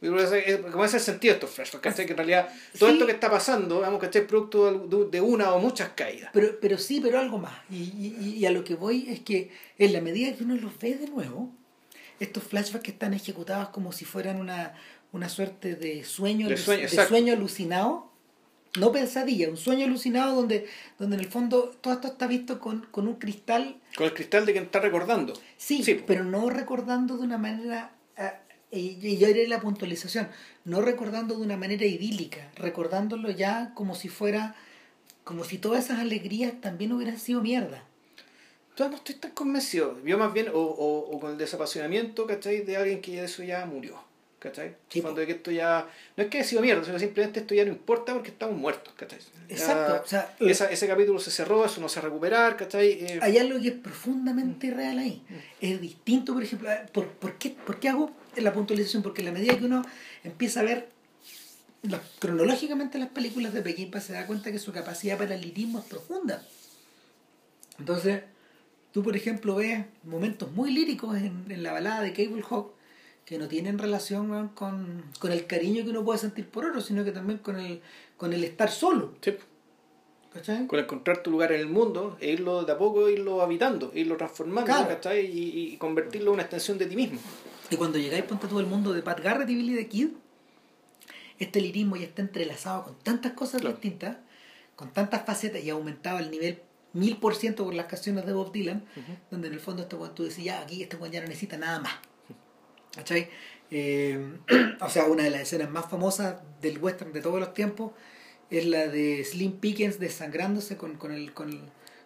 Ese- 0.00 0.50
es- 0.50 0.60
Como 0.60 0.84
es 0.84 0.94
el 0.94 1.00
sentido 1.00 1.34
estos 1.34 1.50
flashbacks, 1.50 1.82
¿cachai? 1.82 2.06
Que 2.06 2.12
en 2.12 2.16
realidad 2.18 2.48
todo 2.78 2.88
Sí. 2.88 2.94
esto 2.94 3.06
que 3.06 3.12
está 3.12 3.30
pasando, 3.30 3.80
vamos, 3.80 4.00
¿cachai? 4.00 4.26
Producto 4.26 4.72
de- 5.10 5.20
una 5.20 5.52
o 5.52 5.58
muchas 5.60 5.90
caídas. 5.90 6.30
Pero, 6.32 6.58
pero 6.60 6.78
sí, 6.78 7.00
pero 7.02 7.18
algo 7.18 7.38
más. 7.38 7.52
Y, 7.70 7.76
y- 8.18 8.34
y 8.38 8.46
a 8.46 8.50
lo 8.50 8.64
que 8.64 8.74
voy 8.74 9.06
es 9.10 9.20
que 9.20 9.50
en 9.78 9.92
la 9.92 10.00
medida 10.00 10.34
que 10.34 10.42
uno 10.44 10.56
los 10.56 10.78
ve 10.78 10.94
de 10.94 11.06
nuevo, 11.08 11.50
estos 12.18 12.42
flashbacks 12.44 12.82
que 12.84 12.90
están 12.92 13.12
ejecutados 13.14 13.68
como 13.70 13.92
si 13.92 14.04
fueran 14.04 14.40
una, 14.40 14.74
una 15.12 15.28
suerte 15.28 15.74
de 15.74 16.04
sueño, 16.04 16.48
De 16.48 16.56
sueño, 16.56 16.80
de 16.82 16.86
exacto. 16.86 17.10
sueño 17.10 17.32
alucinado, 17.34 18.10
no 18.78 18.92
pesadilla, 18.92 19.48
un 19.50 19.56
sueño 19.56 19.84
alucinado 19.84 20.36
donde, 20.36 20.66
donde 20.98 21.16
en 21.16 21.20
el 21.24 21.28
fondo 21.28 21.76
todo 21.80 21.94
esto 21.94 22.06
está 22.08 22.26
visto 22.26 22.60
con, 22.60 22.86
con 22.92 23.08
un 23.08 23.16
cristal 23.16 23.76
Con 23.96 24.06
el 24.06 24.14
cristal 24.14 24.46
de 24.46 24.52
quien 24.52 24.64
está 24.64 24.78
recordando. 24.80 25.34
Sí, 25.56 25.82
pero 26.06 26.22
no 26.24 26.48
recordando 26.50 27.16
de 27.16 27.24
una 27.24 27.36
manera, 27.38 27.90
ah, 28.16 28.34
y 28.72 28.98
y 29.06 29.18
yo 29.18 29.26
haré 29.28 29.46
la 29.48 29.60
puntualización, 29.60 30.28
no 30.64 30.80
recordando 30.80 31.36
de 31.36 31.42
una 31.42 31.56
manera 31.56 31.84
idílica, 31.84 32.50
recordándolo 32.56 33.30
ya 33.30 33.72
como 33.74 33.94
si 33.94 34.08
fuera, 34.08 34.54
como 35.24 35.44
si 35.44 35.58
todas 35.58 35.84
esas 35.84 35.98
alegrías 36.00 36.52
también 36.60 36.92
hubieran 36.92 37.18
sido 37.18 37.40
mierda. 37.42 37.84
Yo 38.76 38.88
no 38.88 38.96
estoy 38.96 39.16
tan 39.16 39.32
convencido. 39.32 39.98
Yo 40.04 40.16
más 40.16 40.32
bien, 40.32 40.48
o, 40.48 40.58
o, 40.58 41.10
o 41.14 41.20
con 41.20 41.32
el 41.32 41.38
desapasionamiento, 41.38 42.26
¿cachai? 42.26 42.60
De 42.62 42.76
alguien 42.76 43.00
que 43.02 43.12
ya 43.12 43.24
eso 43.24 43.42
ya 43.42 43.66
murió. 43.66 44.08
¿Cachai? 44.38 44.74
Sí, 44.88 45.02
Cuando 45.02 45.20
de 45.20 45.26
que 45.26 45.32
esto 45.34 45.50
ya. 45.50 45.86
No 46.16 46.22
es 46.24 46.30
que 46.30 46.38
haya 46.38 46.46
sido 46.48 46.62
mierda, 46.62 46.82
sino 46.82 46.98
simplemente 46.98 47.40
esto 47.40 47.54
ya 47.54 47.62
no 47.66 47.72
importa 47.72 48.14
porque 48.14 48.30
estamos 48.30 48.56
muertos, 48.56 48.94
¿cachai? 48.96 49.18
Ya 49.18 49.54
Exacto, 49.54 50.00
o 50.02 50.06
sea, 50.08 50.34
esa- 50.40 50.70
ese 50.70 50.86
capítulo 50.86 51.18
se 51.18 51.30
cerró, 51.30 51.62
eso 51.66 51.78
no 51.82 51.90
se 51.90 52.00
va 52.00 52.06
a 52.06 52.08
recuperar, 52.08 52.56
¿cachai? 52.56 52.88
Eh, 53.04 53.18
Hay 53.20 53.36
algo 53.36 53.60
que 53.60 53.68
es 53.68 53.74
profundamente 53.74 54.70
real 54.70 54.98
ahí. 54.98 55.22
Es 55.60 55.78
distinto, 55.78 56.32
por 56.32 56.42
ejemplo, 56.42 56.70
¿por, 56.92 57.08
por, 57.08 57.34
qué, 57.36 57.50
¿por 57.50 57.78
qué 57.80 57.90
hago 57.90 58.10
la 58.36 58.52
puntualización? 58.52 59.02
Porque 59.02 59.20
en 59.22 59.26
la 59.26 59.32
medida 59.32 59.58
que 59.58 59.64
uno 59.64 59.82
empieza 60.24 60.60
a 60.60 60.64
ver 60.64 60.88
cronológicamente 62.18 62.98
las 62.98 63.08
películas 63.08 63.54
de 63.54 63.62
Peckinpah 63.62 64.00
se 64.00 64.12
da 64.12 64.26
cuenta 64.26 64.52
que 64.52 64.58
su 64.58 64.72
capacidad 64.72 65.16
para 65.18 65.34
el 65.34 65.40
lirismo 65.40 65.78
es 65.78 65.84
profunda. 65.86 66.42
Entonces, 67.78 68.22
tú 68.92 69.02
por 69.02 69.16
ejemplo 69.16 69.54
ves 69.56 69.86
momentos 70.04 70.52
muy 70.52 70.70
líricos 70.72 71.16
en, 71.16 71.44
en 71.48 71.62
la 71.62 71.72
balada 71.72 72.02
de 72.02 72.12
Cable 72.12 72.42
Hawk 72.48 72.72
que 73.24 73.38
no 73.38 73.48
tienen 73.48 73.78
relación 73.78 74.48
con, 74.48 75.04
con 75.18 75.32
el 75.32 75.46
cariño 75.46 75.84
que 75.84 75.90
uno 75.90 76.04
puede 76.04 76.18
sentir 76.18 76.46
por 76.48 76.66
otro, 76.66 76.80
sino 76.80 77.04
que 77.04 77.12
también 77.12 77.38
con 77.38 77.58
el, 77.58 77.80
con 78.16 78.32
el 78.32 78.44
estar 78.44 78.70
solo. 78.70 79.14
sí, 79.22 79.36
¿Cachai? 80.32 80.66
con 80.68 80.78
encontrar 80.78 81.22
tu 81.24 81.30
lugar 81.32 81.50
en 81.52 81.60
el 81.60 81.66
mundo 81.66 82.16
e 82.20 82.30
irlo 82.30 82.62
de 82.64 82.70
a 82.72 82.78
poco, 82.78 83.08
irlo 83.08 83.42
habitando, 83.42 83.90
irlo 83.94 84.16
transformando, 84.16 84.64
Claro. 84.66 84.88
¿cachai? 84.88 85.26
Y, 85.26 85.72
y 85.72 85.76
convertirlo 85.76 86.30
en 86.30 86.34
una 86.34 86.42
extensión 86.42 86.78
de 86.78 86.86
ti 86.86 86.94
mismo. 86.94 87.18
Y 87.70 87.76
cuando 87.76 87.98
llegáis, 87.98 88.24
ponte 88.24 88.48
todo 88.48 88.60
el 88.60 88.66
mundo 88.66 88.92
de 88.92 89.02
Pat 89.02 89.20
Garrett 89.20 89.48
y 89.48 89.54
Billy 89.54 89.76
the 89.76 89.88
Kid, 89.88 90.08
este 91.38 91.60
lirismo 91.60 91.96
ya 91.96 92.04
está 92.06 92.22
entrelazado 92.22 92.84
con 92.84 92.98
tantas 92.98 93.32
cosas 93.32 93.60
Claro. 93.60 93.76
distintas, 93.76 94.16
con 94.76 94.92
tantas 94.92 95.24
facetas 95.24 95.62
y 95.62 95.70
ha 95.70 95.74
aumentado 95.74 96.18
al 96.18 96.30
nivel 96.30 96.60
mil 96.92 97.16
por 97.18 97.36
ciento 97.36 97.64
por 97.64 97.74
las 97.74 97.86
canciones 97.86 98.26
de 98.26 98.32
Bob 98.32 98.52
Dylan, 98.52 98.84
donde 99.30 99.48
en 99.48 99.54
el 99.54 99.60
fondo 99.60 99.82
este 99.82 99.96
tú 100.14 100.24
decís, 100.24 100.44
ya, 100.44 100.60
aquí 100.60 100.82
este 100.82 100.96
weón 100.96 101.12
ya 101.12 101.20
no 101.20 101.28
necesita 101.28 101.56
nada 101.56 101.78
más. 101.80 101.92
¿Cachai? 102.94 103.28
Eh, 103.70 104.36
o 104.80 104.88
sea, 104.88 105.04
una 105.04 105.22
de 105.22 105.30
las 105.30 105.42
escenas 105.42 105.70
más 105.70 105.88
famosas 105.88 106.36
del 106.60 106.78
western 106.78 107.12
de 107.12 107.20
todos 107.20 107.38
los 107.38 107.54
tiempos 107.54 107.92
es 108.50 108.66
la 108.66 108.88
de 108.88 109.24
Slim 109.24 109.52
Pickens 109.60 110.00
desangrándose 110.00 110.76
con, 110.76 110.96
con, 110.96 111.12
el, 111.12 111.32
con, 111.32 111.50
el, 111.50 111.60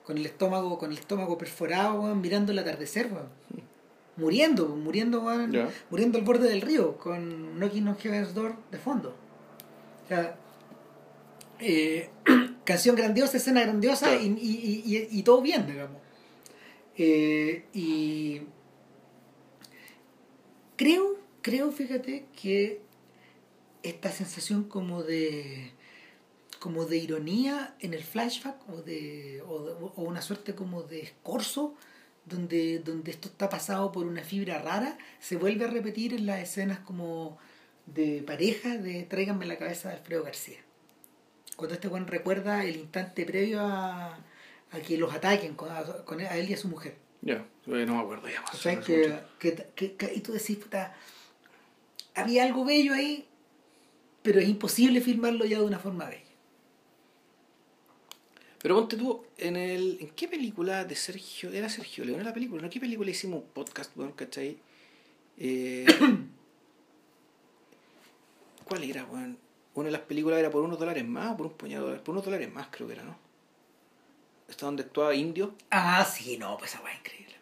con 0.04 0.18
el 0.18 0.26
estómago 0.26 0.78
con 0.78 0.92
el 0.92 0.98
estómago 0.98 1.38
perforado, 1.38 2.02
weón, 2.02 2.20
mirando 2.20 2.52
el 2.52 2.58
atardecer, 2.58 3.10
weón. 3.10 3.30
Muriendo, 4.16 4.68
muriendo, 4.68 5.22
muriendo 5.90 6.18
al 6.18 6.24
borde 6.24 6.48
del 6.48 6.60
río, 6.60 6.96
con 6.98 7.58
Knocking 7.58 7.88
on 7.88 7.96
Heaven's 7.96 8.32
Door 8.34 8.56
de 8.70 8.78
fondo. 8.78 9.14
O 10.04 10.08
sea, 10.08 10.38
Eh, 11.60 12.10
canción 12.64 12.96
grandiosa, 12.96 13.36
escena 13.36 13.60
grandiosa 13.62 14.16
y- 14.16 14.26
y- 14.26 15.08
y 15.10 15.22
todo 15.22 15.40
bien, 15.40 15.66
digamos. 15.68 16.00
Eh, 16.98 17.64
y 17.72 18.42
creo, 20.76 21.16
creo, 21.42 21.70
fíjate, 21.70 22.26
que 22.40 22.82
esta 23.82 24.10
sensación 24.10 24.64
como 24.64 25.02
de 25.02 25.72
como 26.58 26.86
de 26.86 26.96
ironía 26.96 27.76
en 27.80 27.92
el 27.94 28.02
flashback 28.02 28.56
o 28.70 28.80
de 28.82 29.42
o, 29.46 29.62
de- 29.64 29.72
o 29.74 30.02
una 30.02 30.22
suerte 30.22 30.54
como 30.54 30.82
de 30.82 31.02
escorzo 31.02 31.74
donde, 32.26 32.78
donde 32.78 33.10
esto 33.10 33.28
está 33.28 33.48
pasado 33.48 33.92
por 33.92 34.06
una 34.06 34.22
fibra 34.22 34.58
rara 34.58 34.96
se 35.20 35.36
vuelve 35.36 35.64
a 35.64 35.68
repetir 35.68 36.14
en 36.14 36.26
las 36.26 36.40
escenas 36.40 36.78
como 36.80 37.38
de 37.86 38.22
pareja 38.26 38.76
de 38.78 39.02
Tráiganme 39.02 39.44
la 39.46 39.58
cabeza 39.58 39.90
de 39.90 39.96
Alfredo 39.96 40.22
García 40.24 40.58
cuando 41.56 41.74
este 41.74 41.88
Juan 41.88 42.06
recuerda 42.06 42.64
el 42.64 42.76
instante 42.76 43.24
previo 43.26 43.60
a, 43.60 44.14
a 44.72 44.80
que 44.86 44.96
los 44.98 45.14
ataquen 45.14 45.54
con, 45.54 45.70
a, 45.70 45.84
con 46.04 46.20
él- 46.20 46.26
a 46.26 46.36
él 46.38 46.48
y 46.50 46.54
a 46.54 46.56
su 46.56 46.68
mujer 46.68 46.96
Ya, 47.20 47.44
eh, 47.66 47.84
no 47.86 47.96
me 47.96 48.00
acuerdo 48.02 48.28
ya 48.28 48.40
más. 48.42 48.54
o 48.54 48.56
sea, 48.56 48.80
que, 48.80 49.18
que, 49.38 49.66
que- 49.74 49.94
que- 49.94 50.14
y 50.14 50.20
tú 50.20 50.32
decís, 50.32 50.56
puta, 50.56 50.94
había 52.14 52.44
algo 52.44 52.64
bello 52.64 52.94
ahí, 52.94 53.26
pero 54.22 54.40
es 54.40 54.48
imposible 54.48 55.00
filmarlo 55.00 55.44
ya 55.44 55.58
de 55.58 55.64
una 55.64 55.78
forma 55.78 56.06
bella. 56.06 56.23
Pero 58.64 58.76
ponte 58.76 58.96
tú, 58.96 59.22
en 59.36 59.56
el. 59.56 59.98
¿En 60.00 60.08
qué 60.16 60.26
película 60.26 60.86
de 60.86 60.96
Sergio? 60.96 61.52
Era 61.52 61.68
Sergio 61.68 62.02
León 62.02 62.24
la 62.24 62.32
película, 62.32 62.62
¿no? 62.62 62.68
¿En 62.68 62.72
qué 62.72 62.80
película 62.80 63.10
hicimos 63.10 63.42
un 63.42 63.48
podcast, 63.50 63.94
weón, 63.94 64.12
cachai? 64.12 64.56
Eh, 65.36 65.84
¿Cuál 68.64 68.84
era, 68.84 69.04
weón? 69.04 69.36
Una 69.74 69.88
de 69.88 69.92
las 69.92 70.00
películas 70.00 70.38
era 70.38 70.50
por 70.50 70.62
unos 70.62 70.78
dólares 70.78 71.04
más 71.04 71.32
o 71.32 71.36
por 71.36 71.46
un 71.48 71.52
puñado 71.52 71.82
de 71.82 71.86
dólares. 71.88 72.04
Por 72.06 72.14
unos 72.14 72.24
dólares 72.24 72.50
más, 72.54 72.68
creo 72.70 72.86
que 72.86 72.94
era, 72.94 73.02
¿no? 73.04 73.18
Está 74.48 74.64
donde 74.64 74.84
actuaba 74.84 75.14
Indio. 75.14 75.54
Ah, 75.70 76.02
sí, 76.04 76.38
no, 76.38 76.56
pues 76.56 76.70
esa 76.72 76.82
weá 76.82 76.94
es 76.94 77.00
increíble. 77.00 77.34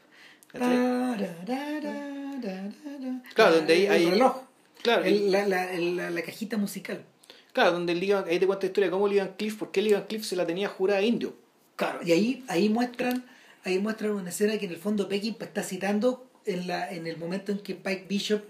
Claro, 3.34 3.56
donde 3.56 3.72
ahí- 3.88 4.04
el 4.04 4.10
reloj, 4.10 4.36
Claro, 4.82 5.04
el- 5.04 5.30
la, 5.30 5.46
la, 5.46 5.72
la, 5.72 6.10
la 6.10 6.22
cajita 6.22 6.56
musical. 6.56 7.04
Claro 7.52 7.72
donde 7.72 7.94
Ligan- 7.94 8.26
ahí 8.28 8.38
te 8.38 8.46
cuenta 8.46 8.64
la 8.64 8.68
historia 8.68 8.86
de 8.88 8.90
cómo 8.92 9.08
Ligan 9.08 9.34
Cliff, 9.36 9.56
por 9.58 9.70
qué 9.70 9.82
Ligan 9.82 10.04
Cliff 10.04 10.24
se 10.24 10.36
la 10.36 10.46
tenía 10.46 10.68
jurada 10.68 11.00
a 11.00 11.02
Indio. 11.02 11.34
Claro, 11.76 12.00
y 12.04 12.12
ahí, 12.12 12.44
ahí 12.48 12.68
muestran, 12.68 13.24
ahí 13.64 13.78
muestran 13.78 14.12
una 14.12 14.30
escena 14.30 14.58
que 14.58 14.66
en 14.66 14.72
el 14.72 14.78
fondo 14.78 15.08
Peckinpah 15.08 15.44
está 15.46 15.62
citando 15.62 16.26
en 16.44 16.66
la, 16.66 16.90
en 16.92 17.06
el 17.06 17.16
momento 17.16 17.52
en 17.52 17.58
que 17.58 17.74
Pike 17.74 18.06
Bishop 18.08 18.42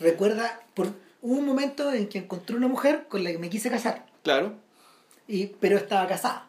recuerda, 0.00 0.60
por 0.74 0.88
hubo 1.22 1.38
un 1.38 1.46
momento 1.46 1.92
en 1.92 2.08
que 2.08 2.18
encontré 2.18 2.56
una 2.56 2.68
mujer 2.68 3.06
con 3.08 3.24
la 3.24 3.30
que 3.32 3.38
me 3.38 3.48
quise 3.50 3.70
casar. 3.70 4.06
Claro, 4.22 4.54
y, 5.28 5.46
pero 5.46 5.76
estaba 5.76 6.06
casada. 6.06 6.48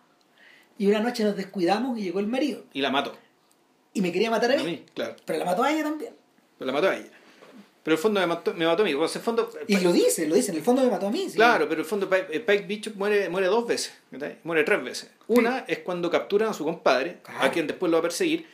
Y 0.77 0.87
una 0.87 0.99
noche 0.99 1.23
nos 1.23 1.35
descuidamos 1.35 1.97
y 1.97 2.03
llegó 2.03 2.19
el 2.19 2.27
marido. 2.27 2.63
y 2.73 2.81
la 2.81 2.91
mató. 2.91 3.15
Y 3.93 4.01
me 4.01 4.11
quería 4.11 4.29
matar 4.29 4.51
a 4.51 4.53
A 4.55 4.57
mí. 4.57 4.63
mí, 4.63 4.85
claro. 4.93 5.15
Pero 5.25 5.39
la 5.39 5.45
mató 5.45 5.63
a 5.63 5.71
ella 5.71 5.83
también. 5.83 6.13
Pero 6.59 6.67
la 6.67 6.73
mató 6.73 6.89
a 6.89 6.95
ella. 6.95 7.09
Pero 7.87 7.95
el 7.95 8.01
fondo 8.01 8.19
me 8.19 8.27
mató, 8.27 8.53
me 8.53 8.65
mató 8.65 8.83
a 8.83 8.85
mí. 8.85 8.93
Pues, 8.93 9.15
el 9.15 9.21
fondo, 9.21 9.49
Y 9.65 9.77
lo 9.79 9.93
dice, 9.93 10.27
lo 10.27 10.35
dice. 10.35 10.51
En 10.51 10.57
el 10.57 10.63
fondo 10.63 10.81
me 10.83 10.89
mató 10.91 11.07
a 11.07 11.09
mí. 11.09 11.29
sí. 11.29 11.37
Claro, 11.37 11.69
pero 11.69 11.79
el 11.79 11.87
fondo 11.87 12.09
Pike, 12.09 12.27
eh, 12.35 12.39
Pike 12.41 12.65
Bishop 12.67 12.95
muere, 12.97 13.29
muere 13.29 13.47
dos 13.47 13.65
veces, 13.65 13.93
¿cachai? 14.11 14.39
muere 14.43 14.65
tres 14.65 14.83
veces. 14.83 15.09
Una 15.27 15.59
es 15.69 15.79
cuando 15.79 16.11
capturan 16.11 16.49
a 16.49 16.53
su 16.53 16.65
compadre, 16.65 17.19
Claro. 17.23 17.45
a 17.45 17.49
quien 17.49 17.65
después 17.65 17.89
lo 17.89 17.95
va 17.95 17.99
a 17.99 18.01
perseguir, 18.01 18.45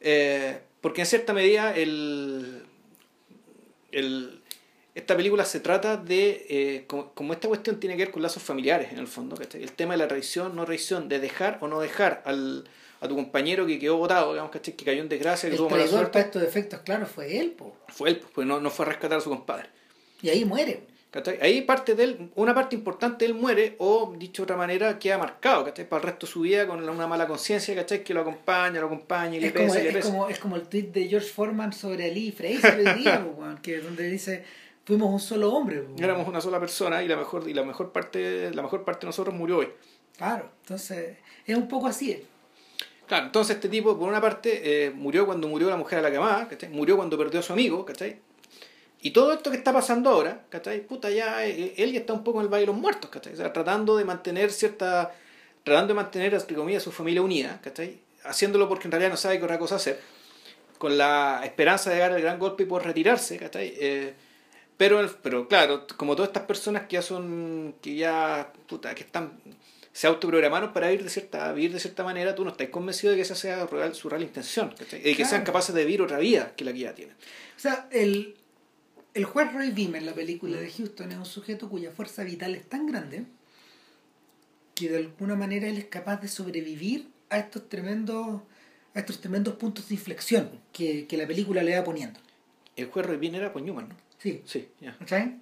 eh, 0.00 0.60
porque 0.80 1.00
en 1.00 1.06
cierta 1.08 1.32
medida 1.32 1.74
el, 1.76 2.62
el- 3.92 4.42
esta 4.94 5.16
película 5.16 5.44
se 5.44 5.58
trata 5.60 5.96
de, 5.96 6.46
eh, 6.48 6.84
como, 6.86 7.12
como 7.14 7.32
esta 7.32 7.48
cuestión 7.48 7.80
tiene 7.80 7.96
que 7.96 8.04
ver 8.04 8.12
con 8.12 8.22
lazos 8.22 8.42
familiares 8.44 8.92
en 8.92 8.98
el 8.98 9.08
fondo, 9.08 9.36
¿cachai? 9.36 9.62
el 9.62 9.72
tema 9.72 9.94
de 9.94 9.98
la 9.98 10.08
traición, 10.08 10.54
no 10.56 10.64
traición, 10.64 11.08
de 11.08 11.18
dejar 11.18 11.58
o 11.60 11.68
no 11.68 11.80
dejar 11.80 12.22
al, 12.24 12.64
a 13.00 13.08
tu 13.08 13.14
compañero 13.14 13.66
que 13.66 13.78
quedó 13.78 13.96
votado, 13.98 14.32
digamos, 14.32 14.50
¿cachai? 14.52 14.74
que 14.74 14.84
cayó 14.84 15.02
en 15.02 15.08
desgracia, 15.08 15.48
que 15.48 15.54
El 15.54 15.58
tuvo 15.58 15.70
mala 15.70 15.86
suerte, 15.86 16.12
para 16.12 16.24
estos 16.24 16.42
efectos, 16.42 16.80
claro, 16.80 17.06
fue 17.06 17.38
él. 17.38 17.50
po. 17.52 17.76
fue 17.88 18.10
él, 18.10 18.20
pues 18.34 18.46
no, 18.46 18.60
no 18.60 18.70
fue 18.70 18.86
a 18.86 18.88
rescatar 18.88 19.18
a 19.18 19.20
su 19.20 19.30
compadre. 19.30 19.68
Y 20.22 20.28
ahí 20.30 20.44
muere. 20.44 20.84
¿Cachai? 21.10 21.38
Ahí 21.40 21.62
parte 21.62 21.94
de 21.94 22.04
él, 22.04 22.30
una 22.34 22.54
parte 22.54 22.74
importante 22.74 23.24
de 23.24 23.30
él 23.32 23.38
muere, 23.38 23.76
o 23.78 24.14
dicho 24.18 24.42
de 24.42 24.44
otra 24.44 24.56
manera, 24.56 24.98
queda 24.98 25.16
marcado, 25.16 25.64
¿cachai? 25.64 25.88
Para 25.88 26.00
el 26.02 26.06
resto 26.08 26.26
de 26.26 26.32
su 26.32 26.40
vida 26.40 26.66
con 26.66 26.86
una 26.86 27.06
mala 27.06 27.26
conciencia, 27.26 27.74
¿cachai? 27.74 28.02
Que 28.04 28.12
lo 28.12 28.20
acompaña, 28.20 28.80
lo 28.80 28.86
acompaña 28.86 29.36
y 29.36 29.40
le 29.40 29.46
Es 29.46 29.52
como, 29.54 29.66
pesa 29.66 29.80
y 29.80 29.82
le 29.84 29.88
es, 29.90 29.94
pesa. 29.94 30.10
como, 30.10 30.28
es 30.28 30.38
como 30.38 30.56
el 30.56 30.62
tweet 30.68 30.88
de 30.92 31.08
George 31.08 31.28
Foreman 31.28 31.72
sobre 31.72 32.10
Ali 32.10 32.32
Fraser 32.32 32.78
hoy 32.86 33.02
día, 33.02 33.24
po, 33.36 33.42
que 33.62 33.78
donde 33.78 34.10
dice, 34.10 34.44
fuimos 34.84 35.10
un 35.10 35.20
solo 35.20 35.52
hombre. 35.54 35.80
po, 35.80 35.92
weón". 35.92 36.04
Éramos 36.04 36.28
una 36.28 36.40
sola 36.42 36.60
persona 36.60 37.02
y 37.02 37.08
la 37.08 37.16
mejor, 37.16 37.48
y 37.48 37.54
la 37.54 37.62
mejor 37.62 37.92
parte, 37.92 38.50
la 38.52 38.62
mejor 38.62 38.84
parte 38.84 39.00
de 39.02 39.06
nosotros 39.06 39.34
murió 39.34 39.58
hoy. 39.58 39.68
Claro, 40.18 40.50
entonces 40.62 41.16
es 41.46 41.56
un 41.56 41.68
poco 41.68 41.86
así. 41.86 42.22
Claro, 43.06 43.26
entonces 43.26 43.56
este 43.56 43.68
tipo, 43.68 43.96
por 43.96 44.08
una 44.08 44.20
parte, 44.20 44.86
eh, 44.86 44.90
murió 44.90 45.26
cuando 45.26 45.46
murió 45.46 45.70
la 45.70 45.76
mujer 45.76 46.00
a 46.00 46.02
la 46.02 46.10
que 46.10 46.16
amaba, 46.16 46.48
¿cachai? 46.48 46.70
Murió 46.70 46.96
cuando 46.96 47.16
perdió 47.16 47.38
a 47.38 47.42
su 47.42 47.52
amigo, 47.52 47.84
¿cachai? 47.84 48.18
Y 49.00 49.12
todo 49.12 49.32
esto 49.32 49.50
que 49.52 49.56
está 49.56 49.72
pasando 49.72 50.10
ahora, 50.10 50.44
¿cachai? 50.48 50.84
Puta, 50.84 51.10
ya 51.10 51.46
eh, 51.46 51.74
él 51.76 51.92
ya 51.92 52.00
está 52.00 52.12
un 52.12 52.24
poco 52.24 52.40
en 52.40 52.46
el 52.46 52.52
valle 52.52 52.62
de 52.62 52.66
los 52.66 52.76
muertos, 52.76 53.08
¿cachai? 53.08 53.34
O 53.34 53.36
sea, 53.36 53.52
tratando 53.52 53.96
de 53.96 54.04
mantener 54.04 54.50
cierta... 54.50 55.14
Tratando 55.62 55.94
de 55.94 55.94
mantener, 55.94 56.34
entre 56.34 56.56
comillas, 56.56 56.82
su 56.82 56.90
familia 56.90 57.22
unida, 57.22 57.60
¿cachai? 57.62 58.00
Haciéndolo 58.24 58.68
porque 58.68 58.88
en 58.88 58.92
realidad 58.92 59.10
no 59.10 59.16
sabe 59.16 59.38
qué 59.38 59.44
otra 59.44 59.58
cosa 59.58 59.76
hacer. 59.76 60.00
Con 60.78 60.98
la 60.98 61.42
esperanza 61.44 61.90
de 61.90 61.98
dar 61.98 62.12
el 62.12 62.22
gran 62.22 62.38
golpe 62.38 62.64
y 62.64 62.66
poder 62.66 62.86
retirarse, 62.86 63.36
¿cachai? 63.36 63.72
Eh, 63.78 64.14
pero, 64.76 65.08
pero 65.22 65.48
claro, 65.48 65.86
como 65.96 66.16
todas 66.16 66.30
estas 66.30 66.44
personas 66.44 66.86
que 66.88 66.94
ya 66.94 67.02
son... 67.02 67.76
Que 67.80 67.94
ya... 67.94 68.52
Puta, 68.66 68.94
que 68.96 69.04
están 69.04 69.38
se 69.96 70.06
autoprogramaron 70.06 70.74
para 70.74 70.88
vivir 70.88 71.04
de 71.04 71.08
cierta 71.10 71.50
vivir 71.54 71.72
de 71.72 71.80
cierta 71.80 72.04
manera, 72.04 72.34
tú 72.34 72.44
no 72.44 72.50
estás 72.50 72.68
convencido 72.68 73.12
de 73.12 73.16
que 73.16 73.22
esa 73.22 73.34
sea 73.34 73.64
real- 73.66 73.94
su 73.94 74.10
real 74.10 74.22
intención, 74.22 74.74
¿cachai? 74.78 75.00
de 75.00 75.10
que 75.10 75.16
Claro. 75.16 75.30
sean 75.30 75.44
capaces 75.44 75.74
de 75.74 75.84
vivir 75.86 76.02
otra 76.02 76.18
vida 76.18 76.52
que 76.54 76.64
la 76.66 76.72
que 76.74 76.80
ya 76.80 76.94
tienen. 76.94 77.14
O 77.56 77.58
sea, 77.60 77.88
el, 77.90 78.36
el 79.14 79.24
juez 79.24 79.50
Roy 79.54 79.70
Beamer 79.70 80.02
en 80.02 80.06
la 80.06 80.12
película 80.12 80.58
de 80.58 80.70
Houston 80.70 81.12
es 81.12 81.16
un 81.18 81.24
sujeto 81.24 81.70
cuya 81.70 81.92
fuerza 81.92 82.24
vital 82.24 82.54
es 82.54 82.66
tan 82.68 82.86
grande 82.86 83.24
que 84.74 84.90
de 84.90 84.98
alguna 84.98 85.34
manera 85.34 85.66
él 85.66 85.78
es 85.78 85.86
capaz 85.86 86.20
de 86.20 86.28
sobrevivir 86.28 87.08
a 87.30 87.38
estos 87.38 87.66
tremendos 87.68 88.42
a 88.94 88.98
estos 89.00 89.20
tremendos 89.20 89.54
puntos 89.56 89.88
de 89.88 89.94
inflexión 89.94 90.50
que, 90.72 91.06
que 91.06 91.16
la 91.16 91.26
película 91.26 91.62
le 91.62 91.74
va 91.78 91.84
poniendo. 91.84 92.18
El 92.76 92.86
juez 92.86 93.06
Roy 93.06 93.16
Bean 93.16 93.34
era 93.34 93.52
con 93.52 93.64
Newman, 93.64 93.88
¿no? 93.90 93.96
Sí, 94.18 94.42
Sí, 94.44 94.68
ya. 94.80 94.96
¿cachai? 94.98 95.36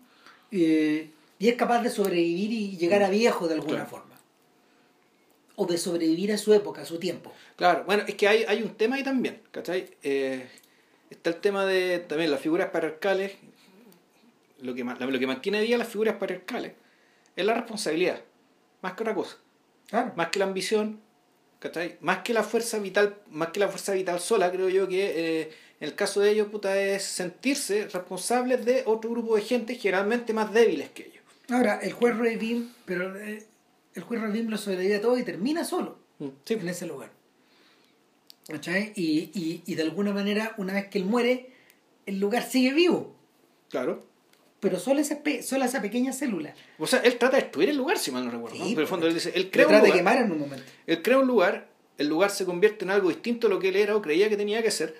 Eh, 0.53 1.11
y 1.41 1.49
es 1.49 1.55
capaz 1.57 1.83
de 1.83 1.91
sobrevivir 1.91 2.53
y 2.53 2.77
llegar 2.77 3.03
a 3.03 3.11
viejo 3.11 3.47
de 3.49 3.55
alguna 3.55 3.75
Claro. 3.85 3.91
forma. 3.91 4.14
O 5.57 5.67
de 5.67 5.79
sobrevivir 5.79 6.33
a 6.33 6.39
su 6.39 6.53
época, 6.53 6.83
a 6.83 6.85
su 6.85 6.99
tiempo. 6.99 7.33
Claro, 7.57 7.85
bueno, 7.85 8.05
es 8.07 8.15
que 8.15 8.27
hay, 8.27 8.45
hay 8.45 8.63
un 8.63 8.75
tema 8.75 8.97
ahí 8.97 9.05
también, 9.05 9.41
¿cachai? 9.53 9.97
Eh, 10.03 10.49
está 11.11 11.31
el 11.31 11.37
tema 11.37 11.65
de 11.65 12.01
también 12.01 12.31
las 12.31 12.41
figuras 12.41 12.71
patriarcales, 12.71 13.33
lo 14.61 14.75
que, 14.75 14.83
lo 14.83 15.19
que 15.19 15.27
mantiene 15.27 15.63
viva 15.63 15.79
las 15.79 15.89
figuras 15.89 16.17
patriarcales 16.17 16.73
es 17.37 17.45
la 17.45 17.55
responsabilidad, 17.55 18.21
más 18.83 18.95
que 18.95 19.03
otra 19.03 19.15
cosa. 19.15 19.37
Claro. 19.89 20.13
más 20.17 20.29
que 20.29 20.39
la 20.39 20.47
ambición, 20.47 21.01
¿cachai? 21.59 21.99
Más 22.01 22.19
que 22.19 22.33
la 22.33 22.43
fuerza 22.43 22.79
vital, 22.79 23.17
más 23.31 23.49
que 23.49 23.61
la 23.61 23.69
fuerza 23.69 23.93
vital 23.93 24.19
sola, 24.19 24.51
creo 24.51 24.69
yo 24.69 24.89
que 24.89 25.43
eh, 25.43 25.53
en 25.81 25.89
el 25.89 25.95
caso 25.95 26.21
de 26.21 26.31
ellos, 26.31 26.49
puta, 26.49 26.81
es 26.81 27.03
sentirse 27.03 27.89
responsables 27.89 28.65
de 28.65 28.83
otro 28.87 29.11
grupo 29.11 29.37
de 29.37 29.43
gente 29.43 29.75
generalmente 29.75 30.33
más 30.33 30.53
débiles 30.53 30.91
que 30.91 31.03
ellos. 31.03 31.23
Ahora, 31.51 31.79
el 31.83 31.93
juez 31.93 32.17
Roy 32.17 32.37
Beam, 32.37 32.73
pero 32.87 33.15
eh, 33.17 33.45
el 33.95 34.03
juez 34.03 34.21
Beam 34.33 34.49
lo 34.49 34.59
sobrevive 34.59 34.97
a 34.97 35.01
todo 35.01 35.19
y 35.19 35.23
termina 35.23 35.65
solo. 35.65 35.99
Mm, 36.19 36.29
Sí, 36.45 36.55
en 36.55 36.69
ese 36.69 36.87
lugar. 36.87 37.11
¿Cachai? 38.49 38.93
Y, 38.95 39.31
y, 39.35 39.63
y 39.67 39.75
de 39.75 39.83
alguna 39.83 40.13
manera, 40.13 40.55
una 40.59 40.75
vez 40.75 40.89
que 40.89 40.99
él 40.99 41.05
muere, 41.07 41.51
el 42.07 42.21
lugar 42.21 42.43
sigue 42.43 42.73
vivo. 42.73 43.15
claro. 43.71 44.13
Pero 44.61 44.79
solo 44.79 45.01
esa, 45.01 45.19
solo 45.43 45.67
esa 45.67 45.83
pequeña 45.83 46.15
célula. 46.15 46.55
O 46.79 46.87
sea, 46.87 47.01
él 47.01 47.19
trata 47.19 47.37
de 47.37 47.43
destruir 47.43 47.69
el 47.69 47.77
lugar, 47.77 47.99
si 47.99 48.11
mal 48.11 48.25
no 48.25 48.31
recuerdo. 48.31 48.57
Sí, 48.57 48.63
¿no? 48.63 48.69
Pero 48.69 48.79
en 48.79 48.81
el 48.81 48.87
fondo 48.87 49.05
porque 49.05 49.09
él 49.11 49.15
dice, 49.23 49.33
él 49.35 49.51
crea 49.51 49.67
un 49.67 49.73
trata 49.73 49.83
de 49.85 49.89
lugar, 49.91 49.99
quemar 49.99 50.25
en 50.25 50.33
un 50.33 50.39
momento. 50.39 50.65
él 50.87 51.03
crea 51.03 51.19
un 51.19 51.27
lugar, 51.27 51.69
el 51.99 52.09
lugar 52.09 52.31
se 52.31 52.47
convierte 52.47 52.87
en 52.87 52.91
algo 52.91 53.11
distinto 53.11 53.47
a 53.47 53.51
lo 53.51 53.59
que 53.59 53.69
él 53.69 53.77
era 53.77 53.95
o 53.95 54.01
creía 54.01 54.31
que 54.31 54.39
tenía 54.39 54.63
que 54.63 54.71
ser. 54.71 54.97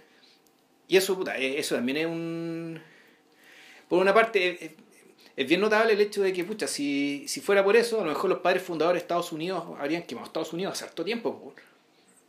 Y 0.87 0.99
eso, 0.99 1.17
puta, 1.17 1.39
eh, 1.39 1.59
eso 1.59 1.75
también 1.77 1.97
es 1.97 2.05
un... 2.07 2.79
Por 3.89 4.03
una 4.03 4.13
parte, 4.13 4.49
eh, 4.51 4.59
eh, 4.61 4.77
es 5.37 5.49
bien 5.49 5.61
notable 5.61 5.93
el 5.95 6.01
hecho 6.01 6.23
de 6.23 6.33
que, 6.33 6.45
pucha, 6.45 6.67
si, 6.69 7.25
si 7.27 7.41
fuera 7.41 7.65
por 7.65 7.77
eso, 7.77 8.01
a 8.01 8.05
lo 8.05 8.11
mejor 8.11 8.31
los 8.31 8.39
padres 8.41 8.63
fundadores 8.63 9.01
de 9.01 9.05
Estados 9.05 9.33
Unidos 9.33 9.65
habrían 9.79 10.03
quemado 10.05 10.27
Estados 10.27 10.53
Unidos 10.53 10.75
hace 10.75 10.85
harto 10.85 11.05
tiempo. 11.05 11.39
po. 11.39 11.55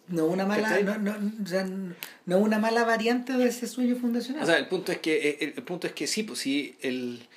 No 0.07 0.25
una 0.27 0.45
mala, 0.45 0.79
no, 0.81 0.97
no, 0.99 1.15
o 1.43 1.47
sea, 1.47 1.67
no 2.25 2.37
una 2.37 2.59
mala 2.59 2.83
variante 2.85 3.33
de 3.33 3.47
ese 3.47 3.67
sueño 3.67 3.95
fundacional. 3.95 4.43
O 4.43 4.45
sea, 4.45 4.57
el 4.57 4.67
punto 4.67 4.91
es 4.91 4.99
que, 4.99 5.29
eh, 5.29 5.37
el, 5.41 5.53
el 5.57 5.63
punto 5.63 5.87
es 5.87 5.93
que 5.93 6.05
sí, 6.07 6.23
pues 6.23 6.39
sí, 6.39 6.75
el... 6.81 7.27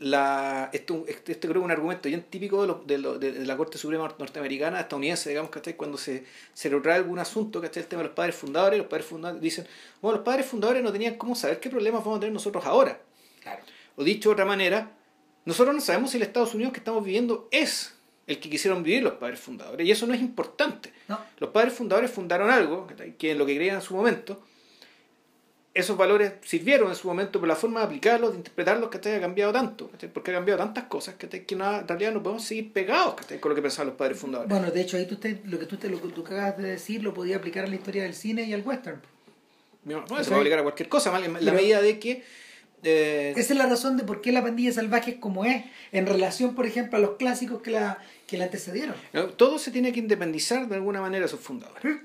La, 0.00 0.70
esto, 0.72 1.04
este, 1.08 1.32
este 1.32 1.48
creo 1.48 1.54
que 1.54 1.58
es 1.58 1.64
un 1.64 1.72
argumento 1.72 2.08
bien 2.08 2.22
típico 2.22 2.60
de, 2.62 2.68
lo- 2.68 2.84
de, 2.86 2.98
lo- 2.98 3.18
de- 3.18 3.44
la 3.44 3.56
Corte 3.56 3.78
Suprema 3.78 4.04
nor- 4.08 4.16
norteamericana, 4.16 4.78
estadounidense, 4.78 5.28
digamos, 5.30 5.50
¿cachai? 5.50 5.74
Cuando 5.74 5.98
se, 5.98 6.22
se 6.54 6.70
le 6.70 6.78
trae 6.80 6.94
algún 6.94 7.18
asunto, 7.18 7.60
¿cachai? 7.60 7.82
El 7.82 7.88
tema 7.88 8.02
de 8.02 8.08
los 8.08 8.14
padres 8.14 8.36
fundadores, 8.36 8.78
los 8.78 8.86
padres 8.86 9.06
fundadores 9.06 9.42
dicen, 9.42 9.66
bueno, 10.00 10.18
los 10.18 10.24
padres 10.24 10.46
fundadores 10.46 10.84
no 10.84 10.92
tenían 10.92 11.16
cómo 11.16 11.34
saber 11.34 11.58
qué 11.58 11.68
problemas 11.68 12.04
vamos 12.04 12.18
a 12.18 12.20
tener 12.20 12.32
nosotros 12.32 12.64
ahora. 12.64 13.00
Claro. 13.48 13.62
O 13.96 14.04
dicho 14.04 14.28
de 14.28 14.32
otra 14.34 14.44
manera, 14.44 14.92
nosotros 15.44 15.74
no 15.74 15.80
sabemos 15.80 16.10
si 16.10 16.16
el 16.18 16.22
Estados 16.22 16.54
Unidos 16.54 16.72
que 16.72 16.78
estamos 16.80 17.04
viviendo 17.04 17.48
es 17.50 17.94
el 18.26 18.38
que 18.40 18.50
quisieron 18.50 18.82
vivir 18.82 19.02
los 19.02 19.14
padres 19.14 19.40
fundadores. 19.40 19.86
Y 19.86 19.90
eso 19.90 20.06
no 20.06 20.14
es 20.14 20.20
importante. 20.20 20.92
No. 21.08 21.18
Los 21.38 21.50
padres 21.50 21.72
fundadores 21.72 22.10
fundaron 22.10 22.50
algo, 22.50 22.86
que 23.18 23.30
en 23.30 23.38
lo 23.38 23.46
que 23.46 23.56
creían 23.56 23.76
en 23.76 23.82
su 23.82 23.94
momento, 23.94 24.42
esos 25.74 25.96
valores 25.96 26.32
sirvieron 26.44 26.88
en 26.88 26.96
su 26.96 27.06
momento, 27.06 27.38
pero 27.40 27.46
la 27.48 27.54
forma 27.56 27.80
de 27.80 27.86
aplicarlos, 27.86 28.32
de 28.32 28.38
interpretarlos, 28.38 28.90
que 28.90 28.98
ha 29.14 29.20
cambiado 29.20 29.52
tanto, 29.52 29.90
porque 30.12 30.30
ha 30.32 30.34
cambiado 30.34 30.58
tantas 30.58 30.84
cosas 30.84 31.14
que 31.14 31.26
en 31.54 31.58
realidad 31.88 32.12
no 32.12 32.22
podemos 32.22 32.44
seguir 32.44 32.72
pegados 32.72 33.14
con 33.40 33.48
lo 33.50 33.54
que 33.54 33.62
pensaban 33.62 33.88
los 33.88 33.96
padres 33.96 34.18
fundadores. 34.18 34.50
Bueno, 34.50 34.70
de 34.72 34.80
hecho, 34.80 34.96
ahí 34.96 35.06
tú 35.06 35.16
te- 35.16 35.40
lo 35.44 35.58
que 35.58 35.66
tú, 35.66 35.76
te, 35.76 35.88
lo 35.88 36.00
que 36.02 36.08
tú 36.08 36.22
acabas 36.22 36.56
de 36.58 36.64
decir 36.70 37.02
lo 37.04 37.14
podía 37.14 37.36
aplicar 37.36 37.64
a 37.64 37.68
la 37.68 37.76
historia 37.76 38.02
del 38.02 38.14
cine 38.14 38.42
y 38.42 38.52
al 38.54 38.62
western. 38.62 39.00
No, 39.84 40.00
no, 40.00 40.06
¿cachai? 40.06 40.24
se 40.24 40.30
puede 40.30 40.40
aplicar 40.40 40.58
a 40.58 40.62
cualquier 40.64 40.88
cosa, 40.88 41.12
la 41.18 41.38
Pero- 41.38 41.52
medida 41.52 41.80
de 41.80 41.98
que... 41.98 42.24
eh, 42.82 43.32
Esa 43.36 43.52
es 43.52 43.58
la 43.58 43.66
razón 43.66 43.96
de 43.96 44.04
por 44.04 44.20
qué 44.20 44.32
la 44.32 44.42
pandilla 44.42 44.72
salvaje 44.72 45.12
es 45.12 45.16
como 45.18 45.44
es, 45.44 45.64
en 45.92 46.06
relación, 46.06 46.54
por 46.54 46.66
ejemplo, 46.66 46.96
a 46.98 47.00
los 47.00 47.16
clásicos 47.16 47.62
que 47.62 47.70
la, 47.70 47.98
que 48.26 48.36
la 48.38 48.44
antecedieron. 48.44 48.94
todo 49.36 49.58
se 49.58 49.70
tiene 49.70 49.92
que 49.92 50.00
independizar 50.00 50.68
de 50.68 50.74
alguna 50.76 51.00
manera 51.00 51.24
de 51.24 51.28
sus 51.28 51.40
fundadores. 51.40 51.96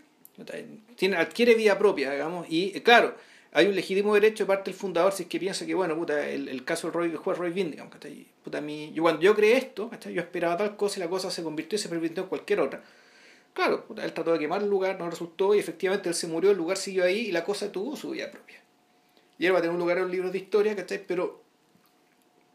Tiene, 0.96 1.18
adquiere 1.18 1.54
vida 1.56 1.78
propia, 1.78 2.12
digamos, 2.12 2.48
y 2.50 2.72
eh, 2.76 2.82
claro, 2.82 3.16
hay 3.52 3.68
un 3.68 3.76
legítimo 3.76 4.16
derecho 4.16 4.46
de 4.46 4.48
parte 4.48 4.72
del 4.72 4.80
fundador 4.80 5.12
si 5.14 5.24
es 5.24 5.30
que 5.30 5.40
piensa 5.40 5.66
que, 5.66 5.76
bueno, 5.76 5.96
puta, 5.96 6.28
el, 6.28 6.48
el 6.50 6.64
caso 6.66 6.88
del, 6.88 6.94
Roy, 6.94 7.08
del 7.10 7.18
juez 7.18 7.38
Roy 7.38 7.52
Bean, 7.52 7.70
digamos, 7.70 7.94
¿cachai? 7.94 8.26
Puta, 8.44 8.58
a 8.58 8.62
mí- 8.62 8.92
yo, 8.96 9.04
cuando 9.04 9.22
yo 9.22 9.36
creé 9.36 9.58
esto, 9.58 9.90
¿cachai? 9.90 10.14
yo 10.14 10.22
esperaba 10.22 10.58
tal 10.58 10.76
cosa 10.76 11.00
y 11.00 11.04
la 11.04 11.10
cosa 11.10 11.30
se 11.30 11.44
convirtió 11.44 11.76
y 11.76 11.80
se 11.80 11.88
pervirtió 11.90 12.24
en 12.24 12.30
cualquier 12.30 12.62
otra. 12.62 12.82
Claro, 13.54 13.86
puta, 13.86 14.04
él 14.04 14.12
trató 14.14 14.34
de 14.34 14.40
quemar 14.40 14.64
el 14.64 14.70
lugar, 14.70 14.98
no 14.98 15.08
resultó 15.08 15.54
y 15.54 15.60
efectivamente 15.60 16.10
él 16.10 16.16
se 16.16 16.26
murió, 16.26 16.50
el 16.50 16.58
lugar 16.58 16.78
siguió 16.78 17.04
ahí 17.04 17.28
y 17.28 17.32
la 17.32 17.44
cosa 17.44 17.72
tuvo 17.72 17.96
su 17.96 18.10
vida 18.10 18.32
propia. 18.32 18.60
Y 19.40 19.46
él 19.46 19.54
va 19.54 19.60
a 19.60 19.62
tener 19.62 19.74
un 19.74 19.80
lugar 19.80 19.98
en 19.98 20.04
los 20.04 20.12
libros 20.12 20.32
de 20.32 20.38
historia, 20.38 20.76
¿cachai? 20.76 21.04
Pero 21.06 21.42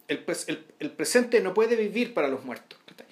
el, 0.07 0.25
el, 0.47 0.67
el 0.79 0.91
presente 0.93 1.41
no 1.41 1.53
puede 1.55 1.77
vivir 1.77 2.15
para 2.15 2.29
los 2.29 2.45
muertos, 2.45 2.79
¿cachai? 2.87 3.07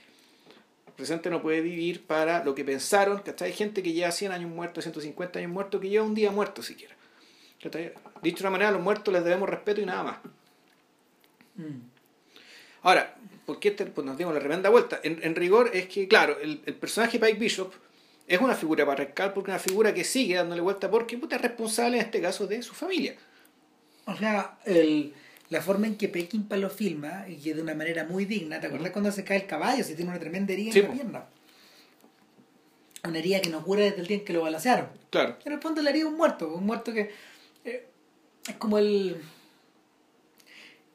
El 0.86 0.92
presente 0.92 1.28
no 1.30 1.42
puede 1.42 1.60
vivir 1.60 2.06
para 2.06 2.44
lo 2.44 2.54
que 2.54 2.64
pensaron, 2.64 3.20
¿cachai? 3.20 3.48
Hay 3.50 3.56
gente 3.56 3.82
que 3.82 3.92
lleva 3.92 4.12
100 4.12 4.32
años 4.32 4.50
muerto, 4.50 4.80
150 4.80 5.38
años 5.38 5.50
muerto, 5.50 5.80
que 5.80 5.88
lleva 5.88 6.04
un 6.04 6.14
día 6.14 6.30
muerto 6.30 6.62
siquiera. 6.62 6.94
¿cachai? 7.62 7.92
Dicho 8.22 8.38
de 8.38 8.42
una 8.44 8.50
manera, 8.50 8.68
a 8.70 8.72
los 8.72 8.82
muertos 8.82 9.12
les 9.12 9.24
debemos 9.24 9.48
respeto 9.48 9.80
y 9.80 9.86
nada 9.86 10.02
más. 10.02 10.18
Mm. 11.56 11.80
Ahora, 12.82 13.16
¿por 13.44 13.58
qué 13.58 13.68
este- 13.68 13.86
pues 13.86 14.06
nos 14.06 14.16
dimos 14.16 14.32
la 14.32 14.40
tremenda 14.40 14.70
vuelta? 14.70 15.00
En, 15.02 15.18
en 15.22 15.34
rigor 15.34 15.70
es 15.74 15.88
que, 15.88 16.06
claro, 16.06 16.38
el, 16.40 16.62
el 16.66 16.74
personaje 16.74 17.18
Pike 17.18 17.38
Bishop 17.38 17.72
es 18.28 18.40
una 18.40 18.54
figura 18.54 18.84
patriarcal 18.86 19.32
porque 19.32 19.50
es 19.50 19.54
una 19.56 19.62
figura 19.62 19.94
que 19.94 20.04
sigue 20.04 20.34
dándole 20.36 20.60
vuelta 20.60 20.90
porque 20.90 21.16
puta, 21.18 21.36
es 21.36 21.42
responsable 21.42 21.98
en 21.98 22.04
este 22.04 22.20
caso 22.20 22.46
de 22.46 22.62
su 22.62 22.74
familia. 22.74 23.16
O 24.06 24.16
sea, 24.16 24.58
el, 24.64 25.12
la 25.50 25.60
forma 25.60 25.86
en 25.86 25.96
que 25.96 26.08
Peckinpah 26.08 26.56
lo 26.56 26.70
filma, 26.70 27.26
y 27.28 27.36
que 27.36 27.54
de 27.54 27.62
una 27.62 27.74
manera 27.74 28.04
muy 28.04 28.24
digna, 28.24 28.60
¿te 28.60 28.68
acuerdas 28.68 28.90
cuando 28.92 29.12
se 29.12 29.24
cae 29.24 29.36
el 29.38 29.46
caballo? 29.46 29.84
Si 29.84 29.94
tiene 29.94 30.10
una 30.10 30.20
tremenda 30.20 30.52
herida 30.52 30.72
Sí, 30.72 30.78
en 30.78 30.84
la 30.84 30.90
po. 30.90 30.94
pierna. 30.96 31.24
Una 33.04 33.18
herida 33.18 33.40
que 33.40 33.50
no 33.50 33.62
cura 33.62 33.82
desde 33.82 34.00
el 34.00 34.06
día 34.06 34.16
en 34.18 34.24
que 34.24 34.32
lo 34.32 34.42
balacearon. 34.42 34.88
Claro. 35.10 35.36
En 35.44 35.52
el 35.52 35.60
fondo 35.60 35.82
la 35.82 35.90
herida 35.90 36.04
de 36.04 36.10
un 36.10 36.16
muerto, 36.16 36.48
un 36.54 36.64
muerto 36.66 36.92
que 36.92 37.10
eh, 37.64 37.86
es 38.48 38.54
como 38.56 38.78
el... 38.78 39.16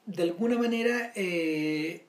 De 0.06 0.24
alguna 0.24 0.58
manera, 0.58 1.12
eh, 1.16 2.04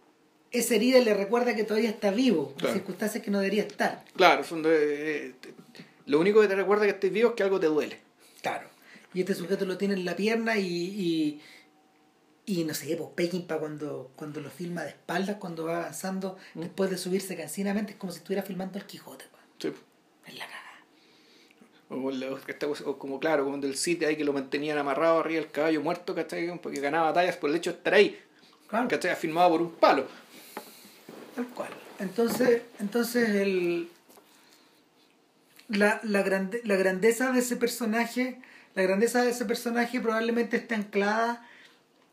esa 0.50 0.74
herida 0.74 0.98
le 1.00 1.14
recuerda 1.14 1.54
que 1.54 1.62
todavía 1.64 1.90
está 1.90 2.10
vivo, 2.10 2.52
Claro. 2.56 2.68
en 2.70 2.74
circunstancias 2.80 3.22
que 3.22 3.30
no 3.30 3.38
debería 3.38 3.62
estar. 3.62 4.04
Claro, 4.16 4.42
son 4.44 4.62
de- 4.62 5.26
eh, 5.28 5.34
te- 5.40 5.54
lo 6.06 6.18
único 6.18 6.40
que 6.40 6.48
te 6.48 6.56
recuerda 6.56 6.84
que 6.84 6.90
estés 6.92 7.12
vivo 7.12 7.30
es 7.30 7.34
que 7.36 7.42
algo 7.44 7.60
te 7.60 7.66
duele. 7.66 7.98
Claro. 8.40 8.68
Y 9.14 9.20
este 9.20 9.34
sujeto 9.34 9.64
lo 9.66 9.76
tiene 9.78 9.94
en 9.94 10.04
la 10.04 10.16
pierna 10.16 10.56
y, 10.56 10.66
y, 10.66 11.40
y 12.46 12.64
no 12.64 12.74
sé, 12.74 12.96
pues 12.96 13.10
Peckinpah 13.14 13.58
cuando, 13.58 14.10
cuando 14.16 14.40
lo 14.40 14.50
filma 14.50 14.82
de 14.82 14.90
espaldas, 14.90 15.36
cuando 15.36 15.64
va 15.64 15.78
avanzando, 15.78 16.38
después 16.54 16.90
de 16.90 16.96
subirse 16.98 17.36
cansinamente, 17.36 17.92
es 17.92 17.98
como 17.98 18.12
si 18.12 18.18
estuviera 18.18 18.42
filmando 18.42 18.78
el 18.78 18.86
Quijote. 18.86 19.24
pues. 19.30 19.42
Sí. 19.74 19.80
Es 20.26 20.34
la 20.38 20.46
cagada. 20.46 20.62
O, 21.90 22.10
o 22.90 22.98
como 22.98 23.20
claro, 23.20 23.44
como 23.44 23.58
del 23.58 23.76
sitio 23.76 24.08
ahí 24.08 24.16
que 24.16 24.24
lo 24.24 24.32
mantenían 24.32 24.78
amarrado 24.78 25.20
arriba 25.20 25.42
del 25.42 25.50
caballo 25.50 25.82
muerto, 25.82 26.14
¿cachai? 26.14 26.58
Porque 26.58 26.80
ganaba 26.80 27.08
batallas 27.08 27.36
por 27.36 27.50
el 27.50 27.56
hecho 27.56 27.70
de 27.72 27.76
estar 27.76 27.92
ahí, 27.94 28.18
Claro. 28.66 28.88
¿cachai? 28.88 29.14
Firmado 29.14 29.50
por 29.50 29.60
un 29.62 29.72
palo. 29.72 30.06
Tal 31.36 31.46
cual. 31.48 31.70
Entonces, 31.98 32.62
entonces 32.80 33.28
el, 33.28 33.90
la, 35.68 36.00
la, 36.02 36.22
grande- 36.22 36.62
la 36.64 36.76
grandeza 36.76 37.30
de 37.32 37.40
ese 37.40 37.56
personaje, 37.56 38.40
la 38.74 38.82
grandeza 38.82 39.22
de 39.22 39.30
ese 39.30 39.44
personaje 39.44 40.00
probablemente 40.00 40.56
está 40.56 40.74
anclada, 40.76 41.46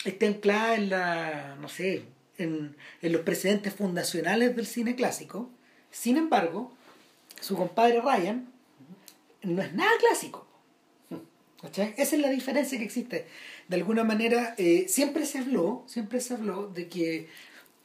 está 0.05 0.25
anclada 0.27 0.75
en 0.75 0.89
la, 0.89 1.55
no 1.61 1.69
sé, 1.69 2.03
en, 2.37 2.75
en 3.01 3.11
los 3.13 3.21
precedentes 3.21 3.73
fundacionales 3.73 4.55
del 4.55 4.65
cine 4.67 4.95
clásico. 4.95 5.49
Sin 5.91 6.17
embargo, 6.17 6.71
su 7.41 7.55
compadre 7.55 8.01
Ryan 8.01 8.47
no 9.43 9.61
es 9.61 9.73
nada 9.73 9.91
clásico. 9.99 10.45
¿Cachai? 11.61 11.93
Esa 11.97 12.15
es 12.15 12.21
la 12.21 12.29
diferencia 12.29 12.77
que 12.77 12.85
existe. 12.85 13.27
De 13.67 13.75
alguna 13.75 14.05
manera, 14.05 14.55
eh, 14.57 14.85
siempre 14.87 15.25
se 15.25 15.39
habló, 15.39 15.83
siempre 15.87 16.21
se 16.21 16.33
habló 16.33 16.67
de 16.67 16.87
que 16.87 17.27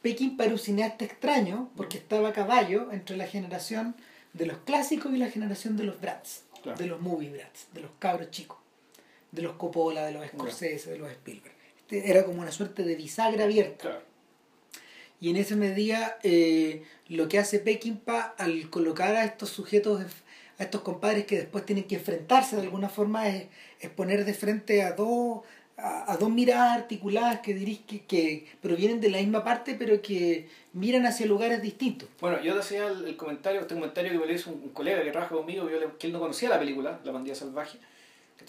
Pekín 0.01 0.37
era 0.39 0.53
un 0.53 0.59
cineasta 0.59 1.03
extraño 1.03 1.69
porque 1.75 1.97
estaba 1.97 2.29
a 2.29 2.33
caballo 2.33 2.91
entre 2.93 3.17
la 3.17 3.27
generación 3.27 3.95
de 4.33 4.45
los 4.45 4.57
clásicos 4.59 5.13
y 5.13 5.17
la 5.17 5.29
generación 5.29 5.75
de 5.75 5.83
los 5.83 5.99
brats, 5.99 6.43
Claro. 6.63 6.77
de 6.77 6.87
los 6.87 7.01
movie 7.01 7.29
brats, 7.29 7.67
de 7.73 7.81
los 7.81 7.91
cabros 7.99 8.31
chicos, 8.31 8.57
de 9.35 9.41
los 9.41 9.53
Coppola, 9.57 10.05
de 10.05 10.13
los 10.13 10.25
Scorsese, 10.27 10.91
de 10.91 10.97
los 10.97 11.11
Spielberg. 11.11 11.53
Este 11.77 12.09
era 12.09 12.23
como 12.25 12.41
una 12.41 12.51
suerte 12.51 12.83
de 12.83 12.95
bisagra 12.95 13.43
abierta. 13.43 14.01
Y 15.21 15.29
en 15.29 15.37
esa 15.37 15.55
medida, 15.55 16.17
eh, 16.23 16.83
lo 17.07 17.27
que 17.27 17.39
hace 17.39 17.59
Peckinpah 17.59 18.35
al 18.37 18.69
colocar 18.69 19.15
a 19.15 19.23
estos 19.25 19.49
sujetos, 19.49 20.01
a 20.57 20.63
estos 20.63 20.81
compadres 20.81 21.25
que 21.25 21.37
después 21.37 21.65
tienen 21.65 21.85
que 21.85 21.95
enfrentarse 21.95 22.55
de 22.55 22.63
alguna 22.63 22.89
forma, 22.89 23.27
es, 23.29 23.45
es 23.79 23.89
poner 23.89 24.25
de 24.25 24.33
frente 24.33 24.83
a 24.83 24.91
dos, 24.91 25.41
a, 25.77 26.11
a 26.11 26.17
dos 26.17 26.29
miradas 26.29 26.77
articuladas 26.77 27.39
que, 27.39 27.53
que, 27.87 28.05
que 28.05 28.45
provienen 28.61 28.99
de 28.99 29.09
la 29.09 29.17
misma 29.19 29.43
parte, 29.43 29.75
pero 29.75 30.01
que 30.01 30.47
miran 30.73 31.05
hacia 31.05 31.25
lugares 31.25 31.61
distintos. 31.61 32.09
Bueno, 32.19 32.41
yo 32.41 32.55
decía 32.55 32.87
el, 32.87 33.07
el 33.07 33.15
comentario, 33.17 33.61
este 33.61 33.73
comentario 33.75 34.11
que 34.11 34.17
me 34.19 34.25
lo 34.25 34.33
hizo 34.33 34.49
un, 34.51 34.63
un 34.63 34.69
colega 34.69 35.01
que 35.03 35.11
trabaja 35.11 35.33
conmigo, 35.35 35.65
que, 35.65 35.73
yo 35.73 35.79
le- 35.79 35.97
que 35.97 36.07
él 36.07 36.13
no 36.13 36.19
conocía 36.19 36.49
la 36.49 36.59
película, 36.59 36.99
La 37.05 37.11
Bandida 37.13 37.35
Salvaje, 37.35 37.77
que 38.37 38.43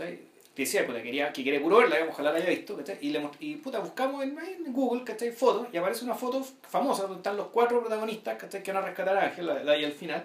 decía 0.65 0.87
puta, 0.87 1.03
quería, 1.03 1.33
que 1.33 1.45
quería 1.45 1.61
puro 1.61 1.79
verla, 1.79 1.97
ojalá 2.09 2.33
la 2.33 2.39
haya 2.39 2.49
visto, 2.51 2.77
¿cachai? 2.77 2.99
y, 3.01 3.11
le, 3.11 3.29
y 3.41 3.57
puta, 3.57 3.79
buscamos 3.81 4.23
en, 4.25 4.39
en 4.39 4.73
Google 4.73 5.05
¿cachai? 5.05 5.31
fotos 5.33 5.69
y 5.73 5.77
aparece 5.77 6.05
una 6.05 6.15
foto 6.15 6.43
famosa 6.69 7.03
donde 7.03 7.19
están 7.19 7.37
los 7.37 7.49
cuatro 7.49 7.81
protagonistas 7.81 8.37
¿cachai? 8.39 8.63
que 8.63 8.73
van 8.73 8.83
a 8.83 8.87
rescatar 8.87 9.17
a 9.17 9.25
Ángel, 9.27 9.47
la, 9.47 9.63
la 9.63 9.77
y 9.77 9.85
al 9.85 9.93
final. 9.93 10.25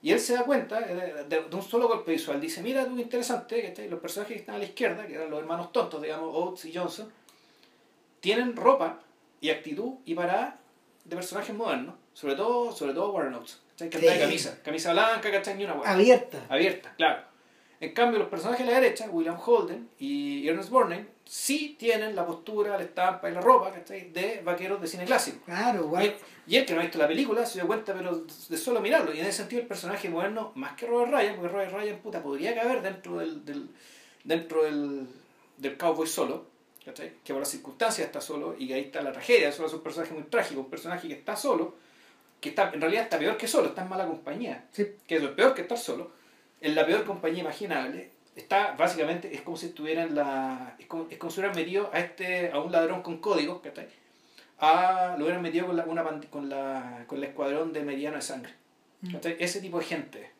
Y 0.00 0.12
él 0.12 0.20
se 0.20 0.34
da 0.34 0.44
cuenta 0.44 0.78
eh, 0.80 0.94
de, 0.94 1.24
de- 1.24 1.48
de 1.48 1.56
un 1.56 1.62
solo 1.62 1.88
golpe 1.88 2.12
visual. 2.12 2.40
Dice, 2.40 2.62
mira 2.62 2.84
tú, 2.86 2.94
qué 2.96 3.02
interesante, 3.02 3.62
¿cachai? 3.68 3.88
los 3.88 3.98
personajes 4.00 4.34
que 4.34 4.40
están 4.40 4.54
a 4.54 4.58
la 4.58 4.64
izquierda, 4.64 5.06
que 5.06 5.14
eran 5.14 5.28
los 5.30 5.40
hermanos 5.40 5.72
tontos, 5.72 6.00
digamos, 6.02 6.34
Oates 6.34 6.64
y 6.66 6.74
Johnson, 6.76 7.12
tienen 8.20 8.56
ropa 8.56 9.00
y 9.40 9.50
actitud 9.50 9.94
y 10.04 10.14
parada 10.14 10.58
de 11.04 11.16
personajes 11.16 11.54
modernos, 11.54 11.94
sobre 12.12 12.34
todo, 12.34 12.72
sobre 12.72 12.92
todo 12.94 13.12
Warren 13.12 13.34
Oates, 13.34 13.60
¿cachai? 13.70 13.90
que 13.90 13.98
de 13.98 14.12
Sí. 14.12 14.18
camisa, 14.18 14.58
camisa 14.62 14.92
blanca, 14.92 15.30
¿cachai? 15.30 15.56
Ni 15.56 15.64
una. 15.64 15.74
Abierta. 15.84 16.44
Abierta, 16.48 16.92
claro. 16.96 17.22
En 17.80 17.92
cambio, 17.92 18.18
los 18.18 18.28
personajes 18.28 18.66
de 18.66 18.72
la 18.72 18.80
derecha, 18.80 19.08
William 19.08 19.38
Holden 19.44 19.88
y 20.00 20.48
Ernest 20.48 20.70
Borgnine, 20.70 21.06
sí 21.24 21.76
tienen 21.78 22.16
la 22.16 22.26
postura, 22.26 22.76
la 22.76 22.82
estampa 22.82 23.30
y 23.30 23.34
la 23.34 23.40
ropa 23.40 23.70
¿cachai? 23.70 24.10
de 24.10 24.40
vaqueros 24.44 24.80
de 24.80 24.86
cine 24.88 25.04
clásico. 25.04 25.44
Claro, 25.44 25.84
guay. 25.88 26.16
y 26.46 26.56
el 26.56 26.66
que 26.66 26.74
no 26.74 26.80
ha 26.80 26.82
visto 26.82 26.98
la 26.98 27.06
película 27.06 27.46
se 27.46 27.58
dio 27.58 27.66
cuenta, 27.68 27.94
pero 27.94 28.24
de 28.48 28.56
solo 28.56 28.80
mirarlo. 28.80 29.14
Y 29.14 29.20
en 29.20 29.26
ese 29.26 29.38
sentido, 29.38 29.62
el 29.62 29.68
personaje 29.68 30.08
moderno, 30.08 30.50
más 30.56 30.72
que 30.74 30.86
Robert 30.86 31.12
Ryan, 31.12 31.36
porque 31.36 31.48
Robert 31.52 31.72
Ryan, 31.72 31.98
puta, 31.98 32.20
podría 32.22 32.54
caber 32.54 32.82
dentro 32.82 33.18
del, 33.18 33.44
del, 33.44 33.68
dentro 34.24 34.64
del, 34.64 35.06
del 35.56 35.76
cowboy 35.76 36.06
solo, 36.08 36.46
¿cachai? 36.84 37.12
que 37.22 37.32
por 37.32 37.40
las 37.40 37.50
circunstancias 37.50 38.06
está 38.06 38.20
solo 38.20 38.56
y 38.58 38.66
que 38.66 38.74
ahí 38.74 38.80
está 38.82 39.02
la 39.02 39.12
tragedia. 39.12 39.52
Solo 39.52 39.68
es 39.68 39.74
un 39.74 39.82
personaje 39.82 40.12
muy 40.14 40.24
trágico, 40.24 40.62
un 40.62 40.70
personaje 40.70 41.06
que 41.06 41.14
está 41.14 41.36
solo, 41.36 41.76
que 42.40 42.48
está 42.48 42.70
en 42.74 42.80
realidad 42.80 43.04
está 43.04 43.18
peor 43.20 43.36
que 43.36 43.46
solo, 43.46 43.68
está 43.68 43.82
en 43.82 43.88
mala 43.88 44.06
compañía 44.06 44.64
Sí. 44.72 44.84
que 45.06 45.16
es 45.16 45.22
peor 45.28 45.54
que 45.54 45.62
estar 45.62 45.78
solo, 45.78 46.10
en 46.60 46.74
la 46.74 46.84
peor 46.86 47.04
compañía 47.04 47.40
imaginable, 47.42 48.10
está 48.36 48.72
básicamente, 48.78 49.34
es 49.34 49.42
como 49.42 49.56
si 49.56 49.66
estuvieran 49.66 50.14
la. 50.14 50.76
Es 50.78 50.86
como, 50.86 51.06
es 51.10 51.18
como 51.18 51.30
si 51.30 51.40
hubieran 51.40 51.56
metido 51.56 51.90
a 51.92 51.98
este, 52.00 52.50
a 52.50 52.60
un 52.60 52.72
ladrón 52.72 53.02
con 53.02 53.18
códigos, 53.18 53.60
¿cachai? 53.60 53.88
A, 54.60 55.14
lo 55.18 55.24
hubieran 55.24 55.42
metido 55.42 55.66
con 55.66 55.76
la, 55.76 55.84
una, 55.84 56.02
con 56.30 56.48
la, 56.48 57.04
con 57.06 57.18
el 57.18 57.24
escuadrón 57.24 57.72
de 57.72 57.82
mediano 57.82 58.16
de 58.16 58.22
sangre. 58.22 58.52
¿cachai? 59.12 59.36
Ese 59.38 59.60
tipo 59.60 59.78
de 59.78 59.84
gente. 59.84 60.30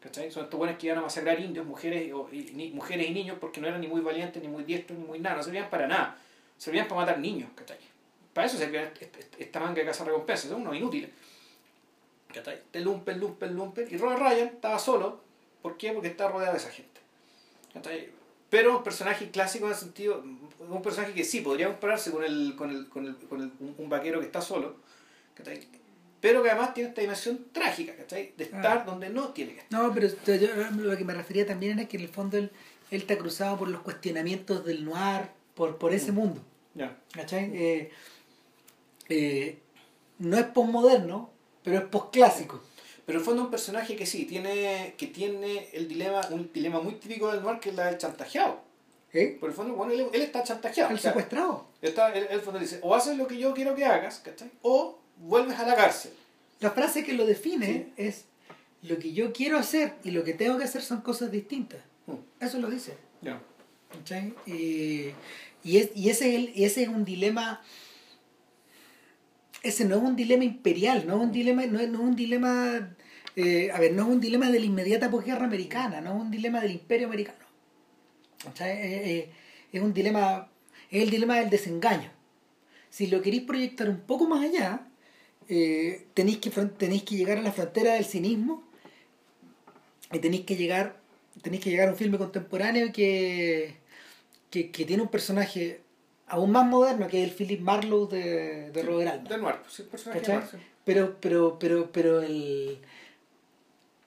¿cachai? 0.00 0.30
Son 0.30 0.44
estos 0.44 0.58
buenos 0.58 0.76
que 0.76 0.86
iban 0.88 0.98
a 0.98 1.02
masacrar 1.02 1.40
indios, 1.40 1.64
mujeres, 1.64 2.12
o- 2.12 2.28
y, 2.30 2.50
ni- 2.52 2.68
mujeres 2.70 3.08
y 3.08 3.12
niños, 3.14 3.38
porque 3.40 3.62
no 3.62 3.66
eran 3.68 3.80
ni 3.80 3.86
muy 3.88 4.02
valientes, 4.02 4.42
ni 4.42 4.48
muy 4.48 4.64
diestros, 4.64 4.98
ni 4.98 5.06
muy 5.06 5.18
nada, 5.18 5.36
no 5.36 5.42
servían 5.42 5.70
para 5.70 5.86
nada. 5.86 6.18
Servían 6.58 6.86
para 6.86 7.00
matar 7.00 7.18
niños, 7.20 7.48
¿cachai? 7.54 7.78
Para 8.34 8.46
eso 8.46 8.58
servía 8.58 8.82
est- 9.00 9.16
est- 9.16 9.40
esta 9.40 9.60
manga 9.60 9.76
de 9.80 9.86
casa 9.86 10.04
recompensas, 10.04 10.50
son 10.50 10.60
unos 10.60 10.76
inútiles. 10.76 11.08
¿cachai? 12.34 12.58
Te 12.70 12.80
lumpen, 12.80 13.18
lumpen, 13.18 13.54
lumpen. 13.54 13.88
Y 13.90 13.96
Robert 13.96 14.20
Ryan 14.20 14.48
estaba 14.48 14.78
solo. 14.78 15.23
¿Por 15.64 15.78
qué? 15.78 15.92
Porque 15.92 16.08
está 16.08 16.28
rodeado 16.28 16.52
de 16.52 16.58
esa 16.58 16.68
gente. 16.70 17.00
Pero 18.50 18.76
un 18.76 18.84
personaje 18.84 19.30
clásico 19.30 19.64
en 19.64 19.72
el 19.72 19.78
sentido, 19.78 20.22
un 20.68 20.82
personaje 20.82 21.14
que 21.14 21.24
sí 21.24 21.40
podría 21.40 21.68
compararse 21.68 22.10
con 22.12 22.22
el 22.22 22.54
con 22.54 22.68
el 22.70 22.86
con 22.90 23.06
el, 23.06 23.16
con 23.16 23.40
el 23.40 23.50
un, 23.78 23.88
vaquero 23.88 24.20
que 24.20 24.26
está 24.26 24.42
solo 24.42 24.76
¿cachai? 25.34 25.66
pero 26.20 26.42
que 26.42 26.50
además 26.50 26.74
tiene 26.74 26.90
esta 26.90 27.00
dimensión 27.00 27.46
trágica 27.50 27.96
¿cachai? 27.96 28.32
de 28.36 28.44
Ah. 28.44 28.56
estar 28.56 28.84
donde 28.86 29.08
no 29.08 29.30
tiene 29.30 29.54
que 29.54 29.60
estar 29.60 29.82
No, 29.82 29.92
pero 29.94 30.06
yo- 30.08 30.70
lo 30.76 30.96
que 30.96 31.04
me 31.04 31.14
refería 31.14 31.46
también 31.46 31.78
era 31.78 31.88
que 31.88 31.96
en 31.96 32.02
el 32.04 32.08
fondo 32.10 32.36
él, 32.36 32.50
él 32.90 33.00
está 33.00 33.16
cruzado 33.18 33.56
por 33.58 33.68
los 33.68 33.80
cuestionamientos 33.80 34.64
del 34.66 34.84
noir, 34.84 35.30
por, 35.54 35.78
por 35.78 35.92
ese 35.94 36.12
mundo. 36.12 36.40
ya 36.74 36.96
¿Cachai? 37.12 37.50
Eh, 37.56 37.90
eh, 39.08 39.58
no 40.18 40.36
es 40.36 40.44
postmoderno, 40.44 41.30
pero 41.64 41.78
es 41.78 41.84
postclásico. 41.86 42.62
Pero 43.06 43.18
en 43.18 43.20
el 43.20 43.24
fondo 43.24 43.42
es 43.42 43.44
un 43.46 43.50
personaje 43.50 43.96
que 43.96 44.06
sí 44.06 44.24
tiene 44.24 44.94
que 44.96 45.06
tiene 45.08 45.68
el 45.72 45.88
dilema 45.88 46.20
un 46.30 46.50
dilema 46.52 46.80
muy 46.80 46.94
típico 46.94 47.30
del 47.32 47.42
noir 47.42 47.58
que 47.60 47.70
es 47.70 47.74
la 47.76 47.86
del 47.86 47.98
chantajeado 47.98 48.60
¿Eh? 49.12 49.36
por 49.38 49.48
el 49.50 49.54
fondo 49.54 49.74
bueno 49.74 49.92
él, 49.92 50.06
él 50.12 50.22
está 50.22 50.42
chantajeado 50.42 50.90
El 50.90 50.96
o 50.96 50.98
sea, 50.98 51.10
secuestrado. 51.12 51.66
está, 51.82 52.12
él, 52.12 52.26
el 52.30 52.40
fondo 52.40 52.58
dice 52.60 52.78
o 52.82 52.94
haces 52.94 53.16
lo 53.16 53.26
que 53.28 53.38
yo 53.38 53.54
quiero 53.54 53.74
que 53.74 53.84
hagas 53.84 54.18
¿cachai? 54.20 54.50
o 54.62 54.98
vuelves 55.18 55.58
a 55.58 55.66
la 55.66 55.76
cárcel 55.76 56.12
La 56.60 56.70
frase 56.72 57.04
que 57.04 57.12
lo 57.12 57.24
define 57.26 57.92
es 57.96 58.24
lo 58.82 58.98
que 58.98 59.12
yo 59.12 59.32
quiero 59.32 59.58
hacer 59.58 59.94
y 60.04 60.10
lo 60.10 60.24
que 60.24 60.34
tengo 60.34 60.58
que 60.58 60.64
hacer 60.64 60.82
son 60.82 61.00
cosas 61.00 61.30
distintas. 61.30 61.80
Mm. 62.06 62.44
Eso 62.44 62.58
lo 62.58 62.68
dice. 62.68 62.94
ya 63.22 63.40
¿cachai? 63.90 64.34
Y, 64.44 65.10
y, 65.62 65.78
es- 65.78 65.90
y 65.94 66.10
ese, 66.10 66.28
y 66.54 66.64
ese 66.64 66.82
es 66.82 66.88
un 66.88 67.04
dilema. 67.04 67.62
Ese 69.64 69.84
no 69.84 69.96
es 69.96 70.02
un 70.02 70.16
dilema 70.16 70.44
imperial, 70.44 71.04
no 71.06 71.16
es 71.16 71.20
un 71.20 71.32
dilema, 71.32 71.66
no 71.66 71.80
es, 71.80 71.88
no 71.88 71.98
es 71.98 72.04
un 72.04 72.16
dilema. 72.16 72.96
eh, 73.36 73.70
a 73.72 73.80
ver, 73.80 73.92
no 73.94 74.02
es 74.02 74.08
un 74.08 74.20
dilema 74.20 74.50
de 74.50 74.60
la 74.60 74.66
inmediata 74.66 75.10
posguerra 75.10 75.46
americana, 75.46 76.00
no 76.00 76.14
es 76.16 76.20
un 76.22 76.30
dilema 76.30 76.60
del 76.60 76.72
imperio 76.72 77.06
americano. 77.08 77.44
¿cachai? 78.44 78.70
Eh, 78.70 79.10
eh, 79.18 79.30
es 79.72 79.82
un 79.82 79.92
dilema. 79.92 80.50
Es 80.90 81.02
el 81.02 81.10
dilema 81.10 81.38
del 81.40 81.50
desengaño. 81.50 82.10
Si 82.90 83.06
lo 83.08 83.22
queréis 83.22 83.42
proyectar 83.44 83.88
un 83.88 84.00
poco 84.00 84.28
más 84.28 84.44
allá, 84.44 84.86
eh, 85.48 86.06
tenéis, 86.14 86.38
que, 86.38 86.50
tenéis 86.50 87.02
que 87.04 87.16
llegar 87.16 87.38
a 87.38 87.42
la 87.42 87.52
frontera 87.52 87.94
del 87.94 88.04
cinismo 88.04 88.64
y 90.12 90.18
tenéis 90.20 90.44
que 90.44 90.56
llegar 90.56 91.02
tenéis 91.42 91.62
que 91.62 91.70
llegar 91.70 91.88
a 91.88 91.92
un 91.92 91.96
filme 91.96 92.18
contemporáneo 92.18 92.92
que, 92.92 93.76
que, 94.50 94.70
que 94.70 94.84
tiene 94.84 95.02
un 95.02 95.08
personaje 95.08 95.80
aún 96.26 96.50
más 96.50 96.66
moderno 96.66 97.08
que 97.08 97.22
el 97.22 97.30
Philip 97.30 97.60
Marlowe 97.60 98.08
de, 98.08 98.70
de 98.70 98.82
Robert 98.82 99.10
Altman. 99.12 99.28
del 99.28 99.40
noir 99.42 99.56
pues, 99.62 99.80
el 99.80 99.86
personaje 99.86 100.32
noir, 100.32 100.44
sí. 100.50 100.56
Pero, 100.84 101.16
pero, 101.20 101.58
pero, 101.58 101.90
pero 101.92 102.20
el, 102.20 102.78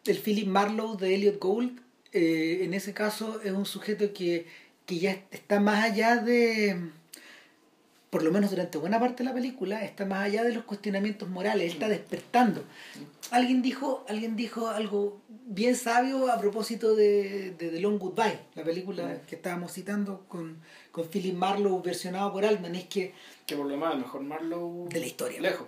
el 0.06 0.18
Philip 0.18 0.48
Marlowe 0.48 0.98
de 0.98 1.16
Elliot 1.16 1.40
Gould, 1.40 1.80
eh, 2.14 2.60
en 2.62 2.74
ese 2.74 2.94
caso, 2.94 3.42
es 3.44 3.52
un 3.52 3.66
sujeto 3.66 4.14
que, 4.14 4.46
que 4.86 5.00
ya 5.00 5.24
está 5.32 5.60
más 5.60 5.84
allá 5.84 6.18
de, 6.18 6.92
por 8.10 8.24
lo 8.24 8.32
menos 8.32 8.52
durante 8.52 8.78
buena 8.78 9.00
parte 9.00 9.24
de 9.24 9.30
la 9.30 9.34
película, 9.34 9.84
está 9.84 10.06
más 10.06 10.24
allá 10.24 10.44
de 10.44 10.54
los 10.54 10.64
cuestionamientos 10.64 11.30
morales, 11.30 11.74
está 11.74 11.90
despertando. 11.90 12.64
Alguien 13.32 13.62
dijo, 13.62 14.06
alguien 14.08 14.36
dijo 14.36 14.70
algo 14.70 15.20
bien 15.28 15.76
sabio 15.76 16.32
a 16.32 16.40
propósito 16.40 16.96
de, 16.96 17.52
de 17.58 17.70
The 17.70 17.82
Long 17.82 18.00
Goodbye, 18.00 18.40
la 18.56 18.64
película 18.64 19.22
que 19.28 19.36
estábamos 19.36 19.74
citando 19.74 20.26
con, 20.30 20.58
con 20.98 21.08
Philip 21.08 21.36
Marlowe 21.36 21.82
versionado 21.84 22.32
por 22.34 22.44
Altman, 22.46 22.76
es 22.76 22.86
que 22.86 23.14
que 23.46 23.56
por 23.56 23.66
lo 23.66 23.78
más 23.78 23.94
el 23.94 24.00
mejor 24.02 24.22
Marlowe 24.22 24.90
De 24.90 25.00
la 25.00 25.06
historia. 25.06 25.40
lejos 25.42 25.68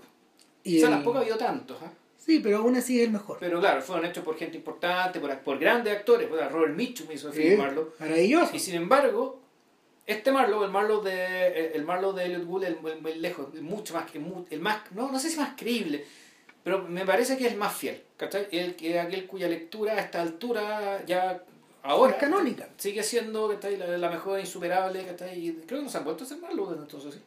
y 0.63 0.77
o 0.77 0.79
sea 0.79 0.89
el- 0.89 0.95
tampoco 0.95 1.17
ha 1.17 1.21
habido 1.21 1.37
tantos 1.37 1.77
¿ah? 1.81 1.91
Sí, 2.17 2.41
pero 2.43 2.57
aún 2.57 2.75
así 2.75 2.99
es 2.99 3.05
el 3.07 3.11
mejor. 3.13 3.37
pero 3.39 3.59
claro 3.59 3.81
fueron 3.81 4.05
hechos 4.05 4.23
por 4.23 4.35
gente 4.37 4.57
importante 4.57 5.19
por, 5.19 5.35
por 5.39 5.57
grandes 5.57 5.95
actores 5.97 6.27
por 6.27 6.37
Robert 6.51 6.75
Mitchum 6.75 7.09
hizo 7.11 7.31
Sí, 7.31 7.39
Philip 7.41 7.57
Marlowe 7.59 7.93
Maravilloso. 7.99 8.55
y 8.55 8.59
sin 8.59 8.75
embargo 8.75 9.39
este 10.05 10.31
Marlowe 10.31 10.65
el 10.65 10.71
Marlowe 10.71 11.03
de 11.03 11.71
el 11.73 11.83
Marlowe 11.85 12.13
de 12.13 12.25
Elliot 12.25 12.45
Gould 12.45 12.63
el, 12.65 12.77
el- 12.85 13.07
el 13.07 13.21
lejos 13.21 13.53
mucho 13.61 13.93
más 13.93 14.09
que 14.11 14.19
el 14.49 14.59
más 14.59 14.81
no 14.91 15.11
no 15.11 15.19
sé 15.19 15.29
si 15.29 15.37
más 15.37 15.53
creíble 15.55 16.03
pero 16.63 16.83
me 16.83 17.05
parece 17.05 17.37
que 17.37 17.45
es 17.47 17.53
el 17.53 17.57
más 17.57 17.73
fiel 17.73 18.01
¿cachai? 18.17 18.47
el 18.51 18.75
que 18.75 18.99
aquel 18.99 19.25
cuya 19.27 19.47
lectura 19.47 19.93
a 19.93 19.99
esta 20.01 20.21
altura 20.21 21.03
ya 21.05 21.41
ahora 21.83 22.13
Es 22.13 22.17
canónica. 22.19 22.69
sigue 22.77 23.03
siendo 23.03 23.47
¿cachai? 23.49 23.77
La, 23.77 23.97
la 23.97 24.09
mejor 24.09 24.39
insuperable 24.39 25.05
¿cachai? 25.05 25.47
y 25.47 25.53
creo 25.53 25.79
que 25.79 25.85
nos 25.85 25.95
han 25.95 26.03
vuelto 26.03 26.23
a 26.23 26.27
ser 26.27 26.37
Marlowe 26.39 26.75
entonces 26.75 27.13
sí 27.15 27.21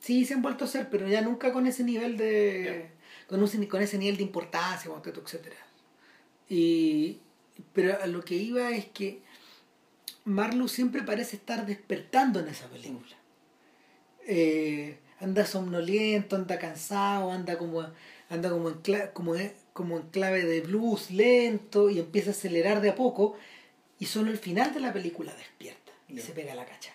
Sí, 0.00 0.24
se 0.24 0.34
han 0.34 0.42
vuelto 0.42 0.64
a 0.64 0.66
hacer, 0.66 0.88
pero 0.90 1.06
ya 1.06 1.20
nunca 1.20 1.52
con 1.52 1.64
ese 1.68 1.84
nivel 1.84 2.16
de. 2.16 2.88
Con, 3.28 3.40
un, 3.40 3.66
con 3.66 3.80
ese 3.80 3.98
nivel 3.98 4.16
de 4.16 4.24
importancia, 4.24 4.90
etcétera. 4.92 5.54
Y. 6.48 7.18
Pero 7.72 7.96
a 8.02 8.08
lo 8.08 8.24
que 8.24 8.34
iba 8.34 8.70
es 8.72 8.86
que 8.86 9.20
Marlowe 10.24 10.66
siempre 10.68 11.02
parece 11.04 11.36
estar 11.36 11.66
despertando 11.66 12.40
en 12.40 12.48
esa 12.48 12.66
película. 12.66 13.14
Eh, 14.26 14.98
anda 15.20 15.46
somnoliento, 15.46 16.34
anda 16.34 16.58
cansado, 16.58 17.30
anda 17.30 17.56
como 17.56 17.86
anda 18.28 18.50
como 18.50 18.70
en, 18.70 18.80
como, 19.12 19.36
en- 19.36 19.52
como 19.72 19.98
en 19.98 20.08
clave 20.08 20.44
de 20.44 20.62
blues 20.62 21.10
lento 21.12 21.90
y 21.90 21.98
empieza 22.00 22.30
a 22.30 22.32
acelerar 22.32 22.80
de 22.80 22.90
a 22.90 22.94
poco 22.96 23.36
y 24.02 24.06
solo 24.06 24.30
el 24.30 24.38
final 24.38 24.74
de 24.74 24.80
la 24.80 24.92
película 24.92 25.32
despierta 25.34 25.92
y 26.08 26.18
se 26.18 26.32
pega 26.32 26.54
la 26.54 26.66
cacha. 26.66 26.92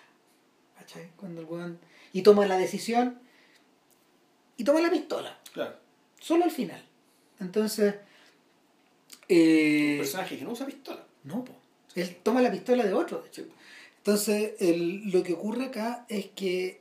¿Cachai? 0.78 1.10
Cuando 1.16 1.40
el 1.40 1.46
weón- 1.46 1.78
y 2.12 2.22
toma 2.22 2.46
la 2.46 2.56
decisión 2.58 3.18
y 4.56 4.64
toma 4.64 4.80
la 4.80 4.90
pistola, 4.90 5.38
claro 5.52 5.76
solo 6.20 6.44
al 6.44 6.50
final. 6.50 6.82
Entonces, 7.40 7.94
un 7.94 8.00
eh, 9.28 9.96
personaje 9.98 10.36
que 10.36 10.44
no 10.44 10.50
usa 10.50 10.66
pistola 10.66 11.04
no, 11.24 11.44
po. 11.44 11.52
él 11.94 12.16
toma 12.22 12.42
la 12.42 12.50
pistola 12.50 12.84
de 12.84 12.92
otro, 12.92 13.20
de 13.22 13.28
hecho. 13.28 13.44
Entonces, 13.98 14.54
el- 14.60 15.10
lo 15.10 15.22
que 15.22 15.32
ocurre 15.34 15.66
acá 15.66 16.04
es 16.08 16.26
que 16.26 16.80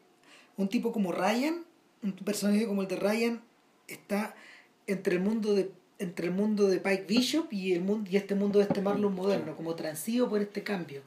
un 0.58 0.68
tipo 0.70 0.92
como 0.92 1.12
Ryan, 1.12 1.64
un 2.04 2.14
personaje 2.14 2.66
como 2.68 2.82
el 2.82 2.88
de 2.88 2.96
Ryan, 2.96 3.44
está 3.88 4.36
entre 4.88 5.16
el 5.16 5.22
mundo 5.22 5.54
de 5.54 5.72
entre 6.00 6.28
el 6.28 6.34
mundo 6.34 6.68
de 6.68 6.80
Pike 6.80 7.06
Bishop 7.08 7.52
y 7.52 7.74
el 7.74 7.82
mundo 7.82 8.10
y 8.12 8.18
este 8.18 8.36
mundo 8.36 8.60
de 8.60 8.66
este 8.66 8.82
Marlon 8.82 9.14
moderno, 9.16 9.56
como 9.56 9.76
transido 9.76 10.30
por 10.30 10.42
este 10.42 10.64
cambio. 10.64 11.02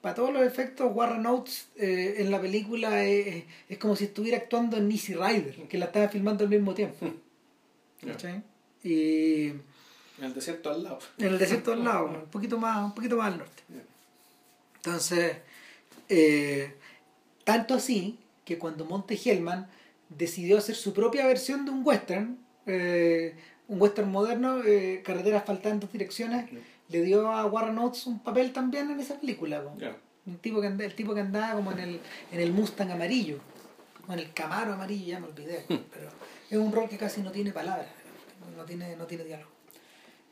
Para 0.00 0.14
todos 0.14 0.32
los 0.32 0.42
efectos, 0.42 0.90
Warren 0.94 1.26
Oates 1.26 1.68
eh, 1.76 2.16
en 2.18 2.30
la 2.30 2.40
película 2.40 3.04
es, 3.04 3.44
es 3.68 3.78
como 3.78 3.96
si 3.96 4.04
estuviera 4.04 4.38
actuando 4.38 4.76
en 4.76 4.90
Easy 4.90 5.14
Rider, 5.14 5.66
que 5.68 5.78
la 5.78 5.86
estaba 5.86 6.08
filmando 6.08 6.44
al 6.44 6.50
mismo 6.50 6.74
tiempo. 6.74 7.10
¿Cachai? 8.06 8.42
Y 8.84 9.48
en 10.18 10.24
el 10.24 10.34
desierto 10.34 10.70
al 10.70 10.82
lado 10.84 10.98
en 11.18 11.26
el 11.26 11.38
desierto 11.38 11.72
al 11.72 11.84
lado, 11.84 12.06
un 12.06 12.30
poquito 12.30 12.58
más, 12.58 12.84
un 12.84 12.94
poquito 12.94 13.16
más 13.16 13.32
al 13.32 13.38
norte. 13.38 13.62
Entonces, 14.76 15.36
eh, 16.08 16.74
tanto 17.44 17.74
así 17.74 18.18
que 18.44 18.56
cuando 18.58 18.84
Monte 18.84 19.18
Hellman 19.22 19.68
decidió 20.08 20.58
hacer 20.58 20.74
su 20.74 20.92
propia 20.92 21.26
versión 21.26 21.64
de 21.64 21.70
un 21.70 21.86
western, 21.86 22.38
eh, 22.66 23.34
un 23.68 23.80
western 23.80 24.10
moderno, 24.10 24.62
eh, 24.64 25.02
carretera 25.04 25.38
asfaltada 25.38 25.74
en 25.74 25.80
dos 25.80 25.92
direcciones, 25.92 26.50
le 26.88 27.02
dio 27.02 27.28
a 27.30 27.44
Warren 27.46 27.78
Oates 27.78 28.06
un 28.06 28.18
papel 28.20 28.52
también 28.52 28.90
en 28.90 28.98
esa 29.00 29.20
película. 29.20 29.62
Ya. 29.78 29.96
Un 30.26 30.38
tipo 30.38 30.60
que 30.60 30.66
anda- 30.66 30.84
el 30.84 30.94
tipo 30.94 31.14
que 31.14 31.20
andaba 31.20 31.54
como 31.54 31.72
en 31.72 31.78
el, 31.78 32.00
en 32.32 32.40
el 32.40 32.52
Mustang 32.52 32.90
amarillo, 32.90 33.38
o 34.08 34.12
en 34.12 34.18
el 34.20 34.32
Camaro 34.32 34.72
amarillo, 34.72 35.06
ya 35.06 35.20
me 35.20 35.26
olvidé, 35.26 35.64
pero 35.68 36.08
es 36.50 36.56
un 36.58 36.72
rol 36.72 36.88
que 36.88 36.96
casi 36.96 37.20
no 37.22 37.30
tiene 37.30 37.52
palabras, 37.52 37.86
no 38.56 38.64
tiene, 38.64 38.96
no 38.96 39.06
tiene 39.06 39.24
diálogo. 39.24 39.50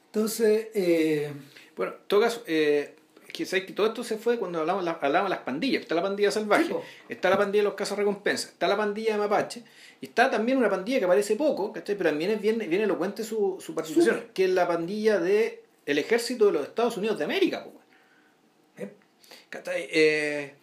Entonces, 0.06 0.68
eh, 0.74 1.30
Bueno, 1.76 1.92
en 1.92 1.98
todo 2.06 2.20
caso, 2.22 2.42
eh, 2.46 2.95
que, 3.36 3.46
¿sabes 3.46 3.66
que 3.66 3.72
todo 3.72 3.86
esto 3.88 4.02
se 4.02 4.16
fue 4.18 4.38
cuando 4.38 4.60
hablamos, 4.60 4.82
la- 4.84 4.98
hablamos 5.00 5.30
de 5.30 5.36
las 5.36 5.44
pandillas. 5.44 5.82
Está 5.82 5.94
la 5.94 6.02
pandilla 6.02 6.30
salvaje, 6.30 6.64
Sí, 6.66 6.74
está 7.08 7.30
la 7.30 7.36
pandilla 7.38 7.62
de 7.62 7.68
los 7.68 7.74
cazas 7.74 7.98
recompensas, 7.98 8.50
está 8.52 8.66
la 8.68 8.76
pandilla 8.76 9.12
de 9.12 9.18
Mapache, 9.18 9.62
y 10.00 10.06
está 10.06 10.30
también 10.30 10.58
una 10.58 10.70
pandilla 10.70 10.98
que 10.98 11.04
aparece 11.04 11.36
poco, 11.36 11.72
¿cachai? 11.72 11.96
pero 11.96 12.10
también 12.10 12.30
es 12.32 12.40
bien, 12.40 12.58
bien 12.58 12.82
elocuente 12.82 13.22
su, 13.24 13.56
su 13.60 13.74
participación, 13.74 14.24
que 14.34 14.44
es 14.44 14.50
la 14.50 14.66
pandilla 14.66 15.18
del 15.20 15.54
el 15.86 15.98
ejército 15.98 16.46
de 16.46 16.52
los 16.52 16.62
Estados 16.66 16.96
Unidos 16.96 17.16
de 17.18 17.24
América. 17.24 17.64
eh, 18.76 18.90
¿cachai? 19.50 19.86
Eh, 19.90 20.54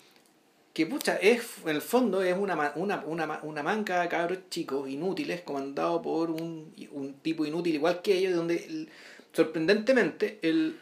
que 0.74 0.86
pucha, 0.88 1.18
es, 1.18 1.42
en 1.64 1.70
el 1.70 1.82
fondo 1.82 2.24
es 2.24 2.36
una, 2.36 2.74
una, 2.76 3.04
una, 3.06 3.40
una 3.44 3.64
manca 3.64 4.02
de 4.02 4.10
cabros 4.10 4.40
chicos 4.50 4.90
inútiles 4.90 5.42
comandado 5.42 6.02
por 6.02 6.32
un, 6.32 6.74
un 6.92 7.14
tipo 7.22 7.46
inútil 7.46 7.76
igual 7.76 8.02
que 8.02 8.18
ellos, 8.18 8.36
donde 8.36 8.56
el- 8.56 8.90
sorprendentemente 9.34 10.40
el, 10.42 10.80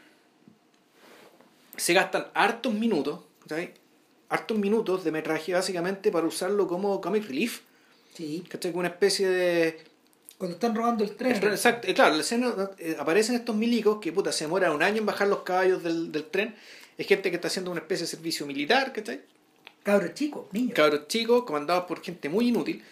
se 1.81 1.93
gastan 1.93 2.27
hartos 2.33 2.73
minutos, 2.73 3.21
¿cachai? 3.41 3.73
hartos 4.29 4.57
minutos 4.57 5.03
de 5.03 5.11
metraje 5.11 5.53
básicamente 5.53 6.11
para 6.11 6.25
usarlo 6.25 6.67
como 6.67 7.01
comic 7.01 7.25
relief, 7.27 7.61
sí, 8.13 8.43
¿cachai? 8.47 8.71
Como 8.71 8.79
una 8.79 8.89
especie 8.89 9.27
de... 9.29 9.83
cuando 10.37 10.55
están 10.55 10.73
robando 10.73 11.03
el 11.03 11.11
tren. 11.17 11.33
el 11.33 11.41
tren- 11.41 11.51
exacto, 11.51 11.87
eh, 11.87 11.93
claro, 11.93 12.15
la 12.15 12.21
escena, 12.21 12.53
eh, 12.77 12.95
aparecen 12.97 13.35
estos 13.35 13.55
milicos 13.55 13.99
que 13.99 14.13
puta, 14.13 14.31
se 14.31 14.45
demoran 14.45 14.71
un 14.73 14.83
año 14.83 14.99
en 14.99 15.05
bajar 15.05 15.27
los 15.27 15.41
caballos 15.41 15.83
del, 15.83 16.11
del 16.11 16.25
tren, 16.25 16.55
es 16.97 17.07
gente 17.07 17.29
que 17.29 17.35
está 17.35 17.47
haciendo 17.49 17.71
una 17.71 17.81
especie 17.81 18.05
de 18.05 18.11
servicio 18.11 18.45
militar, 18.45 18.93
¿cachai? 18.93 19.21
Cabros 19.83 20.13
chicos, 20.13 20.45
niños. 20.51 20.73
cabros 20.75 21.07
chicos 21.07 21.43
comandados 21.43 21.85
por 21.85 22.01
gente 22.01 22.29
muy 22.29 22.47
inútil 22.49 22.83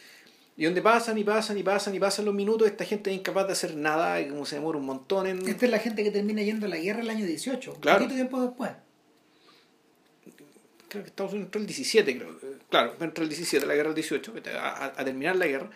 y 0.59 0.65
donde 0.65 0.81
pasan 0.81 1.17
y 1.17 1.23
pasan 1.23 1.57
y 1.57 1.63
pasan 1.63 1.95
y 1.95 1.99
pasan 1.99 2.25
los 2.25 2.33
minutos 2.35 2.67
esta 2.67 2.83
gente 2.83 3.09
es 3.11 3.15
incapaz 3.17 3.47
de 3.47 3.53
hacer 3.53 3.75
nada 3.77 4.27
como 4.27 4.45
se 4.45 4.55
demora 4.55 4.77
un 4.77 4.85
montón 4.85 5.25
en 5.25 5.47
Esta 5.47 5.65
es 5.65 5.71
la 5.71 5.79
gente 5.79 6.03
que 6.03 6.11
termina 6.11 6.41
yendo 6.43 6.65
a 6.65 6.69
la 6.69 6.75
guerra 6.77 6.99
el 6.99 7.09
año 7.09 7.25
18, 7.25 7.75
Claro. 7.79 7.97
un 7.99 8.03
poquito 8.09 8.15
tiempo 8.15 8.41
después. 8.41 8.71
creo 10.89 11.03
que 11.03 11.09
Estados 11.09 11.31
Unidos 11.31 11.47
entró 11.47 11.61
el 11.61 11.67
17, 11.67 12.17
creo. 12.17 12.39
Claro, 12.69 12.95
entró 12.99 13.23
el 13.23 13.29
17, 13.29 13.65
la 13.65 13.73
guerra 13.75 13.89
del 13.89 13.95
18, 13.95 14.33
que 14.33 14.49
a, 14.49 14.85
a- 14.85 15.05
terminar 15.05 15.35
la 15.37 15.47
guerra. 15.47 15.69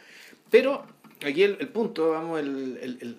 Pero 0.52 0.86
aquí 1.26 1.44
el, 1.44 1.58
el 1.60 1.68
punto, 1.70 2.10
vamos, 2.12 2.40
el, 2.40 3.18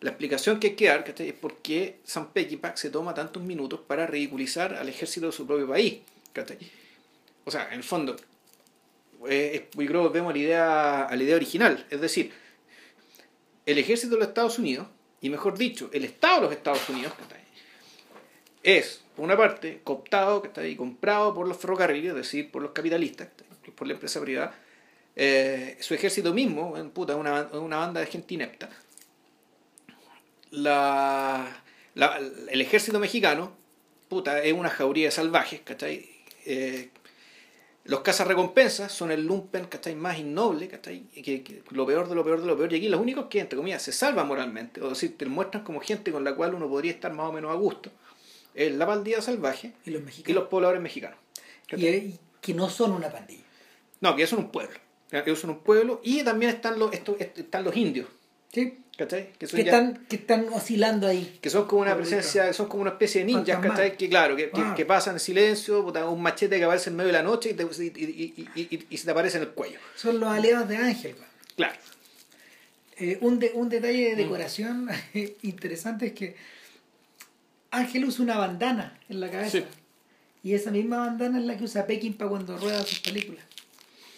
la 0.00 0.10
explicación 0.10 0.60
que 0.60 0.68
hay 0.68 0.74
que 0.74 0.88
dar 0.88 1.02
¿cachai? 1.04 1.28
es 1.28 1.34
por 1.34 1.56
qué 1.58 2.00
Sam 2.04 2.28
Peckinpah 2.32 2.76
se 2.76 2.90
toma 2.90 3.14
tantos 3.14 3.42
minutos 3.42 3.80
para 3.86 4.06
ridiculizar 4.06 4.74
al 4.74 4.88
ejército 4.88 5.26
de 5.26 5.32
su 5.32 5.46
propio 5.46 5.66
país. 5.68 6.00
O 7.46 7.50
sea, 7.50 7.68
en 7.68 7.74
el 7.78 7.84
fondo, 7.84 8.16
eh, 9.28 9.68
yo 9.74 9.86
creo 9.86 10.12
que 10.12 10.20
la, 10.20 10.38
idea, 10.38 11.08
la 11.10 11.22
idea 11.22 11.36
original. 11.36 11.86
Es 11.90 12.00
decir, 12.00 12.32
el 13.66 13.78
ejército 13.78 14.14
de 14.14 14.20
los 14.20 14.28
Estados 14.28 14.58
Unidos, 14.58 14.86
y 15.20 15.30
mejor 15.30 15.56
dicho, 15.56 15.90
el 15.92 16.04
Estado 16.04 16.36
de 16.36 16.42
los 16.48 16.52
Estados 16.52 16.88
Unidos, 16.88 17.12
¿cachai? 17.14 17.42
es, 18.62 19.02
por 19.16 19.24
una 19.24 19.36
parte, 19.36 19.80
cooptado 19.84 20.42
¿cachai? 20.42 20.70
y 20.72 20.76
comprado 20.76 21.34
por 21.34 21.46
los 21.48 21.56
ferrocarriles, 21.56 22.10
es 22.10 22.16
decir, 22.16 22.50
por 22.50 22.62
los 22.62 22.72
capitalistas, 22.72 23.28
por 23.74 23.86
la 23.86 23.94
empresa 23.94 24.20
privada. 24.20 24.58
Eh, 25.16 25.76
su 25.80 25.94
ejército 25.94 26.34
mismo, 26.34 26.74
puta, 26.92 27.14
una, 27.16 27.42
una 27.52 27.76
banda 27.78 28.00
de 28.00 28.06
gente 28.06 28.34
inepta. 28.34 28.68
La- 30.50 31.62
el 32.50 32.60
ejército 32.60 32.98
mexicano, 32.98 33.56
puta, 34.08 34.42
es 34.42 34.52
una 34.52 34.70
jauría 34.70 35.06
de 35.06 35.10
salvajes, 35.10 35.60
¿cachai? 35.62 36.08
Eh, 36.46 36.90
los 37.84 38.00
cazarrecompensas 38.00 38.90
son 38.92 39.10
el 39.10 39.26
lumpen, 39.26 39.66
¿cachai? 39.66 39.94
Más 39.94 40.18
innoble, 40.18 40.68
¿cachai? 40.68 41.02
Que, 41.08 41.42
que 41.42 41.62
lo 41.70 41.84
peor 41.86 42.08
de 42.08 42.14
lo 42.14 42.24
peor 42.24 42.40
de 42.40 42.46
lo 42.46 42.56
peor. 42.56 42.72
Y 42.72 42.76
aquí 42.76 42.88
los 42.88 43.00
únicos 43.00 43.26
que, 43.26 43.40
entre 43.40 43.56
comillas, 43.58 43.82
se 43.82 43.92
salvan 43.92 44.26
moralmente, 44.26 44.80
o 44.80 44.88
decir, 44.88 45.18
te 45.18 45.26
muestran 45.26 45.64
como 45.64 45.80
gente 45.80 46.10
con 46.10 46.24
la 46.24 46.34
cual 46.34 46.54
uno 46.54 46.68
podría 46.68 46.92
estar 46.92 47.12
más 47.12 47.28
o 47.28 47.32
menos 47.32 47.50
a 47.50 47.54
gusto, 47.54 47.90
es 48.54 48.72
la 48.74 48.86
pandilla 48.86 49.20
salvaje 49.20 49.72
Y 49.84 49.90
los 49.90 50.00
y 50.02 50.04
mexicanos. 50.04 50.40
los 50.42 50.48
pobladores 50.48 50.80
mexicanos. 50.80 51.18
Y, 51.76 51.86
y 51.86 52.18
que 52.40 52.54
no 52.54 52.70
son 52.70 52.92
una 52.92 53.10
pandilla. 53.10 53.42
No, 54.00 54.14
que 54.14 54.22
ellos 54.22 54.30
son 54.30 54.38
un 54.40 54.50
pueblo. 54.50 54.78
Ellos 55.10 55.38
son 55.38 55.50
un 55.50 55.58
pueblo 55.60 56.00
y 56.02 56.22
también 56.24 56.50
están 56.52 56.78
los, 56.78 56.92
estos, 56.92 57.20
est- 57.20 57.38
están 57.38 57.64
los 57.64 57.76
indios, 57.76 58.08
¿Sí? 58.52 58.78
¿Cachai? 58.96 59.32
Que 59.32 59.38
Que 59.38 59.46
son, 59.46 59.58
ya- 59.60 59.64
están, 59.66 60.06
que 60.08 60.16
están 60.16 60.46
oscilando 60.52 61.06
ahí. 61.08 61.38
que 61.40 61.50
son 61.50 61.66
como 61.66 61.82
una 61.82 61.90
Favorito. 61.92 62.10
presencia, 62.16 62.52
son 62.52 62.68
como 62.68 62.82
una 62.82 62.92
especie 62.92 63.20
de 63.20 63.26
ninjas. 63.26 63.58
¿cachai? 63.60 63.96
Que 63.96 64.08
claro, 64.08 64.36
que, 64.36 64.50
que, 64.50 64.62
que 64.76 64.84
pasan 64.86 65.14
en 65.16 65.20
silencio, 65.20 65.84
un 65.84 66.22
machete 66.22 66.58
que 66.58 66.64
aparece 66.64 66.90
en 66.90 66.96
medio 66.96 67.08
de 67.08 67.12
la 67.14 67.22
noche 67.22 67.50
y, 67.50 67.54
te- 67.54 67.64
y, 67.64 68.48
y- 68.54 68.86
y- 68.90 68.96
se 68.98 69.04
te 69.04 69.10
aparece 69.10 69.36
en 69.38 69.44
el 69.44 69.50
cuello. 69.50 69.78
Son 69.96 70.18
los 70.20 70.28
aliados 70.28 70.68
de 70.68 70.76
Ángel. 70.76 71.16
Claro. 71.56 71.74
Eh, 72.96 73.18
un, 73.22 73.38
de- 73.40 73.50
un 73.54 73.68
detalle 73.68 74.12
Mm. 74.12 74.16
de 74.16 74.22
decoración 74.22 74.88
interesante 75.42 76.06
es 76.06 76.12
que 76.12 76.36
Ángel 77.72 78.04
usa 78.04 78.22
una 78.24 78.38
bandana 78.38 78.98
en 79.08 79.18
la 79.20 79.30
cabeza. 79.30 79.58
Sí. 79.58 79.64
Y 80.44 80.54
esa 80.54 80.70
misma 80.70 80.98
bandana 80.98 81.38
es 81.40 81.44
la 81.46 81.56
que 81.56 81.64
usa 81.64 81.86
Peckinpah 81.86 82.28
cuando 82.28 82.56
rueda 82.58 82.84
sus 82.84 83.00
películas. 83.00 83.44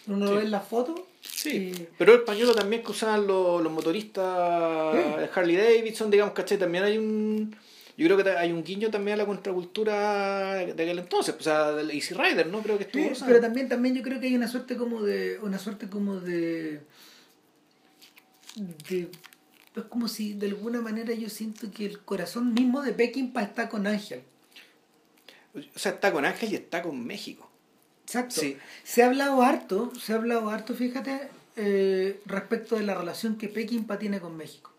Uno 0.08 0.26
Sí. 0.26 0.30
lo 0.32 0.36
ve 0.38 0.42
en 0.44 0.50
las 0.50 0.66
fotos. 0.68 1.00
Sí, 1.30 1.72
y- 1.74 1.88
pero 1.98 2.14
el 2.14 2.22
pañuelo 2.22 2.54
también 2.54 2.82
que 2.82 2.90
usaban 2.90 3.26
los, 3.26 3.62
los 3.62 3.72
motoristas 3.72 4.94
de 5.18 5.28
Harley 5.34 5.56
Davidson, 5.56 6.10
digamos, 6.10 6.34
¿cachai? 6.34 6.58
También 6.58 6.84
hay 6.84 6.98
un... 6.98 7.56
Yo 7.98 8.04
creo 8.06 8.22
que 8.22 8.28
hay 8.30 8.52
un 8.52 8.62
guiño 8.62 8.90
también 8.90 9.14
a 9.14 9.18
la 9.18 9.26
contracultura 9.26 10.54
de 10.56 10.72
aquel 10.72 10.98
entonces, 10.98 11.34
o 11.38 11.42
sea, 11.42 11.72
del 11.72 11.90
Easy 11.90 12.12
Rider, 12.14 12.46
¿no? 12.46 12.60
Creo 12.60 12.76
que 12.76 12.84
estuvo 12.84 13.14
Sí, 13.14 13.22
pero 13.26 13.40
también, 13.40 13.70
también 13.70 13.94
yo 13.94 14.02
creo 14.02 14.20
que 14.20 14.26
hay 14.26 14.34
una 14.36 14.48
suerte 14.48 14.76
como 14.76 15.02
de. 15.02 15.38
Una 15.40 15.58
suerte 15.58 15.88
como 15.88 16.20
de. 16.20 16.80
de 18.88 19.08
es 19.76 19.82
como 19.84 20.08
si 20.08 20.34
de 20.34 20.46
alguna 20.48 20.80
manera 20.82 21.14
yo 21.14 21.28
siento 21.30 21.70
que 21.70 21.86
el 21.86 22.00
corazón 22.00 22.52
mismo 22.54 22.82
de 22.82 22.92
Peckinpah 22.92 23.42
está 23.42 23.68
con 23.70 23.86
Ángel. 23.86 24.20
O 25.54 25.78
sea, 25.78 25.92
está 25.92 26.12
con 26.12 26.24
Ángel 26.26 26.52
y 26.52 26.56
está 26.56 26.82
con 26.82 27.02
México. 27.06 27.45
Exacto. 28.06 28.40
Sí. 28.40 28.56
Se 28.84 29.02
ha 29.02 29.06
hablado 29.06 29.42
harto, 29.42 29.92
se 30.00 30.12
ha 30.12 30.16
hablado 30.16 30.48
harto, 30.48 30.74
fíjate, 30.74 31.28
eh, 31.56 32.20
respecto 32.24 32.76
de 32.76 32.84
la 32.84 32.94
relación 32.94 33.36
que 33.36 33.48
Peckinpah 33.48 33.98
tiene 33.98 34.20
con 34.20 34.36
México. 34.36 34.70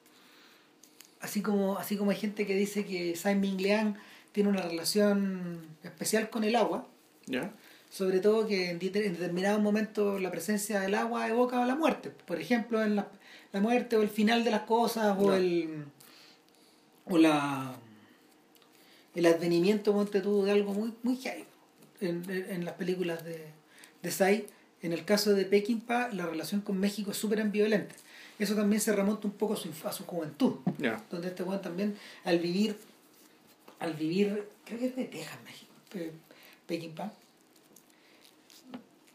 Así 1.20 1.42
como, 1.42 1.78
así 1.78 1.98
como 1.98 2.12
hay 2.12 2.18
gente 2.18 2.48
que 2.48 2.56
dice 2.56 2.86
que 2.86 3.18
Simon 3.18 3.58
Leang 3.58 3.98
tiene 4.32 4.50
una 4.50 4.62
relación 4.62 5.60
especial 5.84 6.30
con 6.30 6.46
el 6.46 6.56
agua, 6.56 6.88
¿Ya? 7.26 7.52
sobre 7.90 8.20
todo 8.20 8.48
que 8.48 8.70
en, 8.70 8.80
determinados 8.80 9.62
momentos 9.62 10.22
la 10.22 10.32
presencia 10.32 10.80
del 10.80 10.96
agua 10.96 11.28
evoca 11.28 11.66
la 11.66 11.76
muerte. 11.76 12.12
Por 12.12 12.40
ejemplo, 12.40 12.82
en 12.82 12.96
la, 12.96 13.10
la 13.52 13.60
muerte 13.60 13.98
o 13.98 14.04
el 14.04 14.10
final 14.10 14.46
de 14.46 14.52
las 14.52 14.62
cosas 14.62 15.18
o 15.20 15.34
el 15.34 15.84
o 17.06 17.18
la 17.18 17.76
el 19.16 19.26
advenimiento 19.26 19.92
ponte 19.92 20.22
tú, 20.22 20.44
de 20.44 20.52
algo 20.52 20.74
muy 20.74 20.94
muy 21.04 21.18
heavy 21.18 21.46
en, 22.02 22.24
en- 22.30 22.66
las 22.66 22.74
películas 22.76 23.24
de, 23.26 23.46
de 24.02 24.12
Sai. 24.12 24.48
En 24.82 24.94
el 24.94 25.06
caso 25.06 25.34
de 25.34 25.44
Peckinpah, 25.46 26.10
la 26.14 26.26
relación 26.28 26.62
con 26.62 26.80
México 26.80 27.12
es 27.12 27.18
súper 27.18 27.42
ambivalente. 27.42 27.96
Eso 28.38 28.54
también 28.56 28.80
se 28.80 28.94
remonta 28.96 29.28
un 29.28 29.34
poco 29.34 29.54
a 29.54 29.58
su, 29.58 29.70
a 29.84 29.92
su 29.92 30.06
juventud, 30.06 30.58
donde 31.10 31.28
este 31.30 31.42
weón 31.44 31.62
también, 31.62 31.98
al 32.24 32.38
vivir, 32.38 32.78
al 33.80 33.94
vivir, 33.96 34.48
creo 34.66 34.80
que 34.80 34.86
es 34.88 34.96
de 34.96 35.06
Texas, 35.06 35.38
México, 35.44 35.72
Pe- 35.92 36.12
Peckinpah, 36.68 37.12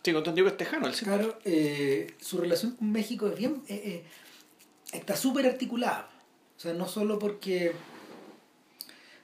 Sí, 0.05 0.11
entendido 0.11 0.47
que 0.47 0.51
es 0.51 0.57
tejano 0.57 0.89
el 0.89 0.95
señor. 0.95 1.19
Claro, 1.21 1.39
eh, 1.45 2.13
su 2.21 2.39
relación 2.39 2.73
con 2.73 2.91
México 2.91 3.29
es 3.29 3.39
bien, 3.39 3.63
eh, 3.69 3.81
eh, 3.85 4.97
está 4.97 5.15
súper 5.17 5.47
articulada. 5.47 6.11
O 6.57 6.61
sea, 6.61 6.75
no 6.75 6.89
solo 6.89 7.21
porque 7.21 7.71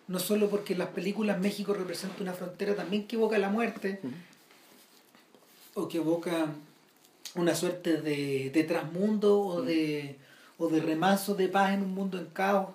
no 0.09 0.19
solo 0.19 0.49
porque 0.51 0.73
en 0.73 0.81
las 0.81 0.89
películas 0.89 1.39
México 1.39 1.75
representa 1.75 2.23
una 2.23 2.33
frontera 2.33 2.75
también 2.75 3.07
que 3.07 3.17
evoca 3.17 3.39
la 3.39 3.51
muerte 3.51 4.01
o 5.75 5.87
que 5.87 5.99
evoca 5.99 6.47
una 7.35 7.55
suerte 7.55 8.01
de, 8.01 8.51
de 8.51 8.65
trasmundo 8.65 9.41
o 9.41 9.63
de 9.63 10.17
o 10.59 10.69
de 10.69 10.81
remanso 10.81 11.35
de 11.35 11.49
paz 11.49 11.73
en 11.73 11.83
un 11.83 11.95
mundo 11.95 12.19
en 12.19 12.27
caos. 12.27 12.71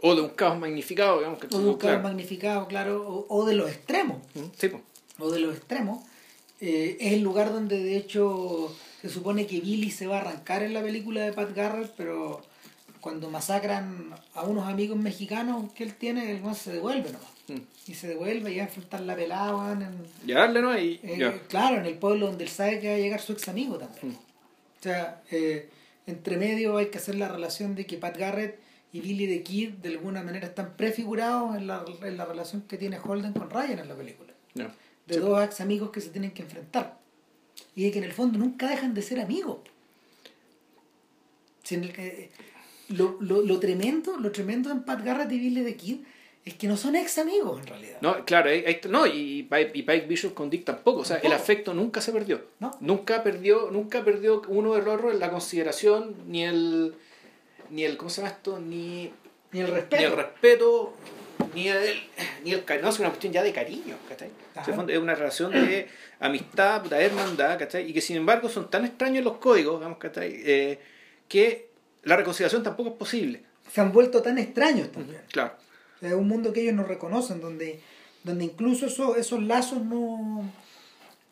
O 0.00 0.14
de 0.14 0.22
un 0.22 0.30
caos 0.30 0.58
magnificado, 0.58 1.18
digamos 1.18 1.38
que 1.38 1.46
o 1.54 1.58
de 1.58 1.68
un 1.68 1.76
caos 1.76 1.80
claro. 1.80 2.02
magnificado, 2.02 2.66
claro, 2.66 3.06
o, 3.06 3.26
o 3.28 3.44
de 3.44 3.54
los 3.54 3.70
extremos. 3.70 4.22
Sí, 4.56 4.68
pues. 4.68 4.82
o 5.18 5.30
de 5.30 5.40
los 5.40 5.54
extremos, 5.54 6.02
eh, 6.60 6.96
es 7.00 7.12
el 7.12 7.22
lugar 7.22 7.52
donde 7.52 7.82
de 7.82 7.96
hecho 7.96 8.74
se 9.02 9.10
supone 9.10 9.46
que 9.46 9.60
Billy 9.60 9.90
se 9.90 10.06
va 10.06 10.18
a 10.18 10.20
arrancar 10.22 10.62
en 10.62 10.72
la 10.72 10.82
película 10.82 11.22
de 11.22 11.32
Pat 11.32 11.54
Garrett, 11.54 11.92
pero 11.96 12.42
cuando 13.06 13.30
masacran 13.30 14.12
a 14.34 14.42
unos 14.42 14.66
amigos 14.66 14.98
mexicanos 14.98 15.72
que 15.74 15.84
él 15.84 15.94
tiene, 15.94 16.32
el 16.32 16.42
se 16.56 16.72
devuelve 16.72 17.12
nomás. 17.12 17.30
Mm. 17.46 17.60
Y 17.86 17.94
se 17.94 18.08
devuelve 18.08 18.50
y 18.50 18.56
va 18.56 18.62
a 18.62 18.66
enfrentar 18.66 19.00
la 19.02 19.14
pelada, 19.14 19.54
weón, 19.56 19.82
en, 19.82 19.94
eh, 21.04 21.16
ya. 21.16 21.38
claro, 21.46 21.76
en 21.78 21.86
el 21.86 21.94
pueblo 21.98 22.26
donde 22.26 22.42
él 22.42 22.50
sabe 22.50 22.80
que 22.80 22.88
va 22.88 22.94
a 22.96 22.98
llegar 22.98 23.20
su 23.20 23.30
ex 23.32 23.46
amigo 23.46 23.78
también. 23.78 24.08
Mm. 24.08 24.16
O 24.16 24.82
sea, 24.82 25.22
eh, 25.30 25.70
entre 26.08 26.36
medio 26.36 26.78
hay 26.78 26.86
que 26.86 26.98
hacer 26.98 27.14
la 27.14 27.28
relación 27.28 27.76
de 27.76 27.86
que 27.86 27.96
Pat 27.96 28.16
Garrett 28.16 28.58
y 28.92 29.00
Billy 29.00 29.28
the 29.28 29.44
Kid 29.44 29.74
de 29.74 29.90
alguna 29.90 30.24
manera 30.24 30.48
están 30.48 30.74
prefigurados 30.76 31.56
en 31.56 31.68
la, 31.68 31.84
en 32.02 32.16
la 32.16 32.24
relación 32.24 32.62
que 32.62 32.76
tiene 32.76 32.98
Holden 32.98 33.34
con 33.34 33.50
Ryan 33.50 33.78
en 33.78 33.88
la 33.88 33.94
película 33.94 34.32
de 34.54 35.14
Sí. 35.14 35.20
dos 35.20 35.44
ex 35.44 35.60
amigos 35.60 35.90
que 35.92 36.00
se 36.00 36.08
tienen 36.10 36.32
que 36.32 36.42
enfrentar 36.42 36.98
y 37.76 37.84
de 37.84 37.92
que 37.92 37.98
en 37.98 38.04
el 38.04 38.12
fondo 38.12 38.36
nunca 38.36 38.68
dejan 38.68 38.94
de 38.94 39.02
ser 39.02 39.20
amigos 39.20 39.58
Si 41.62 41.76
en 41.76 41.84
el 41.84 41.92
que- 41.92 42.30
lo, 42.88 43.16
lo, 43.20 43.42
lo 43.42 43.58
tremendo 43.58 44.16
lo 44.16 44.30
tremendo 44.32 44.70
en 44.70 44.84
Pat 44.84 45.04
Garrett 45.04 45.30
y 45.32 45.38
Billy 45.38 45.64
the 45.64 45.76
Kid 45.76 45.98
es 46.46 46.54
que 46.54 46.68
no 46.68 46.76
son 46.76 46.94
ex 46.94 47.18
amigos 47.18 47.60
en 47.60 47.66
realidad 47.66 47.98
No, 48.00 48.24
claro, 48.24 48.50
no, 48.88 49.04
y 49.06 49.42
Pike, 49.42 49.72
y 49.74 49.82
Pike 49.82 50.06
Bishop 50.06 50.32
con 50.32 50.48
Dick 50.48 50.64
tampoco. 50.64 51.00
O 51.00 51.04
sea, 51.04 51.16
el 51.16 51.32
afecto 51.32 51.74
nunca 51.74 52.00
se 52.00 52.12
perdió. 52.12 52.40
No. 52.60 52.70
Nunca 52.80 53.24
perdió, 53.24 53.68
nunca 53.72 54.04
perdió 54.04 54.40
uno 54.46 54.70
otro 54.70 55.10
en 55.10 55.18
la 55.18 55.28
consideración, 55.28 56.14
ni 56.28 56.44
el, 56.44 56.94
ni 57.70 57.84
el, 57.84 57.96
¿cómo 57.96 58.10
se 58.10 58.22
llama 58.22 58.32
esto? 58.32 58.60
Ni, 58.60 59.10
ni 59.50 59.60
el 59.60 59.66
ni 59.66 59.72
respeto 59.72 60.04
el 60.04 60.12
respeto, 60.12 60.92
ni 61.52 61.66
el, 61.66 62.00
ni 62.44 62.52
el 62.52 62.64
cariño. 62.64 62.84
No, 62.84 62.90
es 62.90 63.00
una 63.00 63.08
cuestión 63.08 63.32
ya 63.32 63.42
de 63.42 63.52
cariño, 63.52 63.96
¿cachai? 64.08 64.30
O 64.60 64.64
sea, 64.64 64.72
es 64.88 64.98
una 64.98 65.16
relación 65.16 65.50
de 65.50 65.88
amistad, 66.20 66.80
puta, 66.80 67.00
hermandad, 67.00 67.58
¿cachai? 67.58 67.90
Y 67.90 67.92
que 67.92 68.00
sin 68.00 68.18
embargo 68.18 68.48
son 68.48 68.70
tan 68.70 68.84
extraños 68.84 69.24
los 69.24 69.38
códigos, 69.38 69.80
digamos, 69.80 69.98
¿cachai? 69.98 70.32
Eh, 70.44 70.78
que 71.28 71.70
la 72.06 72.16
reconciliación 72.16 72.62
tampoco 72.62 72.90
es 72.90 72.96
posible. 72.96 73.44
se 73.72 73.80
han 73.80 73.92
vuelto 73.92 74.22
tan 74.22 74.38
extraños 74.38 74.90
también 74.92 75.20
Claro. 75.30 75.52
O 75.96 76.00
sea, 76.00 76.08
es 76.10 76.14
un 76.14 76.26
mundo 76.28 76.52
que 76.52 76.62
ellos 76.62 76.74
no 76.74 76.84
reconocen 76.84 77.40
donde 77.40 77.80
donde 78.24 78.44
incluso 78.44 78.86
esos, 78.86 79.16
esos 79.16 79.42
lazos 79.42 79.82
no 79.84 80.50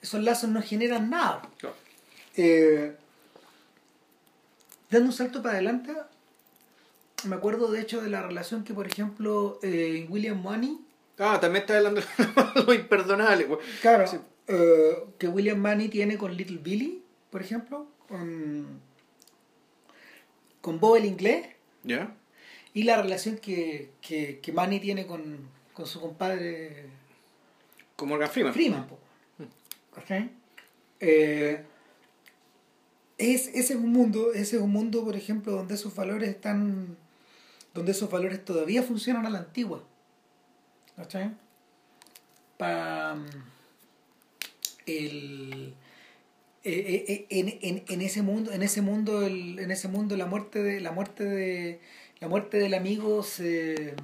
esos 0.03 0.21
lazos 0.23 0.51
no 0.51 0.61
generan 0.63 1.11
nada 1.11 1.43
claro. 1.59 1.75
Eh, 2.37 2.95
dando 4.91 5.07
un 5.09 5.13
salto 5.13 5.43
para 5.43 5.55
adelante, 5.55 5.93
me 7.25 7.37
acuerdo 7.37 7.71
de 7.71 7.81
hecho 7.81 8.01
de 8.01 8.11
la 8.11 8.23
relación 8.23 8.65
que, 8.65 8.75
por 8.75 8.87
ejemplo, 8.87 9.59
eh, 9.63 10.07
William 10.09 10.41
Money, 10.41 10.79
Ah, 11.19 11.39
también 11.41 11.63
está 11.63 11.77
hablando 11.77 12.01
de 12.01 12.07
lo 12.67 12.73
imperdonable. 12.75 13.45
güey. 13.45 13.61
claro, 13.81 14.07
Sí. 14.07 14.19
eh, 14.49 15.05
que 15.19 15.29
William 15.29 15.59
Money 15.61 15.89
tiene 15.89 16.19
con 16.19 16.37
Little 16.37 16.59
Billy, 16.59 17.03
por 17.31 17.41
ejemplo, 17.43 17.87
con 20.65 20.81
Bob 20.81 20.97
el 20.97 21.05
inglés, 21.05 21.47
y 22.73 22.85
la 22.85 23.03
relación 23.03 23.37
que, 23.37 23.91
que, 24.01 24.41
que 24.41 24.51
Manny 24.51 24.81
tiene 24.81 25.07
con, 25.07 25.47
con 25.75 25.87
su 25.87 26.01
compadre 26.01 26.87
Con 27.97 28.09
Morgan 28.09 28.31
Freeman. 28.31 28.55
Freeman. 28.55 28.87
po. 28.87 28.99
¿cachai? 29.95 30.31
Eh, 31.01 31.63
es, 33.19 33.49
ese 33.49 33.75
es 33.75 33.79
un 33.79 33.93
mundo, 33.93 34.33
ese 34.33 34.57
es 34.57 34.63
un 34.63 34.71
mundo, 34.71 35.05
por 35.05 35.17
ejemplo, 35.17 35.53
donde 35.53 35.75
esos 35.75 35.95
valores 35.95 36.31
están, 36.31 36.97
donde 37.75 37.93
esos 37.93 38.11
valores 38.11 38.43
todavía 38.43 38.83
funcionan 38.83 39.27
a 39.27 39.31
la 39.31 39.41
antigua. 39.41 39.85
¿Cachai? 40.97 41.31
Para 42.57 43.19
el 44.87 45.75
eh, 46.67 47.05
eh, 47.09 47.27
en, 47.29 47.59
en, 47.61 47.85
en, 47.87 48.01
ese 48.01 48.23
mundo 48.23 48.51
en 48.51 48.63
ese 48.63 48.81
mundo 48.81 49.21
el, 49.27 49.59
en 49.59 49.71
ese 49.71 49.87
mundo 49.87 50.17
la 50.17 50.25
muerte 50.25 50.63
de 50.63 50.81
la 50.81 50.93
muerte 50.93 51.23
de 51.25 51.81
la 52.21 52.29
muerte 52.29 52.57
del 52.57 52.73
amigo 52.73 53.23
se 53.23 53.95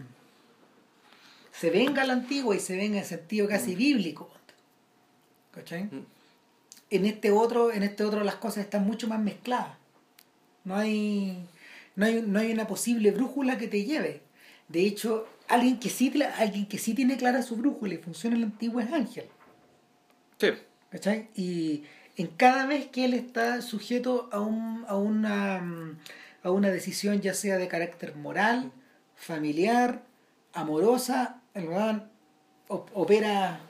se 1.52 1.70
venga 1.70 2.02
a 2.02 2.04
la 2.04 2.12
antigua 2.12 2.54
y 2.54 2.60
se 2.60 2.76
venga 2.76 2.98
en 2.98 3.06
sentido 3.06 3.48
casi 3.48 3.74
mm. 3.74 3.78
bíblico 3.78 4.30
¿cachai? 5.52 5.84
Mm. 5.84 6.04
en 6.90 7.06
este 7.06 7.30
otro 7.30 7.72
en 7.72 7.82
este 7.82 8.04
otro 8.04 8.24
las 8.24 8.34
cosas 8.34 8.64
están 8.64 8.84
mucho 8.84 9.08
más 9.08 9.20
mezcladas 9.20 9.78
no 10.64 10.76
hay 10.76 11.42
no 11.96 12.04
hay, 12.04 12.20
no 12.20 12.40
hay 12.40 12.52
una 12.52 12.66
posible 12.66 13.10
brújula 13.10 13.56
que 13.56 13.68
te 13.68 13.84
lleve 13.84 14.20
de 14.68 14.82
hecho 14.84 15.26
alguien 15.48 15.80
que 15.80 15.88
sí 15.88 16.12
alguien 16.36 16.66
que 16.66 16.76
sí 16.76 16.92
tiene 16.92 17.16
clara 17.16 17.40
su 17.40 17.56
brújula 17.56 17.94
y 17.94 17.96
funciona 17.96 18.36
en 18.36 18.42
la 18.42 18.48
antigua 18.48 18.82
es 18.82 18.92
Ángel 18.92 19.24
sí 20.38 20.48
¿cachai? 20.90 21.30
y 21.34 21.84
en 22.20 22.26
cada 22.26 22.66
vez 22.66 22.86
que 22.88 23.06
él 23.06 23.14
está 23.14 23.62
sujeto 23.62 24.28
a, 24.30 24.40
un, 24.40 24.84
a, 24.86 24.94
una, 24.94 25.97
a 26.42 26.51
una 26.51 26.68
decisión 26.68 27.22
ya 27.22 27.32
sea 27.32 27.56
de 27.56 27.66
carácter 27.66 28.14
moral, 28.14 28.72
familiar, 29.16 30.02
amorosa, 30.52 31.40
el 31.55 31.70
opera, 32.68 33.60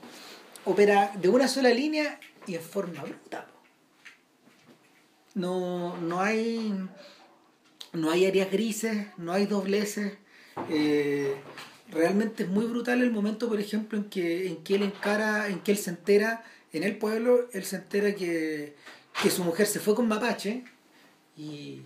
opera 0.65 1.13
de 1.15 1.29
una 1.29 1.47
sola 1.47 1.71
línea 1.71 2.19
y 2.49 2.57
en 2.57 2.61
forma 2.61 3.05
bruta. 3.05 3.47
No, 5.35 5.97
no 5.99 6.21
hay 6.21 6.75
no 7.93 8.11
hay 8.11 8.27
áreas 8.27 8.51
grises, 8.51 9.07
no 9.17 9.33
hay 9.33 9.47
dobleces. 9.47 10.15
Eh, 10.71 11.37
realmente 11.93 12.43
es 12.43 12.49
muy 12.49 12.67
brutal 12.67 13.01
el 13.01 13.13
momento, 13.13 13.49
por 13.49 13.61
ejemplo, 13.61 13.97
en 13.97 14.07
que, 14.11 14.49
en 14.49 14.65
que 14.65 14.75
él 14.75 14.83
encara, 14.83 15.47
en 15.47 15.61
que 15.61 15.71
él 15.71 15.79
se 15.79 15.91
entera 15.91 16.43
en 16.73 16.83
el 16.85 16.97
pueblo 16.97 17.49
él 17.53 17.65
se 17.65 17.77
entera 17.77 18.15
que, 18.15 18.77
su 19.31 19.45
mujer 19.45 19.67
se 19.67 19.81
fue 19.81 19.95
con 19.95 20.09
Mapache 20.09 20.65
y, 21.37 21.83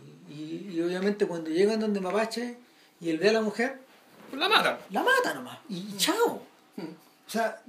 obviamente 0.84 1.26
cuando 1.26 1.50
llegan 1.50 1.80
donde 1.80 2.00
Mapache 2.00 2.56
y 3.00 3.10
él 3.10 3.18
ve 3.18 3.30
a 3.30 3.32
la 3.32 3.40
mujer, 3.40 3.80
pues 4.30 4.40
la 4.40 4.48
mata. 4.48 4.80
La 4.90 5.02
mata 5.02 5.34
nomás 5.34 5.58
y 5.68 5.96
chao. 5.96 6.42
O 7.26 7.30
sea, 7.30 7.60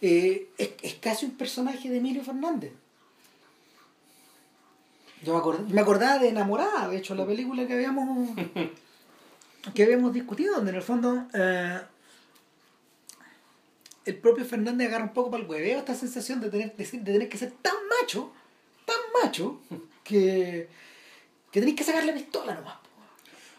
eh, 0.00 0.48
es, 0.58 0.94
casi 0.94 1.26
un 1.26 1.36
personaje 1.36 1.88
de 1.88 1.98
Emilio 1.98 2.22
Fernández. 2.22 2.72
Yo 5.22 5.56
me, 5.68 5.80
acordaba 5.80 6.18
de 6.18 6.28
Enamorada, 6.28 6.88
de 6.88 6.96
hecho, 6.96 7.14
la 7.14 7.24
película 7.24 7.66
que 7.66 7.74
habíamos 7.74 8.30
que 9.74 9.84
habíamos 9.84 10.12
discutido, 10.12 10.56
donde 10.56 10.72
en 10.72 10.76
el 10.76 10.82
fondo 10.82 11.26
eh, 11.32 11.80
el 14.04 14.16
propio 14.16 14.44
Fernández 14.44 14.88
agarra 14.88 15.04
un 15.04 15.12
poco 15.12 15.30
para 15.30 15.42
el 15.42 15.48
hueveo 15.48 15.78
esta 15.78 15.94
sensación 15.94 16.40
de 16.40 16.50
tener, 16.50 16.74
de, 16.74 16.84
tener 16.84 17.28
que 17.28 17.38
ser 17.38 17.52
tan 17.62 17.74
macho, 18.00 18.32
tan 18.84 18.96
macho, 19.22 19.60
que, 20.04 20.68
que 21.50 21.60
tenéis 21.60 21.76
que 21.76 21.84
sacarle 21.84 22.12
pistola 22.12 22.54
nomás. 22.54 22.76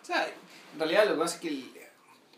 O 0.02 0.06
sea, 0.06 0.28
en 0.28 0.80
realidad 0.80 1.06
lo 1.06 1.14
que 1.14 1.20
pasa 1.20 1.36
es 1.36 1.42
que 1.42 1.90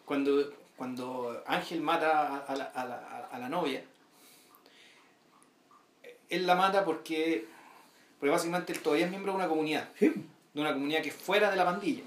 cuando, 0.06 0.54
cuando 0.76 1.44
Ángel 1.48 1.82
mata 1.82 2.38
a, 2.38 2.56
la, 2.56 2.66
a, 2.66 2.86
la, 2.86 3.28
a 3.32 3.40
la 3.40 3.50
novia, 3.50 3.84
él 6.30 6.46
la 6.46 6.56
mata 6.56 6.86
porque, 6.86 7.48
porque 8.20 8.32
básicamente 8.32 8.74
él 8.74 8.80
todavía 8.80 9.06
es 9.06 9.12
miembro 9.12 9.32
de 9.32 9.38
una 9.38 9.48
comunidad. 9.48 9.90
De 10.00 10.62
una 10.62 10.74
comunidad 10.74 11.02
que 11.02 11.10
es 11.10 11.16
fuera 11.16 11.50
de 11.50 11.58
la 11.58 11.66
pandilla. 11.66 12.04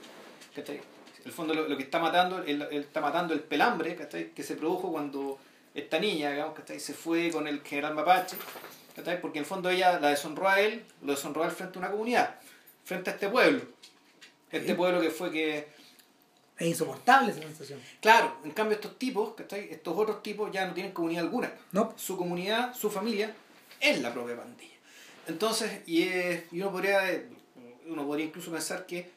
En 0.57 0.81
el 1.25 1.33
fondo 1.33 1.55
lo, 1.55 1.77
que 1.77 1.83
está 1.83 1.99
matando, 1.99 2.43
él, 2.43 2.63
está 2.71 3.01
matando 3.01 3.35
el 3.35 3.41
pelambre 3.41 3.97
que 4.35 4.43
se 4.43 4.55
produjo 4.55 4.91
cuando 4.91 5.39
esta 5.75 5.99
niña, 5.99 6.31
digamos, 6.31 6.59
que 6.59 6.81
se 6.81 6.95
fue 6.95 7.31
con 7.31 7.47
el 7.47 7.63
general 7.63 7.95
Mapache, 7.95 8.37
porque 9.21 9.39
en 9.39 9.45
el 9.45 9.47
fondo 9.47 9.71
ella 9.71 9.99
la 10.01 10.09
deshonró 10.09 10.49
a 10.49 10.61
él, 10.61 10.85
lo 11.03 11.13
deshonró 11.13 11.43
a 11.43 11.47
él 11.47 11.53
frente 11.53 11.79
a 11.79 11.81
una 11.81 11.91
comunidad, 11.91 12.37
frente 12.85 13.11
a 13.11 13.13
este 13.15 13.29
pueblo. 13.29 13.63
Este 14.51 14.75
pueblo 14.75 15.01
que 15.01 15.11
fue 15.11 15.31
que... 15.31 15.69
Es 16.57 16.67
insoportable 16.67 17.31
esa 17.31 17.43
sensación. 17.43 17.81
Claro, 18.01 18.39
en 18.43 18.51
cambio 18.51 18.75
estos 18.75 18.99
tipos, 18.99 19.35
estos 19.39 19.97
otros 19.97 20.23
tipos 20.23 20.51
ya 20.51 20.67
no 20.67 20.75
tienen 20.75 20.93
comunidad 20.93 21.25
alguna. 21.25 21.53
No. 21.71 21.95
Su 21.97 22.17
comunidad, 22.17 22.75
su 22.75 22.91
familia, 22.91 23.33
es 23.79 24.01
la 24.01 24.13
propia 24.13 24.37
pandilla. 24.37 24.75
Entonces, 25.29 25.83
y, 25.87 26.03
es, 26.03 26.45
y 26.51 26.61
uno, 26.61 26.73
podría, 26.73 27.23
uno 27.87 28.07
podría 28.07 28.27
incluso 28.27 28.51
pensar 28.51 28.87
que 28.87 29.09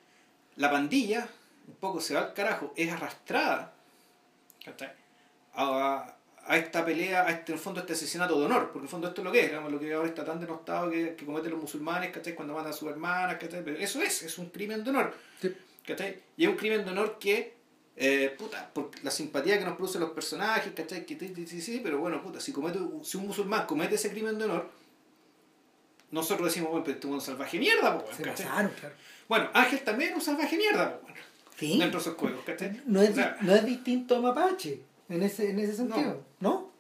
la 0.58 0.70
pandilla, 0.70 1.28
un 1.68 1.76
poco 1.76 2.00
se 2.00 2.14
va 2.14 2.22
al 2.22 2.34
carajo, 2.34 2.74
es 2.76 2.92
arrastrada 2.92 3.74
a, 5.54 6.14
a 6.52 6.58
esta 6.58 6.84
pelea, 6.84 7.26
a 7.26 7.32
este, 7.32 7.54
en 7.54 7.58
el 7.58 7.64
fondo, 7.64 7.80
este 7.80 7.94
asesinato 7.94 8.38
de 8.38 8.46
honor, 8.46 8.64
porque 8.64 8.80
en 8.80 8.84
el 8.84 8.90
fondo 8.90 9.08
esto 9.08 9.22
es 9.22 9.26
lo 9.26 9.32
que 9.32 9.40
es, 9.40 9.48
digamos, 9.48 9.72
lo 9.72 9.80
que 9.80 9.94
ahora 9.94 10.10
está 10.10 10.26
tan 10.26 10.38
denostado 10.38 10.92
que, 10.92 11.16
que 11.16 11.26
cometen 11.26 11.50
los 11.52 11.62
musulmanes, 11.62 12.12
¿cachai? 12.12 12.36
Cuando 12.36 12.54
matan 12.54 12.72
a 12.72 12.74
sus 12.74 12.90
hermanas, 12.90 13.38
¿cachai? 13.40 13.64
Pero 13.64 13.78
eso 13.78 14.02
es, 14.02 14.24
es 14.24 14.38
un 14.38 14.50
crimen 14.50 14.84
de 14.84 14.90
honor, 14.90 15.16
¿cachai? 15.88 16.20
Y 16.36 16.44
es 16.44 16.50
un 16.50 16.58
crimen 16.58 16.84
de 16.84 16.92
honor 16.92 17.18
que, 17.18 17.56
eh, 17.96 18.36
puta, 18.38 18.70
por 18.74 18.92
la 19.02 19.12
simpatía 19.12 19.60
que 19.60 19.64
nos 19.64 19.78
producen 19.78 20.02
los 20.02 20.10
personajes, 20.10 20.74
¿cachai? 20.74 21.06
Que 21.06 21.18
sí, 21.48 21.62
sí, 21.62 21.80
pero 21.82 22.00
bueno, 22.00 22.22
puta, 22.22 22.42
si, 22.42 22.52
comete, 22.52 22.80
si 23.02 23.16
un 23.16 23.28
musulmán 23.28 23.66
comete 23.66 23.96
ese 23.96 24.12
crimen 24.12 24.38
de 24.38 24.44
honor, 24.44 24.70
nosotros 26.12 26.50
decimos, 26.50 26.72
bueno, 26.72 26.84
pero 26.84 26.96
este 26.96 27.08
es 27.08 27.14
un 27.14 27.22
salvaje 27.22 27.60
mierda, 27.60 27.98
pues, 27.98 28.18
¿cachai? 28.18 28.46
Claro, 28.46 28.72
claro. 28.78 28.96
Bueno, 29.30 29.50
Ángel 29.54 29.80
también 29.86 30.10
es 30.10 30.18
un 30.18 30.22
salvaje 30.22 30.58
mierda, 30.58 31.00
pues, 31.00 31.14
bueno, 31.14 31.28
¿Sí? 31.58 31.80
dentro 31.80 32.02
de 32.02 32.10
esos 32.10 32.18
juegos, 32.18 32.44
¿cachai? 32.44 32.82
No 32.88 33.02
es, 33.02 33.16
no 33.40 33.56
es 33.56 33.66
distinto 33.66 34.18
a 34.18 34.20
Mapache 34.20 34.91
en 35.12 35.24
ese, 35.24 35.50
en 35.50 35.60
ese 35.60 35.76
sentido, 35.76 36.24
¿no? 36.40 36.72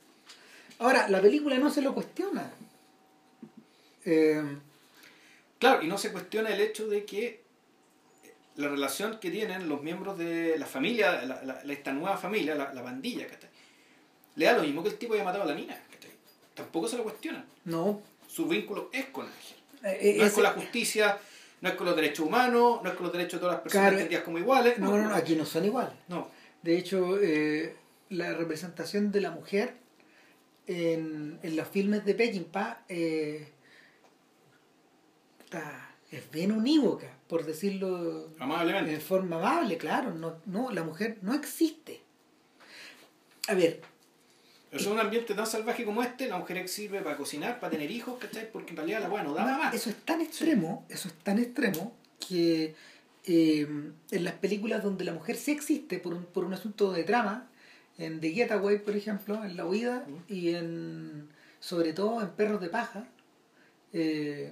Ahora, 0.79 1.07
la 1.09 1.21
película 1.21 1.57
no 1.57 1.69
se 1.69 1.81
lo 1.81 1.93
cuestiona. 1.93 2.51
Eh, 4.05 4.43
claro, 5.59 5.83
y 5.83 5.87
no 5.87 5.97
se 5.97 6.11
cuestiona 6.11 6.49
el 6.49 6.61
hecho 6.61 6.87
de 6.87 7.05
que 7.05 7.41
la 8.55 8.67
relación 8.67 9.19
que 9.19 9.29
tienen 9.29 9.69
los 9.69 9.83
miembros 9.83 10.17
de 10.17 10.57
la 10.57 10.65
familia, 10.65 11.23
la, 11.23 11.61
esta 11.71 11.91
nueva 11.91 12.17
familia, 12.17 12.55
la, 12.55 12.73
la 12.73 12.81
bandilla, 12.81 13.27
le 14.35 14.45
da 14.45 14.53
lo 14.53 14.63
mismo 14.63 14.81
que 14.81 14.89
el 14.89 14.97
tipo 14.97 15.13
haya 15.13 15.23
matado 15.23 15.43
a 15.43 15.47
la 15.47 15.55
mina. 15.55 15.77
Tampoco 16.55 16.87
se 16.87 16.97
lo 16.97 17.03
cuestiona. 17.03 17.45
No. 17.65 18.01
Su 18.27 18.47
vínculo 18.47 18.89
es 18.91 19.05
con 19.07 19.25
Ángel. 19.25 19.57
Eh, 19.83 19.99
eh, 20.01 20.15
no 20.17 20.25
es 20.25 20.33
con 20.33 20.43
la 20.43 20.51
justicia, 20.51 21.17
no 21.61 21.69
es 21.69 21.75
con 21.75 21.85
los 21.85 21.95
derechos 21.95 22.25
humanos, 22.25 22.81
no 22.83 22.89
es 22.89 22.95
con 22.95 23.03
los 23.03 23.13
derechos 23.13 23.33
de 23.33 23.39
todas 23.39 23.55
las 23.55 23.63
personas 23.63 23.93
entendidas 23.93 24.23
como 24.23 24.37
iguales. 24.37 24.77
No, 24.79 24.97
no, 24.97 25.09
no, 25.09 25.15
aquí 25.15 25.35
no 25.35 25.45
son 25.45 25.65
iguales. 25.65 25.93
No. 26.07 26.29
De 26.61 26.77
hecho, 26.77 27.17
la 28.11 28.33
representación 28.33 29.11
de 29.11 29.21
la 29.21 29.31
mujer 29.31 29.75
en, 30.67 31.39
en 31.41 31.55
los 31.55 31.67
filmes 31.67 32.05
de 32.05 32.13
Peckinpah 32.13 32.83
eh, 32.89 33.47
es 36.11 36.31
bien 36.31 36.51
unívoca, 36.51 37.07
por 37.27 37.45
decirlo 37.45 38.27
de 38.27 38.99
forma 38.99 39.37
amable, 39.37 39.77
claro. 39.77 40.13
No, 40.13 40.37
no, 40.45 40.71
la 40.71 40.83
mujer 40.83 41.17
no 41.21 41.33
existe. 41.33 42.01
A 43.47 43.53
ver. 43.53 43.81
Es 44.71 44.85
un 44.85 44.99
ambiente 44.99 45.33
tan 45.33 45.47
salvaje 45.47 45.83
como 45.83 46.01
este, 46.01 46.27
la 46.27 46.37
mujer 46.37 46.67
sirve 46.69 47.01
para 47.01 47.17
cocinar, 47.17 47.59
para 47.59 47.71
tener 47.71 47.91
hijos, 47.91 48.17
¿cachai? 48.19 48.49
Porque 48.51 48.71
en 48.71 48.77
realidad 48.77 49.01
la 49.01 49.09
bueno 49.09 49.33
da 49.33 49.45
más. 49.45 49.73
Eso 49.73 49.89
es 49.89 49.97
tan 49.97 50.21
extremo, 50.21 50.85
eso 50.89 51.09
es 51.09 51.13
tan 51.15 51.39
extremo 51.39 51.93
que 52.25 52.75
eh, 53.25 53.67
en 54.11 54.23
las 54.23 54.33
películas 54.35 54.83
donde 54.83 55.03
la 55.03 55.13
mujer 55.13 55.35
sí 55.35 55.51
existe 55.51 55.99
por 55.99 56.13
un, 56.13 56.25
por 56.25 56.45
un 56.45 56.53
asunto 56.53 56.91
de 56.93 57.03
trama, 57.03 57.50
en 57.97 58.19
The 58.19 58.31
Getaway, 58.31 58.79
por 58.79 58.95
ejemplo, 58.95 59.43
en 59.43 59.57
La 59.57 59.65
Huida, 59.65 60.05
y 60.27 60.55
en 60.55 61.29
sobre 61.61 61.93
todo 61.93 62.21
en 62.21 62.29
Perros 62.31 62.59
de 62.59 62.69
Paja, 62.69 63.05
eh, 63.93 64.51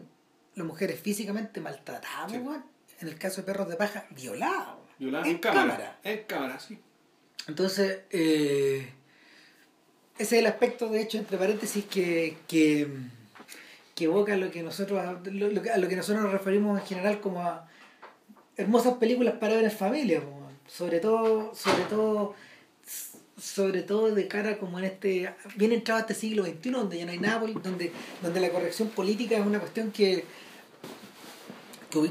la 0.55 0.63
mujer 0.63 0.91
es 0.91 0.99
físicamente 0.99 1.59
maltratada, 1.59 2.33
en 2.33 3.07
el 3.07 3.17
caso 3.17 3.41
de 3.41 3.45
Perros 3.45 3.67
de 3.67 3.75
Paja, 3.75 4.05
violada. 4.11 4.77
Violada 4.99 5.27
en, 5.27 5.37
cámara. 5.39 5.99
En 6.03 6.23
cámara, 6.23 6.59
sí. 6.59 6.77
Entonces, 7.47 8.01
eh, 8.11 8.91
ese 10.17 10.35
es 10.35 10.41
el 10.41 10.45
aspecto, 10.45 10.89
de 10.89 11.01
hecho, 11.01 11.17
entre 11.17 11.37
paréntesis, 11.37 11.85
que, 11.85 12.37
que, 12.47 12.87
que 13.95 14.03
evoca 14.05 14.37
lo 14.37 14.51
que 14.51 14.61
nosotros, 14.61 14.99
a 14.99 15.13
lo 15.13 15.87
que 15.87 15.95
nosotros 15.95 16.23
nos 16.23 16.31
referimos 16.31 16.79
en 16.79 16.85
general 16.85 17.21
como 17.21 17.41
a 17.41 17.67
hermosas 18.55 18.95
películas 18.95 19.35
para 19.39 19.55
ver 19.55 19.63
en 19.63 19.71
familia, 19.71 20.21
sobre 20.67 20.99
todo, 20.99 21.55
sobre 21.55 21.83
todo 21.85 22.35
sobre 23.39 23.83
todo 23.83 24.13
de 24.13 24.27
cara 24.27 24.57
como 24.57 24.79
en 24.79 24.85
este 24.85 25.33
bien 25.55 25.71
entrado 25.71 26.01
este 26.01 26.13
siglo 26.13 26.45
XXI 26.45 26.69
donde 26.71 26.97
ya 26.97 27.05
no 27.05 27.11
hay 27.11 27.19
nada 27.19 27.39
donde 27.39 27.91
donde 28.21 28.39
la 28.39 28.49
corrección 28.49 28.89
política 28.89 29.37
es 29.37 29.45
una 29.45 29.59
cuestión 29.59 29.91
que 29.91 30.25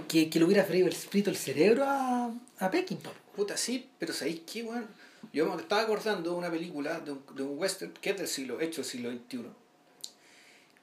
que, 0.09 0.29
que, 0.29 0.39
le 0.41 0.45
hubiera 0.45 0.65
frito 0.65 1.31
el 1.31 1.37
cerebro 1.37 1.85
a, 1.85 2.33
a 2.59 2.71
Pekín 2.71 2.99
puta 3.37 3.57
sí 3.57 3.89
pero 3.99 4.13
sabéis 4.13 4.41
qué 4.51 4.63
bueno 4.63 4.87
yo 5.33 5.47
me 5.55 5.61
estaba 5.61 5.83
acordando 5.83 6.31
de 6.31 6.37
una 6.37 6.51
película 6.51 7.01
de 7.01 7.13
un, 7.13 7.23
de 7.35 7.43
un 7.43 7.59
western 7.59 7.93
que 8.01 8.11
es 8.11 8.17
del 8.17 8.29
siglo 8.29 8.61
hecho 8.61 8.83
del 8.83 8.91
siglo 8.91 9.11
XXI 9.11 9.45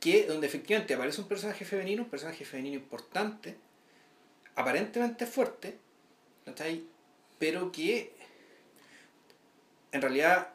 que 0.06 0.28
donde 0.28 0.46
efectivamente 0.46 0.94
aparece 0.94 1.20
un 1.20 1.28
personaje 1.28 1.66
femenino, 1.66 2.04
un 2.04 2.10
personaje 2.10 2.46
femenino 2.46 2.76
importante, 2.76 3.56
aparentemente 4.56 5.26
fuerte, 5.26 5.80
¿cachai? 6.46 6.84
pero 7.40 7.72
que 7.72 8.14
en 9.96 10.02
realidad 10.02 10.50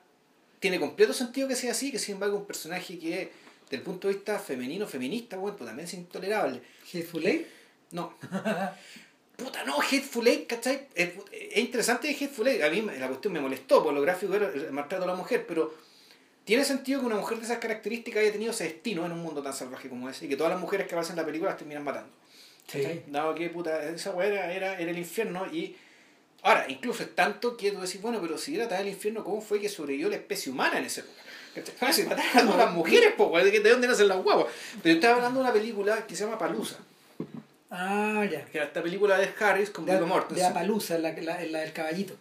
tiene 0.61 0.79
completo 0.79 1.13
sentido 1.13 1.49
que 1.49 1.57
sea 1.57 1.73
así, 1.73 1.91
que 1.91 1.99
sin 1.99 2.15
embargo 2.15 2.37
un 2.37 2.47
personaje 2.47 2.99
que 2.99 3.33
desde 3.65 3.77
el 3.77 3.83
punto 3.83 4.09
de 4.09 4.15
vista 4.15 4.39
femenino, 4.39 4.87
feminista, 4.87 5.37
bueno, 5.37 5.57
pues 5.57 5.67
también 5.67 5.87
es 5.87 5.95
intolerable. 5.95 6.61
¿Hateful 6.87 7.27
Eight? 7.27 7.47
No. 7.93 8.15
Puta, 9.37 9.65
no, 9.65 9.81
Hateful 9.81 10.27
Eight, 10.29 10.47
¿cachai? 10.47 10.89
Es, 10.95 11.13
es 11.33 11.57
interesante 11.57 12.09
de 12.09 12.15
Hateful 12.15 12.49
Eight. 12.49 12.63
A 12.63 12.69
mí 12.69 12.83
la 12.83 13.09
cuestión 13.09 13.33
me 13.33 13.41
molestó, 13.41 13.83
por 13.83 13.95
lo 13.95 14.03
gráfico 14.03 14.35
era 14.35 14.49
el 14.49 14.71
maltrato 14.73 15.05
a 15.05 15.07
la 15.07 15.15
mujer, 15.15 15.47
pero 15.49 15.73
tiene 16.45 16.65
sentido 16.65 17.01
que 17.01 17.07
una 17.07 17.17
mujer 17.17 17.39
de 17.39 17.45
esas 17.45 17.59
características 17.59 18.23
haya 18.23 18.33
tenido 18.33 18.51
ese 18.51 18.65
destino 18.65 19.07
en 19.07 19.13
un 19.13 19.21
mundo 19.21 19.43
tan 19.43 19.55
salvaje 19.55 19.89
como 19.89 20.11
ese 20.11 20.27
y 20.27 20.29
que 20.29 20.37
todas 20.37 20.53
las 20.53 20.61
mujeres 20.61 20.87
que 20.87 20.95
aparecen 20.95 21.15
en 21.15 21.23
la 21.23 21.27
película 21.27 21.51
las 21.51 21.59
terminan 21.59 21.85
matando. 21.85 22.13
Sí. 22.67 23.03
Dado 23.07 23.35
que, 23.35 23.49
puta, 23.49 23.85
esa 23.85 24.11
weá 24.11 24.27
era, 24.27 24.53
era, 24.53 24.79
era 24.79 24.91
el 24.91 24.99
infierno 24.99 25.47
y... 25.47 25.77
Ahora, 26.43 26.67
incluso 26.69 27.03
es 27.03 27.15
tanto 27.15 27.57
que 27.57 27.71
tú 27.71 27.81
decís, 27.81 28.01
bueno, 28.01 28.19
pero 28.21 28.39
si 28.39 28.57
era 28.57 28.67
tan 28.69 28.81
el 28.81 28.89
infierno, 28.89 29.23
¿cómo 29.25 29.41
fue 29.41 29.61
que 29.61 29.69
sobrevivió 29.69 30.09
la 30.09 30.17
especie 30.17 30.51
humana 30.51 30.79
en 30.79 30.85
ese 30.87 31.03
lugar? 31.03 31.17
¿Cachai? 31.55 31.93
Si 31.93 32.03
mataron 32.05 32.49
a 32.53 32.57
las 32.57 32.73
mujeres, 32.73 33.13
po, 33.17 33.37
¿de 33.37 33.61
dónde 33.61 33.89
nacen 33.89 34.09
las 34.09 34.23
guaguas? 34.23 34.47
Pero 34.83 34.95
estaba 34.95 35.17
hablando 35.17 35.41
de 35.41 35.45
una 35.45 35.53
película 35.53 36.07
que 36.07 36.15
se 36.17 36.25
llama 36.25 36.39
Palusa. 36.39 36.79
Ah, 37.71 38.27
ya. 38.31 38.45
Que 38.47 38.59
era 38.59 38.67
esta 38.67 38.83
película 38.83 39.19
de 39.19 39.31
Harris 39.39 39.71
con 39.71 39.85
De, 39.85 39.93
Viggo 39.93 40.05
de 40.05 40.11
Mortensen. 40.11 40.47
Apalusa, 40.47 40.99
la, 40.99 41.13
la, 41.13 41.45
la 41.45 41.61
del 41.61 41.73
caballito. 41.73 42.15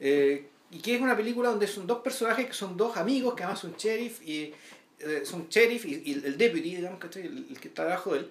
Eh, 0.00 0.48
y 0.70 0.78
que 0.78 0.94
es 0.94 1.00
una 1.00 1.16
película 1.16 1.50
donde 1.50 1.66
son 1.66 1.86
dos 1.86 2.00
personajes 2.00 2.46
que 2.46 2.54
son 2.54 2.76
dos 2.76 2.96
amigos, 2.96 3.34
que 3.34 3.42
además 3.42 3.60
son 3.60 3.74
sheriff 3.76 4.22
y 4.26 4.54
eh, 5.00 5.22
son 5.24 5.48
sheriff 5.48 5.84
y, 5.84 6.02
y 6.06 6.12
el 6.24 6.38
deputy, 6.38 6.76
digamos, 6.76 6.98
¿cachai? 6.98 7.26
El, 7.26 7.46
el 7.50 7.60
que 7.60 7.68
está 7.68 7.84
debajo 7.84 8.14
de 8.14 8.20
él. 8.20 8.30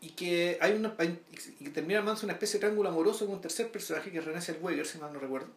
Y 0.00 0.10
que 0.10 0.58
hay 0.60 0.72
una 0.74 0.94
hay- 0.98 1.20
y 1.58 1.64
que 1.64 1.70
termina 1.70 1.98
armándose 1.98 2.26
una 2.26 2.34
especie 2.34 2.58
de 2.58 2.60
triángulo 2.60 2.88
amoroso 2.88 3.26
con 3.26 3.36
un 3.36 3.40
tercer 3.40 3.70
personaje 3.70 4.10
que 4.12 4.18
es 4.18 4.24
René 4.24 4.40
Zellweger, 4.40 4.86
si 4.86 4.98
mal 4.98 5.12
no 5.12 5.18
recuerdo. 5.18 5.48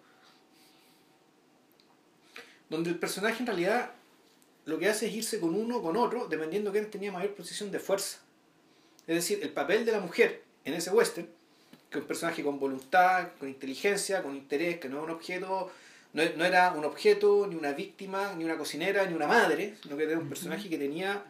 Donde 2.69 2.89
el 2.89 2.97
personaje 2.97 3.39
en 3.39 3.47
realidad 3.47 3.91
lo 4.65 4.79
que 4.79 4.87
hace 4.89 5.07
es 5.07 5.13
irse 5.13 5.39
con 5.39 5.55
uno 5.55 5.77
o 5.77 5.81
con 5.83 5.97
otro, 5.97 6.27
dependiendo 6.27 6.71
de 6.71 6.79
quién 6.79 6.91
tenía 6.91 7.11
mayor 7.11 7.35
posición 7.35 7.71
de 7.71 7.79
fuerza. 7.79 8.19
Es 9.07 9.15
decir, 9.15 9.39
el 9.41 9.49
papel 9.49 9.85
de 9.85 9.91
la 9.91 9.99
mujer 9.99 10.43
en 10.65 10.73
ese 10.73 10.91
western, 10.91 11.27
que 11.89 11.97
es 11.97 12.01
un 12.01 12.07
personaje 12.07 12.43
con 12.43 12.59
voluntad, 12.59 13.29
con 13.39 13.49
inteligencia, 13.49 14.23
con 14.23 14.35
interés, 14.35 14.79
que 14.79 14.87
no 14.87 14.99
es 14.99 15.03
un 15.03 15.09
objeto, 15.09 15.71
no, 16.13 16.23
no 16.37 16.45
era 16.45 16.71
un 16.71 16.85
objeto, 16.85 17.47
ni 17.47 17.55
una 17.55 17.73
víctima, 17.73 18.33
ni 18.33 18.45
una 18.45 18.57
cocinera, 18.57 19.05
ni 19.05 19.13
una 19.13 19.27
madre, 19.27 19.75
sino 19.81 19.97
que 19.97 20.03
era 20.03 20.17
un 20.17 20.29
personaje 20.29 20.69
que 20.69 20.77
tenía 20.77 21.23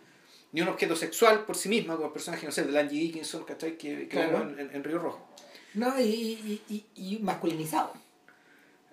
ni 0.53 0.61
un 0.61 0.67
objeto 0.67 0.95
sexual 0.95 1.45
por 1.45 1.55
sí 1.55 1.69
misma, 1.69 1.95
como 1.95 2.07
el 2.07 2.13
personaje, 2.13 2.45
no 2.45 2.51
sé, 2.51 2.63
de 2.63 2.77
Angie 2.79 2.99
Dickinson, 2.99 3.43
¿cachai? 3.45 3.77
Que, 3.77 3.99
que 3.99 4.07
Claro. 4.09 4.41
en, 4.41 4.59
en- 4.59 4.75
en 4.75 4.83
Río 4.83 4.99
Rojo. 4.99 5.27
No, 5.75 5.97
y, 5.99 6.03
y, 6.03 6.61
y, 6.69 7.15
y 7.15 7.19
masculinizado. 7.19 7.93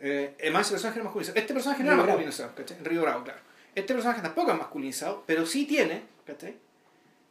Eh, 0.00 0.36
además, 0.40 0.62
ese 0.66 0.72
personaje 0.74 0.98
era 0.98 1.04
masculinizado. 1.04 1.38
Este 1.40 1.52
personaje 1.54 1.82
no 1.82 1.86
era 1.88 1.94
Río 1.96 2.04
Bravo. 2.04 2.18
masculinizado, 2.18 2.54
¿cachai? 2.54 2.78
En 2.78 2.84
Río 2.84 3.02
Bravo, 3.02 3.24
claro. 3.24 3.40
Este 3.74 3.92
personaje 3.94 4.22
tampoco 4.22 4.52
es 4.52 4.58
masculinizado, 4.58 5.24
pero 5.26 5.44
sí 5.46 5.66
tiene, 5.66 6.02
¿cachai? 6.24 6.56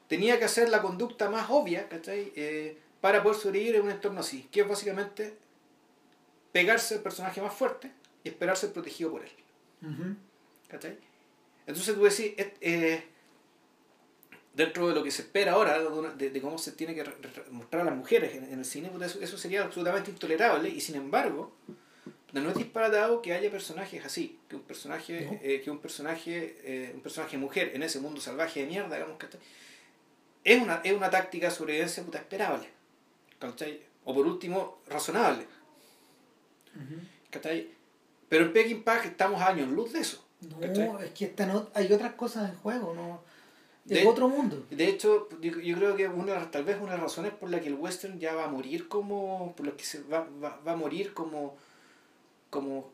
Tenía 0.10 0.38
que 0.40 0.46
hacer 0.46 0.70
la 0.70 0.82
conducta 0.82 1.30
más 1.30 1.48
obvia, 1.50 1.88
¿cachai? 1.88 2.32
Eh, 2.36 2.78
para 3.02 3.24
poder 3.24 3.38
sobrevivir 3.38 3.76
en 3.76 3.84
un 3.84 3.92
entorno 3.92 4.20
así, 4.22 4.48
que 4.52 4.62
es 4.62 4.68
básicamente 4.68 5.38
pegarse 6.52 6.96
al 6.96 7.02
personaje 7.02 7.42
más 7.42 7.54
fuerte 7.54 7.92
y 8.24 8.30
esperar 8.30 8.58
ser 8.58 8.72
protegido 8.74 9.12
por 9.12 9.24
él, 9.24 9.32
Ujú. 9.84 10.16
¿cachai? 10.68 10.98
Entonces 11.68 11.94
tú 11.96 12.04
decís, 12.04 12.34
eh, 12.62 13.04
dentro 14.58 14.88
de 14.90 14.96
lo 14.96 15.04
que 15.04 15.12
se 15.12 15.22
espera 15.22 15.54
ahora, 15.54 15.78
de, 16.18 16.30
de- 16.32 16.42
cómo 16.42 16.58
se 16.58 16.72
tiene 16.74 16.96
que 16.96 17.04
mostrar 17.52 17.84
a 17.84 17.86
las 17.86 17.96
mujeres 17.96 18.36
en, 18.36 18.44
en 18.46 18.60
el 18.60 18.66
cine, 18.66 18.92
eso, 19.06 19.20
eso 19.22 19.38
sería 19.38 19.62
absolutamente 19.64 20.10
intolerable 20.12 20.68
y 20.70 20.82
sin 20.82 20.96
embargo, 20.96 21.54
no 22.34 22.50
es 22.50 22.58
disparatado 22.58 23.22
que 23.22 23.34
haya 23.34 23.50
personajes 23.52 24.04
así, 24.06 24.40
que 24.50 24.56
un 24.56 24.64
personaje, 24.64 25.26
No. 25.32 25.40
eh, 25.44 25.62
que 25.64 25.70
un 25.72 25.78
personaje, 25.80 26.58
eh, 26.64 26.92
un 26.94 27.02
personaje 27.02 27.38
mujer 27.38 27.72
en 27.76 27.84
ese 27.84 28.00
mundo 28.00 28.20
salvaje 28.20 28.62
de 28.62 28.66
mierda, 28.68 28.96
digamos, 28.96 29.18
¿cachai? 29.18 29.40
Es 30.44 30.62
una, 30.62 30.82
es 30.84 30.94
una 30.94 31.10
táctica 31.10 31.50
de 31.50 31.56
sobrevivencia 31.56 32.04
puta 32.04 32.18
esperable, 32.18 32.68
¿cachai? 33.40 33.82
O 34.06 34.14
por 34.14 34.26
último, 34.26 34.80
razonable, 34.88 35.46
Ujú. 36.76 36.96
¿cachai? 37.30 37.70
Pero 38.30 38.46
en 38.46 38.54
Peking 38.54 38.84
Pack 38.84 39.06
estamos 39.06 39.42
años 39.42 39.70
luz 39.70 39.94
de 39.94 40.00
eso. 40.00 40.24
No, 40.42 40.60
¿cachai? 40.60 41.06
es 41.06 41.12
que 41.12 41.26
esta 41.26 41.46
no, 41.46 41.70
hay 41.74 41.92
otras 41.92 42.14
cosas 42.14 42.50
en 42.50 42.56
juego, 42.58 42.94
no. 42.94 43.24
Es 43.90 44.02
De- 44.04 44.06
otro 44.08 44.28
mundo. 44.28 44.66
De 44.70 44.88
hecho, 44.88 45.30
yo, 45.42 45.52
yo 45.60 45.76
creo 45.78 45.96
que 45.96 46.08
una, 46.08 46.52
tal 46.52 46.64
vez 46.66 46.76
una 46.80 46.92
de 46.92 46.98
las 46.98 47.02
razones 47.04 47.32
por 47.34 47.50
la 47.50 47.60
que 47.62 47.68
el 47.68 47.76
western 47.76 48.20
ya 48.20 48.34
va 48.36 48.46
a 48.46 48.48
morir 48.50 48.88
como. 48.88 49.54
por 49.56 49.66
las 49.66 49.76
que 49.76 49.84
se 49.86 50.04
va, 50.04 50.28
va, 50.44 50.60
va 50.68 50.72
a 50.74 50.76
morir 50.76 51.14
como. 51.14 51.56
como. 52.50 52.92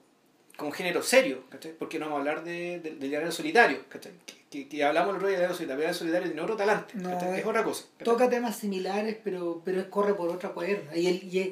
como 0.57 0.72
género 0.72 1.02
serio, 1.02 1.44
¿cachai? 1.49 1.74
Porque 1.78 1.98
no 1.99 2.06
vamos 2.06 2.18
a 2.18 2.20
hablar 2.20 2.44
de, 2.44 2.80
de- 2.80 2.95
del 2.95 3.10
diario 3.10 3.32
solitario, 3.32 3.80
¿cachai? 3.90 4.11
Que, 4.26 4.36
que, 4.52 4.68
que 4.70 4.84
hablamos 4.84 5.10
el 5.11 5.15
otro 5.15 5.28
día 5.30 5.38
del 5.40 5.48
diario 5.48 5.56
solitario, 5.57 5.74
el 5.80 5.82
diario 5.88 5.98
solitario 5.99 6.28
tiene 6.28 6.41
otro 6.41 6.56
talante, 6.56 6.94
No, 6.95 7.10
es- 7.34 7.40
es 7.40 7.45
otra 7.45 7.64
cosa. 7.64 7.86
¿cachai? 7.98 8.06
Toca 8.14 8.30
temas 8.30 8.56
similares, 8.57 9.18
pero, 9.24 9.61
pero 9.65 9.90
corre 9.90 10.14
por 10.14 10.30
otra 10.30 10.49
cuerda. 10.49 10.95
Y, 10.95 11.07
el, 11.07 11.24
y, 11.24 11.40
es, 11.40 11.49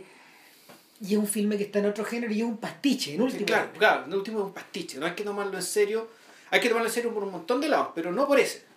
y 1.01 1.13
es 1.13 1.17
un 1.17 1.25
filme 1.25 1.57
que 1.57 1.63
está 1.63 1.79
en 1.79 1.87
otro 1.87 2.05
género 2.05 2.31
y 2.31 2.41
es 2.41 2.45
un 2.45 2.57
pastiche, 2.57 3.11
en 3.13 3.17
Sí, 3.17 3.23
último. 3.23 3.45
claro, 3.47 3.69
claro, 3.75 4.05
en 4.05 4.13
último 4.13 4.37
es 4.39 4.45
un 4.45 4.53
pastiche, 4.53 4.99
no 4.99 5.07
hay 5.07 5.13
que 5.13 5.23
tomarlo 5.23 5.57
en 5.57 5.63
serio, 5.63 6.07
hay 6.51 6.59
que 6.59 6.67
tomarlo 6.69 6.87
en 6.89 6.93
serio 6.93 7.11
por 7.11 7.23
un 7.23 7.31
montón 7.31 7.59
de 7.59 7.69
lados, 7.69 7.87
pero 7.95 8.11
no 8.11 8.27
por 8.27 8.39
ese. 8.39 8.69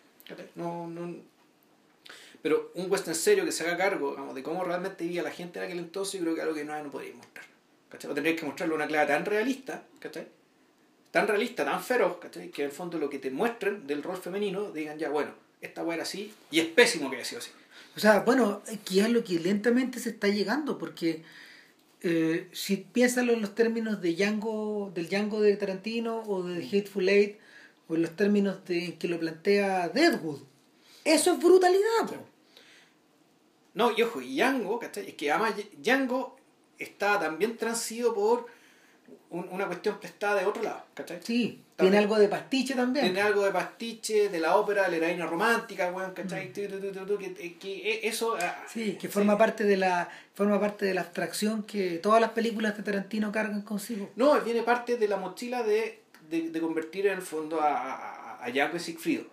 No, 0.55 0.87
no, 0.87 1.15
pero 2.43 2.73
un 2.75 2.91
western 2.91 3.15
serio 3.15 3.45
que 3.45 3.53
se 3.53 3.65
haga 3.65 3.77
cargo 3.77 4.11
digamos, 4.11 4.35
de 4.35 4.43
cómo 4.43 4.65
realmente 4.65 5.05
vivía 5.05 5.23
la 5.23 5.31
gente 5.31 5.59
en 5.59 5.65
aquel 5.65 5.79
entonces, 5.79 6.21
yo 6.21 6.25
creo 6.25 6.35
que 6.35 6.41
es 6.41 6.45
algo 6.45 6.55
que 6.55 6.65
no, 6.65 6.83
no 6.83 6.91
podríais 6.91 7.17
mostrar. 7.17 7.47
¿cachai? 7.89 8.11
O 8.11 8.15
tendríais 8.15 8.39
que 8.39 8.47
mostrarle 8.47 8.75
una 8.75 8.87
clave 8.87 9.07
tan 9.07 9.25
realista, 9.25 9.83
¿cachai? 9.99 10.27
tan 11.11 11.29
realista, 11.29 11.65
tan 11.65 11.83
feroz, 11.83 12.19
¿cachai? 12.19 12.51
que 12.51 12.63
en 12.63 12.71
el 12.71 12.75
fondo 12.75 12.99
lo 12.99 13.09
que 13.09 13.19
te 13.19 13.31
muestren 13.31 13.87
del 13.87 14.03
rol 14.03 14.17
femenino 14.17 14.73
digan 14.73 14.99
ya, 14.99 15.11
bueno, 15.11 15.31
esta 15.61 15.85
weá 15.85 15.95
era 15.95 16.03
así 16.03 16.35
y 16.51 16.61
es 16.61 16.67
pésimo 16.67 17.09
que 17.09 17.17
haya 17.17 17.25
sido 17.25 17.39
así. 17.39 17.51
O 17.97 18.01
sea, 18.01 18.21
bueno, 18.21 18.63
que 18.85 19.01
es 19.01 19.09
lo 19.09 19.23
que 19.23 19.39
lentamente 19.39 20.01
se 20.01 20.11
está 20.11 20.29
llegando, 20.29 20.77
porque 20.77 21.23
eh, 22.03 22.49
si 22.53 22.77
piénsalo 22.77 23.33
en 23.33 23.41
los 23.41 23.55
términos 23.55 24.03
de 24.03 24.15
Django, 24.15 24.91
del 24.95 25.09
Django 25.09 25.41
de 25.41 25.57
Tarantino 25.57 26.23
o 26.27 26.43
de 26.43 26.63
Hateful 26.67 27.09
Eight, 27.09 27.39
o 27.89 27.95
en 27.97 28.03
los 28.03 28.17
términos 28.17 28.65
de 28.67 28.85
en 28.87 28.99
que 28.99 29.09
lo 29.09 29.19
plantea 29.19 29.89
Deadwood, 29.89 30.41
eso 31.05 31.33
es 31.35 31.39
brutalidad, 31.39 32.07
po. 32.09 32.17
No, 33.75 33.91
y 33.97 34.03
ojo, 34.03 34.21
y 34.21 34.37
Django, 34.37 34.79
¿cachai? 34.79 35.09
Es 35.09 35.15
que 35.15 35.31
además 35.33 35.55
Django 35.83 36.37
está 36.79 37.19
también 37.19 37.57
transido 37.57 38.15
por 38.15 38.47
un- 39.31 39.49
una 39.51 39.67
cuestión 39.67 39.99
prestada 39.99 40.41
de 40.41 40.47
otro 40.47 40.63
lado, 40.63 40.85
¿cachai? 40.95 41.19
Sí, 41.25 41.61
También. 41.75 41.93
tiene 41.93 41.99
algo 41.99 42.19
de 42.19 42.29
pastiche 42.29 42.75
también. 42.75 43.07
Tiene 43.07 43.21
algo 43.21 43.43
de 43.45 43.51
pastiche, 43.51 44.29
de 44.29 44.39
la 44.39 44.57
ópera, 44.57 44.85
de 44.89 44.91
la 44.91 45.07
heroína 45.07 45.27
romántica, 45.27 45.91
weón, 45.91 46.13
¿cachai? 46.13 46.51
Mm. 46.51 46.53
Tu, 46.53 47.05
tu, 47.07 47.19
que, 47.19 47.59
que 47.59 48.01
eso... 48.07 48.37
ah, 48.41 48.65
Sí, 48.73 48.97
que 48.97 49.09
forma 49.09 49.37
parte 49.37 49.65
de 49.65 49.77
la 49.77 50.09
forma 50.35 50.61
parte 50.61 50.87
de 50.87 50.95
la 50.95 51.01
abstracción 51.01 51.65
que 51.65 51.99
todas 51.99 52.21
las 52.21 52.31
películas 52.31 52.77
de 52.77 52.85
Tarantino 52.85 53.33
cargan 53.33 53.63
consigo. 53.63 54.09
No, 54.15 54.41
viene 54.41 54.63
parte 54.63 54.97
de 54.97 55.09
la 55.09 55.17
mochila 55.17 55.65
de, 55.65 56.01
de, 56.31 56.51
de 56.51 56.61
convertir 56.61 57.07
en 57.07 57.15
el 57.15 57.23
fondo 57.23 57.61
a, 57.61 57.75
a, 57.75 58.45
a 58.45 58.51
Django 58.51 58.79
Sigfrido, 58.79 59.25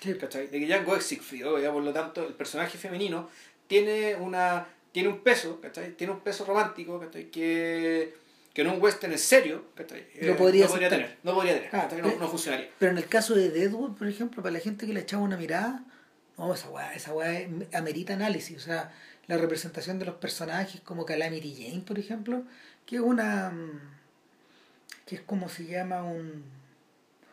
Sí. 0.00 0.14
¿cachai? 0.14 0.46
De 0.48 0.60
que 0.60 0.66
Django 0.66 0.94
es 0.96 1.04
Sigfrido, 1.04 1.58
ya 1.58 1.72
por 1.72 1.82
lo 1.82 1.92
tanto 1.92 2.26
el 2.26 2.34
personaje 2.34 2.78
femenino 2.78 3.28
tiene 3.66 4.14
una 4.16 4.66
tiene 4.92 5.08
un 5.10 5.20
peso, 5.20 5.60
¿cachai? 5.60 5.92
Tiene 5.96 6.12
un 6.14 6.20
peso 6.20 6.44
romántico, 6.44 6.98
¿cachai? 6.98 7.30
Que, 7.30 8.14
que 8.54 8.62
en 8.62 8.68
un 8.68 8.80
western 8.80 9.12
en 9.12 9.18
serio, 9.18 9.64
¿cachai? 9.74 10.06
Lo 10.22 10.36
podría 10.36 10.64
no 10.64 10.70
podría 10.70 10.88
tener, 10.88 11.16
no 11.22 11.34
podría 11.34 11.54
tener, 11.54 11.68
Ah, 11.72 11.82
¿cachai? 11.82 11.98
no, 12.00 12.08
pero- 12.08 12.20
no 12.20 12.28
funcionaría. 12.28 12.70
Pero 12.78 12.92
en 12.92 12.98
el 12.98 13.06
caso 13.06 13.34
de 13.34 13.50
Deadwood, 13.50 13.96
por 13.96 14.08
ejemplo, 14.08 14.42
para 14.42 14.52
la 14.54 14.60
gente 14.60 14.86
que 14.86 14.92
le 14.94 15.00
echaba 15.00 15.22
una 15.22 15.36
mirada, 15.36 15.84
no, 16.38 16.54
esa 16.54 16.70
weá, 16.70 16.94
esa 16.94 17.12
weá 17.12 17.46
amerita 17.74 18.14
análisis. 18.14 18.56
O 18.56 18.60
sea, 18.60 18.92
la 19.26 19.36
representación 19.36 19.98
de 19.98 20.06
los 20.06 20.14
personajes 20.14 20.80
como 20.80 21.04
Calamity 21.04 21.54
Jane, 21.64 21.82
por 21.86 21.98
ejemplo, 21.98 22.44
que 22.86 22.96
es 22.96 23.02
una. 23.02 23.52
Que 25.08 25.14
es 25.16 25.22
como 25.22 25.48
se 25.48 25.64
llama 25.64 26.02
un. 26.04 26.44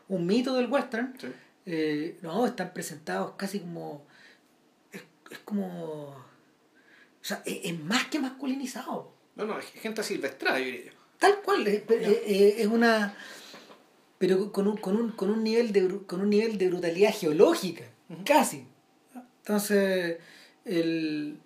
un 0.07 0.25
mito 0.25 0.55
del 0.55 0.71
western. 0.71 1.13
Sí. 1.19 1.27
Eh, 1.65 2.17
no, 2.21 2.45
están 2.45 2.71
presentados 2.73 3.33
casi 3.37 3.59
como. 3.59 4.05
Es, 4.93 5.01
es 5.29 5.39
como. 5.39 6.05
O 6.05 6.15
sea, 7.27 7.41
es, 7.45 7.59
es 7.65 7.79
más 7.83 8.05
que 8.07 8.19
masculinizado. 8.19 9.11
No, 9.35 9.43
no, 9.45 9.59
es 9.59 9.65
gente 9.65 10.01
silvestrada, 10.03 10.57
yo 10.59 10.65
diría 10.65 10.85
yo. 10.85 10.91
Tal 11.19 11.41
cual, 11.41 11.67
es, 11.67 11.83
es- 11.89 12.59
es- 12.59 12.67
una. 12.67 13.13
Pero 14.17 14.51
con 14.53 14.67
un, 14.69 14.77
con 14.77 14.95
un, 14.95 15.11
con 15.11 15.29
un 15.29 15.43
nivel 15.43 15.73
de 15.73 15.99
con 16.07 16.21
un 16.21 16.29
nivel 16.29 16.57
de 16.57 16.69
brutalidad 16.69 17.13
geológica, 17.13 17.83
casi. 18.25 18.65
Entonces, 19.39 20.17
el 20.63 21.37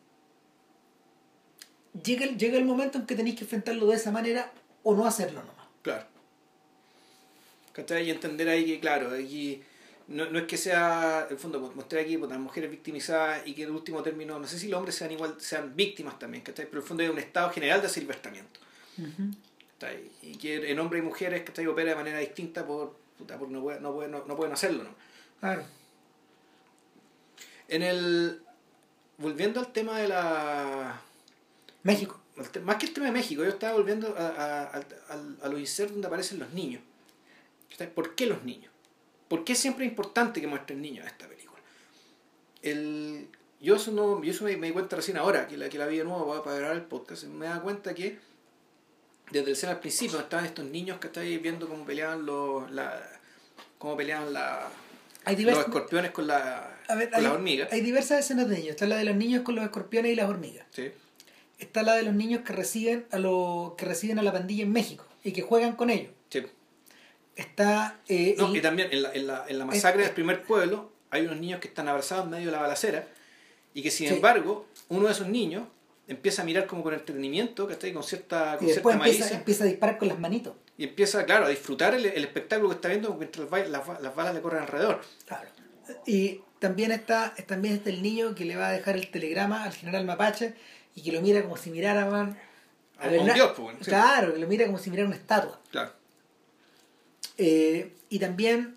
llega, 2.04 2.26
el, 2.26 2.38
llega 2.38 2.58
el 2.58 2.66
momento 2.66 3.00
en 3.00 3.06
que 3.08 3.16
tenéis 3.16 3.36
que 3.38 3.44
enfrentarlo 3.46 3.88
de 3.88 3.96
esa 3.96 4.12
manera 4.12 4.52
o 4.84 4.94
no 4.96 5.06
hacerlo 5.08 5.42
nomás. 5.42 5.66
Claro. 5.82 6.06
¿Cachai? 7.80 8.08
Y 8.08 8.12
entender 8.12 8.50
ahí 8.50 8.66
que, 8.66 8.80
claro, 8.80 9.12
aquí 9.12 9.62
no, 10.08 10.30
no 10.30 10.40
es 10.40 10.46
que 10.46 10.58
sea, 10.58 11.26
en 11.28 11.34
el 11.34 11.40
fondo, 11.40 11.60
mostré 11.76 12.02
aquí 12.02 12.18
pues, 12.18 12.30
las 12.30 12.40
mujeres 12.40 12.70
victimizadas 12.70 13.48
y 13.48 13.54
que 13.54 13.64
en 13.64 13.72
último 13.72 14.02
término, 14.04 14.38
no 14.38 14.48
sé 14.48 14.60
si 14.60 14.68
los 14.68 14.78
hombres 14.78 14.96
sean 14.96 15.12
igual, 15.12 15.36
sean 15.40 15.76
víctimas 15.76 16.18
también, 16.20 16.44
¿cachai? 16.44 16.66
Pero 16.66 16.80
en 16.80 16.84
el 16.84 16.88
fondo 16.88 17.04
hay 17.04 17.10
un 17.10 17.20
estado 17.20 17.50
general 17.52 17.80
de 17.82 17.88
asilvestramiento. 17.88 18.60
¿cachai? 19.80 20.12
Y 20.24 20.36
que 20.38 20.70
en 20.72 20.80
hombres 20.80 21.02
y 21.02 21.06
mujeres, 21.06 21.44
¿cachai? 21.44 21.66
Opera 21.68 21.92
de 21.92 21.96
manera 21.96 22.20
distinta 22.20 22.66
por, 22.66 22.98
puta, 23.18 23.38
por 23.38 23.50
no, 23.50 23.62
puede- 23.62 23.80
no, 23.80 23.94
puede- 23.94 24.10
no, 24.10 24.26
no 24.26 24.36
pueden 24.36 24.52
hacerlo, 24.54 24.84
¿no? 24.84 24.94
Claro. 25.40 25.64
En 27.68 27.84
el... 27.84 28.42
Volviendo 29.18 29.60
al 29.60 29.72
tema 29.72 30.00
de 30.00 30.08
la... 30.08 31.02
México. 31.84 32.20
Más 32.64 32.78
que 32.78 32.86
el 32.86 32.94
tema 32.94 33.08
de 33.08 33.12
México, 33.12 33.44
yo 33.44 33.50
estaba 33.50 33.74
volviendo 33.74 34.16
a, 34.18 34.28
a, 34.28 34.64
a, 34.64 34.78
a- 34.78 35.46
a 35.46 35.48
los 35.50 35.60
insertos 35.60 35.94
donde 35.96 36.08
aparecen 36.08 36.40
los 36.40 36.52
niños. 36.54 36.82
¿Por 37.96 38.16
qué 38.16 38.26
los 38.26 38.44
niños? 38.44 38.72
¿Por 39.28 39.44
qué 39.44 39.56
siempre 39.56 39.86
es 39.86 39.92
importante 39.92 40.42
que 40.42 40.48
muestren 40.48 40.82
niños 40.82 41.06
en 41.06 41.12
esta 41.12 41.28
película? 41.28 41.62
El, 42.62 43.30
yo 43.62 43.76
eso, 43.76 43.92
no, 43.92 44.24
yo 44.24 44.32
eso 44.32 44.44
me, 44.44 44.56
me 44.58 44.68
di 44.68 44.74
cuenta 44.74 44.96
recién 44.96 45.18
ahora, 45.18 45.48
que 45.48 45.58
la, 45.58 45.70
que 45.70 45.78
la 45.78 45.86
vi 45.86 45.98
de 45.98 46.04
nuevo 46.04 46.44
para, 46.44 46.58
grabar 46.58 46.78
el 46.78 46.84
podcast. 46.84 47.26
Me 47.26 47.46
da 47.46 47.62
cuenta 47.62 47.94
que 47.94 48.18
desde 49.32 49.46
el 49.46 49.52
escena 49.54 49.74
al 49.74 49.80
principio 49.80 50.20
estaban 50.20 50.46
estos 50.46 50.66
niños 50.66 51.00
que 51.00 51.08
estáis 51.08 51.42
viendo 51.42 51.68
cómo 51.68 51.86
peleaban 51.86 52.26
los, 52.26 52.70
la, 52.72 53.02
cómo 53.78 53.96
peleaban 53.98 54.34
la, 54.34 54.70
los 55.26 55.58
escorpiones 55.60 56.12
con 56.12 56.28
la, 56.28 56.80
ver, 56.90 57.10
con 57.10 57.20
hay, 57.20 57.24
la 57.24 57.34
hormiga. 57.34 57.68
hay 57.72 57.82
diversas 57.82 58.20
escenas 58.20 58.50
de 58.50 58.58
niños. 58.58 58.72
Está 58.72 58.88
la 58.88 58.98
de 58.98 59.06
los 59.06 59.16
niños 59.16 59.44
con 59.44 59.56
los 59.56 59.64
escorpiones 59.64 60.12
y 60.14 60.16
las 60.16 60.30
hormigas. 60.30 60.66
Sí. 60.72 60.92
Está 61.60 61.84
la 61.84 61.96
de 61.96 62.04
los 62.04 62.16
niños 62.16 62.42
que 62.44 62.54
reciben 62.54 63.06
a 63.12 63.20
lo, 63.20 63.76
que 63.78 63.86
reciben 63.86 64.18
a 64.18 64.24
la 64.24 64.32
pandilla 64.32 64.64
en 64.64 64.72
México 64.72 65.06
y 65.24 65.34
que 65.34 65.42
juegan 65.42 65.76
con 65.76 65.90
ellos. 65.90 66.12
Sí. 66.30 66.46
Está 67.40 68.00
eh, 68.08 68.36
No, 68.38 68.54
y 68.56 68.62
también 68.62 68.90
en 68.92 69.02
la, 69.04 69.14
en 69.14 69.28
la, 69.28 69.46
en 69.48 69.58
la 69.60 69.66
masacre 69.66 70.04
del 70.04 70.12
primer 70.12 70.44
pueblo 70.44 70.92
hay 71.10 71.26
unos 71.26 71.38
niños 71.38 71.60
que 71.60 71.68
están 71.70 71.88
abrazados 71.88 72.26
en 72.26 72.32
medio 72.32 72.46
de 72.48 72.52
la 72.52 72.60
balacera 72.62 73.08
y 73.74 73.82
que 73.82 73.92
sin 73.92 74.08
Sí. 74.10 74.14
embargo 74.16 74.68
uno 74.90 75.06
de 75.08 75.14
esos 75.14 75.28
niños 75.28 75.64
empieza 76.08 76.42
a 76.42 76.46
mirar 76.46 76.66
como 76.66 76.82
con 76.84 76.94
entretenimiento, 76.94 77.68
que 77.68 77.74
está 77.74 77.86
ahí 77.88 77.94
con 77.94 78.04
cierta, 78.04 78.58
con 78.58 78.68
y 78.68 78.72
después 78.72 78.96
cierta 78.96 79.10
empieza, 79.12 79.36
empieza 79.36 79.64
a 79.64 79.68
disparar 79.68 79.98
con 80.00 80.08
las 80.08 80.20
manitos. 80.20 80.54
y 80.78 80.84
empieza, 80.86 81.24
claro, 81.26 81.46
a 81.46 81.50
disfrutar 81.50 81.94
el, 81.94 82.06
el 82.06 82.24
espectáculo 82.24 82.70
que 82.70 82.76
está 82.76 82.88
viendo 82.90 83.14
mientras 83.14 83.50
las, 83.50 83.70
las, 83.70 84.02
las 84.02 84.16
balas 84.16 84.34
le 84.34 84.42
corren 84.42 84.62
alrededor. 84.64 85.02
Claro. 85.26 85.48
Y 86.06 86.42
también 86.60 86.92
está, 86.92 87.34
también 87.48 87.76
está 87.76 87.90
el 87.90 88.02
niño 88.02 88.34
que 88.36 88.44
le 88.46 88.56
va 88.56 88.68
a 88.70 88.72
dejar 88.72 88.96
el 88.96 89.10
telegrama 89.12 89.64
al 89.64 89.74
general 89.74 90.04
Mapache 90.06 90.56
y 90.96 91.04
que 91.04 91.12
lo 91.12 91.22
mira 91.22 91.42
como 91.44 91.58
si 91.58 91.70
mirara 91.70 92.06
man, 92.06 92.38
A 93.00 93.08
un 93.08 93.32
dios, 93.34 93.48
pues, 93.50 93.60
bueno, 93.60 93.80
sí. 93.82 93.86
Claro, 93.86 94.34
que 94.34 94.40
lo 94.40 94.48
mira 94.48 94.66
como 94.66 94.78
si 94.80 94.90
mirara 94.90 95.08
una 95.08 95.16
estatua. 95.18 95.60
Claro. 95.72 95.94
Eh, 97.42 97.94
y 98.10 98.20
también, 98.20 98.76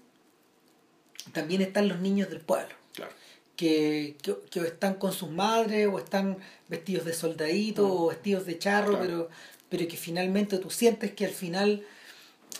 también 1.32 1.62
están 1.62 1.88
los 1.88 1.98
niños 1.98 2.30
del 2.30 2.40
pueblo, 2.40 2.72
Claro. 2.94 3.12
que, 3.56 4.16
que, 4.50 4.60
están 4.60 4.94
con 4.94 5.12
sus 5.12 5.30
madres, 5.30 5.88
o 5.92 5.98
están 5.98 6.38
vestidos 6.68 7.04
de 7.04 7.12
soldadito, 7.12 7.92
o 7.92 8.08
vestidos 8.08 8.46
de 8.46 8.58
charro, 8.58 8.90
Claro. 8.90 9.04
pero, 9.04 9.28
pero 9.68 9.88
que 9.88 9.96
finalmente 9.96 10.58
tú 10.58 10.70
sientes 10.70 11.10
que 11.10 11.24
al 11.26 11.32
final 11.32 11.84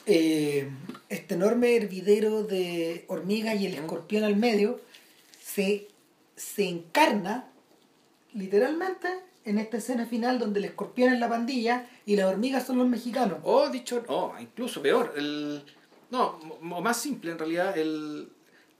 eh, 0.06 0.68
este 1.08 1.34
enorme 1.34 1.76
hervidero 1.76 2.42
de 2.42 3.04
hormigas 3.06 3.60
y 3.60 3.66
el 3.66 3.74
escorpión 3.74 4.24
al 4.24 4.34
medio 4.36 4.80
se, 5.40 5.86
se 6.34 6.68
encarna 6.68 7.46
literalmente 8.34 9.08
en 9.44 9.58
esta 9.58 9.76
escena 9.76 10.06
final 10.06 10.38
donde 10.40 10.58
el 10.58 10.64
escorpión 10.64 11.12
es 11.12 11.20
la 11.20 11.28
pandilla 11.28 11.86
y 12.06 12.16
las 12.16 12.26
hormigas 12.26 12.66
son 12.66 12.78
los 12.78 12.88
mexicanos. 12.88 13.38
O 13.44 13.68
dicho, 13.68 14.02
o 14.08 14.34
incluso 14.40 14.82
peor, 14.82 15.14
el, 15.16 15.62
no, 16.12 16.38
o 16.60 16.80
más 16.82 17.00
simple 17.00 17.32
en 17.32 17.38
realidad, 17.38 17.76
el, 17.76 18.28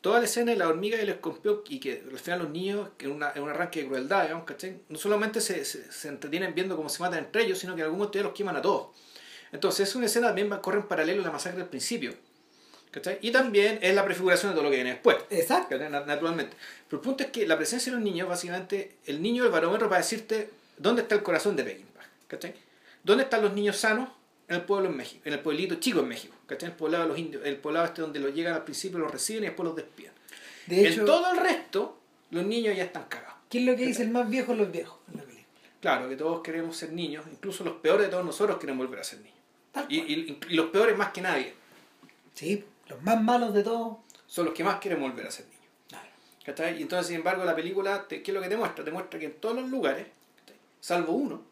toda 0.02 0.18
la 0.18 0.26
escena 0.26 0.52
de 0.52 0.58
la 0.58 0.68
hormiga 0.68 0.98
y 0.98 1.00
el 1.00 1.08
escorpión 1.08 1.62
y 1.66 1.80
que 1.80 2.04
al 2.10 2.18
final 2.18 2.40
los 2.40 2.50
niños, 2.50 2.90
que 2.98 3.06
en, 3.06 3.12
una, 3.12 3.32
en 3.34 3.42
un 3.42 3.48
arranque 3.48 3.80
de 3.80 3.88
crueldad, 3.88 4.24
digamos, 4.24 4.44
¿cachai? 4.44 4.82
No 4.90 4.98
solamente 4.98 5.40
se, 5.40 5.64
se, 5.64 5.90
se 5.90 6.08
entretienen 6.08 6.54
viendo 6.54 6.76
cómo 6.76 6.90
se 6.90 7.02
matan 7.02 7.20
entre 7.20 7.44
ellos, 7.44 7.58
sino 7.58 7.74
que 7.74 7.80
en 7.80 7.84
algún 7.86 8.00
momento 8.00 8.18
ya 8.18 8.24
los 8.24 8.34
queman 8.34 8.56
a 8.56 8.62
todos. 8.62 8.88
Entonces 9.50 9.88
es 9.88 9.94
una 9.94 10.06
escena 10.06 10.26
también 10.26 10.50
corre 10.60 10.78
en 10.78 10.86
paralelo 10.86 11.22
a 11.22 11.24
la 11.24 11.32
masacre 11.32 11.60
del 11.60 11.68
principio. 11.68 12.14
¿cachai? 12.90 13.18
Y 13.22 13.30
también 13.30 13.78
es 13.80 13.94
la 13.94 14.04
prefiguración 14.04 14.52
de 14.52 14.54
todo 14.54 14.64
lo 14.64 14.70
que 14.70 14.76
viene 14.76 14.90
después. 14.90 15.16
Exacto. 15.30 15.78
Naturalmente. 15.78 16.54
Pero 16.86 17.00
el 17.00 17.04
punto 17.04 17.24
es 17.24 17.30
que 17.30 17.46
la 17.46 17.56
presencia 17.56 17.90
de 17.90 17.96
los 17.96 18.04
niños, 18.04 18.28
básicamente, 18.28 18.96
el 19.06 19.22
niño 19.22 19.44
es 19.44 19.46
el 19.46 19.52
barómetro 19.52 19.88
para 19.88 20.02
decirte 20.02 20.50
dónde 20.76 21.00
está 21.02 21.14
el 21.14 21.22
corazón 21.22 21.56
de 21.56 21.64
Peckinpah. 21.64 22.04
¿cachai? 22.28 22.54
¿Dónde 23.02 23.24
están 23.24 23.40
los 23.40 23.54
niños 23.54 23.78
sanos? 23.78 24.10
En 24.52 24.56
el 24.60 24.64
pueblo 24.66 24.90
en 24.90 24.96
México, 24.98 25.22
en 25.24 25.32
el 25.32 25.40
pueblito 25.40 25.76
chico 25.76 26.00
en 26.00 26.08
México, 26.08 26.34
¿cachai? 26.46 26.68
El 26.68 26.76
poblado 26.76 27.04
de 27.04 27.08
los 27.08 27.18
indios, 27.18 27.42
el 27.46 27.56
poblado 27.56 27.86
este 27.86 28.02
donde 28.02 28.20
los 28.20 28.34
llegan 28.34 28.52
al 28.54 28.64
principio, 28.64 28.98
los 28.98 29.10
reciben 29.10 29.44
y 29.44 29.46
después 29.46 29.64
los 29.66 29.74
despiden. 29.74 30.12
De 30.66 30.86
hecho, 30.88 31.00
en 31.00 31.06
todo 31.06 31.30
el 31.32 31.38
resto, 31.38 31.98
los 32.30 32.44
niños 32.44 32.76
ya 32.76 32.84
están 32.84 33.04
cagados. 33.08 33.32
¿qué 33.48 33.58
es 33.60 33.64
lo 33.64 33.74
que 33.76 33.86
dice 33.86 34.02
el 34.02 34.10
más 34.10 34.28
viejo? 34.28 34.54
Los 34.54 34.70
viejos 34.70 34.98
en 35.10 35.16
la 35.16 35.22
película. 35.24 35.46
Claro, 35.80 36.08
que 36.10 36.16
todos 36.16 36.42
queremos 36.42 36.76
ser 36.76 36.92
niños, 36.92 37.24
incluso 37.32 37.64
los 37.64 37.74
peores 37.76 38.06
de 38.06 38.10
todos 38.10 38.24
nosotros 38.26 38.58
quieren 38.58 38.76
volver 38.76 39.00
a 39.00 39.04
ser 39.04 39.20
niños. 39.20 39.38
Y, 39.88 39.98
cual. 40.00 40.10
y- 40.10 40.38
y 40.50 40.54
los 40.54 40.66
peores 40.66 40.96
más 40.98 41.12
que 41.12 41.22
nadie, 41.22 41.54
Sí, 42.34 42.62
los 42.88 43.02
más 43.02 43.22
malos 43.22 43.54
de 43.54 43.62
todos. 43.62 43.96
son 44.26 44.44
los 44.46 44.54
que 44.54 44.64
más 44.64 44.80
quieren 44.80 45.00
volver 45.00 45.26
a 45.26 45.30
ser 45.30 45.46
niños. 45.46 45.62
Claro. 45.88 46.08
¿Cachai? 46.44 46.78
Y 46.78 46.82
entonces, 46.82 47.06
sin 47.06 47.16
embargo, 47.16 47.42
la 47.46 47.56
película, 47.56 48.06
te- 48.06 48.22
¿qué 48.22 48.30
es 48.30 48.34
lo 48.34 48.42
que 48.42 48.48
te 48.50 48.56
muestra? 48.58 48.84
Te 48.84 48.90
muestra 48.90 49.18
que 49.18 49.26
en 49.26 49.34
todos 49.40 49.56
los 49.56 49.70
lugares, 49.70 50.06
salvo 50.80 51.12
uno, 51.12 51.42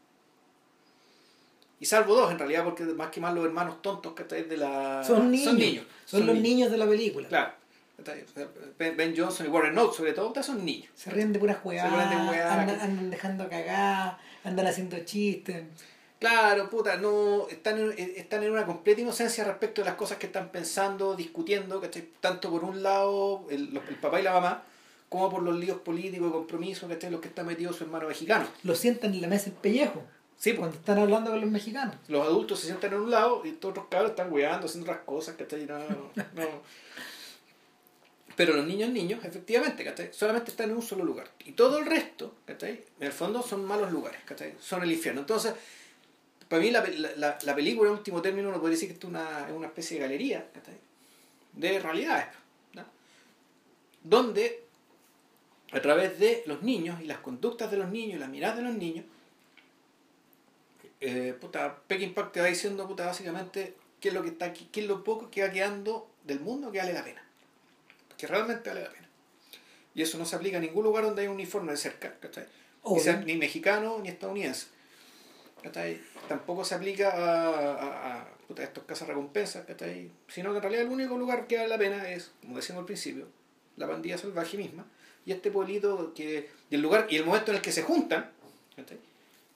y 1.81 1.86
salvo 1.86 2.15
dos 2.15 2.31
en 2.31 2.39
realidad, 2.39 2.62
porque 2.62 2.85
más 2.85 3.09
que 3.11 3.20
más 3.20 3.35
los 3.35 3.44
hermanos 3.44 3.81
tontos 3.82 4.12
¿cachai? 4.12 4.44
de 4.44 4.57
la... 4.59 5.02
Son 5.05 5.31
niños. 5.31 5.44
Son, 5.47 5.57
niños. 5.59 5.86
los 6.27 6.36
niños. 6.36 6.70
de 6.70 6.77
la 6.78 6.86
película. 6.86 7.28
Claro. 7.28 7.52
Ben 8.78 9.15
Johnson 9.16 9.47
y 9.47 9.48
Warren 9.51 9.77
Oates, 9.77 9.97
sobre 9.97 10.12
todo, 10.12 10.43
son 10.43 10.65
niños. 10.65 10.89
Se 10.94 11.11
ríen 11.11 11.32
de 11.32 11.39
puras 11.39 11.59
Se 11.62 11.70
ríen 11.70 11.82
de 11.82 12.16
jugadas, 12.16 12.59
andan, 12.59 12.77
que- 12.77 12.82
andan 12.82 13.11
dejando 13.11 13.48
cagar, 13.48 14.19
andan 14.44 14.66
haciendo 14.66 14.98
chistes. 15.05 15.65
Claro, 16.19 16.69
puta, 16.69 16.97
no 16.97 17.48
están 17.48 17.78
en, 17.78 17.90
eh, 17.93 18.15
están 18.16 18.43
en 18.43 18.52
una 18.52 18.66
completa 18.66 19.01
inocencia 19.01 19.43
respecto 19.44 19.81
de 19.81 19.86
las 19.86 19.94
cosas 19.97 20.19
que 20.19 20.27
están 20.27 20.51
pensando, 20.51 21.15
discutiendo, 21.16 21.81
¿cachai? 21.81 22.09
Tanto 22.20 22.51
por 22.51 22.62
un 22.65 22.82
lado 22.82 23.47
el, 23.51 23.73
los- 23.73 23.89
el 23.89 23.97
papá 23.97 24.20
y 24.20 24.23
la 24.24 24.32
mamá, 24.32 24.62
como 25.09 25.31
por 25.31 25.43
los 25.43 25.57
líos 25.59 25.78
políticos 25.78 26.31
compromisos, 26.31 26.89
¿cachai? 26.90 27.11
Los 27.11 27.20
que 27.23 27.28
está 27.28 27.43
metido 27.43 27.73
su 27.73 27.85
hermano 27.85 28.07
mexicano. 28.09 28.47
Lo 28.65 28.74
sientan 28.74 29.15
en 29.15 29.23
la 29.23 29.28
mesa 29.28 29.47
el 29.48 29.57
pellejo 29.57 30.02
Sí, 30.43 30.55
pues, 30.55 30.73
están 30.75 30.99
hablando 30.99 31.31
con 31.31 31.39
los 31.43 31.51
mexicanos. 31.51 31.95
los 32.09 32.27
adultos 32.27 32.61
se 32.61 32.67
sientan 32.69 32.95
en 32.95 33.01
un 33.01 33.11
lado 33.11 33.43
y 33.45 33.53
todos 33.53 33.73
otros 33.73 33.89
cabros 33.91 34.12
están 34.12 34.33
weando, 34.33 34.67
haciendo 34.67 34.91
otras 34.91 35.05
cosas, 35.05 35.37
¿cachai? 35.37 35.67
No, 35.67 35.79
no. 36.35 36.62
Pero 38.37 38.55
los 38.55 38.67
niños 38.67 38.89
niños, 38.89 39.23
efectivamente, 39.23 39.85
¿cachai? 39.85 40.09
Solamente 40.15 40.51
están 40.51 40.71
en 40.71 40.77
un 40.77 40.83
solo 40.83 41.05
lugar. 41.05 41.31
Y 41.45 41.53
todo 41.53 41.77
el 41.77 41.85
resto, 41.85 42.37
¿cachai? 42.47 42.83
En 43.01 43.09
el 43.09 43.12
fondo 43.12 43.43
son 43.43 43.67
malos 43.67 43.93
lugares, 43.93 44.23
¿cachai? 44.25 44.55
Son 44.59 44.83
el 44.83 44.91
infierno. 44.91 45.21
Entonces, 45.21 45.53
para 46.49 46.62
mí 46.62 46.71
la, 46.71 46.87
la, 46.87 47.11
la- 47.17 47.39
la 47.43 47.55
película, 47.55 47.91
en 47.91 47.97
último 47.99 48.23
término, 48.23 48.49
uno 48.49 48.59
podría 48.61 48.77
decir 48.77 48.89
que 48.89 48.97
es 48.97 49.05
una, 49.05 49.47
una 49.55 49.67
especie 49.67 49.99
de 49.99 50.03
galería. 50.05 50.47
De 51.53 51.79
realidades. 51.81 52.27
Donde, 54.03 54.65
a 55.73 55.83
través 55.83 56.19
de 56.19 56.43
los 56.47 56.62
niños 56.62 56.99
y 57.03 57.05
las 57.05 57.19
conductas 57.19 57.71
de 57.71 57.77
los 57.77 57.91
niños 57.91 58.17
y 58.17 58.21
las 58.21 58.31
miradas 58.31 58.57
de 58.57 58.62
los 58.62 58.75
niños, 58.75 59.05
eh, 61.01 61.35
puta, 61.41 61.83
Peckinpah 61.87 62.31
te 62.33 62.41
va 62.41 62.47
diciendo, 62.47 62.87
puta, 62.87 63.07
básicamente, 63.07 63.75
qué 64.01 64.09
es 64.09 64.15
lo 64.15 64.23
que 64.23 64.29
está 64.29 64.47
aquí, 64.47 64.69
qué 64.71 64.81
es 64.81 64.87
lo 64.87 65.03
poco 65.03 65.31
que 65.31 65.43
va 65.43 65.51
quedando 65.51 66.11
del 66.25 66.41
mundo 66.41 66.71
que 66.71 66.79
vale 66.79 66.93
la 66.93 67.05
pena. 67.05 67.23
Que 68.19 68.27
realmente 68.27 68.69
vale 68.69 68.83
la 68.83 68.91
pena. 68.91 69.09
Y 69.95 70.03
eso 70.03 70.19
no 70.19 70.25
se 70.25 70.37
aplica 70.37 70.59
a 70.59 70.61
ningún 70.61 70.85
lugar 70.85 71.05
donde 71.05 71.23
hay 71.23 71.29
un 71.29 71.35
uniforme 71.35 71.73
de 71.73 71.79
cerca, 71.79 72.15
¿cachai? 72.21 72.45
Ni, 72.45 72.51
Obvio. 72.83 73.03
sea 73.03 73.17
ni 73.17 73.37
mexicano 73.37 73.99
ni 74.03 74.09
estadounidense. 74.09 74.67
¿cachai? 75.63 76.01
Tampoco 76.29 76.65
se 76.65 76.75
aplica 76.75 77.11
a, 77.11 77.75
a, 77.75 78.21
a, 78.21 78.29
puta, 78.47 78.63
estos 78.63 78.85
casas 78.85 79.09
recompensas, 79.09 79.65
¿cachai? 79.67 80.11
Sino 80.29 80.51
que 80.51 80.57
en 80.57 80.63
realidad 80.63 80.85
el 80.85 80.91
único 80.91 81.17
lugar 81.17 81.47
que 81.47 81.57
vale 81.57 81.69
la 81.69 81.79
pena 81.79 82.11
es, 82.11 82.31
como 82.41 82.57
decíamos 82.57 82.83
al 82.83 82.87
principio, 82.87 83.27
la 83.77 83.89
pandilla 83.89 84.19
salvaje 84.19 84.57
misma. 84.57 84.87
Y 85.27 85.33
este 85.33 85.51
pueblito 85.51 86.15
que. 86.15 86.49
Y 86.71 86.75
el 86.75 86.81
lugar, 86.81 87.07
y 87.11 87.17
el 87.17 87.25
momento 87.27 87.51
en 87.51 87.57
el 87.57 87.63
que 87.63 87.73
se 87.73 87.83
juntan, 87.83 88.31
¿cachai? 88.77 88.99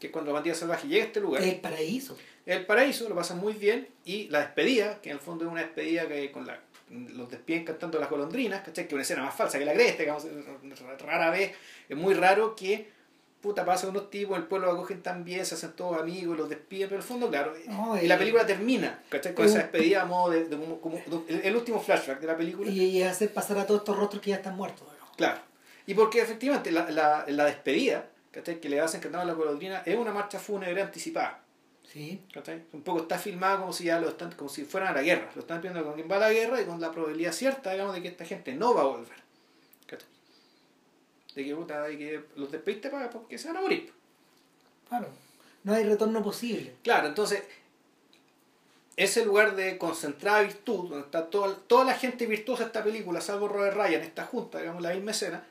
Que 0.04 0.08
es 0.08 0.12
cuando 0.12 0.32
la 0.32 0.36
pandilla 0.36 0.54
salvaje 0.54 0.86
llega 0.86 1.04
a 1.04 1.06
este 1.06 1.20
lugar. 1.20 1.42
El 1.42 1.56
paraíso. 1.60 2.14
El 2.44 2.66
paraíso 2.66 3.08
lo 3.08 3.14
pasan 3.14 3.38
muy 3.38 3.54
bien 3.54 3.88
y 4.04 4.28
la 4.28 4.40
despedida, 4.40 5.00
que 5.00 5.08
en 5.08 5.16
el 5.16 5.22
fondo 5.22 5.46
es 5.46 5.50
una 5.50 5.62
despedida 5.62 6.06
que 6.06 6.30
con 6.30 6.46
la 6.46 6.60
los 6.90 7.30
despiden 7.30 7.64
cantando 7.64 7.98
las 7.98 8.10
golondrinas, 8.10 8.62
¿cachai? 8.62 8.86
Que 8.86 8.94
una 8.94 9.02
escena 9.02 9.22
más 9.22 9.34
falsa 9.34 9.58
que 9.58 9.64
la 9.64 9.72
cresta, 9.72 10.02
digamos, 10.02 10.26
rara 11.00 11.30
vez, 11.30 11.52
es 11.88 11.96
muy 11.96 12.12
raro 12.12 12.54
que 12.54 12.92
puta 13.40 13.64
pasan 13.64 13.90
unos 13.90 14.10
tipos, 14.10 14.36
el 14.36 14.44
pueblo 14.44 14.66
lo 14.68 14.72
acogen 14.74 15.02
tan 15.02 15.24
bien, 15.24 15.44
se 15.46 15.54
hacen 15.54 15.72
todos 15.72 15.98
amigos, 16.00 16.36
los 16.36 16.48
despiden, 16.48 16.88
pero 16.88 16.96
en 17.00 17.02
el 17.02 17.08
fondo, 17.08 17.30
claro, 17.30 17.54
No, 17.66 18.00
y 18.00 18.06
la 18.06 18.14
y- 18.16 18.18
película 18.18 18.46
termina, 18.46 19.02
¿cachai? 19.08 19.34
Con 19.34 19.46
esa 19.46 19.58
despedida 19.58 20.02
a 20.02 20.04
modo 20.04 20.30
de, 20.32 20.44
de 20.44 20.56
como, 20.56 20.78
como- 20.80 21.24
el, 21.28 21.40
el 21.42 21.56
último 21.56 21.80
flashback 21.80 22.20
de 22.20 22.26
la 22.26 22.36
película. 22.36 22.70
Y, 22.70 23.02
hacer 23.02 23.32
pasar 23.32 23.58
a 23.58 23.66
todos 23.66 23.80
estos 23.80 23.96
rostros 23.96 24.22
que 24.22 24.30
ya 24.30 24.36
están 24.36 24.54
muertos. 24.54 24.86
Claro. 25.16 25.40
Y 25.86 25.94
porque 25.94 26.20
efectivamente 26.20 26.70
la, 26.70 26.90
la, 26.90 27.24
la 27.28 27.44
despedida 27.46 28.06
¿cachai? 28.34 28.60
que 28.60 28.68
le 28.68 28.80
hacen 28.80 29.00
cantando 29.00 29.26
la 29.26 29.34
golondrina 29.34 29.82
es 29.86 29.96
una 29.96 30.12
marcha 30.12 30.38
fúnebre 30.38 30.82
anticipada. 30.82 31.40
Sí. 31.84 32.20
¿cachai? 32.32 32.64
Un 32.72 32.82
poco 32.82 33.02
está 33.02 33.18
filmado 33.18 33.60
como 33.60 33.72
si 33.72 33.84
ya 33.84 34.00
lo 34.00 34.08
están, 34.08 34.32
como 34.32 34.50
si 34.50 34.64
fueran 34.64 34.90
a 34.90 34.96
la 34.96 35.02
guerra. 35.02 35.30
Lo 35.34 35.42
están 35.42 35.62
viendo 35.62 35.82
con 35.84 35.94
quien 35.94 36.10
va 36.10 36.16
a 36.16 36.20
la 36.20 36.32
guerra 36.32 36.60
y 36.60 36.64
con 36.64 36.80
la 36.80 36.90
probabilidad 36.90 37.32
cierta, 37.32 37.72
digamos, 37.72 37.94
de 37.94 38.02
que 38.02 38.08
esta 38.08 38.24
gente 38.24 38.52
no 38.52 38.74
va 38.74 38.82
a 38.82 38.86
volver. 38.86 39.16
¿cachai? 39.86 40.08
De 41.36 41.44
que, 41.44 41.54
puta, 41.54 41.82
de 41.84 41.98
que 41.98 42.24
los 42.36 42.50
despediste 42.50 42.90
para 42.90 43.10
porque 43.10 43.38
se 43.38 43.48
van 43.48 43.58
a 43.58 43.60
morir. 43.60 43.92
Claro. 44.88 45.08
No 45.62 45.72
hay 45.72 45.84
retorno 45.84 46.22
posible. 46.22 46.74
Claro, 46.82 47.08
entonces, 47.08 47.42
ese 48.96 49.24
lugar 49.24 49.56
de 49.56 49.78
concentrada 49.78 50.42
virtud, 50.42 50.90
donde 50.90 51.06
está 51.06 51.30
toda, 51.30 51.56
toda 51.66 51.84
la 51.84 51.94
gente 51.94 52.26
virtuosa 52.26 52.64
de 52.64 52.66
esta 52.66 52.84
película, 52.84 53.20
salvo 53.20 53.48
Robert 53.48 53.76
Ryan, 53.76 54.02
está 54.02 54.24
junta, 54.24 54.58
digamos, 54.58 54.82
la 54.82 54.92
misma 54.94 55.12
escena. 55.12 55.44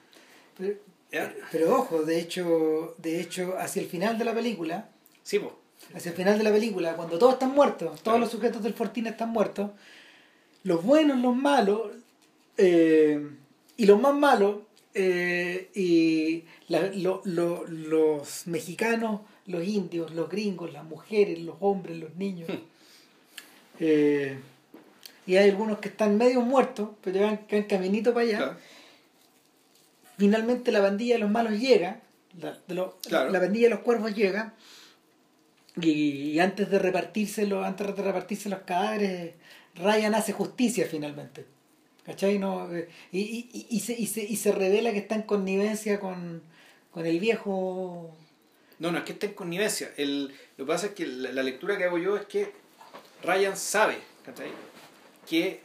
Pero, 0.57 0.77
¿ya? 1.13 1.33
pero 1.51 1.75
ojo, 1.77 2.03
de 2.03 2.19
hecho, 2.19 2.95
de 2.97 3.21
hecho, 3.21 3.55
hacia 3.57 3.81
el 3.81 3.87
final 3.87 4.17
de 4.17 4.25
la 4.25 4.33
película, 4.33 4.89
Sí, 5.23 5.39
pues. 5.39 5.53
hacia 5.95 6.09
el 6.11 6.17
final 6.17 6.37
de 6.37 6.43
la 6.43 6.51
película, 6.51 6.95
cuando 6.95 7.17
todos 7.17 7.33
están 7.33 7.53
muertos, 7.53 7.87
todos 7.89 8.01
Claro. 8.01 8.19
los 8.19 8.31
sujetos 8.31 8.63
del 8.63 8.73
Fortín 8.73 9.07
están 9.07 9.29
muertos, 9.29 9.71
los 10.63 10.83
buenos, 10.83 11.19
los 11.19 11.35
malos, 11.35 11.91
eh, 12.57 13.25
y 13.77 13.85
los 13.85 13.99
más 14.01 14.13
malos, 14.15 14.57
eh, 14.93 15.69
y 15.73 16.43
la- 16.67 16.91
lo- 16.93 17.21
lo- 17.25 17.65
los 17.67 18.45
mexicanos, 18.47 19.21
los 19.47 19.63
indios, 19.67 20.11
los 20.13 20.29
gringos, 20.29 20.71
las 20.71 20.83
mujeres, 20.85 21.39
los 21.39 21.55
hombres, 21.59 21.97
los 21.97 22.15
niños. 22.15 22.49
eh, 23.79 24.37
y 25.25 25.35
hay 25.37 25.49
algunos 25.49 25.79
que 25.79 25.89
están 25.89 26.17
medio 26.17 26.41
muertos, 26.41 26.89
pero 27.03 27.19
ya 27.19 27.25
van, 27.25 27.37
que 27.47 27.55
van 27.59 27.65
caminito 27.67 28.13
para 28.13 28.25
allá. 28.25 28.37
Claro. 28.37 28.57
Finalmente 30.23 30.71
la 30.71 30.81
pandilla 30.81 31.15
de 31.15 31.19
los 31.19 31.29
malos 31.29 31.59
llega, 31.59 31.99
la, 32.39 32.57
de 32.65 32.75
los- 32.75 32.95
Claro. 33.05 33.29
la 33.29 33.41
pandilla 33.41 33.65
de 33.65 33.71
los 33.71 33.79
cuervos 33.81 34.15
llega, 34.15 34.53
y, 35.81 35.89
y 35.91 36.39
antes 36.39 36.69
de 36.69 36.79
repartírselo, 36.79 37.65
antes 37.65 37.93
de 37.93 38.01
repartirse 38.01 38.47
los 38.47 38.59
cadáveres, 38.59 39.33
Ryan 39.75 40.15
hace 40.15 40.31
justicia 40.31 40.87
finalmente. 40.89 41.45
¿Cachai? 42.05 42.39
No, 42.39 42.73
eh, 42.73 42.87
y, 43.11 43.19
y, 43.19 43.49
y- 43.51 43.67
y 43.69 43.79
se, 43.81 43.93
y, 43.99 44.07
se, 44.07 44.23
y 44.23 44.37
se 44.37 44.53
revela 44.53 44.93
que 44.93 44.99
está 44.99 45.15
en 45.15 45.23
connivencia 45.23 45.99
con, 45.99 46.41
con 46.91 47.05
el 47.05 47.19
viejo. 47.19 48.15
No, 48.79 48.91
no, 48.93 48.99
es 48.99 49.03
que 49.03 49.11
está 49.13 49.25
en 49.25 49.33
connivencia. 49.33 49.91
El, 49.97 50.27
lo 50.57 50.65
que 50.65 50.71
pasa 50.71 50.85
es 50.87 50.91
que 50.93 51.05
la, 51.05 51.33
la 51.33 51.43
lectura 51.43 51.77
que 51.77 51.83
hago 51.83 51.97
yo 51.97 52.15
es 52.15 52.25
que 52.27 52.49
Ryan 53.23 53.57
sabe, 53.57 53.97
¿cachai? 54.25 54.51
Que 55.29 55.59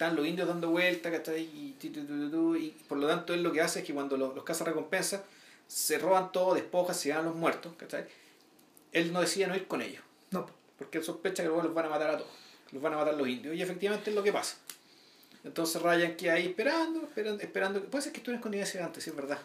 están 0.00 0.16
los 0.16 0.26
indios 0.26 0.48
dando 0.48 0.70
vueltas, 0.70 1.12
¿cachai? 1.12 1.42
Y, 1.42 1.76
tu, 1.78 1.92
tu, 1.92 2.06
tu, 2.06 2.18
tu, 2.18 2.30
tu, 2.30 2.56
y 2.56 2.70
por 2.88 2.96
lo 2.96 3.06
tanto 3.06 3.34
él 3.34 3.42
lo 3.42 3.52
que 3.52 3.60
hace 3.60 3.80
es 3.80 3.84
que 3.84 3.92
cuando 3.92 4.16
los, 4.16 4.34
los 4.34 4.44
cazas 4.44 4.66
recompensas 4.66 5.20
se 5.66 5.98
roban 5.98 6.32
todo, 6.32 6.54
despojan, 6.54 6.94
se 6.94 7.10
llevan 7.10 7.26
a 7.26 7.28
los 7.28 7.36
muertos, 7.36 7.74
¿cachai? 7.76 8.06
Él 8.92 9.12
no 9.12 9.20
decide 9.20 9.46
no 9.46 9.54
ir 9.54 9.66
con 9.66 9.82
ellos, 9.82 10.02
No, 10.30 10.46
porque 10.78 10.96
él 10.98 11.04
sospecha 11.04 11.42
que 11.42 11.48
luego 11.50 11.64
los 11.64 11.74
van 11.74 11.84
a 11.84 11.88
matar 11.90 12.10
a 12.10 12.16
todos, 12.16 12.30
los 12.72 12.82
van 12.82 12.94
a 12.94 12.96
matar 12.96 13.12
los 13.14 13.28
indios, 13.28 13.54
y 13.54 13.60
efectivamente 13.60 14.08
es 14.08 14.16
lo 14.16 14.22
que 14.22 14.32
pasa. 14.32 14.56
Entonces 15.44 15.82
Ryan 15.82 16.16
queda 16.16 16.32
ahí 16.34 16.46
esperando, 16.46 17.02
esperando, 17.02 17.42
esperando. 17.42 17.84
Puede 17.84 18.02
ser 18.02 18.12
que 18.12 18.18
estuvieras 18.20 18.40
con 18.42 18.50
connivencia 18.50 18.82
antes, 18.82 19.04
sí 19.04 19.10
es 19.10 19.16
verdad. 19.16 19.38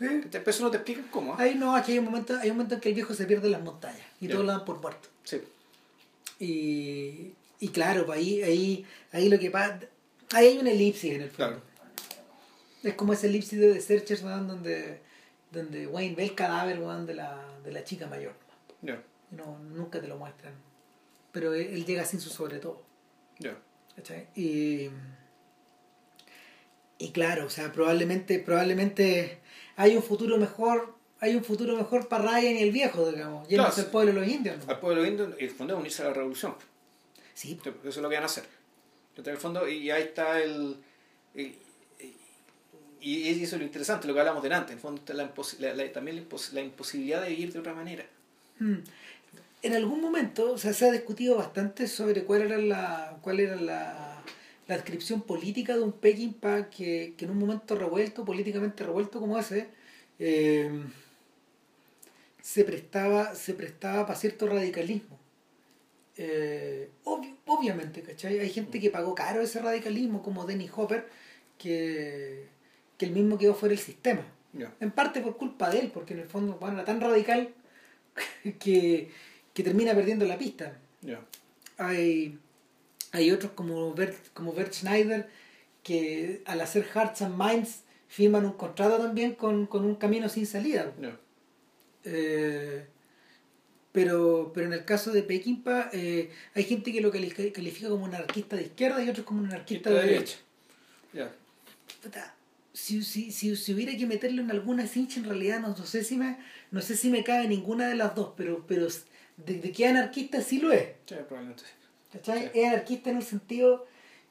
¿Eh? 0.00 0.24
Pero 0.30 0.50
eso 0.50 0.62
no 0.64 0.70
te 0.70 0.78
explican 0.78 1.08
cómo, 1.10 1.34
¿ah? 1.34 1.36
Ahí 1.40 1.54
no, 1.56 1.76
aquí 1.76 1.92
hay 1.92 1.98
un 1.98 2.06
momento, 2.06 2.38
hay 2.38 2.48
un 2.50 2.56
momento 2.56 2.74
en 2.76 2.80
que 2.80 2.88
el 2.88 2.94
viejo 2.94 3.12
se 3.12 3.26
pierde 3.26 3.46
en 3.48 3.52
las 3.52 3.62
montañas 3.62 4.06
y 4.18 4.28
Ya. 4.28 4.32
todos 4.32 4.46
lo 4.46 4.52
dan 4.52 4.64
por 4.64 4.80
muerto. 4.80 5.10
Sí. 5.24 5.42
Y, 6.38 7.34
y 7.60 7.68
claro, 7.68 8.06
pues 8.06 8.18
ahí, 8.18 8.42
ahí, 8.42 8.86
ahí 9.12 9.28
lo 9.28 9.38
que 9.38 9.50
pasa, 9.50 9.80
ahí 10.32 10.46
hay 10.48 10.58
una 10.58 10.70
elipsis 10.70 11.12
en 11.12 11.22
el 11.22 11.30
fondo. 11.30 11.60
Claro. 11.60 11.62
Es 12.82 12.94
como 12.94 13.12
esa 13.12 13.26
elipsis 13.26 13.60
de 13.60 13.74
The 13.74 13.80
Searchers, 13.80 14.22
donde, 14.22 15.00
donde 15.52 15.86
Wayne 15.86 16.16
ve 16.16 16.24
el 16.24 16.34
cadáver 16.34 16.78
weón, 16.80 17.06
de, 17.06 17.14
la, 17.14 17.38
de 17.62 17.72
la 17.72 17.84
chica 17.84 18.06
mayor. 18.06 18.32
Y 18.82 18.86
No, 19.36 19.58
nunca 19.58 20.00
te 20.00 20.08
lo 20.08 20.16
muestran. 20.16 20.54
Pero 21.32 21.52
él, 21.52 21.68
él 21.72 21.84
llega 21.84 22.04
sin 22.06 22.20
su 22.20 22.30
sobre 22.30 22.58
todo. 22.58 22.82
Y, 24.34 24.88
y 26.98 27.10
claro, 27.12 27.46
o 27.46 27.50
sea, 27.50 27.70
probablemente, 27.72 28.38
probablemente 28.38 29.40
hay 29.76 29.96
un 29.96 30.02
futuro 30.02 30.38
mejor, 30.38 30.94
hay 31.20 31.34
un 31.34 31.44
futuro 31.44 31.76
mejor 31.76 32.08
para 32.08 32.24
Ryan 32.24 32.56
y 32.56 32.62
el 32.62 32.72
viejo, 32.72 33.10
digamos, 33.10 33.46
yéndose 33.48 33.74
Claro, 33.74 33.86
al 33.86 33.92
pueblo 33.92 34.12
de 34.12 34.20
los 34.20 34.28
indios. 34.28 34.64
¿no? 34.64 34.72
Al 34.72 34.80
pueblo 34.80 35.04
indio, 35.04 35.34
el 35.38 35.50
fondo 35.50 35.74
es 35.74 35.80
unirse 35.80 36.02
a 36.02 36.06
la 36.06 36.14
revolución. 36.14 36.54
Sí, 37.34 37.58
Eso 37.64 37.88
es 37.88 37.96
lo 37.96 38.08
que 38.08 38.16
van 38.16 38.24
a 38.24 38.26
hacer. 38.26 38.44
El 39.24 39.36
fondo, 39.36 39.68
y 39.68 39.90
ahí 39.90 40.02
está 40.02 40.40
el. 40.40 40.76
y 43.02 43.28
eso 43.28 43.56
es 43.56 43.60
lo 43.60 43.64
interesante, 43.64 44.06
lo 44.06 44.14
que 44.14 44.20
hablamos 44.20 44.42
delante. 44.42 44.72
En 44.72 44.78
el 44.78 44.82
fondo, 44.82 45.02
la 45.14 45.74
la- 45.74 45.92
también 45.92 46.16
la, 46.16 46.22
impos- 46.22 46.52
la 46.52 46.60
imposibilidad 46.60 47.22
de 47.22 47.30
vivir 47.30 47.52
de 47.52 47.58
otra 47.58 47.74
manera. 47.74 48.04
Mm. 48.58 48.76
En 49.62 49.74
algún 49.74 50.00
momento 50.00 50.52
o 50.52 50.58
sea, 50.58 50.72
se 50.72 50.86
ha 50.88 50.92
discutido 50.92 51.36
bastante 51.36 51.86
sobre 51.86 52.24
cuál 52.24 52.42
era 52.42 52.58
la 52.58 53.18
cuál 53.22 53.40
era 53.40 53.56
la, 53.56 54.22
la 54.68 54.74
descripción 54.74 55.20
política 55.22 55.76
de 55.76 55.82
un 55.82 55.92
Peckinpah 55.92 56.70
que, 56.70 57.14
que 57.16 57.24
en 57.26 57.30
un 57.32 57.38
momento 57.38 57.74
revuelto, 57.74 58.24
políticamente 58.24 58.84
revuelto 58.84 59.20
como 59.20 59.38
ese, 59.38 59.68
eh, 60.18 60.70
se 62.42 62.64
prestaba 62.64 63.34
se 63.34 63.54
prestaba 63.54 64.06
para 64.06 64.18
cierto 64.18 64.46
radicalismo. 64.46 65.18
Eh, 66.16 66.90
obvi- 67.04 67.36
obviamente, 67.46 68.02
¿cachai? 68.02 68.38
Hay 68.40 68.50
gente 68.50 68.78
que 68.80 68.90
pagó 68.90 69.14
caro 69.14 69.40
ese 69.40 69.60
radicalismo, 69.60 70.22
como 70.22 70.44
Dennis 70.44 70.70
Hopper, 70.74 71.08
que, 71.58 72.46
que 72.98 73.06
el 73.06 73.12
mismo 73.12 73.38
quedó 73.38 73.54
fuera 73.54 73.74
del 73.74 73.84
sistema. 73.84 74.22
En 74.80 74.90
parte 74.90 75.20
por 75.20 75.36
culpa 75.36 75.70
de 75.70 75.78
él, 75.80 75.90
porque 75.92 76.14
en 76.14 76.20
el 76.20 76.26
fondo 76.28 76.54
bueno, 76.60 76.76
era 76.76 76.84
tan 76.84 77.00
radical 77.00 77.54
que, 78.58 79.10
que 79.54 79.62
termina 79.62 79.94
perdiendo 79.94 80.24
la 80.26 80.36
pista. 80.38 80.76
Hay, 81.78 82.38
hay 83.12 83.30
otros 83.30 83.52
como 83.52 83.94
Bert, 83.94 84.16
como 84.34 84.52
Bert 84.52 84.72
Schneider 84.74 85.28
que 85.82 86.42
al 86.44 86.60
hacer 86.60 86.84
Hearts 86.84 87.22
and 87.22 87.36
Minds 87.42 87.82
firman 88.08 88.44
un 88.44 88.52
contrato 88.52 88.98
también 88.98 89.34
con, 89.34 89.66
con 89.66 89.84
un 89.86 89.94
camino 89.94 90.28
sin 90.28 90.44
salida. 90.46 90.92
Eh, 92.04 92.84
pero, 93.92 94.52
pero 94.54 94.66
en 94.66 94.72
el 94.72 94.84
caso 94.84 95.10
de 95.12 95.22
Peckinpah 95.22 95.90
eh, 95.92 96.30
hay 96.54 96.64
gente 96.64 96.92
que 96.92 97.00
lo 97.00 97.10
cali- 97.10 97.30
califica 97.52 97.88
como 97.88 98.04
un 98.04 98.14
anarquista 98.14 98.56
de 98.56 98.62
izquierda 98.62 99.02
y 99.02 99.08
otros 99.08 99.26
como 99.26 99.40
un 99.40 99.46
anarquista 99.46 99.90
de 99.90 100.02
derecha. 100.02 100.38
Si, 102.72 103.02
si, 103.02 103.32
si, 103.32 103.56
si 103.56 103.74
hubiera 103.74 103.96
que 103.96 104.06
meterlo 104.06 104.40
en 104.42 104.50
alguna 104.50 104.86
cincha, 104.86 105.18
en 105.18 105.24
realidad 105.26 105.60
no, 105.60 105.68
no 105.68 105.84
sé 105.86 106.04
si 106.04 106.16
me 106.16 106.38
no 106.70 106.80
sé 106.80 106.96
si 106.96 107.10
me 107.10 107.24
cabe 107.24 107.48
ninguna 107.48 107.88
de 107.88 107.96
las 107.96 108.14
dos, 108.14 108.32
pero, 108.36 108.64
pero 108.66 108.86
de, 109.36 109.54
de 109.58 109.72
que 109.72 109.86
anarquista 109.86 110.40
sí 110.40 110.60
lo 110.60 110.72
es. 110.72 110.84
Sí, 111.06 111.16
probablemente 111.28 111.64
sí. 111.64 111.70
¿cachai? 112.12 112.42
Sí. 112.44 112.50
Es 112.60 112.68
anarquista 112.68 113.10
en 113.10 113.16
un 113.16 113.22
sentido, 113.22 113.86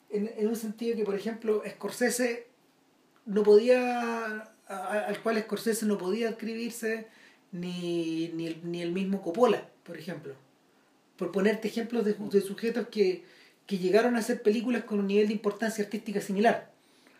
en, 0.09 0.31
en 0.37 0.47
un 0.47 0.55
sentido 0.55 0.95
que, 0.95 1.03
por 1.03 1.15
ejemplo, 1.15 1.61
Scorsese 1.69 2.47
no 3.25 3.43
podía, 3.43 4.49
al 4.67 5.21
cual 5.21 5.37
Scorsese 5.43 5.85
no 5.85 5.97
podía 5.97 6.29
adscribirse 6.29 7.07
ni, 7.51 8.29
ni, 8.33 8.47
el, 8.47 8.59
ni 8.63 8.81
el 8.81 8.91
mismo 8.91 9.21
Coppola, 9.21 9.67
por 9.83 9.97
ejemplo. 9.97 10.33
Por 11.17 11.31
ponerte 11.31 11.67
ejemplos 11.67 12.05
de, 12.05 12.13
de 12.13 12.41
sujetos 12.41 12.87
que, 12.89 13.23
que 13.65 13.77
llegaron 13.77 14.15
a 14.15 14.19
hacer 14.19 14.41
películas 14.41 14.83
con 14.83 14.99
un 14.99 15.07
nivel 15.07 15.27
de 15.27 15.33
importancia 15.33 15.83
artística 15.83 16.21
similar. 16.21 16.71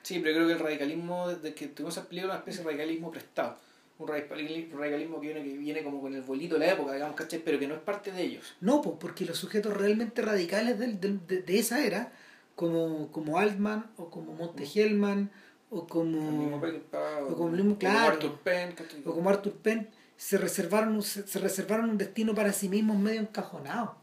Sí, 0.04 0.20
pero 0.20 0.36
creo 0.36 0.48
que 0.48 0.54
el 0.54 0.60
radicalismo, 0.60 1.30
de 1.30 1.54
que 1.54 1.68
tuvimos 1.68 1.98
esa 1.98 2.08
película, 2.08 2.34
una 2.34 2.40
especie 2.40 2.62
de 2.64 2.68
radicalismo 2.70 3.12
prestado. 3.12 3.58
Un 3.98 4.08
radicalismo, 4.08 5.20
que, 5.20 5.28
viene, 5.28 5.44
que 5.44 5.58
viene 5.58 5.84
como 5.84 6.00
con 6.00 6.16
el 6.16 6.22
bolito 6.22 6.54
de 6.58 6.66
la 6.66 6.72
época, 6.72 6.94
digamos, 6.94 7.18
¿cachai? 7.18 7.42
Pero 7.44 7.60
que 7.60 7.68
no 7.68 7.76
es 7.76 7.82
parte 7.82 8.14
de 8.14 8.22
ellos. 8.24 8.56
No, 8.62 8.82
pues 8.82 8.96
porque 8.98 9.26
los 9.26 9.38
sujetos 9.38 9.76
realmente 9.76 10.22
radicales 10.22 10.80
del- 10.80 11.02
del- 11.02 11.28
de, 11.28 11.42
de 11.42 11.60
esa 11.60 11.86
era, 11.86 12.14
como, 12.56 13.12
como 13.12 13.40
Altman 13.40 13.88
o 13.98 14.10
como 14.10 14.34
Monte 14.34 14.64
Hellman 14.74 15.30
o 15.70 15.80
El 15.82 16.12
mismo 16.12 16.62
como, 16.62 17.28
o 17.28 17.36
como 17.36 17.50
el 17.50 17.56
mismo- 17.58 17.78
claro. 17.78 18.14
Arthur 18.14 18.40
Penn, 18.40 18.72
¿cachai? 18.72 19.02
o 19.06 19.14
como 19.14 19.30
Arthur 19.30 19.54
Penn, 19.54 19.90
se 20.20 20.38
reservaron, 20.38 20.96
un- 20.96 21.02
se, 21.04 21.26
se 21.26 21.40
reservaron 21.40 21.90
un 21.92 21.98
destino 21.98 22.36
para 22.36 22.52
sí 22.52 22.68
mismos 22.68 22.98
medio 22.98 23.22
encajonado. 23.22 23.96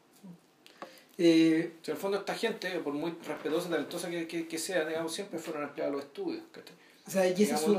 Eh, 1.19 1.73
en 1.85 1.91
el 1.93 1.97
fondo 1.97 2.19
esta 2.19 2.35
gente, 2.35 2.71
por 2.81 2.93
muy 2.95 3.13
respetuosa, 3.27 3.69
talentosa 3.71 4.09
que, 4.11 4.27
que, 4.27 4.49
que 4.49 4.59
sea, 4.59 4.85
digamos, 4.87 5.15
siempre 5.15 5.39
fueron 5.39 5.63
empleados 5.65 5.93
a 5.93 5.97
los 5.97 6.05
estudios. 6.07 6.43
o 7.07 7.11
sea, 7.11 7.27
y 7.29 7.43
esa 7.43 7.55
es, 7.55 7.61
su, 7.61 7.75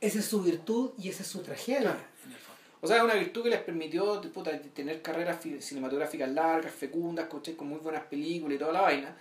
esa 0.00 0.18
es 0.18 0.24
su 0.24 0.42
virtud 0.42 0.90
y 0.98 1.08
esa 1.08 1.22
es 1.22 1.28
su 1.28 1.40
tragedia. 1.42 1.80
Claro, 1.80 1.98
en 2.26 2.32
el 2.32 2.38
fondo. 2.38 2.60
O 2.80 2.86
sea, 2.86 2.96
es 2.98 3.02
una 3.02 3.14
virtud 3.14 3.42
que 3.44 3.50
les 3.50 3.60
permitió 3.60 4.20
puta, 4.32 4.58
tener 4.60 5.00
carreras 5.02 5.40
fi- 5.40 5.60
cinematográficas 5.60 6.30
largas, 6.30 6.72
fecundas, 6.72 7.28
¿cachai? 7.30 7.54
con 7.54 7.68
muy 7.68 7.78
buenas 7.78 8.04
películas 8.04 8.56
y 8.56 8.58
toda 8.58 8.72
la 8.74 8.80
vaina. 8.82 9.16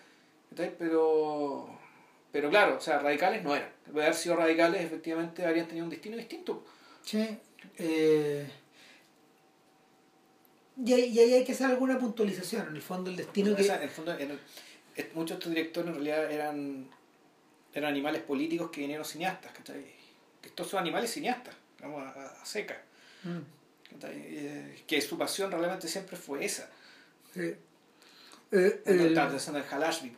¿cachai? 0.50 0.74
Pero, 0.78 1.68
pero 2.32 2.50
claro, 2.50 2.78
o 2.78 2.82
sea, 2.82 3.00
radicales 3.00 3.44
no 3.44 3.56
eran. 3.56 3.70
De 3.88 4.02
haber 4.04 4.14
sido 4.16 4.36
radicales, 4.38 4.82
efectivamente, 4.84 5.46
habrían 5.46 5.68
tenido 5.68 5.86
un 5.86 5.90
destino 5.92 6.16
distinto. 6.18 6.64
Che, 7.04 7.40
eh, 7.78 8.50
y, 10.86 10.94
ahí, 10.94 11.04
y 11.06 11.20
ahí 11.20 11.34
hay 11.34 11.44
que 11.44 11.52
hacer 11.54 11.68
alguna 11.68 11.98
puntualización. 11.98 12.68
En 12.70 12.76
el 12.76 12.82
fondo, 12.82 13.10
el 13.10 13.16
destino 13.16 13.54
O 13.54 13.56
que. 13.56 13.64
sea, 13.64 13.78
en 13.78 13.84
el 13.84 13.90
fondo, 13.90 14.14
en 14.18 14.32
el- 14.32 14.40
es- 14.96 15.14
muchos 15.16 15.30
de 15.30 15.40
estos 15.40 15.50
directores 15.54 15.88
en 15.90 15.94
realidad 15.96 16.32
eran, 16.32 16.90
eran 17.74 17.90
animales 17.92 18.22
políticos 18.22 18.70
que 18.72 18.82
vinieron 18.82 19.06
cineastas. 19.06 19.52
¿cachai? 19.54 19.86
Que 20.42 20.50
estos 20.50 20.68
son 20.68 20.80
animales 20.80 21.12
cineastas, 21.12 21.56
vamos 21.82 22.04
a, 22.16 22.46
seca. 22.46 22.82
Mm. 23.24 23.40
Eh, 24.04 24.84
que 24.86 25.02
su 25.02 25.18
pasión 25.18 25.50
realmente 25.50 25.88
siempre 25.88 26.16
fue 26.18 26.46
esa. 26.46 26.70
Sí. 27.34 27.54
Eh, 28.52 28.82
el... 28.86 29.00
Estaba 29.08 29.30
pensando 29.32 29.60
en 29.60 29.66
Halashby. 29.66 30.16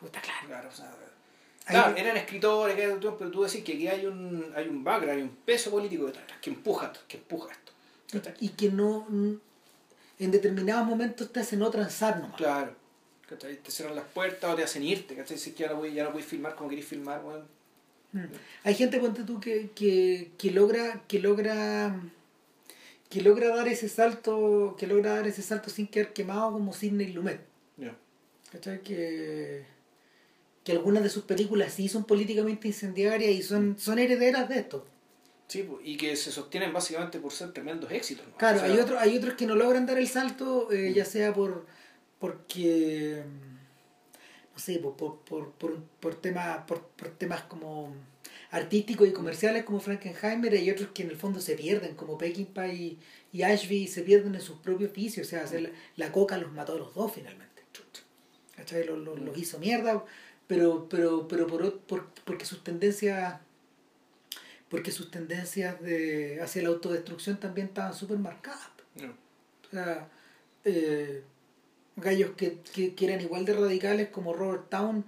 Puta, 0.00 0.20
claro. 0.20 0.46
Claro, 0.46 0.68
o 0.68 0.72
sea, 0.72 0.94
claro 1.68 1.96
eran 1.96 2.16
escritores, 2.16 2.76
pero 2.76 3.30
tú 3.30 3.42
decís 3.42 3.62
que 3.62 3.74
aquí 3.74 3.88
hay 3.88 4.06
un, 4.06 4.52
hay 4.54 4.68
un 4.68 4.82
background, 4.82 5.18
hay 5.18 5.22
un 5.22 5.36
peso 5.44 5.70
político 5.70 6.10
que 6.40 6.50
empuja, 6.50 6.92
que 7.06 7.16
empuja 7.16 7.52
esto. 7.52 7.72
Y, 8.40 8.46
y 8.46 8.48
que 8.50 8.70
no 8.70 9.06
en 10.18 10.30
determinados 10.30 10.86
momentos 10.86 11.32
te 11.32 11.40
hacen 11.40 11.58
no 11.58 11.70
transar 11.70 12.20
nomás. 12.20 12.36
Claro. 12.36 12.74
Te 13.38 13.70
cierran 13.70 13.94
las 13.94 14.06
puertas 14.06 14.50
o 14.50 14.56
te 14.56 14.64
hacen 14.64 14.82
irte, 14.82 15.14
¿cachai? 15.14 15.36
Si 15.36 15.52
ya 15.52 15.68
no 15.68 15.76
voy, 15.76 15.92
ya 15.92 16.04
no 16.04 16.12
voy 16.12 16.22
a 16.22 16.24
filmar 16.24 16.54
como 16.54 16.70
querés 16.70 16.86
filmar, 16.86 17.22
bueno. 17.22 17.44
Mm. 18.12 18.24
Hay 18.64 18.74
gente, 18.74 18.98
ponte 18.98 19.22
tú, 19.22 19.38
que, 19.38 19.70
que, 19.74 20.30
que 20.38 20.50
logra, 20.50 21.02
que 21.06 21.18
logra 21.18 21.94
que 23.08 23.22
logra 23.22 23.54
dar 23.54 23.68
ese 23.68 23.88
salto, 23.88 24.76
que 24.78 24.86
logra 24.86 25.14
dar 25.14 25.26
ese 25.26 25.42
salto 25.42 25.70
sin 25.70 25.86
quedar 25.86 26.12
quemado 26.12 26.52
como 26.52 26.72
Sidney 26.72 27.12
Lumet. 27.12 27.40
¿Cachai? 28.50 28.80
Que, 28.80 29.66
que 30.68 30.72
algunas 30.72 31.02
de 31.02 31.08
sus 31.08 31.24
películas 31.24 31.72
sí 31.72 31.88
son 31.88 32.04
políticamente 32.04 32.68
incendiarias 32.68 33.30
y 33.30 33.42
son, 33.42 33.78
son 33.78 33.98
herederas 33.98 34.50
de 34.50 34.58
esto. 34.58 34.86
Sí, 35.46 35.66
y 35.82 35.96
que 35.96 36.14
se 36.14 36.30
sostienen 36.30 36.74
básicamente 36.74 37.18
por 37.20 37.32
ser 37.32 37.54
tremendos 37.54 37.90
éxitos. 37.90 38.26
Claro, 38.36 38.60
hay, 38.60 38.78
otros 38.78 39.00
hay 39.00 39.16
otros 39.16 39.32
que 39.32 39.46
no 39.46 39.54
logran 39.54 39.86
dar 39.86 39.96
el 39.96 40.06
salto, 40.06 40.70
eh, 40.70 40.92
ya 40.94 41.06
sea 41.06 41.32
por 41.32 41.64
porque 42.18 43.22
no 44.52 44.58
sé, 44.58 44.78
por, 44.78 44.94
por, 44.94 45.52
por, 45.52 45.82
por, 46.00 46.14
temas, 46.16 46.58
por, 46.66 46.82
por 46.88 47.08
temas 47.16 47.44
como 47.44 47.94
artísticos 48.50 49.08
y 49.08 49.12
comerciales 49.12 49.64
como 49.64 49.80
Frankenheimer, 49.80 50.52
hay 50.52 50.70
otros 50.70 50.90
que 50.90 51.04
en 51.04 51.08
el 51.08 51.16
fondo 51.16 51.40
se 51.40 51.54
pierden, 51.54 51.94
como 51.94 52.18
Peckinpah 52.18 52.68
y, 52.68 52.98
y 53.32 53.42
Ashby, 53.42 53.86
se 53.86 54.02
pierden 54.02 54.34
en 54.34 54.42
sus 54.42 54.58
propios 54.58 54.92
vicios, 54.92 55.26
o 55.26 55.30
sea, 55.30 55.44
hacer 55.44 55.72
la, 55.96 56.12
coca 56.12 56.36
los 56.36 56.52
mató 56.52 56.74
a 56.74 56.78
los 56.78 56.94
dos 56.94 57.10
finalmente. 57.10 57.48
¿Cachai? 58.54 58.84
Los, 58.84 58.98
los, 58.98 59.20
los 59.20 59.38
hizo 59.38 59.60
mierda, 59.60 60.04
pero, 60.48 60.88
pero, 60.88 61.28
pero 61.28 61.46
por, 61.46 61.78
por, 61.80 62.06
porque 62.24 62.44
sus 62.44 62.64
tendencias 62.64 63.40
porque 64.68 64.90
sus 64.90 65.10
tendencias 65.10 65.80
de, 65.80 66.40
hacia 66.42 66.62
la 66.62 66.68
autodestrucción 66.68 67.38
también 67.38 67.68
estaban 67.68 67.94
súper 67.94 68.18
marcadas. 68.18 68.68
O 68.96 69.70
sea, 69.70 70.08
eh, 70.64 71.22
gallos 71.96 72.32
que, 72.36 72.58
que, 72.74 73.04
eran 73.04 73.20
igual 73.20 73.44
de 73.44 73.54
radicales 73.54 74.08
como 74.08 74.32
Robert 74.32 74.68
Town 74.68 75.04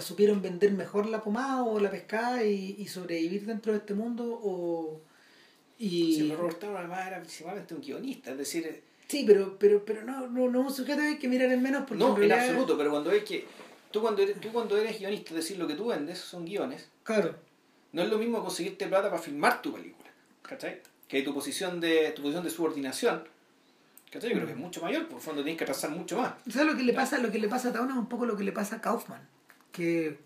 supieron 0.00 0.40
vender 0.40 0.72
mejor 0.72 1.06
la 1.06 1.22
pomada 1.22 1.62
o 1.62 1.78
la 1.78 1.90
pescada 1.90 2.44
y, 2.44 2.76
y 2.78 2.88
sobrevivir 2.88 3.46
dentro 3.46 3.72
de 3.72 3.78
este 3.78 3.94
mundo 3.94 4.40
o 4.42 5.00
y 5.78 6.14
sí, 6.14 6.34
Robert 6.34 6.58
Town 6.58 6.76
además 6.76 7.06
era 7.06 7.18
principalmente 7.18 7.74
un 7.74 7.82
guionista 7.82 8.30
es 8.30 8.38
decir 8.38 8.82
sí 9.08 9.24
pero 9.26 9.58
pero 9.58 9.84
pero 9.84 10.02
no 10.02 10.26
no, 10.28 10.48
no 10.48 10.60
un 10.60 10.72
sujeto 10.72 11.02
hay 11.02 11.18
que 11.18 11.28
mirar 11.28 11.52
en 11.52 11.62
menos 11.62 11.84
porque 11.86 12.02
no 12.02 12.16
en, 12.18 12.32
absoluto 12.32 12.78
pero 12.78 12.90
cuando 12.90 13.12
es 13.12 13.24
que 13.24 13.44
tú 13.94 14.02
cuando 14.02 14.22
eres, 14.22 14.40
tú 14.40 14.52
cuando 14.52 14.76
eres 14.76 14.98
guionista 14.98 15.30
es 15.30 15.36
decir 15.36 15.58
lo 15.58 15.66
que 15.66 15.74
tú 15.74 15.86
vendes 15.86 16.18
son 16.18 16.44
guiones 16.44 16.90
claro 17.02 17.34
no 17.94 18.02
es 18.02 18.10
lo 18.10 18.18
mismo 18.18 18.42
conseguirte 18.42 18.88
plata 18.88 19.08
para 19.08 19.22
filmar 19.22 19.62
tu 19.62 19.72
película, 19.72 20.10
¿cachai? 20.42 20.82
Que 21.06 21.22
tu 21.22 21.32
posición 21.32 21.80
de, 21.80 22.10
tu 22.10 22.22
posición 22.22 22.42
de 22.42 22.50
subordinación, 22.50 23.22
¿cachai? 24.10 24.30
Yo 24.30 24.34
creo 24.34 24.46
que 24.46 24.52
es 24.54 24.58
mucho 24.58 24.82
mayor, 24.82 25.06
por 25.06 25.18
el 25.18 25.22
fondo 25.22 25.44
tienes 25.44 25.60
que 25.60 25.64
trazar 25.64 25.90
mucho 25.90 26.18
más. 26.18 26.34
¿Sabes 26.50 26.72
lo 26.72 26.76
que 26.76 26.82
le 26.82 26.92
pasa? 26.92 27.18
Lo 27.18 27.30
que 27.30 27.38
le 27.38 27.46
pasa 27.46 27.68
a 27.68 27.72
Town 27.72 27.88
es 27.88 27.96
un 27.96 28.08
poco 28.08 28.26
lo 28.26 28.36
que 28.36 28.42
le 28.42 28.50
pasa 28.50 28.76
a 28.76 28.80
Kaufman. 28.80 29.28
Que, 29.70 30.18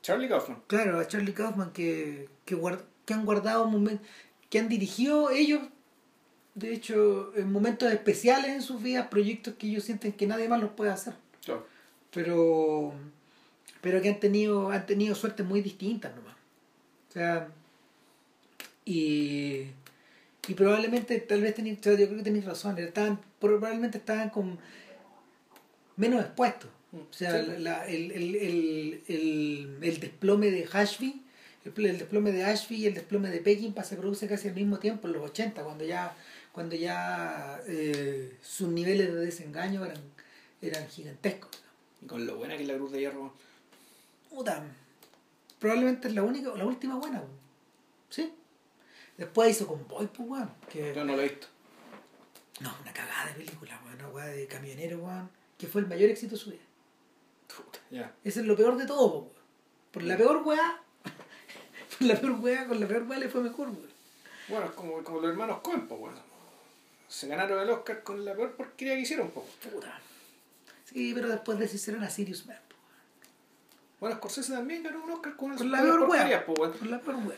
Charlie 0.00 0.30
Kaufman. 0.30 0.62
Claro, 0.66 0.98
a 0.98 1.06
Charlie 1.06 1.34
Kaufman 1.34 1.72
que, 1.72 2.30
que, 2.46 2.58
que 3.04 3.12
han 3.12 3.26
guardado 3.26 3.66
momentos, 3.66 4.06
que 4.48 4.58
han 4.58 4.70
dirigido 4.70 5.30
ellos, 5.30 5.60
de 6.54 6.72
hecho, 6.72 7.36
en 7.36 7.52
momentos 7.52 7.92
especiales 7.92 8.50
en 8.50 8.62
sus 8.62 8.82
vidas, 8.82 9.08
proyectos 9.08 9.54
que 9.58 9.66
ellos 9.66 9.84
sienten 9.84 10.12
que 10.12 10.26
nadie 10.26 10.48
más 10.48 10.62
los 10.62 10.70
puede 10.70 10.90
hacer. 10.90 11.12
Pero, 12.14 12.94
pero 13.80 14.00
que 14.00 14.08
han 14.08 14.20
tenido, 14.20 14.70
han 14.70 14.86
tenido 14.86 15.14
suertes 15.14 15.44
muy 15.44 15.60
distintas 15.60 16.14
nomás. 16.14 16.36
O 17.10 17.12
sea, 17.12 17.48
y, 18.84 19.66
y 20.46 20.54
probablemente, 20.54 21.18
tal 21.20 21.42
vez 21.42 21.54
tenéis, 21.54 21.80
yo 21.80 21.94
creo 21.94 22.16
que 22.16 22.22
tenéis 22.22 22.44
razón, 22.44 22.78
estaban, 22.78 23.20
probablemente 23.40 23.98
estaban 23.98 24.30
con 24.30 24.58
menos 25.96 26.24
expuestos. 26.24 26.70
O 26.92 27.12
sea, 27.12 27.42
la, 27.42 27.86
el, 27.86 28.12
el, 28.12 28.34
el, 29.08 29.78
el, 29.82 30.00
desplome 30.00 30.50
de 30.50 30.68
Ashby, 30.72 31.22
el, 31.64 31.98
desplome 31.98 32.30
de 32.30 32.44
Ashby 32.44 32.76
y 32.76 32.86
el 32.86 32.94
desplome 32.94 33.30
de 33.30 33.40
Pekín 33.40 33.74
se 33.82 33.96
produce 33.96 34.28
casi 34.28 34.48
al 34.48 34.54
mismo 34.54 34.78
tiempo, 34.78 35.08
en 35.08 35.14
los 35.14 35.22
80, 35.30 35.64
cuando 35.64 35.84
ya, 35.84 36.14
cuando 36.52 36.76
ya 36.76 37.60
eh, 37.66 38.36
sus 38.42 38.68
niveles 38.68 39.12
de 39.12 39.24
desengaño 39.24 39.84
eran, 39.84 39.98
eran 40.62 40.86
gigantescos. 40.88 41.50
Y 42.04 42.06
con 42.06 42.26
lo 42.26 42.36
buena 42.36 42.56
que 42.56 42.62
es 42.62 42.68
la 42.68 42.76
Cruz 42.76 42.92
de 42.92 43.00
Hierro. 43.00 43.32
Puta, 44.28 44.62
probablemente 45.58 46.08
es 46.08 46.14
la 46.14 46.22
única, 46.22 46.54
la 46.54 46.66
última 46.66 46.96
buena, 46.96 47.22
¿sí? 48.10 48.32
Después 49.16 49.50
hizo 49.50 49.66
con 49.66 49.86
Boy, 49.88 50.06
pues, 50.08 50.28
weón. 50.28 50.50
Que... 50.68 50.92
Yo 50.94 51.04
no 51.04 51.16
lo 51.16 51.22
he 51.22 51.28
visto. 51.28 51.46
No, 52.60 52.74
una 52.82 52.92
cagada 52.92 53.28
de 53.28 53.34
película, 53.34 53.80
weón. 53.84 53.94
Una 53.94 54.08
weá 54.08 54.26
de 54.26 54.46
camionero, 54.46 54.98
weón. 54.98 55.30
Que 55.56 55.66
fue 55.66 55.80
el 55.80 55.86
mayor 55.86 56.10
éxito 56.10 56.32
de 56.32 56.40
su 56.40 56.50
vida. 56.50 56.62
Ya. 57.90 58.14
Ese 58.24 58.40
es 58.40 58.46
lo 58.46 58.56
peor 58.56 58.76
de 58.76 58.86
todo, 58.86 59.06
weón. 59.06 59.28
Por 59.92 60.02
la 60.02 60.16
peor 60.16 60.42
weá. 60.44 60.82
por 61.98 62.06
la 62.06 62.20
peor 62.20 62.32
weá, 62.40 62.66
con 62.66 62.80
la 62.80 62.88
peor 62.88 63.04
weá 63.04 63.18
le 63.18 63.28
fue 63.28 63.40
mejor, 63.40 63.68
weón. 63.68 63.94
Bueno, 64.48 64.66
es 64.66 64.72
como, 64.72 65.02
como 65.02 65.20
los 65.20 65.30
hermanos 65.30 65.60
Coen, 65.62 65.88
pues, 65.88 66.00
weón. 66.00 66.14
Se 67.08 67.28
ganaron 67.28 67.60
el 67.60 67.70
Oscar 67.70 68.02
con 68.02 68.24
la 68.24 68.34
peor 68.34 68.56
porquería 68.56 68.94
que 68.94 69.00
hicieron, 69.00 69.30
pues. 69.30 69.46
Puta. 69.72 70.00
Sí, 70.94 71.12
pero 71.12 71.28
después 71.28 71.58
de 71.58 71.64
eso 71.64 71.74
hicieron 71.74 72.04
a 72.04 72.08
Sirius 72.08 72.46
Man. 72.46 72.56
Bueno, 73.98 74.16
Scorsese 74.16 74.52
también 74.52 74.84
ganó 74.84 75.02
un 75.02 75.10
Oscar 75.10 75.34
con, 75.34 75.56
con 75.56 75.70
la 75.72 75.82
peor 75.82 76.08
weá. 76.08 76.44
Con 76.44 76.90
la 76.90 77.00
peor 77.00 77.16
weá. 77.16 77.36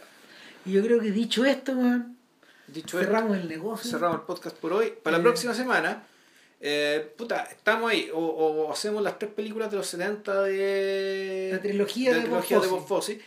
Y 0.67 0.73
yo 0.73 0.83
creo 0.83 1.01
que 1.01 1.11
dicho 1.11 1.45
esto, 1.45 1.73
weón, 1.73 2.19
dicho 2.67 2.99
cerramos 2.99 3.37
el 3.39 3.49
negocio. 3.49 3.91
Cerramos 3.91 4.21
el 4.21 4.27
podcast 4.27 4.57
por 4.59 4.75
hoy. 4.75 4.93
Para 5.03 5.17
la 5.17 5.21
eh, 5.21 5.25
próxima 5.25 5.55
semana, 5.55 6.05
eh, 6.61 7.15
puta, 7.17 7.45
estamos 7.45 7.91
ahí. 7.91 8.11
O, 8.13 8.19
o, 8.19 8.73
hacemos 8.73 9.03
las 9.03 9.19
tres 9.19 9.33
películas 9.33 9.71
de 9.71 9.79
los 9.79 9.87
70 9.87 10.43
de. 10.43 11.49
La 11.53 11.63
trilogía 11.63 12.11
de, 12.11 12.17
la 12.17 12.23
trilogía 12.25 12.61
de 12.61 12.67
Bob 12.67 12.87
Fosse. 12.87 13.21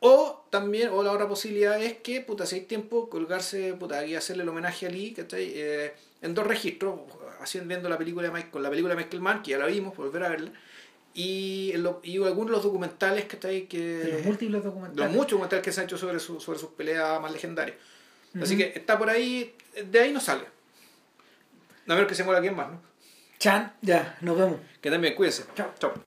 O 0.00 0.44
también, 0.50 0.90
o 0.90 1.02
la 1.02 1.12
otra 1.12 1.28
posibilidad 1.28 1.80
es 1.80 1.98
que, 1.98 2.20
puta, 2.20 2.44
si 2.44 2.56
hay 2.56 2.60
tiempo, 2.62 3.08
colgarse, 3.08 3.72
puta, 3.74 4.00
aquí 4.00 4.16
hacerle 4.16 4.42
el 4.42 4.48
homenaje 4.50 4.86
a 4.86 4.90
Lee, 4.90 5.14
¿cachai? 5.14 5.52
Eh, 5.54 5.94
en 6.22 6.34
dos 6.34 6.46
registros, 6.46 7.00
haciendo 7.40 7.68
viendo 7.68 7.88
la 7.88 7.98
película 7.98 8.28
de 8.28 8.32
Michael, 8.32 8.62
la 8.62 8.70
película 8.70 8.94
de 8.94 9.02
Michael 9.02 9.22
Mann, 9.22 9.42
que 9.42 9.50
ya 9.50 9.58
la 9.58 9.66
vimos, 9.66 9.96
volver 9.96 10.24
a 10.24 10.28
verla. 10.28 10.52
Y, 11.14 11.74
y 12.04 12.16
algunos 12.24 12.46
de 12.46 12.52
los 12.52 12.62
documentales 12.62 13.26
que 13.26 13.36
está 13.36 13.48
ahí 13.48 13.62
que 13.66 14.10
los 14.14 14.24
múltiples 14.24 14.64
documentales. 14.64 15.04
los 15.04 15.14
muchos 15.14 15.32
documentales 15.32 15.62
que 15.62 15.72
se 15.72 15.80
han 15.80 15.86
hecho 15.86 15.98
sobre, 15.98 16.18
su, 16.18 16.40
sobre 16.40 16.58
sus 16.58 16.70
peleas 16.70 17.20
más 17.20 17.30
legendarias. 17.30 17.76
Así 18.40 18.56
que 18.56 18.72
está 18.74 18.98
por 18.98 19.10
ahí 19.10 19.54
de 19.90 20.00
ahí 20.00 20.12
no 20.12 20.20
sale. 20.20 20.44
A 21.86 21.94
ver 21.94 22.06
que 22.06 22.14
se 22.14 22.24
muera 22.24 22.38
alguien 22.38 22.56
más 22.56 22.70
¿no? 22.70 22.80
Chan 23.38 23.74
ya 23.82 24.16
nos 24.20 24.38
vemos. 24.38 24.60
Que 24.80 24.90
también 24.90 25.14
cuídense. 25.14 25.44
Chao. 25.54 25.74
Chao 25.78 25.92